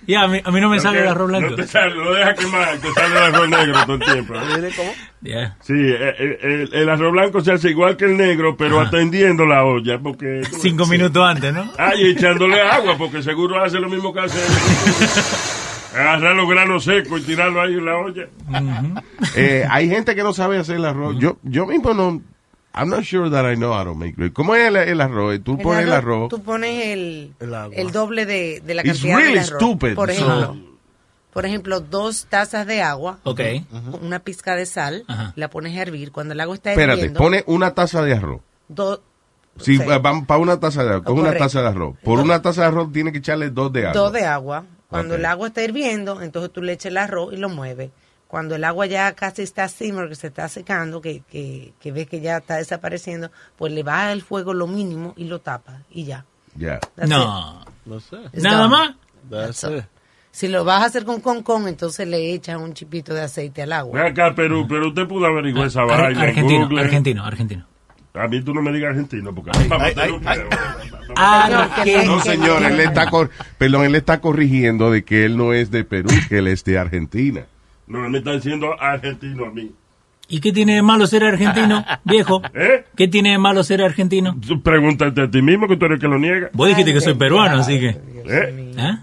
ya, 0.06 0.22
a 0.22 0.28
mí, 0.28 0.40
a 0.44 0.50
mí 0.50 0.60
no 0.60 0.68
me 0.68 0.80
sale 0.80 1.00
el 1.00 1.08
arroz 1.08 1.28
blanco. 1.28 1.50
No 1.50 1.56
te 1.56 1.66
sale, 1.66 1.94
lo 1.94 2.12
deja 2.14 2.34
quemar, 2.34 2.76
te 2.78 2.92
sale 2.92 3.16
el 3.16 3.22
arroz 3.34 3.48
negro 3.48 3.74
todo 3.86 3.94
el 3.94 4.00
tiempo. 4.02 4.34
Ya. 5.20 5.56
Sí, 5.60 5.72
eh, 5.74 6.14
eh, 6.18 6.38
el, 6.42 6.74
el 6.74 6.88
arroz 6.88 7.12
blanco 7.12 7.40
se 7.40 7.52
hace 7.52 7.70
igual 7.70 7.96
que 7.96 8.06
el 8.06 8.16
negro, 8.16 8.56
pero 8.56 8.80
atendiendo 8.80 9.46
la 9.46 9.64
olla, 9.64 9.98
porque... 9.98 10.42
Cinco 10.60 10.86
minutos 10.86 11.24
antes, 11.24 11.52
¿no? 11.54 11.70
Ah, 11.78 11.92
y 11.96 12.10
echándole 12.10 12.60
agua, 12.60 12.96
porque 12.98 13.22
seguro 13.22 13.62
hace 13.62 13.78
lo 13.78 13.88
mismo 13.88 14.12
que 14.12 14.20
hace 14.20 14.38
el- 14.38 14.52
Agarrar 16.00 16.34
los 16.34 16.48
granos 16.48 16.84
secos 16.84 17.20
y 17.20 17.24
tirarlo 17.24 17.60
ahí 17.60 17.74
en 17.74 17.84
la 17.84 17.96
olla. 17.98 18.26
Eh, 19.36 19.66
hay 19.70 19.88
gente 19.90 20.14
que 20.14 20.22
no 20.22 20.32
sabe 20.32 20.56
hacer 20.58 20.76
el 20.76 20.86
arroz. 20.86 21.16
Yo, 21.18 21.36
yo 21.42 21.66
mismo 21.66 21.92
no. 21.92 22.22
I'm 22.74 22.88
not 22.88 23.04
sure 23.04 23.28
that 23.30 23.44
I 23.44 23.54
know 23.56 23.72
how 23.74 23.84
to 23.84 23.94
make 23.94 24.14
it. 24.18 24.32
¿Cómo 24.32 24.54
es 24.54 24.66
el, 24.68 24.76
el 24.76 25.00
arroz? 25.00 25.40
Tú 25.44 25.58
pones 25.58 25.84
el 25.84 25.92
arroz. 25.92 26.28
Tú 26.30 26.42
pones 26.42 26.86
el, 26.86 27.34
El 27.38 27.54
agua. 27.54 27.74
el 27.76 27.90
doble 27.92 28.24
de, 28.26 28.62
de 28.64 28.74
la 28.74 28.82
It's 28.82 28.92
cantidad 28.94 29.16
really 29.18 29.34
del 29.34 29.38
arroz. 29.44 29.58
stupid. 29.60 29.94
Por 29.94 30.08
So- 30.08 30.14
ejemplo, 30.14 30.56
por 31.32 31.46
ejemplo, 31.46 31.80
dos 31.80 32.26
tazas 32.28 32.66
de 32.66 32.82
agua, 32.82 33.18
Ok. 33.24 33.40
una 34.02 34.18
pizca 34.20 34.54
de 34.56 34.66
sal, 34.66 35.04
la 35.36 35.48
pones 35.48 35.76
a 35.78 35.82
hervir. 35.82 36.12
Cuando 36.12 36.32
el 36.34 36.40
agua 36.40 36.54
está 36.54 36.70
Espérate, 36.72 36.98
hirviendo, 37.00 37.18
pone 37.20 37.44
una 37.46 37.74
taza 37.74 38.02
de 38.02 38.14
arroz. 38.14 38.40
do- 38.68 39.02
Si 39.58 39.76
Sí. 39.76 39.82
van 40.00 40.24
para 40.24 40.40
una 40.40 40.58
taza 40.58 40.82
de 40.82 40.90
arroz, 40.90 41.04
con 41.04 41.18
una 41.18 41.36
taza 41.36 41.60
de 41.60 41.68
arroz. 41.68 41.96
Por 42.02 42.18
una 42.20 42.40
taza 42.40 42.62
de 42.62 42.66
arroz 42.68 42.90
tiene 42.90 43.12
que 43.12 43.18
echarle 43.18 43.50
dos 43.50 43.70
de 43.70 43.86
agua. 43.88 43.92
dos 44.00 44.12
de 44.14 44.24
agua. 44.24 44.64
Cuando 44.88 45.14
el 45.14 45.24
agua 45.26 45.48
está 45.48 45.62
hirviendo, 45.62 46.20
entonces 46.22 46.50
tú 46.52 46.62
le 46.62 46.72
echas 46.72 46.86
el 46.90 46.96
arroz 46.98 47.32
y 47.34 47.36
lo 47.36 47.48
mueves. 47.50 47.90
Cuando 48.32 48.54
el 48.54 48.64
agua 48.64 48.86
ya 48.86 49.12
casi 49.12 49.42
está 49.42 49.68
simmer, 49.68 50.08
que 50.08 50.14
se 50.14 50.28
está 50.28 50.48
secando, 50.48 51.02
que, 51.02 51.20
que, 51.30 51.74
que 51.78 51.92
ves 51.92 52.06
que 52.08 52.22
ya 52.22 52.38
está 52.38 52.56
desapareciendo, 52.56 53.30
pues 53.58 53.70
le 53.74 53.82
bajas 53.82 54.14
el 54.14 54.22
fuego 54.22 54.54
lo 54.54 54.66
mínimo 54.66 55.12
y 55.18 55.24
lo 55.26 55.40
tapas 55.42 55.82
y 55.90 56.04
ya. 56.04 56.24
Ya. 56.56 56.80
No. 57.06 57.62
No 57.84 58.00
sé. 58.00 58.16
It's 58.32 58.42
Nada 58.42 58.68
más. 58.68 58.94
That's 59.28 59.60
That's 59.60 59.80
it. 59.80 59.84
Si 60.30 60.48
lo 60.48 60.64
vas 60.64 60.80
a 60.82 60.86
hacer 60.86 61.04
con 61.04 61.20
con 61.20 61.42
con, 61.42 61.68
entonces 61.68 62.08
le 62.08 62.32
echas 62.32 62.56
un 62.56 62.72
chipito 62.72 63.12
de 63.12 63.20
aceite 63.20 63.60
al 63.64 63.72
agua. 63.74 64.06
acá, 64.06 64.34
Perú, 64.34 64.64
pero 64.66 64.88
usted 64.88 65.06
pudo 65.06 65.26
averiguar 65.26 65.66
esa 65.66 65.82
Ar- 65.82 65.88
vaina 65.88 66.08
en 66.22 66.28
argentino, 66.30 66.62
Google. 66.68 66.80
argentino, 66.80 67.24
argentino. 67.26 67.66
A 68.14 68.28
mí 68.28 68.40
tú 68.42 68.54
no 68.54 68.62
me 68.62 68.72
digas 68.72 68.92
argentino, 68.92 69.34
porque 69.34 69.50
a 69.54 69.60
mí 69.60 69.68
para 69.68 69.84
ay, 69.84 70.10
un 70.10 70.20
pedo. 70.22 70.48
Argentino. 71.16 72.16
No, 72.16 72.20
señor, 72.22 72.62
él 72.64 72.80
está, 72.80 73.10
cor- 73.10 73.28
perdón, 73.58 73.84
él 73.84 73.94
está 73.94 74.22
corrigiendo 74.22 74.90
de 74.90 75.04
que 75.04 75.26
él 75.26 75.36
no 75.36 75.52
es 75.52 75.70
de 75.70 75.84
Perú, 75.84 76.08
que 76.30 76.38
él 76.38 76.46
es 76.48 76.64
de 76.64 76.78
Argentina. 76.78 77.44
No, 77.92 78.08
me 78.08 78.18
está 78.18 78.32
diciendo 78.32 78.74
argentino 78.80 79.44
a 79.46 79.50
mí. 79.50 79.70
¿Y 80.28 80.40
qué 80.40 80.52
tiene 80.52 80.76
de 80.76 80.82
malo 80.82 81.06
ser 81.06 81.24
argentino, 81.24 81.84
viejo? 82.04 82.40
¿Eh? 82.54 82.84
¿Qué 82.96 83.06
tiene 83.08 83.32
de 83.32 83.38
malo 83.38 83.62
ser 83.62 83.82
argentino? 83.82 84.34
Pregúntate 84.62 85.20
a 85.22 85.30
ti 85.30 85.42
mismo 85.42 85.68
que 85.68 85.76
tú 85.76 85.84
eres 85.84 85.96
el 85.96 86.00
que 86.00 86.08
lo 86.08 86.18
niega. 86.18 86.48
Vos 86.54 86.68
dijiste 86.68 86.92
que 86.94 87.00
soy 87.00 87.14
peruano, 87.14 87.56
así 87.58 87.78
que... 87.78 87.88
¿Eh? 87.88 88.74
¿eh? 88.78 88.96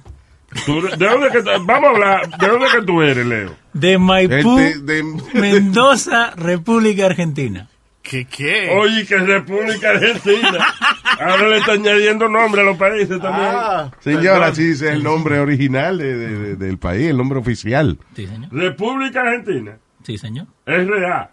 Tú- 0.65 0.81
¿De 0.81 1.05
dónde 1.05 1.29
que, 1.29 1.41
vamos 1.61 1.89
a 1.89 1.93
hablar, 1.93 2.37
¿de 2.39 2.47
dónde 2.47 2.65
que 2.73 2.81
tú 2.83 3.01
eres, 3.03 3.25
Leo? 3.25 3.51
De 3.73 3.99
Maipú, 3.99 4.57
Este, 4.59 4.79
de- 4.81 5.03
Mendoza, 5.35 6.31
República 6.35 7.05
Argentina. 7.05 7.67
¿Qué 8.10 8.26
qué? 8.26 8.70
Oye, 8.72 9.05
que 9.05 9.18
República 9.18 9.91
Argentina. 9.91 10.66
Ahora 11.20 11.47
le 11.49 11.57
está 11.57 11.74
añadiendo 11.74 12.28
nombre 12.28 12.62
a 12.62 12.64
los 12.64 12.78
países 12.78 13.20
también. 13.22 13.49
Ah, 13.53 13.91
Señora, 13.99 14.47
así 14.47 14.72
es 14.72 14.82
el 14.82 15.03
nombre 15.03 15.39
original 15.39 15.97
de- 15.99 16.18
de- 16.18 16.38
de- 16.39 16.55
del 16.55 16.78
país, 16.80 17.10
el 17.10 17.18
nombre 17.18 17.38
oficial. 17.39 17.97
Sí, 18.16 18.26
señor. 18.26 18.49
República 18.51 19.22
Argentina. 19.22 19.78
Sí, 20.03 20.18
señor. 20.18 20.47
RA. 20.66 21.30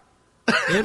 Dios 0.68 0.84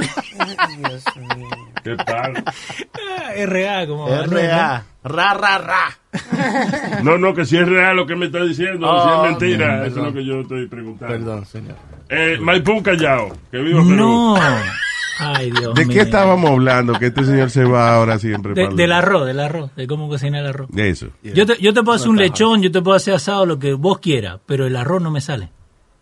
mío. 0.77 1.49
Qué 1.83 1.95
palo. 1.97 2.39
Ah, 2.45 3.31
RA, 3.45 3.87
como... 3.87 4.07
R.A. 4.07 4.83
Ra, 5.03 5.33
ra, 5.33 5.57
ra. 5.57 5.97
No, 7.03 7.17
no, 7.17 7.33
que 7.33 7.45
si 7.45 7.57
es 7.57 7.67
real 7.67 7.95
lo 7.95 8.05
que 8.05 8.15
me 8.15 8.27
está 8.27 8.43
diciendo, 8.43 8.87
Oh, 8.89 9.03
si 9.03 9.09
es 9.15 9.31
mentira, 9.31 9.67
bien, 9.67 9.77
eso 9.79 9.85
es 9.87 9.93
perdón. 9.93 10.05
lo 10.05 10.13
que 10.13 10.25
yo 10.25 10.39
estoy 10.41 10.67
preguntando. 10.67 11.13
Perdón, 11.15 11.45
señor. 11.45 11.75
Eh, 12.09 12.37
Maipú 12.39 12.81
Callao, 12.83 13.35
que 13.51 13.57
viva 13.59 13.81
Perú. 13.81 13.95
No. 13.95 14.35
Ay, 15.23 15.51
Dios 15.51 15.75
¿De 15.75 15.85
mío. 15.85 15.93
qué 15.95 16.01
estábamos 16.01 16.49
hablando? 16.49 16.93
Que 16.93 17.07
este 17.07 17.23
señor 17.23 17.49
se 17.51 17.63
va 17.63 17.93
ahora 17.95 18.17
siempre. 18.17 18.53
De- 18.53 18.69
del 18.75 18.91
arroz, 18.91 19.25
del 19.27 19.39
arroz, 19.39 19.75
de 19.75 19.85
cómo 19.85 20.09
cocinar 20.09 20.41
el 20.41 20.47
arroz. 20.47 20.69
De 20.71 20.89
eso. 20.89 21.07
Yo 21.23 21.45
te, 21.45 21.57
yo 21.61 21.73
te 21.73 21.83
puedo 21.83 21.95
hacer 21.95 22.09
un 22.09 22.17
lechón, 22.17 22.61
yo 22.61 22.71
te 22.71 22.81
puedo 22.81 22.97
hacer 22.97 23.13
asado, 23.13 23.45
lo 23.45 23.59
que 23.59 23.73
vos 23.73 23.99
quieras, 23.99 24.39
pero 24.45 24.65
el 24.65 24.75
arroz 24.75 25.01
no 25.01 25.11
me 25.11 25.21
sale. 25.21 25.49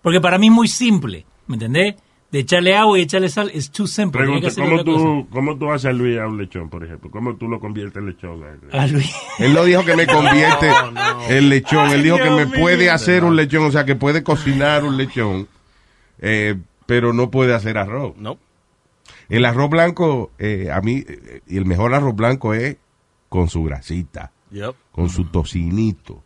Porque 0.02 0.22
para 0.22 0.38
mí 0.38 0.48
es 0.48 0.54
muy 0.54 0.68
simple, 0.70 1.26
¿me 1.48 1.56
entendés? 1.56 1.96
De 2.32 2.40
echarle 2.40 2.76
agua 2.78 3.00
y 3.00 3.02
echarle 3.02 3.28
sal 3.28 3.50
es 3.54 3.72
too 3.72 3.88
simple. 3.88 4.22
Pregunta, 4.22 4.48
hacer 4.50 4.64
¿cómo 4.64 4.84
tú, 4.84 5.28
¿cómo 5.32 5.58
tú 5.58 5.72
haces 5.72 5.88
a 5.88 5.92
Luis 5.92 6.20
a 6.20 6.28
un 6.28 6.38
lechón, 6.38 6.70
por 6.70 6.86
ejemplo? 6.86 7.10
¿Cómo 7.10 7.36
tú 7.36 7.48
lo 7.50 7.60
conviertes 7.60 7.98
en 7.98 8.06
lechón? 8.06 8.42
Ah, 8.72 8.86
Luis. 8.86 9.12
Él 9.40 9.52
no 9.54 9.64
dijo 9.64 9.84
que 9.84 9.96
me 9.96 10.06
convierte 10.08 10.70
el 11.30 11.50
lechón. 11.50 11.90
Él 11.90 12.04
dijo 12.04 12.18
que 12.18 12.30
me 12.30 12.46
mío. 12.46 12.56
puede 12.60 12.92
hacer 12.92 13.24
un 13.24 13.36
lechón, 13.36 13.66
o 13.66 13.72
sea, 13.72 13.84
que 13.84 13.96
puede 13.96 14.22
cocinar 14.24 14.84
un 14.84 14.96
lechón, 14.96 15.48
eh, 16.20 16.56
pero 16.86 17.14
no 17.14 17.32
puede 17.32 17.56
hacer 17.56 17.80
arroz. 17.80 18.14
No. 18.18 18.38
El 19.30 19.46
arroz 19.46 19.70
blanco, 19.70 20.32
eh, 20.40 20.70
a 20.72 20.82
mí, 20.82 21.04
eh, 21.08 21.42
y 21.48 21.58
el 21.58 21.66
mejor 21.66 21.94
arroz 21.94 22.16
blanco 22.16 22.54
es 22.54 22.78
con 23.30 23.48
su 23.48 23.64
grasita, 23.64 24.32
Yep. 24.52 24.74
con 24.92 25.10
su 25.10 25.26
tocinito. 25.26 26.24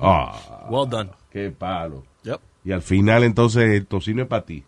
Ah, 0.00 0.66
Well 0.70 0.88
done. 0.88 1.10
qué 1.30 1.50
palo. 1.50 2.04
Yep. 2.24 2.40
Y 2.64 2.72
al 2.72 2.82
final, 2.82 3.22
entonces, 3.24 3.64
el 3.70 3.86
tocino 3.86 4.22
es 4.22 4.28
para 4.28 4.44
ti. 4.44 4.64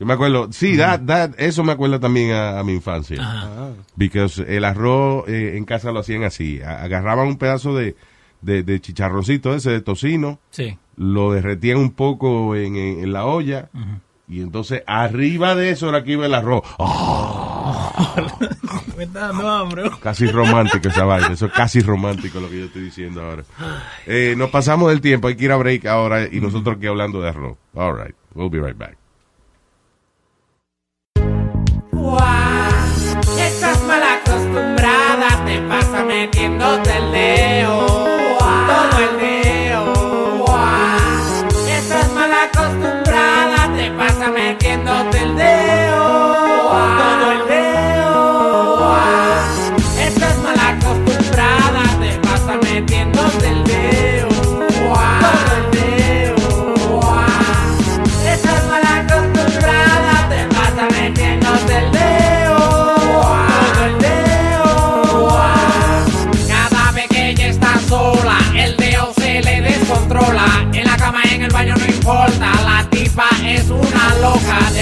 Yo 0.00 0.06
me 0.06 0.14
acuerdo, 0.14 0.52
sí, 0.52 0.76
that- 0.76 1.04
that- 1.06 1.34
eso 1.38 1.64
me 1.64 1.72
acuerda 1.72 1.98
también 1.98 2.30
a, 2.30 2.60
a 2.60 2.64
mi 2.64 2.72
infancia. 2.74 3.20
Ajá. 3.20 3.72
Because 3.96 4.40
el 4.46 4.64
arroz 4.64 5.28
eh, 5.28 5.56
en 5.56 5.64
casa 5.64 5.90
lo 5.90 5.98
hacían 5.98 6.22
así. 6.22 6.60
Agarraban 6.62 7.26
un 7.26 7.36
pedazo 7.36 7.74
de, 7.74 7.96
de, 8.40 8.62
de 8.62 8.80
chicharroncito 8.80 9.52
ese 9.54 9.70
de 9.72 9.80
tocino, 9.80 10.38
Sí. 10.50 10.78
lo 10.96 11.32
derretían 11.32 11.78
un 11.78 11.90
poco 11.90 12.54
en, 12.54 12.76
en- 12.76 13.00
en 13.00 13.12
la 13.12 13.26
olla, 13.26 13.70
y 14.28 14.42
entonces 14.42 14.82
arriba 14.86 15.54
de 15.54 15.70
eso 15.70 15.88
era 15.88 16.04
que 16.04 16.12
iba 16.12 16.26
el 16.26 16.34
arroz. 16.34 16.62
Me 18.96 19.04
está 19.04 19.28
dando 19.28 19.48
hambre. 19.48 19.90
Casi 20.02 20.26
romántico 20.26 20.88
esa 20.88 21.04
vaina. 21.04 21.32
Eso 21.32 21.46
es 21.46 21.52
casi 21.52 21.80
romántico 21.80 22.40
lo 22.40 22.50
que 22.50 22.58
yo 22.58 22.64
estoy 22.66 22.82
diciendo 22.82 23.22
ahora. 23.22 23.44
Eh, 24.06 24.34
nos 24.36 24.50
pasamos 24.50 24.90
del 24.90 25.00
tiempo, 25.00 25.28
hay 25.28 25.36
que 25.36 25.44
ir 25.44 25.52
a 25.52 25.56
break 25.56 25.86
ahora 25.86 26.26
y 26.30 26.40
nosotros 26.40 26.76
aquí 26.76 26.86
hablando 26.86 27.22
de 27.22 27.30
arroz. 27.30 27.56
All 27.74 27.96
right, 27.96 28.14
we'll 28.34 28.50
be 28.50 28.60
right 28.60 28.76
back. 28.76 28.97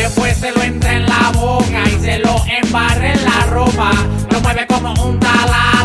Después 0.06 0.36
se 0.36 0.52
lo 0.52 0.62
entra 0.62 0.92
en 0.92 1.04
la 1.04 1.32
boca 1.34 1.82
y 1.84 2.00
se 2.00 2.20
lo 2.20 2.36
embarra 2.46 3.12
en 3.12 3.24
la 3.24 3.46
ropa. 3.46 3.90
Lo 4.30 4.40
mueve 4.40 4.64
como 4.68 4.94
un 5.04 5.18
taladro. 5.18 5.75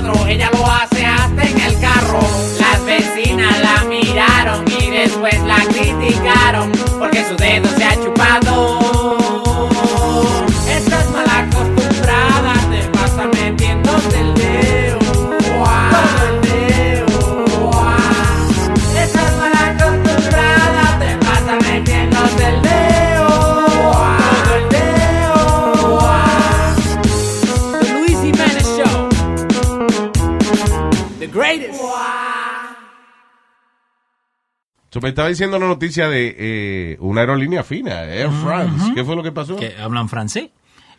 Me 35.02 35.10
estaba 35.10 35.28
diciendo 35.28 35.58
una 35.58 35.68
noticia 35.68 36.08
de 36.08 36.36
eh, 36.38 36.98
una 37.00 37.22
aerolínea 37.22 37.64
fina, 37.64 38.04
Air 38.04 38.30
France. 38.32 38.92
¿Qué 38.94 39.04
fue 39.04 39.16
lo 39.16 39.24
que 39.24 39.32
pasó? 39.32 39.56
¿Que 39.56 39.76
hablan 39.78 40.10
francés? 40.10 40.50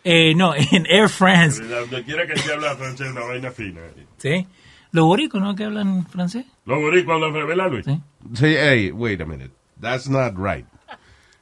Eh, 0.05 0.35
no, 0.35 0.55
en 0.73 0.87
Air 0.87 1.09
France, 1.09 1.63
Donde 1.63 2.03
quiera 2.05 2.27
que 2.27 2.37
se 2.37 2.53
habla 2.53 2.75
francés, 2.77 3.09
una 3.11 3.25
vaina 3.25 3.51
fina. 3.51 3.81
¿sí? 4.19 4.47
Los 4.91 5.07
boricos, 5.07 5.41
¿no? 5.41 5.55
Que 5.55 5.65
hablan 5.65 6.07
francés. 6.07 6.45
Los 6.67 6.81
boricuas 6.81 7.15
hablan 7.15 7.33
francés, 7.33 7.49
¿verdad, 7.57 7.71
Luis? 7.71 7.85
Sí. 7.85 8.01
Sí, 8.35 8.55
hey, 8.59 8.91
wait 8.93 9.21
a 9.21 9.25
minute. 9.25 9.51
That's 9.81 10.09
not 10.09 10.35
right. 10.37 10.67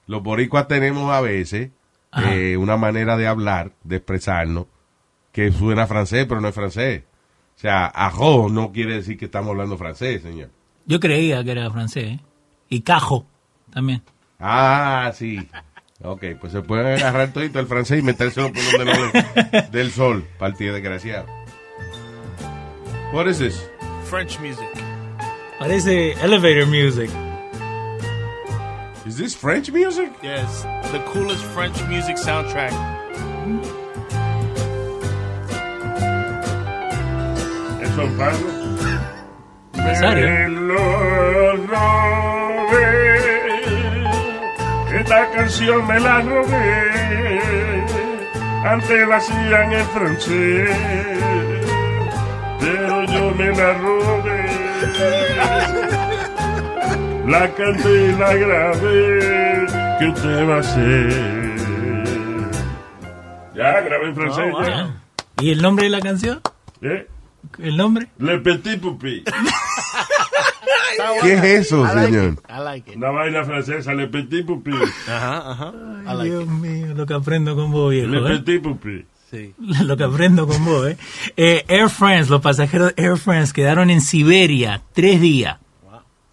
Los 0.06 0.22
boricuas 0.22 0.68
tenemos 0.68 1.11
a 1.12 1.20
veces 1.20 1.70
eh, 2.24 2.56
una 2.56 2.76
manera 2.76 3.16
de 3.16 3.26
hablar, 3.26 3.72
de 3.84 3.96
expresarnos, 3.96 4.66
que 5.32 5.52
suena 5.52 5.86
francés, 5.86 6.26
pero 6.28 6.40
no 6.40 6.48
es 6.48 6.54
francés. 6.54 7.04
O 7.56 7.61
sea, 7.61 7.86
ajo 7.86 8.48
no 8.50 8.72
quiere 8.72 8.94
decir 8.94 9.18
que 9.18 9.26
estamos 9.26 9.50
hablando 9.50 9.76
francés, 9.76 10.22
señor. 10.22 10.50
Yo 10.86 10.98
creía 10.98 11.44
que 11.44 11.52
era 11.52 11.70
francés, 11.70 12.04
¿eh? 12.04 12.20
Y 12.70 12.80
cajo, 12.82 13.26
también. 13.72 14.02
Ah, 14.38 15.12
sí. 15.14 15.46
Ok, 16.02 16.24
pues 16.40 16.52
se 16.52 16.62
pueden 16.62 16.86
agarrar 16.86 17.32
todito 17.32 17.58
el 17.60 17.66
francés 17.66 17.98
y 17.98 18.02
metérselo 18.02 18.52
por 18.52 18.62
donde 18.62 18.94
no 18.94 19.62
del 19.70 19.90
sol, 19.90 20.26
partido 20.38 20.72
desgraciado. 20.74 21.26
What 23.12 23.26
is 23.26 23.38
this? 23.38 23.68
French 24.04 24.38
music. 24.40 24.68
Parece 25.58 26.12
elevator 26.22 26.66
music. 26.66 27.10
Is 29.04 29.16
this 29.16 29.36
French 29.36 29.70
music? 29.72 30.10
Yes, 30.22 30.62
the 30.92 31.00
coolest 31.12 31.44
French 31.46 31.76
music 31.88 32.16
soundtrack. 32.16 32.72
¿Es 37.82 37.90
Pablo? 38.16 38.48
Lo 40.48 41.56
robé. 41.66 42.19
Esta 45.11 45.28
canción 45.32 45.84
me 45.88 45.98
la 45.98 46.20
robé. 46.20 47.40
Antes 48.64 49.08
la 49.08 49.16
hacían 49.16 49.72
en 49.72 49.86
francés. 49.86 50.70
Pero 52.61 53.04
yo 53.06 53.34
me 53.34 53.46
la 53.46 53.74
robé. 53.74 54.46
La 57.26 57.52
canté 57.54 58.04
y 58.04 58.12
la 58.12 58.34
grabé. 58.34 59.66
¿Qué 59.98 60.08
usted 60.11 60.48
va 60.48 60.54
a 60.54 60.61
hacer? 60.61 61.56
Ya, 63.56 63.80
grabé 63.80 64.06
en 64.11 64.14
francés. 64.14 64.54
¿Y 65.40 65.50
el 65.50 65.61
nombre 65.61 65.86
de 65.86 65.90
la 65.90 66.00
canción? 66.00 66.40
¿Eh? 66.82 67.08
¿El 67.58 67.76
nombre? 67.76 68.06
Le 68.18 68.38
Petit 68.38 68.80
Pupi. 68.80 69.24
¿Qué 71.22 71.32
es 71.34 71.44
eso, 71.66 71.86
señor? 71.88 72.36
I 72.48 72.62
like 72.62 72.90
it. 72.90 72.96
Una 72.96 73.10
vaina 73.10 73.44
francesa, 73.44 73.94
Le 73.94 74.08
Petit 74.08 74.44
Pupi. 74.46 74.72
Ajá, 75.08 75.50
ajá. 75.52 75.72
I 76.04 76.14
like 76.16 76.24
Dios 76.30 76.44
it. 76.44 76.48
mío, 76.50 76.94
lo 76.94 77.06
que 77.06 77.14
aprendo 77.14 77.54
con 77.56 77.70
vos, 77.70 77.90
viejo. 77.90 78.08
Le 78.08 78.18
¿eh? 78.34 78.38
Petit 78.38 78.62
Pupi. 78.62 79.04
Sí. 79.30 79.54
Lo 79.84 79.96
que 79.96 80.02
aprendo 80.02 80.44
con 80.48 80.64
vos, 80.64 80.88
¿eh? 80.88 80.96
Eh, 81.36 81.64
Air 81.68 81.88
France, 81.88 82.28
los 82.28 82.40
pasajeros 82.40 82.92
de 82.96 83.02
Air 83.04 83.16
France 83.16 83.52
quedaron 83.52 83.88
en 83.88 84.00
Siberia 84.00 84.82
tres 84.92 85.20
días. 85.20 85.56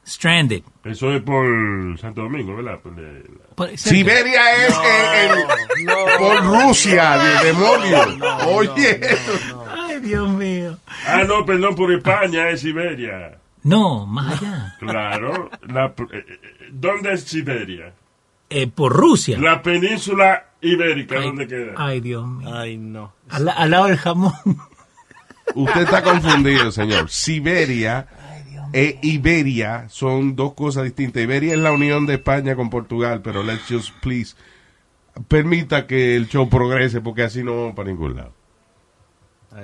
Stranded. 0.07 0.63
Eso 0.85 1.11
es 1.11 1.21
por 1.21 1.45
Santo 1.99 2.21
Domingo, 2.21 2.55
¿verdad? 2.55 2.79
Por 2.79 2.95
de-. 2.95 3.77
Siberia 3.77 4.41
es 4.65 4.73
en- 4.73 5.39
en- 5.89 6.17
por 6.17 6.43
Rusia, 6.43 7.17
de 7.17 7.47
demonio. 7.47 8.25
Oye, 8.47 8.99
Ay, 9.77 9.99
Dios 9.99 10.29
mío. 10.29 10.77
Ah, 11.05 11.23
no, 11.27 11.45
perdón, 11.45 11.75
por 11.75 11.91
España 11.93 12.49
es 12.49 12.61
Siberia. 12.61 13.37
No, 13.67 14.05
más 14.05 14.41
allá. 14.41 14.75
Claro. 14.79 15.49
La, 15.67 15.87
eh, 15.87 15.93
eh, 16.11 16.39
¿Dónde 16.71 17.13
es 17.13 17.23
Siberia? 17.23 17.93
Eh, 18.49 18.67
por 18.67 18.93
Rusia. 18.93 19.37
La 19.39 19.61
península 19.61 20.51
ibérica, 20.61 21.17
Ay, 21.19 21.25
¿dónde 21.25 21.47
queda? 21.47 21.73
Ay, 21.75 21.99
Dios 21.99 22.25
mío. 22.25 22.53
Ay, 22.53 22.77
no. 22.77 23.13
Al, 23.29 23.49
al 23.49 23.71
lado 23.71 23.87
del 23.87 23.97
jamón. 23.97 24.33
usted 25.53 25.81
está 25.81 26.01
confundido, 26.11 26.71
señor. 26.71 27.09
Siberia 27.09 28.07
e 28.73 28.99
Iberia 29.01 29.87
son 29.89 30.35
dos 30.35 30.53
cosas 30.53 30.85
distintas. 30.85 31.23
Iberia 31.23 31.53
es 31.53 31.59
la 31.59 31.71
unión 31.71 32.05
de 32.05 32.15
España 32.15 32.55
con 32.55 32.69
Portugal, 32.69 33.21
pero 33.21 33.43
let's 33.43 33.67
just 33.67 33.93
please 34.01 34.35
permita 35.27 35.87
que 35.87 36.15
el 36.15 36.27
show 36.29 36.47
progrese 36.49 37.01
porque 37.01 37.23
así 37.23 37.43
no 37.43 37.55
vamos 37.55 37.75
para 37.75 37.89
ningún 37.89 38.15
lado. 38.15 38.36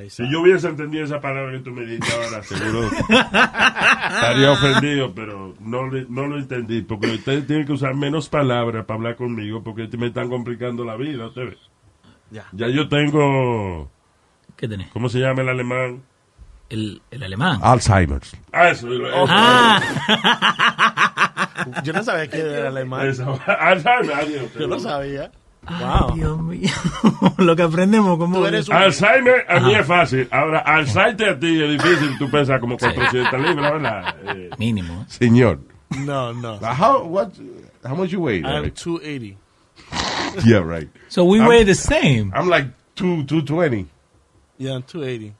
Si 0.10 0.24
yo 0.32 0.42
hubiese 0.42 0.68
entendido 0.68 1.06
esa 1.06 1.22
palabra 1.22 1.52
que 1.54 1.60
tú 1.60 1.72
me 1.72 1.82
dijiste 1.86 2.12
ahora, 2.14 2.44
seguro 2.44 2.90
estaría 2.92 4.52
ofendido, 4.52 5.14
pero 5.14 5.54
no, 5.60 5.88
le- 5.90 6.06
no 6.10 6.28
lo 6.28 6.38
entendí. 6.38 6.82
Porque 6.82 7.08
ustedes 7.12 7.46
tienen 7.48 7.66
que 7.66 7.74
usar 7.74 7.94
menos 7.96 8.30
palabras 8.30 8.86
para 8.86 8.98
hablar 8.98 9.16
conmigo 9.16 9.64
porque 9.64 9.88
me 9.98 10.08
están 10.08 10.30
complicando 10.30 10.84
la 10.84 10.96
vida, 10.96 11.28
ustedes. 11.28 11.58
Ya. 12.32 12.46
Ya 12.54 12.68
yo 12.70 12.88
tengo, 12.90 13.90
¿Qué 14.58 14.68
tenés? 14.68 14.90
¿cómo 14.92 15.10
se 15.10 15.20
llama 15.20 15.42
el 15.44 15.50
alemán? 15.50 16.02
El, 16.70 17.02
el 17.12 17.22
alemán. 17.24 17.60
Alzheimer's. 17.62 18.36
Ah, 18.52 18.70
eso. 18.70 18.92
eso. 18.92 19.26
Ah, 19.30 19.80
Yo 21.84 21.94
no 21.94 22.04
sabía 22.04 22.28
que 22.28 22.40
era 22.40 22.70
alemán. 22.70 23.08
Eso. 23.08 23.40
Alzheimer. 23.60 24.50
Yo 24.60 24.68
no 24.68 24.80
sabía. 24.80 25.32
Ay, 25.66 25.84
Wow. 25.86 26.16
Dios 26.16 26.42
mío. 26.42 26.70
Lo 27.38 27.56
que 27.56 27.64
aprendemos 27.64 28.18
como... 28.18 28.46
Eres 28.46 28.68
un- 28.68 28.76
Alzheimer 28.76 29.46
a 29.48 29.60
mí 29.62 29.74
es 29.76 29.86
fácil. 29.88 30.28
Ahora, 30.32 30.60
Alzheimer 30.60 31.30
a 31.30 31.40
ti 31.40 31.62
es 31.64 31.70
difícil. 31.82 32.18
Tú 32.18 32.30
pesas 32.30 32.60
como 32.60 32.78
400 32.78 33.40
libras, 33.42 33.72
¿verdad? 33.74 34.16
Eh, 34.36 34.50
Mínimo. 34.58 35.06
Señor. 35.08 35.60
No, 36.06 36.34
no. 36.34 36.58
How, 36.62 37.06
what, 37.08 37.30
How 37.86 37.96
much 37.96 38.10
you 38.12 38.20
weigh? 38.22 38.44
I'm 38.44 38.64
Eric? 38.66 38.76
280. 38.76 39.38
Yeah, 40.46 40.60
right. 40.60 40.90
So 41.10 41.24
we 41.24 41.40
I'm- 41.40 41.48
weigh 41.48 41.64
the 41.64 41.76
same. 41.76 42.32
I'm 42.36 42.50
like 42.50 42.68
two, 42.96 43.24
220. 43.26 43.86
Yeah, 44.58 44.74
I'm 44.76 44.84
280. 44.84 45.34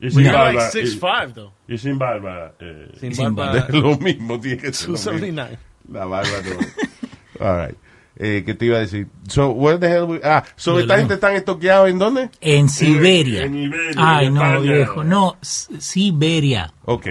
Y 0.00 0.08
sin 0.10 0.24
like 0.24 0.32
barba. 0.34 0.70
6'5", 0.70 1.34
though. 1.34 1.52
Y, 1.68 1.74
y 1.74 1.78
sin 1.78 1.98
barba. 1.98 2.52
Eh, 2.60 2.88
Sin 3.12 3.34
barba. 3.34 3.66
lo 3.72 3.96
mismo 3.98 4.38
tiene 4.40 4.58
que 4.60 4.72
ser. 4.72 4.88
lo 4.90 4.94
mismo. 4.96 5.12
279. 5.12 5.58
La 5.92 6.04
barba 6.04 6.28
no. 6.42 7.46
All 7.46 7.56
right. 7.56 7.76
Eh, 8.16 8.44
¿Qué 8.46 8.54
te 8.54 8.66
iba 8.66 8.76
a 8.76 8.80
decir? 8.80 9.08
So, 9.28 9.50
where 9.50 9.76
the 9.78 9.88
hell 9.88 10.04
we- 10.04 10.20
ah, 10.22 10.44
so 10.56 10.78
esta 10.78 10.92
la- 10.94 10.98
gente 11.00 11.14
están 11.14 11.34
estoqueados 11.34 11.90
en 11.90 11.98
dónde? 11.98 12.30
En 12.40 12.68
Siberia. 12.68 13.42
en 13.42 13.56
Iberia, 13.64 13.92
Ay, 13.96 14.26
en 14.26 14.34
no, 14.34 14.44
España. 14.44 14.72
viejo. 14.72 15.02
No, 15.04 15.36
Siberia. 15.42 16.72
Ok. 16.84 17.06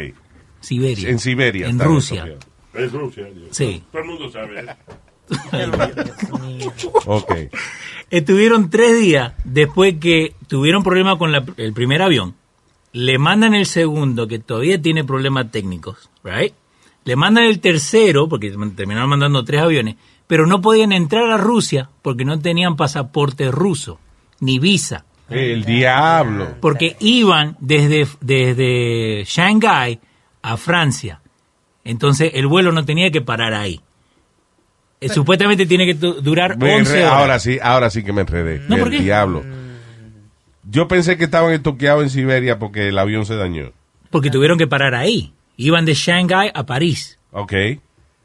Siberia. 0.62 1.10
En 1.10 1.20
Siberia. 1.20 1.68
En 1.68 1.78
Rusia. 1.80 2.36
Es 2.74 2.92
Rusia. 2.94 3.26
Dios. 3.26 3.50
Sí. 3.52 3.84
Todo 3.92 4.02
el 4.02 4.08
mundo 4.08 4.32
sabe. 4.32 4.66
Ok. 7.06 7.32
Estuvieron 8.10 8.70
tres 8.70 9.00
días 9.00 9.34
después 9.44 9.96
que 10.00 10.36
tuvieron 10.48 10.84
problema 10.84 11.18
con 11.18 11.32
la- 11.32 11.44
el 11.58 11.74
primer 11.74 12.02
avión. 12.02 12.36
Le 12.92 13.18
mandan 13.18 13.54
el 13.56 13.66
segundo, 13.66 14.28
que 14.28 14.40
todavía 14.40 14.82
tiene 14.82 15.04
problemas 15.04 15.50
técnicos, 15.52 16.10
right? 16.24 16.54
Le 17.06 17.16
mandan 17.16 17.46
el 17.46 17.60
tercero, 17.60 18.30
porque 18.30 18.52
terminaron 18.76 19.10
mandando 19.10 19.44
tres 19.44 19.62
aviones, 19.62 19.96
pero 20.28 20.48
no 20.48 20.62
podían 20.62 20.92
entrar 20.92 21.30
a 21.32 21.38
Rusia 21.38 21.90
porque 22.02 22.26
no 22.26 22.40
tenían 22.40 22.76
pasaporte 22.76 23.52
ruso, 23.52 24.00
ni 24.40 24.60
visa. 24.60 25.06
El 25.30 25.64
diablo. 25.66 26.56
Porque 26.62 26.96
iban 27.00 27.56
desde, 27.60 28.08
desde 28.22 29.24
Shanghái 29.26 30.00
a 30.42 30.58
Francia. 30.58 31.22
Entonces 31.84 32.32
el 32.36 32.48
vuelo 32.48 32.72
no 32.72 32.86
tenía 32.86 33.10
que 33.12 33.22
parar 33.22 33.54
ahí. 33.54 33.82
Eh, 35.02 35.10
Supuestamente 35.10 35.66
tiene 35.66 35.86
que 35.86 35.94
du- 35.96 36.22
durar 36.22 36.58
Me 36.58 36.76
11 36.76 36.80
enredé. 36.92 37.06
horas. 37.06 37.20
ahora 37.20 37.40
sí, 37.40 37.60
ahora 37.62 37.90
sí 37.90 38.04
que 38.04 38.14
me 38.14 38.22
enredé. 38.22 38.62
No, 38.70 38.78
el 38.78 38.92
diablo. 39.04 39.44
Yo 40.70 40.88
pensé 40.88 41.18
que 41.18 41.26
estaban 41.26 41.52
estoqueados 41.54 42.04
en 42.04 42.10
Siberia 42.10 42.58
porque 42.58 42.88
el 42.88 42.98
avión 42.98 43.26
se 43.26 43.36
dañó. 43.36 43.72
Porque 44.10 44.30
tuvieron 44.30 44.58
que 44.58 44.68
parar 44.68 44.96
ahí. 44.96 45.34
Iban 45.58 45.86
de 45.86 45.94
Shanghái 45.94 46.52
a 46.54 46.66
París. 46.66 47.20
Ok. 47.32 47.54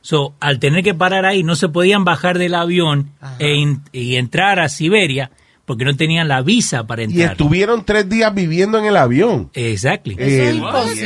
So, 0.00 0.34
al 0.40 0.58
tener 0.58 0.82
que 0.84 0.94
parar 0.94 1.26
ahí, 1.26 1.42
no 1.42 1.56
se 1.56 1.68
podían 1.68 2.04
bajar 2.04 2.38
del 2.38 2.54
avión 2.54 3.10
e 3.38 3.54
in- 3.54 3.82
y 3.92 4.16
entrar 4.16 4.58
a 4.60 4.68
Siberia 4.68 5.30
porque 5.66 5.84
no 5.84 5.94
tenían 5.96 6.28
la 6.28 6.40
visa 6.40 6.86
para 6.86 7.02
Y 7.02 7.06
entrar. 7.06 7.32
estuvieron 7.32 7.84
tres 7.84 8.08
días 8.08 8.32
viviendo 8.34 8.78
en 8.78 8.86
el 8.86 8.96
avión. 8.96 9.50
Exactly. 9.52 10.14
Eso 10.18 10.42
es 10.44 10.54
imposible. 10.54 11.02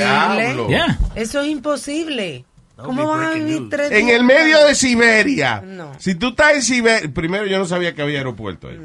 Yeah. 0.68 0.98
Eso 1.16 1.40
es 1.40 1.48
imposible. 1.48 2.44
¿Cómo 2.76 3.06
van 3.08 3.24
a 3.24 3.30
vivir 3.34 3.68
tres 3.70 3.90
En 3.92 4.06
días? 4.06 4.18
el 4.20 4.24
medio 4.24 4.64
de 4.66 4.74
Siberia. 4.74 5.60
No. 5.64 5.92
Si 5.98 6.14
tú 6.14 6.28
estás 6.28 6.54
en 6.54 6.62
Siberia, 6.62 7.10
primero 7.12 7.46
yo 7.46 7.58
no 7.58 7.64
sabía 7.64 7.94
que 7.94 8.02
había 8.02 8.18
aeropuerto 8.18 8.68
ahí. 8.68 8.78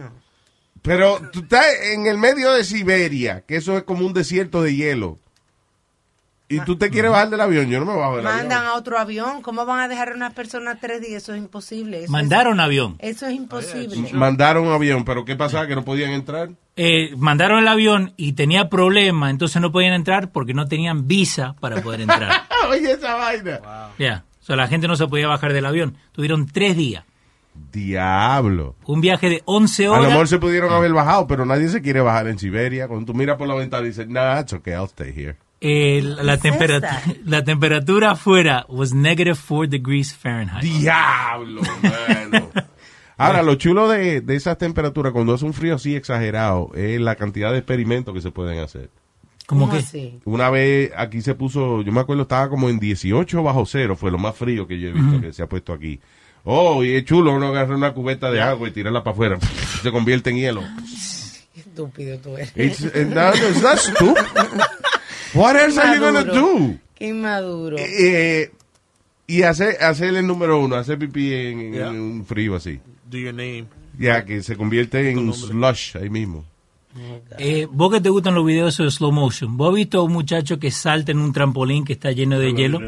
Pero 0.81 1.19
tú 1.33 1.39
estás 1.41 1.65
en 1.93 2.05
el 2.07 2.17
medio 2.17 2.53
de 2.53 2.63
Siberia, 2.63 3.43
que 3.47 3.55
eso 3.57 3.75
es 3.77 3.83
como 3.83 4.05
un 4.05 4.13
desierto 4.13 4.61
de 4.61 4.75
hielo. 4.75 5.19
Y 6.49 6.61
tú 6.61 6.77
te 6.77 6.89
quieres 6.89 7.11
bajar 7.11 7.29
del 7.29 7.41
avión, 7.41 7.67
yo 7.67 7.79
no 7.79 7.85
me 7.85 7.95
bajo 7.97 8.15
del 8.15 8.23
Mandan 8.23 8.59
avión. 8.59 8.71
a 8.71 8.75
otro 8.75 8.97
avión. 8.97 9.41
¿Cómo 9.41 9.65
van 9.65 9.81
a 9.81 9.87
dejar 9.89 10.11
a 10.11 10.15
una 10.15 10.29
persona 10.29 10.77
tres 10.79 11.01
días? 11.01 11.23
Eso 11.23 11.33
es 11.33 11.39
imposible. 11.39 12.03
Eso 12.03 12.11
Mandaron 12.11 12.59
avión. 12.61 12.95
Es, 12.99 13.17
eso 13.17 13.27
es 13.27 13.33
imposible. 13.33 14.13
Mandaron 14.13 14.65
un 14.67 14.71
avión, 14.73 15.03
pero 15.03 15.25
¿qué 15.25 15.35
pasaba? 15.35 15.67
Que 15.67 15.75
no 15.75 15.83
podían 15.83 16.11
entrar. 16.11 16.49
Eh, 16.77 17.13
mandaron 17.17 17.59
el 17.59 17.67
avión 17.67 18.13
y 18.15 18.33
tenía 18.33 18.69
problema, 18.69 19.29
entonces 19.29 19.61
no 19.61 19.71
podían 19.73 19.93
entrar 19.93 20.31
porque 20.31 20.53
no 20.53 20.67
tenían 20.67 21.07
visa 21.07 21.55
para 21.59 21.81
poder 21.81 22.01
entrar. 22.01 22.31
Oye, 22.69 22.91
esa 22.93 23.15
vaina. 23.15 23.59
Ya. 23.99 24.23
O 24.41 24.45
sea, 24.45 24.55
la 24.55 24.67
gente 24.67 24.87
no 24.87 24.95
se 24.95 25.05
podía 25.07 25.27
bajar 25.27 25.51
del 25.51 25.65
avión. 25.65 25.97
Tuvieron 26.13 26.45
tres 26.47 26.77
días. 26.77 27.03
Diablo. 27.73 28.75
Un 28.85 29.01
viaje 29.01 29.29
de 29.29 29.41
11 29.45 29.85
A 29.87 29.91
horas. 29.91 30.03
lo 30.03 30.09
mejor 30.11 30.27
se 30.27 30.37
pudieron 30.39 30.71
haber 30.71 30.93
bajado, 30.93 31.27
pero 31.27 31.45
nadie 31.45 31.67
se 31.67 31.81
quiere 31.81 32.01
bajar 32.01 32.27
en 32.27 32.39
Siberia. 32.39 32.87
Cuando 32.87 33.05
tú 33.11 33.13
miras 33.17 33.37
por 33.37 33.47
la 33.47 33.55
ventana 33.55 33.83
y 33.85 33.89
dices, 33.89 34.07
nah, 34.07 34.39
it's 34.39 34.53
okay, 34.53 34.73
I'll 34.73 34.85
stay 34.85 35.11
here. 35.15 35.35
Eh, 35.59 36.01
la, 36.03 36.23
la 36.23 36.37
¿Qué 36.37 36.49
es 36.49 36.53
temperatura, 36.53 37.03
la 37.25 37.43
temperatura 37.43 38.11
afuera 38.11 38.65
was 38.69 38.93
negative 38.93 39.37
4 39.47 39.67
degrees 39.67 40.13
Fahrenheit. 40.13 40.61
Diablo, 40.61 41.61
mano. 41.81 42.49
Ahora, 43.17 43.41
lo 43.41 43.55
chulo 43.55 43.89
de, 43.89 44.21
de 44.21 44.35
esas 44.35 44.59
temperaturas, 44.59 45.11
cuando 45.11 45.33
es 45.33 45.41
un 45.41 45.53
frío 45.53 45.73
así 45.75 45.95
exagerado, 45.95 46.69
es 46.75 47.01
la 47.01 47.15
cantidad 47.15 47.51
de 47.51 47.57
experimentos 47.57 48.13
que 48.13 48.21
se 48.21 48.29
pueden 48.29 48.59
hacer. 48.59 48.91
¿Cómo 49.47 49.61
¿Cómo 49.61 49.73
que? 49.73 49.79
así? 49.79 50.19
Una 50.25 50.51
vez 50.51 50.91
aquí 50.95 51.21
se 51.21 51.33
puso, 51.33 51.81
yo 51.81 51.91
me 51.91 52.01
acuerdo, 52.01 52.23
estaba 52.23 52.47
como 52.49 52.69
en 52.69 52.77
18 52.79 53.41
bajo 53.41 53.65
cero, 53.65 53.95
fue 53.95 54.11
lo 54.11 54.19
más 54.19 54.35
frío 54.35 54.67
que 54.67 54.79
yo 54.79 54.89
he 54.89 54.91
visto 54.91 55.19
que 55.19 55.33
se 55.33 55.41
ha 55.41 55.47
puesto 55.49 55.73
aquí. 55.73 55.99
Oh, 56.43 56.83
y 56.83 56.95
es 56.95 57.05
chulo 57.05 57.33
uno 57.33 57.47
agarra 57.47 57.75
una 57.75 57.93
cubeta 57.93 58.29
de 58.29 58.41
agua 58.41 58.67
y 58.67 58.71
tirarla 58.71 59.03
para 59.03 59.13
afuera, 59.13 59.39
se 59.81 59.91
convierte 59.91 60.29
en 60.29 60.35
hielo. 60.35 60.63
Qué 61.53 61.61
estúpido 61.61 62.19
tú 62.19 62.37
eres. 62.37 62.51
It's, 62.55 62.81
it's 62.81 63.61
not 63.61 63.77
stupid. 63.79 64.21
What 65.33 65.55
else 65.55 65.77
are 65.79 65.95
you 65.95 66.01
gonna 66.01 66.23
do? 66.23 66.75
Qué 66.95 67.07
inmaduro. 67.07 67.77
Eh, 67.79 68.51
y 69.27 69.43
hacer, 69.43 69.77
hacer 69.83 70.15
el 70.15 70.25
número 70.25 70.59
uno, 70.59 70.75
hacer 70.75 70.97
pipí 70.97 71.33
en, 71.33 71.59
en 71.59 71.73
Yeah. 71.73 71.89
un 71.89 72.25
frío 72.25 72.55
así. 72.55 72.79
Do 73.09 73.17
your 73.17 73.33
name. 73.33 73.65
Ya, 73.99 74.25
que 74.25 74.41
se 74.43 74.55
convierte 74.55 75.09
en 75.09 75.17
un 75.19 75.33
slush 75.33 75.97
ahí 75.97 76.09
mismo. 76.09 76.45
Eh, 77.37 77.67
vos 77.69 77.91
que 77.93 78.01
te 78.01 78.09
gustan 78.09 78.33
los 78.33 78.43
videos 78.43 78.75
de 78.77 78.89
slow 78.89 79.11
motion, 79.11 79.55
¿vos 79.55 79.69
has 79.69 79.75
visto 79.75 79.99
a 79.99 80.03
un 80.03 80.13
muchacho 80.13 80.57
que 80.57 80.71
salta 80.71 81.11
en 81.11 81.19
un 81.19 81.31
trampolín 81.31 81.85
que 81.85 81.93
está 81.93 82.11
lleno 82.11 82.39
de 82.39 82.53
hielo? 82.53 82.79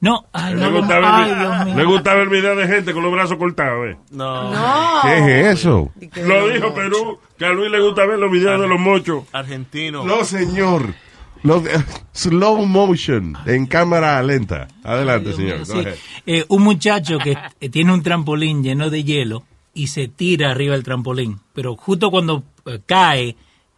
No, 0.00 0.26
ay, 0.32 0.54
no, 0.54 0.70
no, 0.70 0.78
gusta, 0.78 0.94
ver, 1.00 1.04
ay, 1.04 1.34
Dios 1.34 1.64
mío. 1.64 1.74
le 1.76 1.84
gusta 1.84 2.14
ver 2.14 2.28
videos 2.28 2.56
de 2.58 2.68
gente 2.68 2.92
con 2.92 3.02
los 3.02 3.10
brazos 3.12 3.36
cortados, 3.36 3.88
¿eh? 3.88 3.96
No. 4.12 4.52
No. 4.52 5.00
¿Qué 5.02 5.18
es 5.40 5.58
eso? 5.58 5.90
Di 5.96 6.06
que 6.08 6.22
Lo 6.22 6.42
no. 6.46 6.48
dijo 6.48 6.72
Perú, 6.72 7.18
que 7.36 7.44
a 7.44 7.50
Luis 7.50 7.70
le 7.72 7.80
gusta 7.80 8.06
ver 8.06 8.20
los 8.20 8.30
videos 8.30 8.60
de 8.60 8.68
los 8.68 8.78
mochos. 8.78 9.24
Argentino. 9.32 10.04
No, 10.04 10.24
señor. 10.24 10.94
Slow 12.12 12.66
motion, 12.66 13.36
en 13.46 13.66
cámara 13.66 14.22
lenta. 14.22 14.68
Adelante, 14.82 15.32
señor. 15.32 15.64
Sí. 15.64 15.72
Go 15.72 15.78
ahead. 15.80 15.94
Eh, 16.26 16.44
un 16.48 16.62
muchacho 16.62 17.18
que 17.18 17.36
eh, 17.60 17.68
tiene 17.68 17.92
un 17.92 18.02
trampolín 18.02 18.62
lleno 18.62 18.90
de 18.90 19.04
hielo 19.04 19.44
y 19.74 19.88
se 19.88 20.08
tira 20.08 20.50
arriba 20.50 20.74
del 20.74 20.84
trampolín, 20.84 21.40
pero 21.52 21.76
justo 21.76 22.10
cuando 22.10 22.42
eh, 22.66 22.80
cae, 22.84 23.36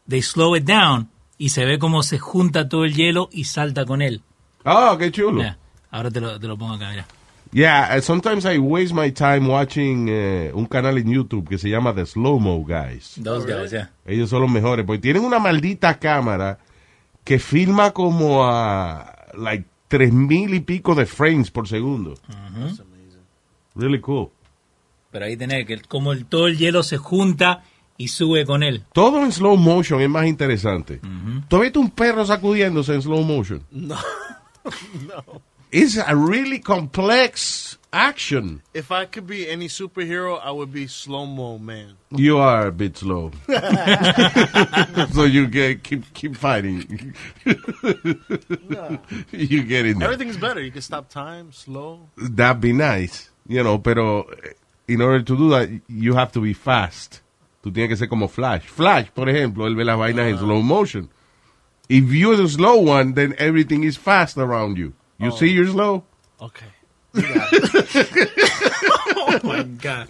they 0.08 0.22
slow 0.22 0.56
it 0.56 0.64
down 0.64 1.08
y 1.36 1.50
se 1.50 1.64
ve 1.64 1.78
como 1.78 2.02
se 2.02 2.18
junta 2.18 2.68
todo 2.68 2.84
el 2.84 2.94
hielo 2.94 3.28
y 3.32 3.44
salta 3.44 3.84
con 3.84 4.02
él. 4.02 4.22
Ah, 4.64 4.96
qué 4.98 5.10
chulo. 5.10 5.42
Ahora 5.90 6.10
te 6.10 6.20
lo, 6.20 6.38
te 6.38 6.46
lo 6.46 6.56
pongo 6.56 6.74
acá, 6.74 6.90
mira. 6.90 7.06
Yeah, 7.52 7.96
uh, 7.96 8.00
sometimes 8.00 8.44
I 8.44 8.58
waste 8.58 8.94
my 8.94 9.10
time 9.10 9.48
watching 9.48 10.06
eh, 10.08 10.52
un 10.54 10.66
canal 10.66 10.98
en 10.98 11.10
YouTube 11.10 11.48
que 11.48 11.58
se 11.58 11.68
llama 11.68 11.92
The 11.92 12.06
Slow 12.06 12.38
Mo 12.38 12.64
Guys. 12.64 13.14
Dos 13.16 13.44
guys, 13.44 13.72
ya. 13.72 13.90
Ellos 14.06 14.30
son 14.30 14.42
los 14.42 14.50
mejores, 14.50 14.86
porque 14.86 15.00
tienen 15.00 15.24
una 15.24 15.40
maldita 15.40 15.98
cámara 15.98 16.60
que 17.24 17.38
filma 17.38 17.92
como 17.92 18.44
a 18.44 19.28
like 19.34 19.66
tres 19.88 20.12
mil 20.12 20.54
y 20.54 20.60
pico 20.60 20.94
de 20.94 21.06
frames 21.06 21.50
por 21.50 21.68
segundo. 21.68 22.14
Really 23.74 24.00
cool. 24.00 24.30
Pero 25.10 25.24
ahí 25.24 25.36
tenés 25.36 25.66
que 25.66 25.80
como 25.82 26.12
el, 26.12 26.26
todo 26.26 26.46
el 26.46 26.56
hielo 26.58 26.82
se 26.82 26.96
junta 26.96 27.64
y 27.96 28.08
sube 28.08 28.46
con 28.46 28.62
él. 28.62 28.84
Todo 28.92 29.22
en 29.24 29.32
slow 29.32 29.56
motion 29.56 30.00
es 30.00 30.08
más 30.08 30.26
interesante. 30.26 31.00
¿Tú 31.48 31.56
has 31.56 31.62
visto 31.62 31.80
un 31.80 31.90
perro 31.90 32.24
sacudiéndose 32.24 32.94
en 32.94 33.02
slow 33.02 33.22
motion? 33.22 33.62
No. 33.70 33.96
no. 35.06 35.42
It's 35.72 35.98
a 35.98 36.14
really 36.14 36.60
complex 36.60 37.69
action. 37.92 38.62
If 38.74 38.90
I 38.92 39.04
could 39.06 39.26
be 39.26 39.48
any 39.48 39.68
superhero, 39.68 40.40
I 40.42 40.50
would 40.50 40.72
be 40.72 40.86
slow 40.86 41.26
mo 41.26 41.58
man. 41.58 41.96
You 42.10 42.38
are 42.38 42.66
a 42.66 42.72
bit 42.72 42.96
slow. 42.96 43.32
so 45.12 45.24
you 45.24 45.46
get, 45.46 45.82
keep 45.82 46.12
keep 46.14 46.36
fighting. 46.36 47.14
you 49.32 49.62
get 49.64 49.86
in 49.86 49.98
there. 49.98 50.08
Everything's 50.10 50.36
better. 50.36 50.60
You 50.60 50.70
can 50.70 50.82
stop 50.82 51.08
time, 51.08 51.52
slow. 51.52 52.08
That'd 52.16 52.60
be 52.60 52.72
nice, 52.72 53.30
you 53.46 53.62
know, 53.62 53.78
pero 53.78 54.28
in 54.88 55.00
order 55.00 55.22
to 55.22 55.36
do 55.36 55.50
that, 55.50 55.68
you 55.88 56.14
have 56.14 56.32
to 56.32 56.40
be 56.40 56.52
fast. 56.52 57.20
Tú 57.62 57.72
tienes 57.72 57.88
que 57.88 57.96
ser 57.96 58.06
como 58.06 58.26
Flash. 58.28 58.66
Flash, 58.66 59.10
por 59.14 59.28
ejemplo, 59.28 59.66
él 59.66 59.76
ve 59.76 59.84
las 59.84 59.98
vainas 59.98 60.26
en 60.28 60.34
ah. 60.36 60.38
slow 60.38 60.62
motion. 60.62 61.08
If 61.88 62.10
you're 62.12 62.36
the 62.36 62.48
slow 62.48 62.78
one, 62.78 63.14
then 63.14 63.34
everything 63.36 63.84
is 63.84 63.96
fast 63.96 64.38
around 64.38 64.78
you. 64.78 64.94
You 65.18 65.30
oh. 65.32 65.36
see 65.36 65.48
you're 65.48 65.66
slow? 65.66 66.04
Okay. 66.40 66.66
Oh 69.26 69.38
my 69.42 69.62
God. 69.82 70.08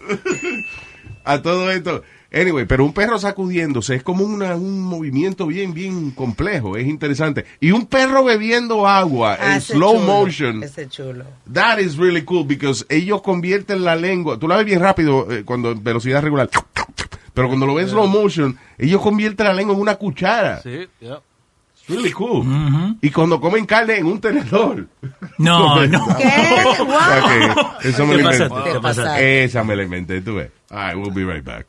A 1.24 1.42
todo 1.42 1.70
esto. 1.70 2.02
Anyway, 2.32 2.64
pero 2.64 2.84
un 2.84 2.92
perro 2.92 3.18
sacudiéndose 3.18 3.96
es 3.96 4.02
como 4.04 4.24
una- 4.24 4.54
un 4.54 4.80
movimiento 4.80 5.46
bien, 5.48 5.74
bien 5.74 6.12
complejo. 6.12 6.76
Es 6.76 6.86
interesante. 6.86 7.44
Y 7.60 7.72
un 7.72 7.86
perro 7.86 8.22
bebiendo 8.24 8.86
agua 8.86 9.36
Ah, 9.40 9.46
en 9.52 9.52
ese 9.58 9.72
slow 9.74 9.94
chulo, 9.98 10.06
motion. 10.06 10.62
Ese 10.62 10.88
chulo. 10.88 11.24
That 11.52 11.78
is 11.80 11.96
really 11.96 12.22
cool 12.22 12.44
because 12.46 12.86
ellos 12.88 13.20
convierten 13.22 13.84
la 13.84 13.96
lengua. 13.96 14.38
Tú 14.38 14.46
la 14.46 14.56
ves 14.56 14.64
bien 14.66 14.78
rápido 14.80 15.30
eh, 15.30 15.42
cuando 15.44 15.72
en 15.72 15.82
velocidad 15.82 16.22
regular. 16.22 16.48
Pero 17.34 17.48
cuando 17.48 17.66
lo 17.66 17.74
ves 17.74 17.90
slow 17.90 18.06
motion, 18.06 18.56
ellos 18.78 19.00
convierten 19.00 19.46
la 19.46 19.54
lengua 19.54 19.74
en 19.74 19.80
una 19.80 19.96
cuchara. 19.96 20.60
Really 21.90 22.12
cool. 22.12 22.96
Y 23.00 23.10
cuando 23.10 23.40
comen 23.40 23.66
carne 23.66 23.98
en 23.98 24.06
un 24.06 24.20
tenedor. 24.20 24.86
No, 25.38 25.86
no. 25.86 26.06
¿Qué? 26.18 26.32
Wow. 26.78 27.66
Eso 27.82 28.06
me 28.06 28.16
lo 28.16 28.32
inventé. 28.32 29.44
Esa 29.44 29.64
me 29.64 29.76
la 29.76 29.82
inventé, 29.82 30.20
tú 30.20 30.36
ves. 30.36 30.50
All 30.70 30.78
right, 30.78 30.96
we'll 30.96 31.12
be 31.12 31.24
right 31.24 31.44
back. 31.44 31.66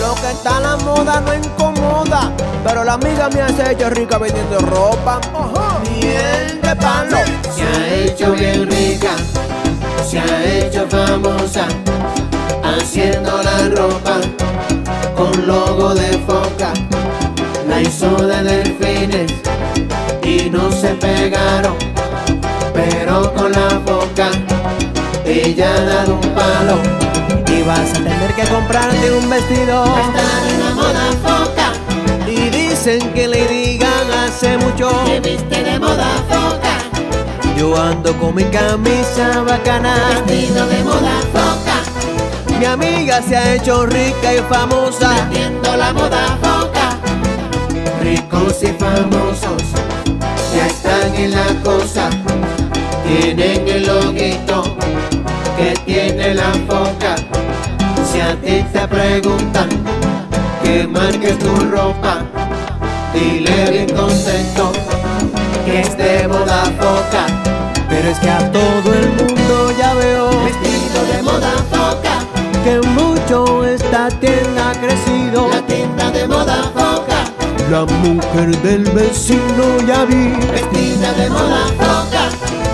Lo 0.00 0.14
que 0.16 0.30
está 0.32 0.60
la 0.60 0.76
moda 0.78 1.20
no 1.20 1.34
incomoda, 1.34 2.32
pero 2.64 2.84
la 2.84 2.94
amiga 2.94 3.28
mía 3.30 3.48
se 3.48 3.62
ha 3.62 3.72
hecho 3.72 3.88
rica 3.90 4.18
vendiendo 4.18 4.58
ropa. 4.60 5.20
Miel 5.82 6.60
de 6.60 6.76
palo. 6.76 7.18
Se 7.54 7.62
ha 7.62 7.94
hecho 8.04 8.32
bien 8.32 8.68
rica, 8.70 9.14
se 10.04 10.18
ha 10.18 10.44
hecho 10.58 10.86
famosa, 10.88 11.66
haciendo 12.78 13.42
la 13.42 13.68
ropa 13.74 14.16
con 15.16 15.46
logo 15.46 15.94
de 15.94 16.18
foca. 16.26 16.72
La 17.68 17.80
hizo 17.80 18.10
de 18.16 18.42
delfines 18.42 19.32
y 20.22 20.50
no 20.50 20.70
se 20.70 20.88
pegaron, 20.94 21.74
pero 22.74 23.32
con 23.34 23.52
la 23.52 23.78
boca 23.86 24.30
ella 25.24 25.74
ha 25.74 25.80
dado 25.84 26.14
un 26.14 26.28
palo. 26.34 26.78
Y 27.46 27.62
vas 27.62 27.90
a 27.90 27.94
tener 27.94 28.34
que 28.34 28.44
comprarte 28.44 29.12
un 29.12 29.28
vestido. 29.30 29.84
Está 29.84 30.26
en 30.48 30.60
la 30.60 30.74
moda 30.74 31.10
foca, 31.22 31.72
Y 32.26 32.48
dicen 32.50 33.12
que 33.12 33.28
Lady 33.28 33.78
Gaga 33.78 34.24
hace 34.24 34.56
mucho. 34.58 34.90
que 35.04 35.20
viste 35.20 35.62
de 35.62 35.78
moda 35.78 36.08
foca, 36.28 36.74
Yo 37.56 37.76
ando 37.80 38.12
con 38.18 38.34
mi 38.34 38.44
camisa 38.44 39.42
bacana. 39.46 39.94
vestido 40.26 40.66
de 40.66 40.82
moda 40.84 41.20
foca, 41.32 41.81
Mi 42.62 42.68
amiga 42.68 43.20
se 43.20 43.36
ha 43.36 43.54
hecho 43.54 43.86
rica 43.86 44.34
y 44.34 44.38
famosa. 44.48 45.26
viendo 45.32 45.76
la 45.76 45.92
moda 45.92 46.38
foca. 46.40 46.96
Ricos 48.00 48.62
y 48.62 48.68
famosos 48.68 49.64
ya 50.54 50.68
están 50.68 51.12
en 51.16 51.32
la 51.32 51.46
cosa, 51.64 52.08
tienen 53.04 53.66
el 53.66 53.84
loguito 53.84 54.76
que 55.56 55.74
tiene 55.84 56.34
la 56.34 56.52
foca. 56.68 57.16
Si 58.08 58.20
a 58.20 58.36
ti 58.36 58.64
te 58.72 58.86
preguntan 58.86 59.68
que 60.62 60.86
marques 60.86 61.36
tu 61.40 61.56
ropa, 61.68 62.18
dile 63.12 63.70
bien 63.72 63.88
contento 63.88 64.70
que 65.66 65.80
es 65.80 65.98
de 65.98 66.28
moda 66.28 66.62
foca, 66.78 67.26
Pero 67.88 68.08
es 68.08 68.18
que 68.20 68.30
a 68.30 68.52
todo 68.52 68.94
el 68.94 69.08
mundo 69.14 69.72
ya 69.76 69.94
veo 69.94 70.28
vestido 70.44 71.04
de 71.12 71.22
moda 71.24 71.52
foca, 71.70 71.81
que 72.64 72.80
mucho 72.88 73.64
esta 73.64 74.08
tienda 74.08 74.70
ha 74.70 74.74
crecido. 74.74 75.48
la 75.48 75.62
tienda 75.66 76.10
de 76.10 76.26
moda 76.28 76.62
foca, 76.74 77.24
La 77.70 77.84
mujer 77.84 78.56
del 78.62 78.84
vecino 78.92 79.64
ya 79.86 80.04
vi. 80.04 80.30
vestida 80.50 81.12
de 81.14 81.30
moda 81.30 81.66
foca, 81.78 82.28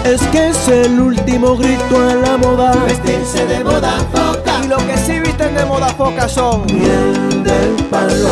Es 0.05 0.23
que 0.29 0.49
es 0.49 0.69
el 0.69 1.01
último 1.01 1.57
grito 1.57 1.97
a 2.11 2.15
la 2.15 2.37
moda. 2.37 2.73
vestirse 2.87 3.47
de 3.47 3.65
moda 3.65 3.93
foca. 4.13 4.65
Y 4.65 4.69
lo 4.69 4.77
que 4.79 4.97
sí 4.97 5.21
visten 5.21 5.55
de 5.55 5.65
moda 5.65 5.89
foca 5.89 6.29
son 6.29 6.65
miel 6.67 7.43
del 7.45 7.75
palo. 7.91 8.29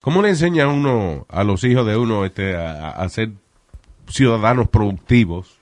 ¿Cómo 0.00 0.22
le 0.22 0.30
enseña 0.30 0.66
uno 0.68 1.26
a 1.28 1.44
los 1.44 1.62
hijos 1.64 1.86
de 1.86 1.96
uno 1.96 2.24
este, 2.24 2.56
a, 2.56 2.90
a 2.90 3.08
ser 3.08 3.32
ciudadanos 4.10 4.68
productivos? 4.68 5.58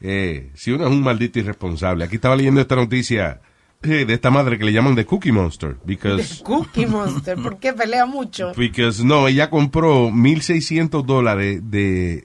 Eh, 0.00 0.50
si 0.54 0.70
uno 0.70 0.84
es 0.84 0.90
un 0.90 1.02
maldito 1.02 1.38
irresponsable. 1.38 2.04
Aquí 2.04 2.16
estaba 2.16 2.36
leyendo 2.36 2.60
esta 2.60 2.76
noticia 2.76 3.40
eh, 3.82 4.04
de 4.04 4.14
esta 4.14 4.30
madre 4.30 4.58
que 4.58 4.64
le 4.64 4.72
llaman 4.72 4.94
The 4.94 5.06
Cookie 5.06 5.32
Monster. 5.32 5.76
Because, 5.84 6.42
Cookie 6.42 6.86
Monster, 6.86 7.36
¿por 7.36 7.58
qué 7.58 7.72
pelea 7.72 8.06
mucho? 8.06 8.52
because 8.56 9.04
no, 9.04 9.28
ella 9.28 9.50
compró 9.50 10.10
1.600 10.10 11.04
dólares 11.04 11.60
de, 11.70 12.24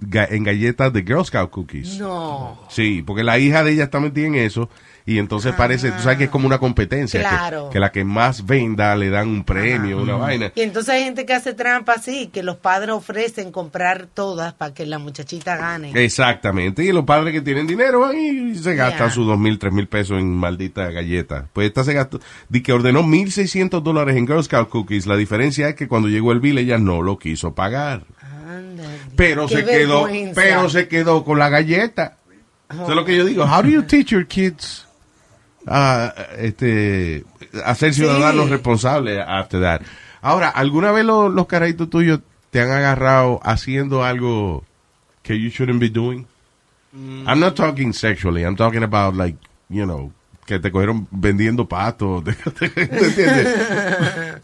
en 0.00 0.44
galletas 0.44 0.92
de 0.92 1.02
Girl 1.02 1.24
Scout 1.24 1.50
Cookies. 1.50 1.98
No. 1.98 2.58
Sí, 2.68 3.02
porque 3.02 3.22
la 3.22 3.38
hija 3.38 3.64
de 3.64 3.72
ella 3.72 3.84
está 3.84 4.00
metida 4.00 4.26
en 4.26 4.34
eso 4.36 4.68
y 5.06 5.18
entonces 5.18 5.52
parece, 5.54 5.90
tú 5.92 6.02
sabes 6.02 6.18
que 6.18 6.24
es 6.24 6.30
como 6.30 6.46
una 6.46 6.58
competencia. 6.58 7.20
que- 7.20 7.26
Claro. 7.28 7.70
Que, 7.70 7.80
la 7.80 7.90
que 7.92 8.04
más 8.04 8.44
venda 8.46 8.94
le 8.96 9.10
dan 9.10 9.28
un 9.28 9.44
premio, 9.44 10.02
una 10.02 10.14
vaina. 10.16 10.52
Y 10.54 10.60
entonces 10.62 10.94
hay 10.94 11.04
gente 11.04 11.24
que 11.26 11.32
hace 11.34 11.54
trampa 11.54 11.94
así, 11.94 12.28
que 12.28 12.42
los 12.42 12.56
padres 12.56 12.90
ofrecen 12.90 13.50
comprar 13.52 14.06
todas 14.12 14.52
para 14.54 14.74
que 14.74 14.86
la 14.86 14.98
muchachita 14.98 15.56
gane. 15.56 15.92
Exactamente. 16.04 16.84
Y 16.84 16.92
los 16.92 17.04
padres 17.04 17.32
que 17.32 17.40
tienen 17.40 17.66
dinero 17.66 18.00
van 18.00 18.16
y 18.18 18.54
se 18.54 18.74
gastan 18.74 19.10
sus 19.10 19.26
dos 19.26 19.38
mil, 19.38 19.58
tres 19.58 19.72
mil 19.72 19.86
pesos 19.88 20.18
en 20.18 20.34
maldita 20.34 20.90
galleta. 20.90 21.46
Pues 21.52 21.66
esta 21.68 21.84
se 21.84 21.92
gastó, 21.94 22.20
di 22.48 22.62
que 22.62 22.72
ordenó 22.72 23.02
mil 23.02 23.32
seiscientos 23.32 23.82
dólares 23.82 24.16
en 24.16 24.26
Girl 24.26 24.42
Scout 24.44 24.68
Cookies. 24.68 25.06
La 25.06 25.16
diferencia 25.16 25.68
es 25.68 25.74
que 25.74 25.88
cuando 25.88 26.08
llegó 26.08 26.32
el 26.32 26.40
bill 26.40 26.58
ella 26.58 26.78
no 26.78 27.02
lo 27.02 27.18
quiso 27.18 27.54
pagar. 27.54 28.04
Ándale. 28.22 28.88
Pero 29.16 29.48
se 29.48 29.64
quedó, 29.64 30.08
pero 30.34 30.68
se 30.68 30.88
quedó 30.88 31.24
con 31.24 31.38
la 31.38 31.48
galleta. 31.48 32.16
Eso 32.70 32.88
es 32.90 32.94
lo 32.94 33.04
que 33.04 33.16
yo 33.16 33.24
digo. 33.24 33.44
How 33.44 33.62
do 33.62 33.68
you 33.68 33.82
teach 33.82 34.08
your 34.08 34.26
kids 34.26 34.86
a, 35.66 36.12
este, 36.38 37.24
a 37.64 37.74
ser 37.74 37.94
ciudadanos 37.94 38.46
Sí. 38.46 38.50
responsables 38.52 39.18
after 39.26 39.60
that? 39.60 39.82
Ahora, 40.22 40.48
¿alguna 40.48 40.92
vez 40.92 41.04
lo- 41.04 41.28
los 41.28 41.46
carajitos 41.46 41.88
tuyos 41.90 42.20
te 42.50 42.60
han 42.60 42.70
agarrado 42.70 43.40
haciendo 43.42 44.04
algo 44.04 44.64
que 45.22 45.38
you 45.40 45.50
shouldn't 45.50 45.80
be 45.80 45.88
doing? 45.90 46.26
I'm 46.92 47.38
not 47.38 47.54
talking 47.54 47.92
sexually. 47.92 48.42
I'm 48.44 48.56
talking 48.56 48.82
about 48.82 49.14
like, 49.14 49.38
you 49.68 49.84
know, 49.86 50.12
que 50.46 50.58
te 50.58 50.72
cogieron 50.72 51.06
vendiendo 51.12 51.68
patos, 51.68 52.24
¿te 52.24 52.30
entiendes? 52.76 53.48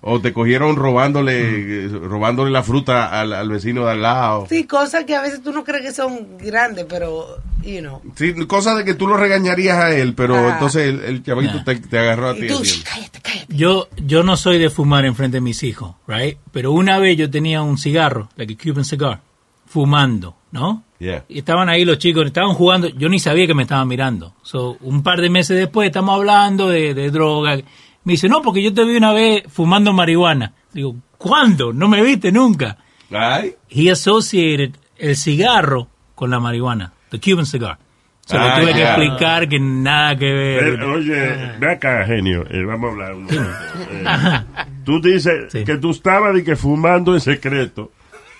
o 0.00 0.20
te 0.20 0.32
cogieron 0.32 0.76
robándole, 0.76 1.88
robándole 1.88 2.50
la 2.50 2.62
fruta 2.62 3.20
al, 3.20 3.32
al 3.32 3.48
vecino 3.48 3.84
de 3.86 3.92
al 3.92 4.02
lado. 4.02 4.46
Sí, 4.48 4.64
cosas 4.64 5.04
que 5.04 5.16
a 5.16 5.22
veces 5.22 5.42
tú 5.42 5.52
no 5.52 5.64
crees 5.64 5.82
que 5.82 5.92
son 5.92 6.38
grandes, 6.38 6.86
pero, 6.88 7.38
you 7.62 7.80
know. 7.80 8.00
Sí, 8.14 8.34
cosas 8.46 8.76
de 8.76 8.84
que 8.84 8.94
tú 8.94 9.08
lo 9.08 9.16
regañarías 9.16 9.78
a 9.78 9.90
él, 9.96 10.14
pero 10.14 10.36
Ah. 10.36 10.52
entonces 10.52 10.88
el, 10.88 11.00
el 11.00 11.22
chavito 11.24 11.54
Ya. 11.58 11.64
te, 11.64 11.76
te 11.76 11.98
agarró 11.98 12.28
a 12.30 12.34
ti. 12.34 12.44
Y 12.44 12.48
tú, 12.48 12.58
así. 12.60 12.64
"Shh, 12.80 12.84
cállate, 12.84 13.20
cállate. 13.20 13.46
Yo, 13.56 13.88
yo 13.96 14.22
no 14.22 14.36
soy 14.36 14.58
de 14.58 14.70
fumar 14.70 15.04
enfrente 15.06 15.38
de 15.38 15.40
mis 15.40 15.62
hijos, 15.64 15.96
right? 16.06 16.38
Pero 16.52 16.70
una 16.72 16.98
vez 16.98 17.16
yo 17.16 17.28
tenía 17.30 17.62
un 17.62 17.78
cigarro, 17.78 18.28
like 18.36 18.54
a 18.54 18.56
Cuban 18.62 18.84
cigar, 18.84 19.20
fumando, 19.66 20.36
¿no? 20.52 20.84
Yeah. 20.98 21.24
Y 21.28 21.38
estaban 21.38 21.68
ahí 21.68 21.84
los 21.84 21.98
chicos, 21.98 22.24
estaban 22.26 22.54
jugando, 22.54 22.88
yo 22.88 23.08
ni 23.08 23.18
sabía 23.18 23.46
que 23.46 23.54
me 23.54 23.62
estaban 23.64 23.86
mirando. 23.88 24.34
So, 24.42 24.78
un 24.80 25.02
par 25.02 25.20
de 25.20 25.28
meses 25.30 25.56
después 25.58 25.86
estamos 25.88 26.14
hablando 26.16 26.68
de, 26.68 26.94
de 26.94 27.10
droga. 27.10 27.56
Me 28.04 28.12
dice, 28.12 28.28
no, 28.28 28.40
porque 28.42 28.62
yo 28.62 28.72
te 28.72 28.84
vi 28.84 28.96
una 28.96 29.12
vez 29.12 29.42
fumando 29.48 29.92
marihuana. 29.92 30.52
Digo, 30.72 30.96
¿cuándo? 31.18 31.72
No 31.72 31.88
me 31.88 32.02
viste 32.02 32.32
nunca. 32.32 32.78
Ay, 33.10 33.54
He 33.68 33.90
associated 33.90 34.72
el 34.96 35.16
cigarro 35.16 35.88
con 36.14 36.30
la 36.30 36.40
marihuana, 36.40 36.92
the 37.10 37.20
Cuban 37.20 37.44
cigar. 37.46 37.78
Se 38.24 38.36
lo 38.36 38.42
Ah, 38.42 38.58
tuve 38.60 38.72
que 38.72 38.82
explicar 38.82 39.48
que 39.48 39.60
nada 39.60 40.16
que 40.16 40.24
ver. 40.32 40.64
Eh, 40.80 40.84
oye, 40.84 41.52
ve 41.60 41.70
acá, 41.70 42.04
genio. 42.06 42.44
eh, 42.50 42.64
vamos 42.64 42.88
a 42.88 42.92
hablar. 42.92 43.14
un 43.14 43.22
momento. 43.24 43.50
Eh, 43.92 44.64
tú 44.84 45.00
dices 45.00 45.52
Sí. 45.52 45.64
que 45.64 45.76
tú 45.76 45.90
estabas 45.90 46.34
de 46.34 46.42
que 46.42 46.56
fumando 46.56 47.14
en 47.14 47.20
secreto. 47.20 47.92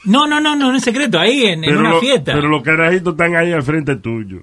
No, 0.06 0.26
no, 0.26 0.40
no, 0.40 0.56
no, 0.56 0.72
en 0.72 0.80
secreto, 0.80 1.18
ahí 1.18 1.44
en, 1.46 1.64
en 1.64 1.76
una 1.76 1.90
lo- 1.90 2.00
fiesta. 2.00 2.32
pero 2.34 2.48
los 2.48 2.62
carajitos 2.62 3.12
están 3.14 3.36
ahí 3.36 3.52
al 3.52 3.62
frente 3.62 3.96
tuyo. 3.96 4.42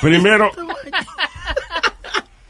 Primero. 0.00 0.50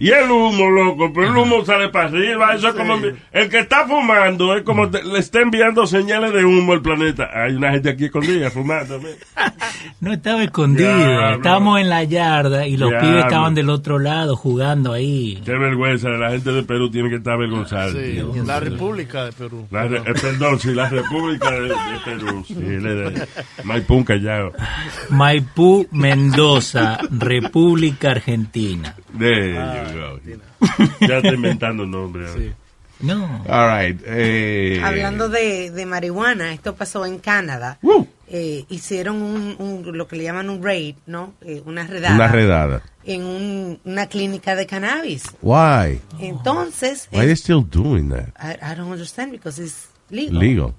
Y 0.01 0.11
el 0.11 0.31
humo, 0.31 0.71
loco, 0.71 1.13
pero 1.13 1.27
el 1.29 1.37
humo 1.37 1.65
sale 1.65 1.89
para 1.89 2.07
arriba. 2.09 2.55
Eso 2.55 2.69
es 2.69 2.75
como. 2.75 2.95
El 3.33 3.49
que 3.49 3.59
está 3.59 3.85
fumando 3.87 4.55
es 4.57 4.63
como 4.63 4.89
te- 4.89 5.03
le 5.03 5.19
está 5.19 5.41
enviando 5.41 5.87
señales 5.89 6.33
de 6.33 6.45
humo 6.45 6.73
al 6.73 6.83
planeta. 6.83 7.29
Hay 7.35 7.55
una 7.57 7.73
gente 7.73 7.91
aquí 7.91 8.05
escondida 8.05 8.51
fumando. 8.53 9.01
No 10.01 10.13
estaba 10.13 10.43
escondido, 10.45 11.31
estábamos 11.35 11.81
en 11.81 11.89
la 11.89 12.05
yarda 12.05 12.67
y 12.69 12.77
los 12.77 12.93
pibes 12.93 13.25
estaban 13.25 13.55
del 13.55 13.69
otro 13.69 13.99
lado 13.99 14.37
jugando 14.37 14.93
ahí. 14.93 15.41
Qué 15.45 15.53
vergüenza. 15.53 16.09
La 16.11 16.31
gente 16.31 16.53
de 16.53 16.63
Perú 16.63 16.89
tiene 16.91 17.09
que 17.11 17.17
estar 17.17 17.33
avergonzada. 17.35 17.91
Sí, 17.91 18.21
la 18.47 18.61
República 18.61 19.25
de 19.25 19.33
Perú. 19.33 19.67
La 19.73 19.85
re- 19.89 19.99
eh, 19.99 20.15
perdón, 20.21 20.61
sí, 20.61 20.73
la 20.73 20.89
República 20.89 21.51
de, 21.51 21.63
de 21.69 21.75
Perú. 22.05 22.45
Sí, 22.47 22.55
le- 22.55 23.11
le- 23.11 23.27
Maipú, 23.65 24.05
Callao. 24.05 24.53
Maipú, 25.11 25.87
Mendoza, 25.91 26.99
República 27.11 28.13
Argentina. 28.13 28.95
There 29.19 29.59
Ah. 29.59 29.87
you 29.91 29.99
go. 29.99 30.21
Ya 31.07 31.17
está 31.19 31.33
inventando 31.35 31.87
nombres. 31.87 32.31
No. 33.01 33.45
All 33.49 33.69
right. 33.69 34.01
eh, 34.07 34.81
Hablando 34.83 35.29
de, 35.29 35.71
de 35.71 35.87
marihuana, 35.87 36.53
esto 36.53 36.75
pasó 36.75 37.07
en 37.07 37.19
Canadá. 37.21 37.79
Woo. 37.83 38.09
Eh, 38.27 38.65
hicieron 38.69 39.23
un, 39.23 39.55
un- 39.59 39.97
lo 39.97 40.07
que 40.09 40.17
le 40.17 40.25
llaman 40.25 40.51
un 40.51 40.63
raid, 40.63 40.97
¿no? 41.07 41.33
Eh, 41.43 41.63
una 41.65 41.87
redada. 41.87 42.15
Una 42.17 42.29
redada. 42.29 42.83
En 43.05 43.23
un- 43.25 43.81
una 43.85 44.07
clínica 44.09 44.57
de 44.57 44.67
cannabis. 44.67 45.23
Why? 45.41 46.01
Entonces, 46.19 47.09
Why 47.13 47.21
eh, 47.21 47.27
they 47.27 47.37
still 47.37 47.65
doing 47.65 48.11
that? 48.11 48.29
I, 48.39 48.57
I 48.61 48.75
don't 48.75 48.91
understand 48.91 49.31
because 49.31 49.63
it's 49.63 49.89
legal. 50.11 50.39
Legal. 50.41 50.75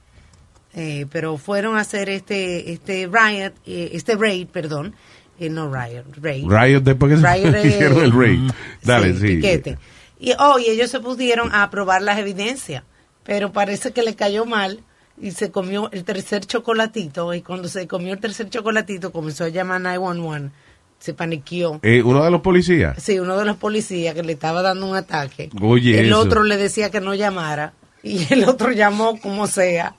Eh, 0.73 1.07
pero 1.11 1.37
fueron 1.37 1.77
a 1.77 1.81
hacer 1.81 2.09
este 2.09 2.71
este 2.73 3.07
riot, 3.11 3.53
eh, 3.65 3.89
este 3.93 4.15
raid, 4.15 4.47
perdón, 4.47 4.93
eh, 5.39 5.49
no 5.49 5.71
riot, 5.73 6.03
raid. 6.21 6.45
Riot 6.47 6.81
después 6.81 7.13
que 7.13 7.21
se 7.21 7.33
Riot 7.33 7.65
hicieron 7.65 8.03
el 8.03 8.11
raid. 8.11 8.51
Dale, 8.83 9.13
sí. 9.13 9.35
piquete. 9.35 9.77
Y, 10.19 10.33
oh, 10.37 10.59
y 10.59 10.65
ellos 10.65 10.91
se 10.91 10.99
pusieron 10.99 11.53
a 11.53 11.69
probar 11.69 12.01
las 12.01 12.17
evidencias, 12.19 12.83
pero 13.23 13.51
parece 13.53 13.91
que 13.91 14.03
le 14.03 14.15
cayó 14.15 14.45
mal 14.45 14.83
y 15.21 15.31
se 15.31 15.51
comió 15.51 15.89
el 15.91 16.03
tercer 16.03 16.45
chocolatito 16.45 17.33
y 17.33 17.41
cuando 17.41 17.67
se 17.67 17.87
comió 17.87 18.13
el 18.13 18.19
tercer 18.19 18.49
chocolatito 18.49 19.11
comenzó 19.11 19.45
a 19.45 19.49
llamar 19.49 19.81
911, 19.81 20.51
se 20.99 21.13
paniqueó. 21.13 21.79
Eh, 21.83 22.01
uno 22.03 22.23
de 22.23 22.31
los 22.31 22.41
policías. 22.41 23.01
Sí, 23.01 23.19
uno 23.19 23.37
de 23.37 23.45
los 23.45 23.57
policías 23.57 24.13
que 24.13 24.23
le 24.23 24.33
estaba 24.33 24.61
dando 24.61 24.85
un 24.87 24.95
ataque. 24.95 25.49
Oye, 25.61 25.99
el 25.99 26.07
eso. 26.07 26.19
otro 26.19 26.43
le 26.43 26.57
decía 26.57 26.89
que 26.89 26.99
no 26.99 27.13
llamara 27.15 27.73
y 28.03 28.31
el 28.33 28.43
otro 28.45 28.71
llamó 28.71 29.19
como 29.19 29.47
sea. 29.47 29.95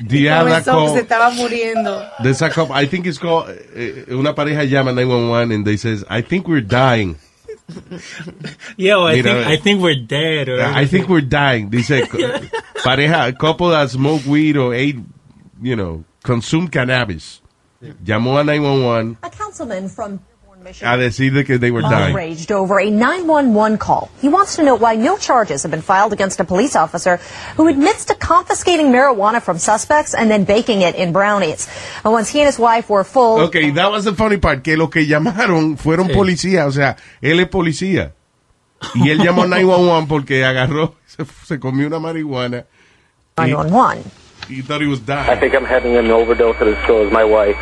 Y 0.00 0.04
Diabla, 0.06 0.62
comenzó 0.62 0.72
que 0.80 0.86
co- 0.88 0.94
se 0.94 1.00
estaba 1.00 1.30
muriendo. 1.30 2.02
There's 2.22 2.42
a 2.42 2.50
couple- 2.50 2.74
I 2.76 2.86
think 2.86 3.06
it's 3.06 3.18
called, 3.18 3.50
eh, 3.74 4.04
eh, 4.08 4.14
una 4.14 4.34
pareja 4.34 4.64
llama 4.64 4.92
911 4.92 5.52
and 5.54 5.64
they 5.64 5.76
says, 5.76 6.04
I 6.08 6.22
think 6.22 6.46
we're 6.46 6.60
dying. 6.66 7.16
Yo, 8.76 9.06
I 9.06 9.16
Mira, 9.16 9.34
think. 9.34 9.46
I 9.46 9.56
think 9.58 9.80
we're 9.82 9.94
dead. 10.06 10.48
or 10.48 10.60
I 10.62 10.86
think 10.86 11.08
we're 11.08 11.20
dying. 11.20 11.68
Dice, 11.70 12.06
co- 12.10 12.18
pareja, 12.82 13.36
couple 13.38 13.70
that 13.70 13.90
smoke 13.90 14.24
weed 14.26 14.56
or 14.56 14.72
ate, 14.74 14.96
you 15.60 15.76
know, 15.76 16.04
consume 16.22 16.68
cannabis. 16.68 17.40
Llamó 18.04 18.40
a 18.40 18.44
911 18.44 19.18
A 19.22 19.30
councilman 19.30 19.88
from 19.88 20.18
Dearborn, 20.72 20.94
a 20.94 20.96
Michigan. 20.96 21.34
decir 21.34 21.46
que 21.46 21.58
they 21.58 21.70
were 21.70 21.82
dying. 21.82 22.12
Outraged 22.12 22.52
over 22.52 22.78
a 22.80 22.90
911 22.90 23.78
call. 23.78 24.10
He 24.20 24.28
wants 24.28 24.56
to 24.56 24.62
know 24.62 24.74
why 24.74 24.96
no 24.96 25.16
charges 25.16 25.62
have 25.62 25.70
been 25.70 25.82
filed 25.82 26.12
against 26.12 26.40
a 26.40 26.44
police 26.44 26.76
officer 26.76 27.18
who 27.56 27.68
admits 27.68 28.04
to 28.06 28.14
confiscating 28.14 28.92
marijuana 28.92 29.40
from 29.40 29.58
suspects 29.58 30.14
and 30.14 30.30
then 30.30 30.44
baking 30.44 30.82
it 30.82 30.94
in 30.94 31.12
brownies. 31.12 31.68
And 32.04 32.12
once 32.12 32.28
he 32.28 32.40
and 32.40 32.46
his 32.46 32.58
wife 32.58 32.88
were 32.90 33.04
full. 33.04 33.40
Okay, 33.48 33.70
that 33.70 33.90
was 33.90 34.04
the 34.04 34.14
funny 34.14 34.36
part, 34.38 34.62
que 34.62 34.76
los 34.76 34.90
que 34.90 35.06
llamaron 35.06 35.76
fueron 35.78 36.08
policías, 36.08 36.66
o 36.66 36.72
sea, 36.72 36.96
él 37.22 37.40
es 37.40 37.48
policía. 37.48 38.12
Y 38.94 39.10
él 39.10 39.18
llamó 39.18 39.46
911 39.48 40.06
porque 40.08 40.44
agarró, 40.44 40.94
se, 41.06 41.24
se 41.44 41.58
comió 41.58 41.86
una 41.86 41.98
marihuana. 41.98 42.64
911. 43.36 44.04
He 44.48 44.62
thought 44.62 44.80
he 44.80 44.86
was 44.88 45.00
dying. 45.00 45.28
I 45.28 45.36
think 45.38 45.54
I'm 45.54 45.64
having 45.64 45.96
an 45.96 46.10
overdose 46.10 46.56
at 46.60 46.64
the 46.64 46.76
store 46.84 47.04
with 47.04 47.12
my 47.12 47.24
wife. 47.24 47.56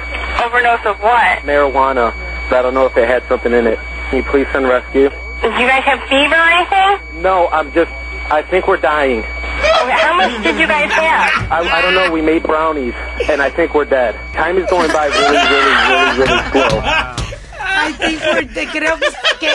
Overdose 0.45 0.85
of 0.87 1.01
what? 1.03 1.43
Marijuana. 1.43 2.13
I 2.53 2.63
don't 2.63 2.75
know 2.75 2.87
if 2.87 2.95
they 2.95 3.07
had 3.07 3.23
something 3.29 3.53
in 3.53 3.67
it. 3.67 3.79
Can 4.11 4.19
you 4.19 4.25
please 4.25 4.47
send 4.53 4.67
rescue? 4.67 5.11
Do 5.11 5.49
you 5.49 5.67
guys 5.67 5.85
have 5.85 6.01
fever 6.09 6.35
or 6.35 6.49
anything? 6.51 7.23
No, 7.23 7.49
I'm 7.49 7.73
just. 7.73 7.91
I 8.31 8.43
think 8.43 8.67
we're 8.67 8.77
dying. 8.79 9.23
How 9.23 10.17
much 10.17 10.43
did 10.43 10.59
you 10.59 10.67
guys 10.67 10.91
have? 10.93 11.53
I, 11.53 11.61
I 11.61 11.83
don't 11.83 11.95
know. 11.95 12.11
We 12.11 12.21
made 12.23 12.43
brownies, 12.43 12.95
and 13.29 13.41
I 13.41 13.51
think 13.51 13.75
we're 13.75 13.85
dead. 13.85 14.15
Time 14.33 14.59
is 14.59 14.69
going 14.69 14.91
by 14.93 15.07
really, 15.07 15.37
really, 15.37 15.75
really, 15.91 16.27
really 16.27 16.51
slow. 16.51 17.23
I 17.67 17.93
think 17.93 18.21
we're 18.23 18.45
dead. 18.55 18.69
creo 18.73 18.97
que, 18.99 19.07
que 19.41 19.49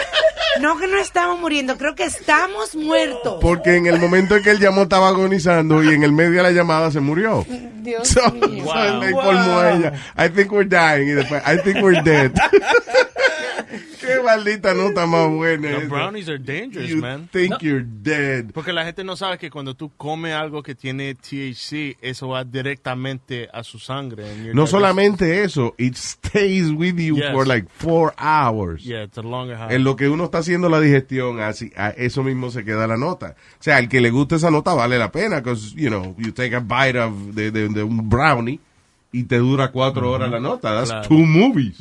no 0.61 0.77
que 0.77 0.87
no 0.87 0.97
estamos 0.97 1.39
muriendo, 1.39 1.77
creo 1.77 1.95
que 1.95 2.03
estamos 2.03 2.75
muertos. 2.75 3.37
Porque 3.41 3.75
en 3.75 3.85
el 3.87 3.99
momento 3.99 4.35
en 4.35 4.43
que 4.43 4.51
él 4.51 4.59
llamó 4.59 4.83
estaba 4.83 5.07
agonizando 5.09 5.83
y 5.83 5.93
en 5.93 6.03
el 6.03 6.11
medio 6.11 6.37
de 6.37 6.43
la 6.43 6.51
llamada 6.51 6.91
se 6.91 6.99
murió. 6.99 7.45
Dios 7.81 8.07
So, 8.07 8.29
mío. 8.31 8.65
so 8.65 9.11
colmó 9.15 9.59
a 9.59 9.71
ella. 9.73 9.93
I 10.17 10.29
think 10.29 10.51
we're 10.51 10.67
dying. 10.69 11.07
Y 11.09 11.11
después, 11.13 11.41
I 11.45 11.57
think 11.63 11.77
we're 11.83 12.01
dead. 12.03 12.31
Qué 14.17 14.23
maldita 14.23 14.73
nota 14.73 15.05
más 15.05 15.29
buena. 15.29 15.69
The 15.69 15.77
esa. 15.77 15.87
brownies 15.87 16.29
are 16.29 16.37
dangerous, 16.39 16.89
You 16.89 16.97
man. 17.01 17.27
think 17.31 17.59
you're 17.61 17.85
dead. 17.85 18.51
Porque 18.53 18.73
la 18.73 18.83
gente 18.85 19.03
no 19.03 19.15
sabe 19.15 19.37
que 19.37 19.49
cuando 19.49 19.73
tú 19.75 19.91
comes 19.97 20.33
algo 20.33 20.61
que 20.63 20.75
tiene 20.75 21.15
THC, 21.15 21.97
eso 22.01 22.29
va 22.29 22.43
directamente 22.43 23.49
a 23.53 23.63
su 23.63 23.79
sangre. 23.79 24.23
No 24.47 24.53
not- 24.63 24.67
solamente 24.69 25.43
eso, 25.43 25.73
it 25.77 25.95
stays 25.95 26.69
with 26.71 26.95
you 26.97 27.17
Yes. 27.17 27.31
for 27.31 27.47
like 27.47 27.67
four 27.77 28.13
hours. 28.17 28.83
Yeah, 28.83 29.03
it's 29.03 29.17
a 29.17 29.21
longer 29.21 29.55
high. 29.57 29.73
En 29.75 29.83
lo 29.83 29.95
que 29.95 30.09
uno 30.09 30.25
está 30.25 30.39
haciendo 30.39 30.69
la 30.69 30.79
digestión, 30.79 31.39
así, 31.39 31.71
a 31.75 31.89
eso 31.89 32.23
mismo 32.23 32.49
se 32.51 32.63
queda 32.65 32.87
la 32.87 32.97
nota. 32.97 33.35
O 33.59 33.63
sea, 33.63 33.79
el 33.79 33.89
que 33.89 34.01
le 34.01 34.09
guste 34.09 34.35
esa 34.35 34.51
nota 34.51 34.73
vale 34.73 34.97
la 34.97 35.11
pena, 35.11 35.37
because, 35.41 35.73
you 35.75 35.89
know, 35.89 36.15
you 36.17 36.31
take 36.31 36.55
a 36.55 36.59
bite 36.59 36.99
of 36.99 37.13
de, 37.33 37.51
de- 37.51 37.69
de 37.69 37.83
un 37.83 38.09
brownie 38.09 38.59
y 39.11 39.23
te 39.23 39.37
dura 39.37 39.71
cuatro 39.71 40.09
horas 40.11 40.29
la 40.31 40.39
nota. 40.39 40.73
That's 40.73 40.89
Claro. 40.89 41.07
two 41.07 41.25
movies. 41.25 41.77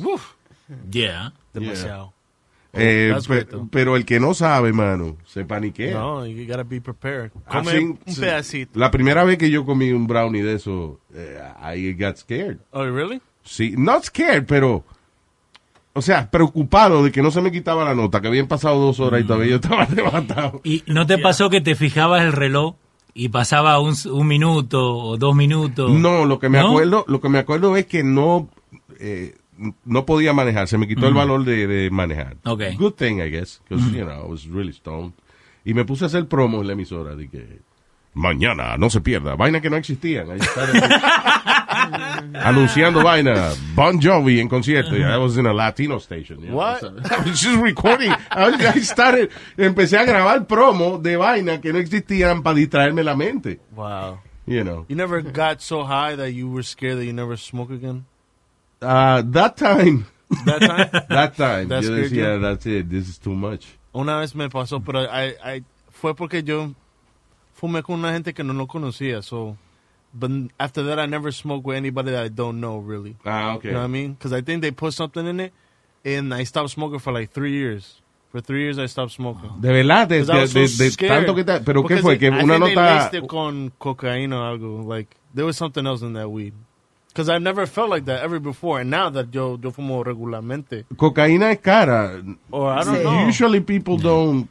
Yeah. 0.89 1.33
Demasiado. 1.53 2.13
Eh, 2.73 3.13
pe- 3.27 3.43
though. 3.45 3.67
pero 3.69 3.95
el 3.97 4.05
que 4.05 4.19
no 4.19 4.33
sabe, 4.33 4.71
mano, 4.71 5.17
se 5.25 5.43
paniquea. 5.43 5.93
No, 5.99 6.25
you 6.25 6.45
gotta 6.47 6.63
be 6.63 6.79
prepared. 6.79 7.31
Come 7.49 7.69
Así, 7.71 7.77
un 7.83 7.97
pedacito. 7.97 8.79
La 8.79 8.89
primera 8.91 9.23
vez 9.25 9.37
que 9.37 9.49
yo 9.49 9.65
comí 9.65 9.91
un 9.91 10.07
brownie 10.07 10.41
de 10.41 10.53
eso, 10.55 10.99
eh, 11.13 11.37
I 11.75 11.93
got 11.93 12.15
scared. 12.17 12.59
Oh, 12.71 12.83
really? 12.85 13.21
Sí, 13.43 13.73
not 13.77 14.03
scared, 14.05 14.45
pero, 14.45 14.85
o 15.93 16.01
sea, 16.01 16.31
preocupado 16.31 17.03
de 17.03 17.11
que 17.11 17.21
no 17.21 17.31
se 17.31 17.41
me 17.41 17.51
quitaba 17.51 17.83
la 17.83 17.93
nota, 17.95 18.21
que 18.21 18.27
habían 18.27 18.47
pasado 18.47 18.79
dos 18.79 18.99
horas 19.01 19.21
y 19.21 19.23
todavía 19.25 19.49
yo 19.49 19.55
estaba 19.57 19.85
levantado. 19.95 20.61
¿Y 20.63 20.83
no 20.87 21.05
te 21.05 21.17
pasó 21.17 21.49
que 21.49 21.59
te 21.59 21.75
fijabas 21.75 22.23
el 22.23 22.31
reloj 22.31 22.75
y 23.13 23.27
pasaba 23.27 23.79
un, 23.81 23.95
un 24.09 24.27
minuto 24.27 24.95
o 24.95 25.17
dos 25.17 25.35
minutos? 25.35 25.91
No, 25.91 26.23
lo 26.25 26.39
que 26.39 26.47
me 26.47 26.59
¿No? 26.61 26.69
acuerdo, 26.69 27.03
lo 27.09 27.19
que 27.19 27.27
me 27.27 27.39
acuerdo 27.39 27.75
es 27.75 27.85
que 27.85 28.03
no, 28.03 28.47
eh, 28.99 29.35
no 29.85 30.05
podía 30.05 30.33
manejar, 30.33 30.67
se 30.67 30.77
me 30.77 30.87
quitó 30.87 31.07
el 31.07 31.13
Mm. 31.13 31.17
valor 31.17 31.45
de, 31.45 31.67
de 31.67 31.89
manejar. 31.91 32.37
Ok. 32.45 32.63
Good 32.77 32.93
thing, 32.93 33.19
I 33.21 33.29
guess, 33.29 33.61
because, 33.67 33.85
Mm. 33.89 33.95
you 33.95 34.03
know, 34.05 34.25
I 34.25 34.29
was 34.29 34.45
really 34.47 34.73
stoned. 34.73 35.13
Y 35.63 35.73
me 35.73 35.85
puse 35.85 36.05
a 36.05 36.07
hacer 36.07 36.27
promo 36.27 36.61
en 36.61 36.67
la 36.67 36.73
emisora, 36.73 37.15
de 37.15 37.29
que, 37.29 37.59
mañana, 38.13 38.75
no 38.77 38.89
se 38.89 38.99
pierda, 39.01 39.35
vaina 39.35 39.61
que 39.61 39.69
no 39.69 39.77
existían. 39.77 40.31
Ahí 40.31 40.39
está, 40.39 40.65
anunciando 42.43 43.03
vaina, 43.03 43.49
Bon 43.75 43.99
Jovi 44.01 44.39
en 44.39 44.47
concierto. 44.49 44.95
I 44.95 45.17
was 45.17 45.37
in 45.37 45.45
a 45.47 45.53
Latino 45.53 45.97
station. 45.99 46.39
know, 46.41 46.55
What? 46.57 46.79
so 46.81 46.87
I 47.11 47.29
was 47.29 47.39
just 47.41 47.61
recording. 47.61 48.11
I, 48.31 48.49
was- 48.49 48.59
I 48.75 48.79
started, 48.81 49.29
empecé 49.57 49.97
a 49.97 50.05
grabar 50.05 50.45
promo 50.47 50.97
de 50.97 51.15
vaina 51.17 51.61
que 51.61 51.71
no 51.71 51.79
existían 51.79 52.43
para 52.43 52.55
distraerme 52.55 53.03
la 53.03 53.15
mente. 53.15 53.59
Wow. 53.75 54.19
You 54.47 54.63
know. 54.63 54.85
You 54.89 54.95
never 54.95 55.21
got 55.21 55.61
so 55.61 55.83
high 55.83 56.15
that 56.17 56.31
you 56.33 56.49
were 56.49 56.63
scared 56.63 56.97
that 56.97 57.05
you 57.05 57.13
never 57.13 57.37
smoke 57.37 57.71
again? 57.71 58.05
Uh, 58.81 59.21
that 59.25 59.57
time. 59.57 60.05
That 60.45 60.59
time? 60.59 61.05
That 61.09 61.35
time. 61.35 61.67
That's 61.67 61.87
yo 61.87 61.93
decía, 61.93 62.15
yeah. 62.15 62.37
that's 62.37 62.65
it, 62.65 62.89
this 62.89 63.07
is 63.09 63.17
too 63.17 63.35
much. 63.35 63.67
Una 63.93 64.19
vez 64.19 64.33
me 64.33 64.47
pasó, 64.49 64.83
pero 64.83 65.01
I, 65.01 65.35
I, 65.43 65.63
fue 65.89 66.15
porque 66.15 66.41
yo 66.43 66.73
fumé 67.53 67.83
con 67.83 67.99
una 67.99 68.11
gente 68.13 68.33
que 68.33 68.43
no 68.43 68.53
lo 68.53 68.65
conocía. 68.65 69.21
So, 69.23 69.57
but 70.13 70.31
after 70.59 70.83
that, 70.83 70.99
I 70.99 71.05
never 71.05 71.31
smoked 71.31 71.65
with 71.65 71.75
anybody 71.75 72.11
that 72.11 72.23
I 72.23 72.29
don't 72.29 72.59
know, 72.59 72.77
really. 72.77 73.17
Ah, 73.25 73.55
okay. 73.55 73.69
You 73.69 73.73
know 73.73 73.81
what 73.81 73.85
I 73.85 73.89
mean? 73.89 74.13
Because 74.13 74.33
I 74.33 74.41
think 74.41 74.61
they 74.61 74.71
put 74.71 74.93
something 74.93 75.27
in 75.27 75.39
it, 75.41 75.53
and 76.05 76.33
I 76.33 76.43
stopped 76.45 76.69
smoking 76.71 76.99
for 76.99 77.11
like 77.11 77.31
three 77.31 77.51
years. 77.51 78.01
For 78.31 78.39
three 78.39 78.61
years, 78.61 78.79
I 78.79 78.85
stopped 78.85 79.11
smoking. 79.11 79.59
De 79.59 79.67
verdad, 79.73 80.07
de, 80.07 80.23
so 80.23 80.31
de- 80.31 80.67
de 80.67 81.07
tanto 81.07 81.35
que 81.35 81.43
te- 81.43 81.59
pero 81.59 81.83
¿qué 81.83 81.97
fue? 82.01 82.17
Que 82.17 82.27
I 82.27 82.43
una 82.43 82.57
nota- 82.57 83.09
it 83.11 83.27
con 83.27 83.73
cocaína 83.77 84.39
o 84.39 84.43
algo. 84.45 84.83
Like, 84.87 85.17
there 85.35 85.45
was 85.45 85.57
something 85.57 85.85
else 85.85 86.01
in 86.01 86.13
that 86.13 86.29
weed. 86.31 86.53
Because 87.11 87.27
I've 87.27 87.41
never 87.41 87.65
felt 87.65 87.89
like 87.89 88.05
that 88.05 88.21
ever 88.21 88.39
before. 88.39 88.79
And 88.79 88.89
now 88.89 89.09
that 89.09 89.33
yo, 89.33 89.59
yo 89.61 89.71
fumo 89.71 90.03
regularmente. 90.05 90.85
Cocaína 90.95 91.51
es 91.53 91.59
cara. 91.61 92.23
Or 92.51 92.69
I 92.71 92.83
don't 92.85 93.03
know. 93.03 93.25
Usually 93.25 93.59
people 93.59 93.97
don't 93.97 94.47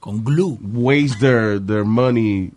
con 0.00 0.22
glue 0.22 0.56
waste 0.62 1.18
their 1.20 1.58
their 1.58 1.84
money 1.84 2.52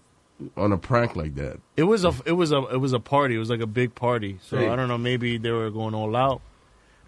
on 0.55 0.71
a 0.71 0.77
prank 0.77 1.15
like 1.15 1.33
that. 1.35 1.59
It 1.75 1.83
was 1.83 2.05
a 2.05 2.13
it 2.25 2.33
was 2.33 2.51
a 2.51 2.59
it 2.71 2.77
was 2.79 2.93
a 2.93 2.99
party. 2.99 3.35
It 3.35 3.39
was 3.39 3.49
like 3.49 3.61
a 3.61 3.67
big 3.67 3.95
party. 3.95 4.37
So 4.43 4.57
Sí. 4.57 4.69
I 4.71 4.75
don't 4.75 4.87
know. 4.87 4.99
Maybe 4.99 5.37
they 5.39 5.51
were 5.51 5.71
going 5.71 5.95
all 5.95 6.15
out. 6.15 6.41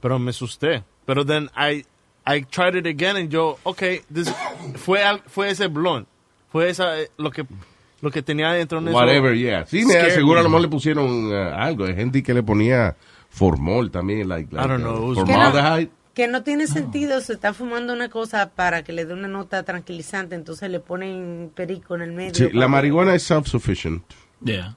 Pero 0.01 0.17
me 0.17 0.31
asusté. 0.31 0.83
Pero 1.05 1.23
then 1.23 1.49
I 1.55 1.83
I 2.25 2.39
tried 2.41 2.75
it 2.75 2.87
again 2.87 3.17
and 3.17 3.31
yo 3.31 3.59
okay 3.65 4.01
this 4.09 4.33
fue 4.77 4.99
al- 4.99 5.21
fue 5.27 5.49
ese 5.49 5.67
blunt. 5.71 6.07
Fue 6.51 6.69
esa 6.69 7.01
eh, 7.03 7.07
lo 7.17 7.29
que 7.29 7.45
lo 8.01 8.11
que 8.11 8.21
tenía 8.21 8.51
dentro 8.51 8.81
de 8.81 8.89
eso. 8.89 8.97
Whatever, 8.97 9.37
yeah. 9.37 9.65
Sí, 9.65 9.85
me 9.85 9.97
aseguro 9.97 10.39
a 10.39 10.43
lo 10.43 10.49
me. 10.49 10.53
mejor 10.53 10.61
le 10.61 10.67
pusieron 10.67 11.31
uh, 11.31 11.53
algo. 11.55 11.85
Hay 11.85 11.95
gente 11.95 12.21
que 12.23 12.33
le 12.33 12.43
ponía 12.43 12.95
formol 13.29 13.91
también, 13.91 14.27
like, 14.27 14.53
like 14.53 14.65
I 14.65 14.69
don't 14.69 14.83
uh, 14.83 14.87
know, 14.87 15.09
was- 15.09 15.19
formaldehyde. 15.19 15.91
Que 16.13 16.27
no 16.27 16.43
tiene 16.43 16.67
sentido, 16.67 17.21
se 17.21 17.31
está 17.31 17.53
fumando 17.53 17.93
una 17.93 18.09
cosa 18.09 18.49
para 18.49 18.83
que 18.83 18.91
le 18.91 19.05
dé 19.05 19.13
una 19.13 19.29
nota 19.29 19.63
tranquilizante, 19.63 20.35
entonces 20.35 20.69
le 20.69 20.81
ponen 20.81 21.51
perico 21.55 21.95
en 21.95 22.01
el 22.01 22.11
medio. 22.11 22.35
Sí, 22.35 22.49
la 22.51 22.67
marihuana 22.67 23.15
es 23.15 23.31
self-sufficient. 23.31 24.01
Yeah. 24.43 24.75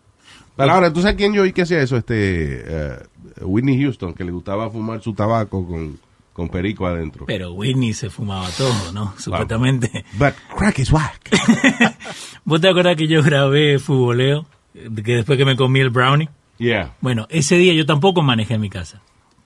Pero 0.57 0.71
ahora, 0.71 0.93
¿tú 0.93 1.01
sabes 1.01 1.17
quién 1.17 1.33
yo 1.35 1.43
oí 1.43 1.53
que 1.53 1.63
hacía 1.63 1.81
eso? 1.81 1.97
Este, 1.97 2.63
eh, 2.65 2.99
Whitney 3.41 3.83
Houston, 3.83 4.15
que 4.15 4.23
le 4.23 4.31
gustaba 4.31 4.71
fumar 4.71 5.03
su 5.03 5.13
tabaco 5.13 5.67
con, 5.67 5.99
con 6.35 6.49
perico 6.49 6.85
adentro. 6.87 7.25
Pero 7.27 7.53
Whitney 7.53 7.95
se 7.95 8.11
fumaba 8.11 8.49
todo, 8.51 8.93
¿no? 8.93 9.15
Supuestamente. 9.17 10.05
But 10.19 10.35
crack 10.59 10.81
is 10.81 10.93
whack. 10.93 11.31
¿Vos 12.45 12.61
te 12.61 12.69
acuerdas 12.69 12.97
que 12.97 13.07
yo 13.07 13.23
grabé 13.23 13.79
Futboleo? 13.79 14.45
Que 14.75 15.15
después 15.15 15.39
que 15.39 15.45
me 15.45 15.55
comí 15.55 15.79
el 15.79 15.91
brownie. 15.91 16.29
Yeah. 16.59 16.95
Bueno, 17.01 17.27
ese 17.31 17.57
día 17.57 17.73
yo 17.73 17.87
tampoco 17.87 18.21
manejé 18.21 18.55
en 18.55 18.61
mi 18.61 18.69
casa. 18.69 19.01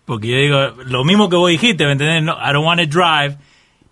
Porque 0.06 0.28
yo 0.28 0.36
digo, 0.39 0.82
lo 0.86 1.05
mismo 1.05 1.28
que 1.28 1.36
vos 1.36 1.51
dijiste, 1.51 1.85
¿me 1.85 1.93
entendés? 1.93 2.23
No, 2.23 2.32
I 2.32 2.55
don't 2.55 2.65
want 2.65 2.81
to 2.81 2.86
drive. 2.86 3.36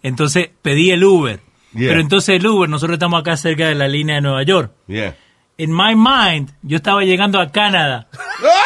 Entonces 0.02 0.48
pedí 0.62 0.90
el 0.90 1.04
Uber. 1.04 1.40
Yeah. 1.74 1.88
Pero 1.90 2.00
entonces 2.00 2.36
el 2.40 2.46
Uber, 2.46 2.70
nosotros 2.70 2.94
estamos 2.94 3.20
acá 3.20 3.36
cerca 3.36 3.68
de 3.68 3.74
la 3.74 3.88
línea 3.88 4.16
de 4.16 4.22
Nueva 4.22 4.42
York. 4.42 4.72
Yeah. 4.86 5.14
en 5.58 5.70
my 5.70 5.94
mind, 5.94 6.52
yo 6.62 6.76
estaba 6.78 7.02
llegando 7.04 7.40
a 7.40 7.52
Canadá. 7.52 8.08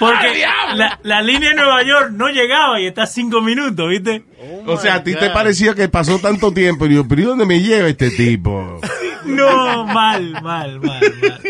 Porque 0.00 0.44
la, 0.74 0.98
la 1.02 1.22
línea 1.22 1.50
de 1.50 1.56
Nueva 1.56 1.82
York 1.84 2.10
no 2.12 2.28
llegaba 2.28 2.80
y 2.80 2.86
está 2.86 3.02
a 3.02 3.06
cinco 3.06 3.40
minutos, 3.42 3.88
¿viste? 3.88 4.24
o 4.66 4.76
sea, 4.78 4.94
a 4.94 5.04
ti 5.04 5.14
te 5.14 5.30
pareció 5.30 5.74
que 5.74 5.88
pasó 5.88 6.18
tanto 6.18 6.52
tiempo. 6.52 6.86
Y 6.86 6.94
yo, 6.94 7.06
pero 7.06 7.20
¿y 7.20 7.24
dónde 7.24 7.44
me 7.46 7.60
lleva 7.60 7.86
este 7.88 8.10
tipo? 8.10 8.80
No, 9.22 9.84
mal, 9.84 10.32
mal, 10.42 10.80
mal, 10.80 10.80
mal. 10.80 11.40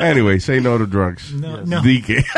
Anyway, 0.00 0.40
say 0.40 0.60
no 0.60 0.76
to 0.76 0.86
drugs. 0.86 1.32
No, 1.32 1.62
no. 1.64 1.80
Dique. 1.82 2.24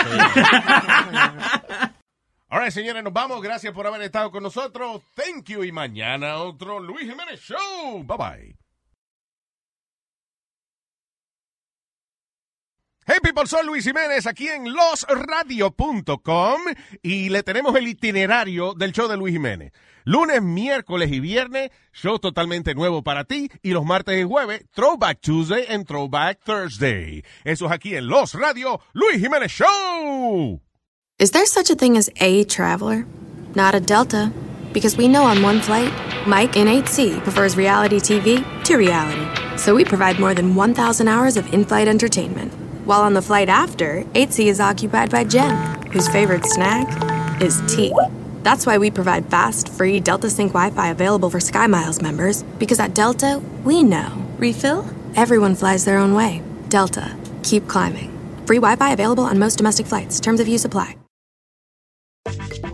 All 2.51 2.61
right, 2.61 2.71
señores, 2.71 3.03
nos 3.03 3.15
vamos. 3.15 3.41
Gracias 3.43 3.73
por 3.73 3.87
haber 3.87 4.03
estado 4.03 4.31
con 4.31 4.43
nosotros. 4.43 5.01
Thank 5.15 5.47
you. 5.49 5.65
Y 5.65 5.73
mañana 5.73 6.37
otro 6.37 6.79
Luis 6.79 7.09
Jiménez 7.09 7.41
Show. 7.41 8.05
Bye 8.05 8.17
bye. 8.19 8.66
Hey 13.09 13.19
people, 13.23 13.47
soy 13.47 13.65
Luis 13.65 13.85
Jiménez 13.85 14.27
aquí 14.27 14.49
en 14.49 14.75
losradio.com 14.75 16.61
y 17.03 17.29
le 17.29 17.45
tenemos 17.45 17.77
el 17.77 17.87
itinerario 17.87 18.75
del 18.75 18.91
show 18.91 19.07
de 19.07 19.17
Luis 19.17 19.33
Jiménez. 19.33 19.73
Lunes, 20.05 20.43
miércoles 20.43 21.13
y 21.13 21.21
viernes, 21.21 21.71
show 21.93 22.19
totalmente 22.19 22.75
nuevo 22.75 23.05
para 23.05 23.23
ti 23.23 23.49
y 23.63 23.71
los 23.71 23.85
martes 23.85 24.21
y 24.21 24.25
jueves, 24.25 24.65
Throwback 24.75 25.21
Tuesday 25.21 25.67
and 25.69 25.87
Throwback 25.87 26.41
Thursday. 26.43 27.23
Eso 27.45 27.67
es 27.67 27.73
aquí 27.73 27.95
en 27.95 28.09
Los 28.09 28.35
Radio, 28.35 28.81
Luis 28.93 29.21
Jiménez 29.21 29.53
Show. 29.53 30.61
Is 31.21 31.31
there 31.31 31.47
such 31.47 31.71
a 31.71 31.77
thing 31.77 31.97
as 31.97 32.11
a 32.17 32.43
traveler? 32.47 33.07
Not 33.55 33.77
a 33.77 33.81
Delta. 33.81 34.33
Because 34.73 34.97
we 34.97 35.07
know 35.07 35.23
on 35.23 35.45
one 35.45 35.61
flight, 35.61 35.93
Mike 36.27 36.57
in 36.57 36.67
8C 36.67 37.23
prefers 37.23 37.57
reality 37.57 38.01
TV 38.01 38.45
to 38.65 38.77
reality. 38.77 39.29
So 39.57 39.77
we 39.77 39.85
provide 39.85 40.19
more 40.19 40.35
than 40.35 40.57
1,000 40.57 41.07
hours 41.07 41.37
of 41.37 41.47
in 41.55 41.65
flight 41.65 41.87
entertainment. 41.87 42.66
While 42.87 43.01
on 43.01 43.15
the 43.15 43.21
flight 43.21 43.49
after, 43.49 44.05
8C 44.15 44.47
is 44.47 44.61
occupied 44.61 45.11
by 45.11 45.25
Jen, 45.25 45.57
whose 45.91 46.09
favorite 46.09 46.47
snack 46.47 46.87
is 47.43 47.61
tea. 47.67 47.93
That's 48.45 48.65
why 48.65 48.79
we 48.79 48.93
provide 48.93 49.27
fast, 49.27 49.71
free 49.71 49.99
Delta 49.99 50.31
Sync 50.31 50.53
Wi 50.53 50.71
Fi 50.71 50.91
available 50.91 51.29
for 51.29 51.39
SkyMiles 51.39 52.01
members, 52.01 52.45
because 52.61 52.79
at 52.79 52.95
Delta, 52.95 53.43
we 53.65 53.83
know. 53.83 54.07
Refill? 54.39 54.85
Everyone 55.17 55.57
flies 55.57 55.85
their 55.85 55.99
own 55.99 56.15
way. 56.15 56.43
Delta. 56.69 57.11
Keep 57.43 57.67
climbing. 57.67 58.17
Free 58.47 58.59
Wi 58.59 58.77
Fi 58.77 58.93
available 58.93 59.25
on 59.25 59.37
most 59.37 59.57
domestic 59.57 59.87
flights. 59.89 60.21
Terms 60.21 60.39
of 60.39 60.47
use 60.47 60.65
apply. 60.65 60.97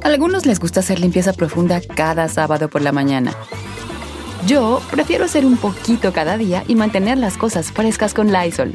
Algunos 0.03 0.45
les 0.45 0.61
gusta 0.61 0.81
hacer 0.81 1.01
limpieza 1.01 1.33
profunda 1.33 1.81
cada 1.81 2.29
sábado 2.29 2.69
por 2.69 2.83
la 2.83 2.93
mañana. 2.93 3.33
Yo 4.47 4.83
prefiero 4.91 5.25
hacer 5.25 5.47
un 5.47 5.57
poquito 5.57 6.13
cada 6.13 6.37
día 6.37 6.65
y 6.69 6.75
mantener 6.75 7.17
las 7.17 7.39
cosas 7.39 7.73
frescas 7.73 8.13
con 8.13 8.31
Lysol. 8.31 8.75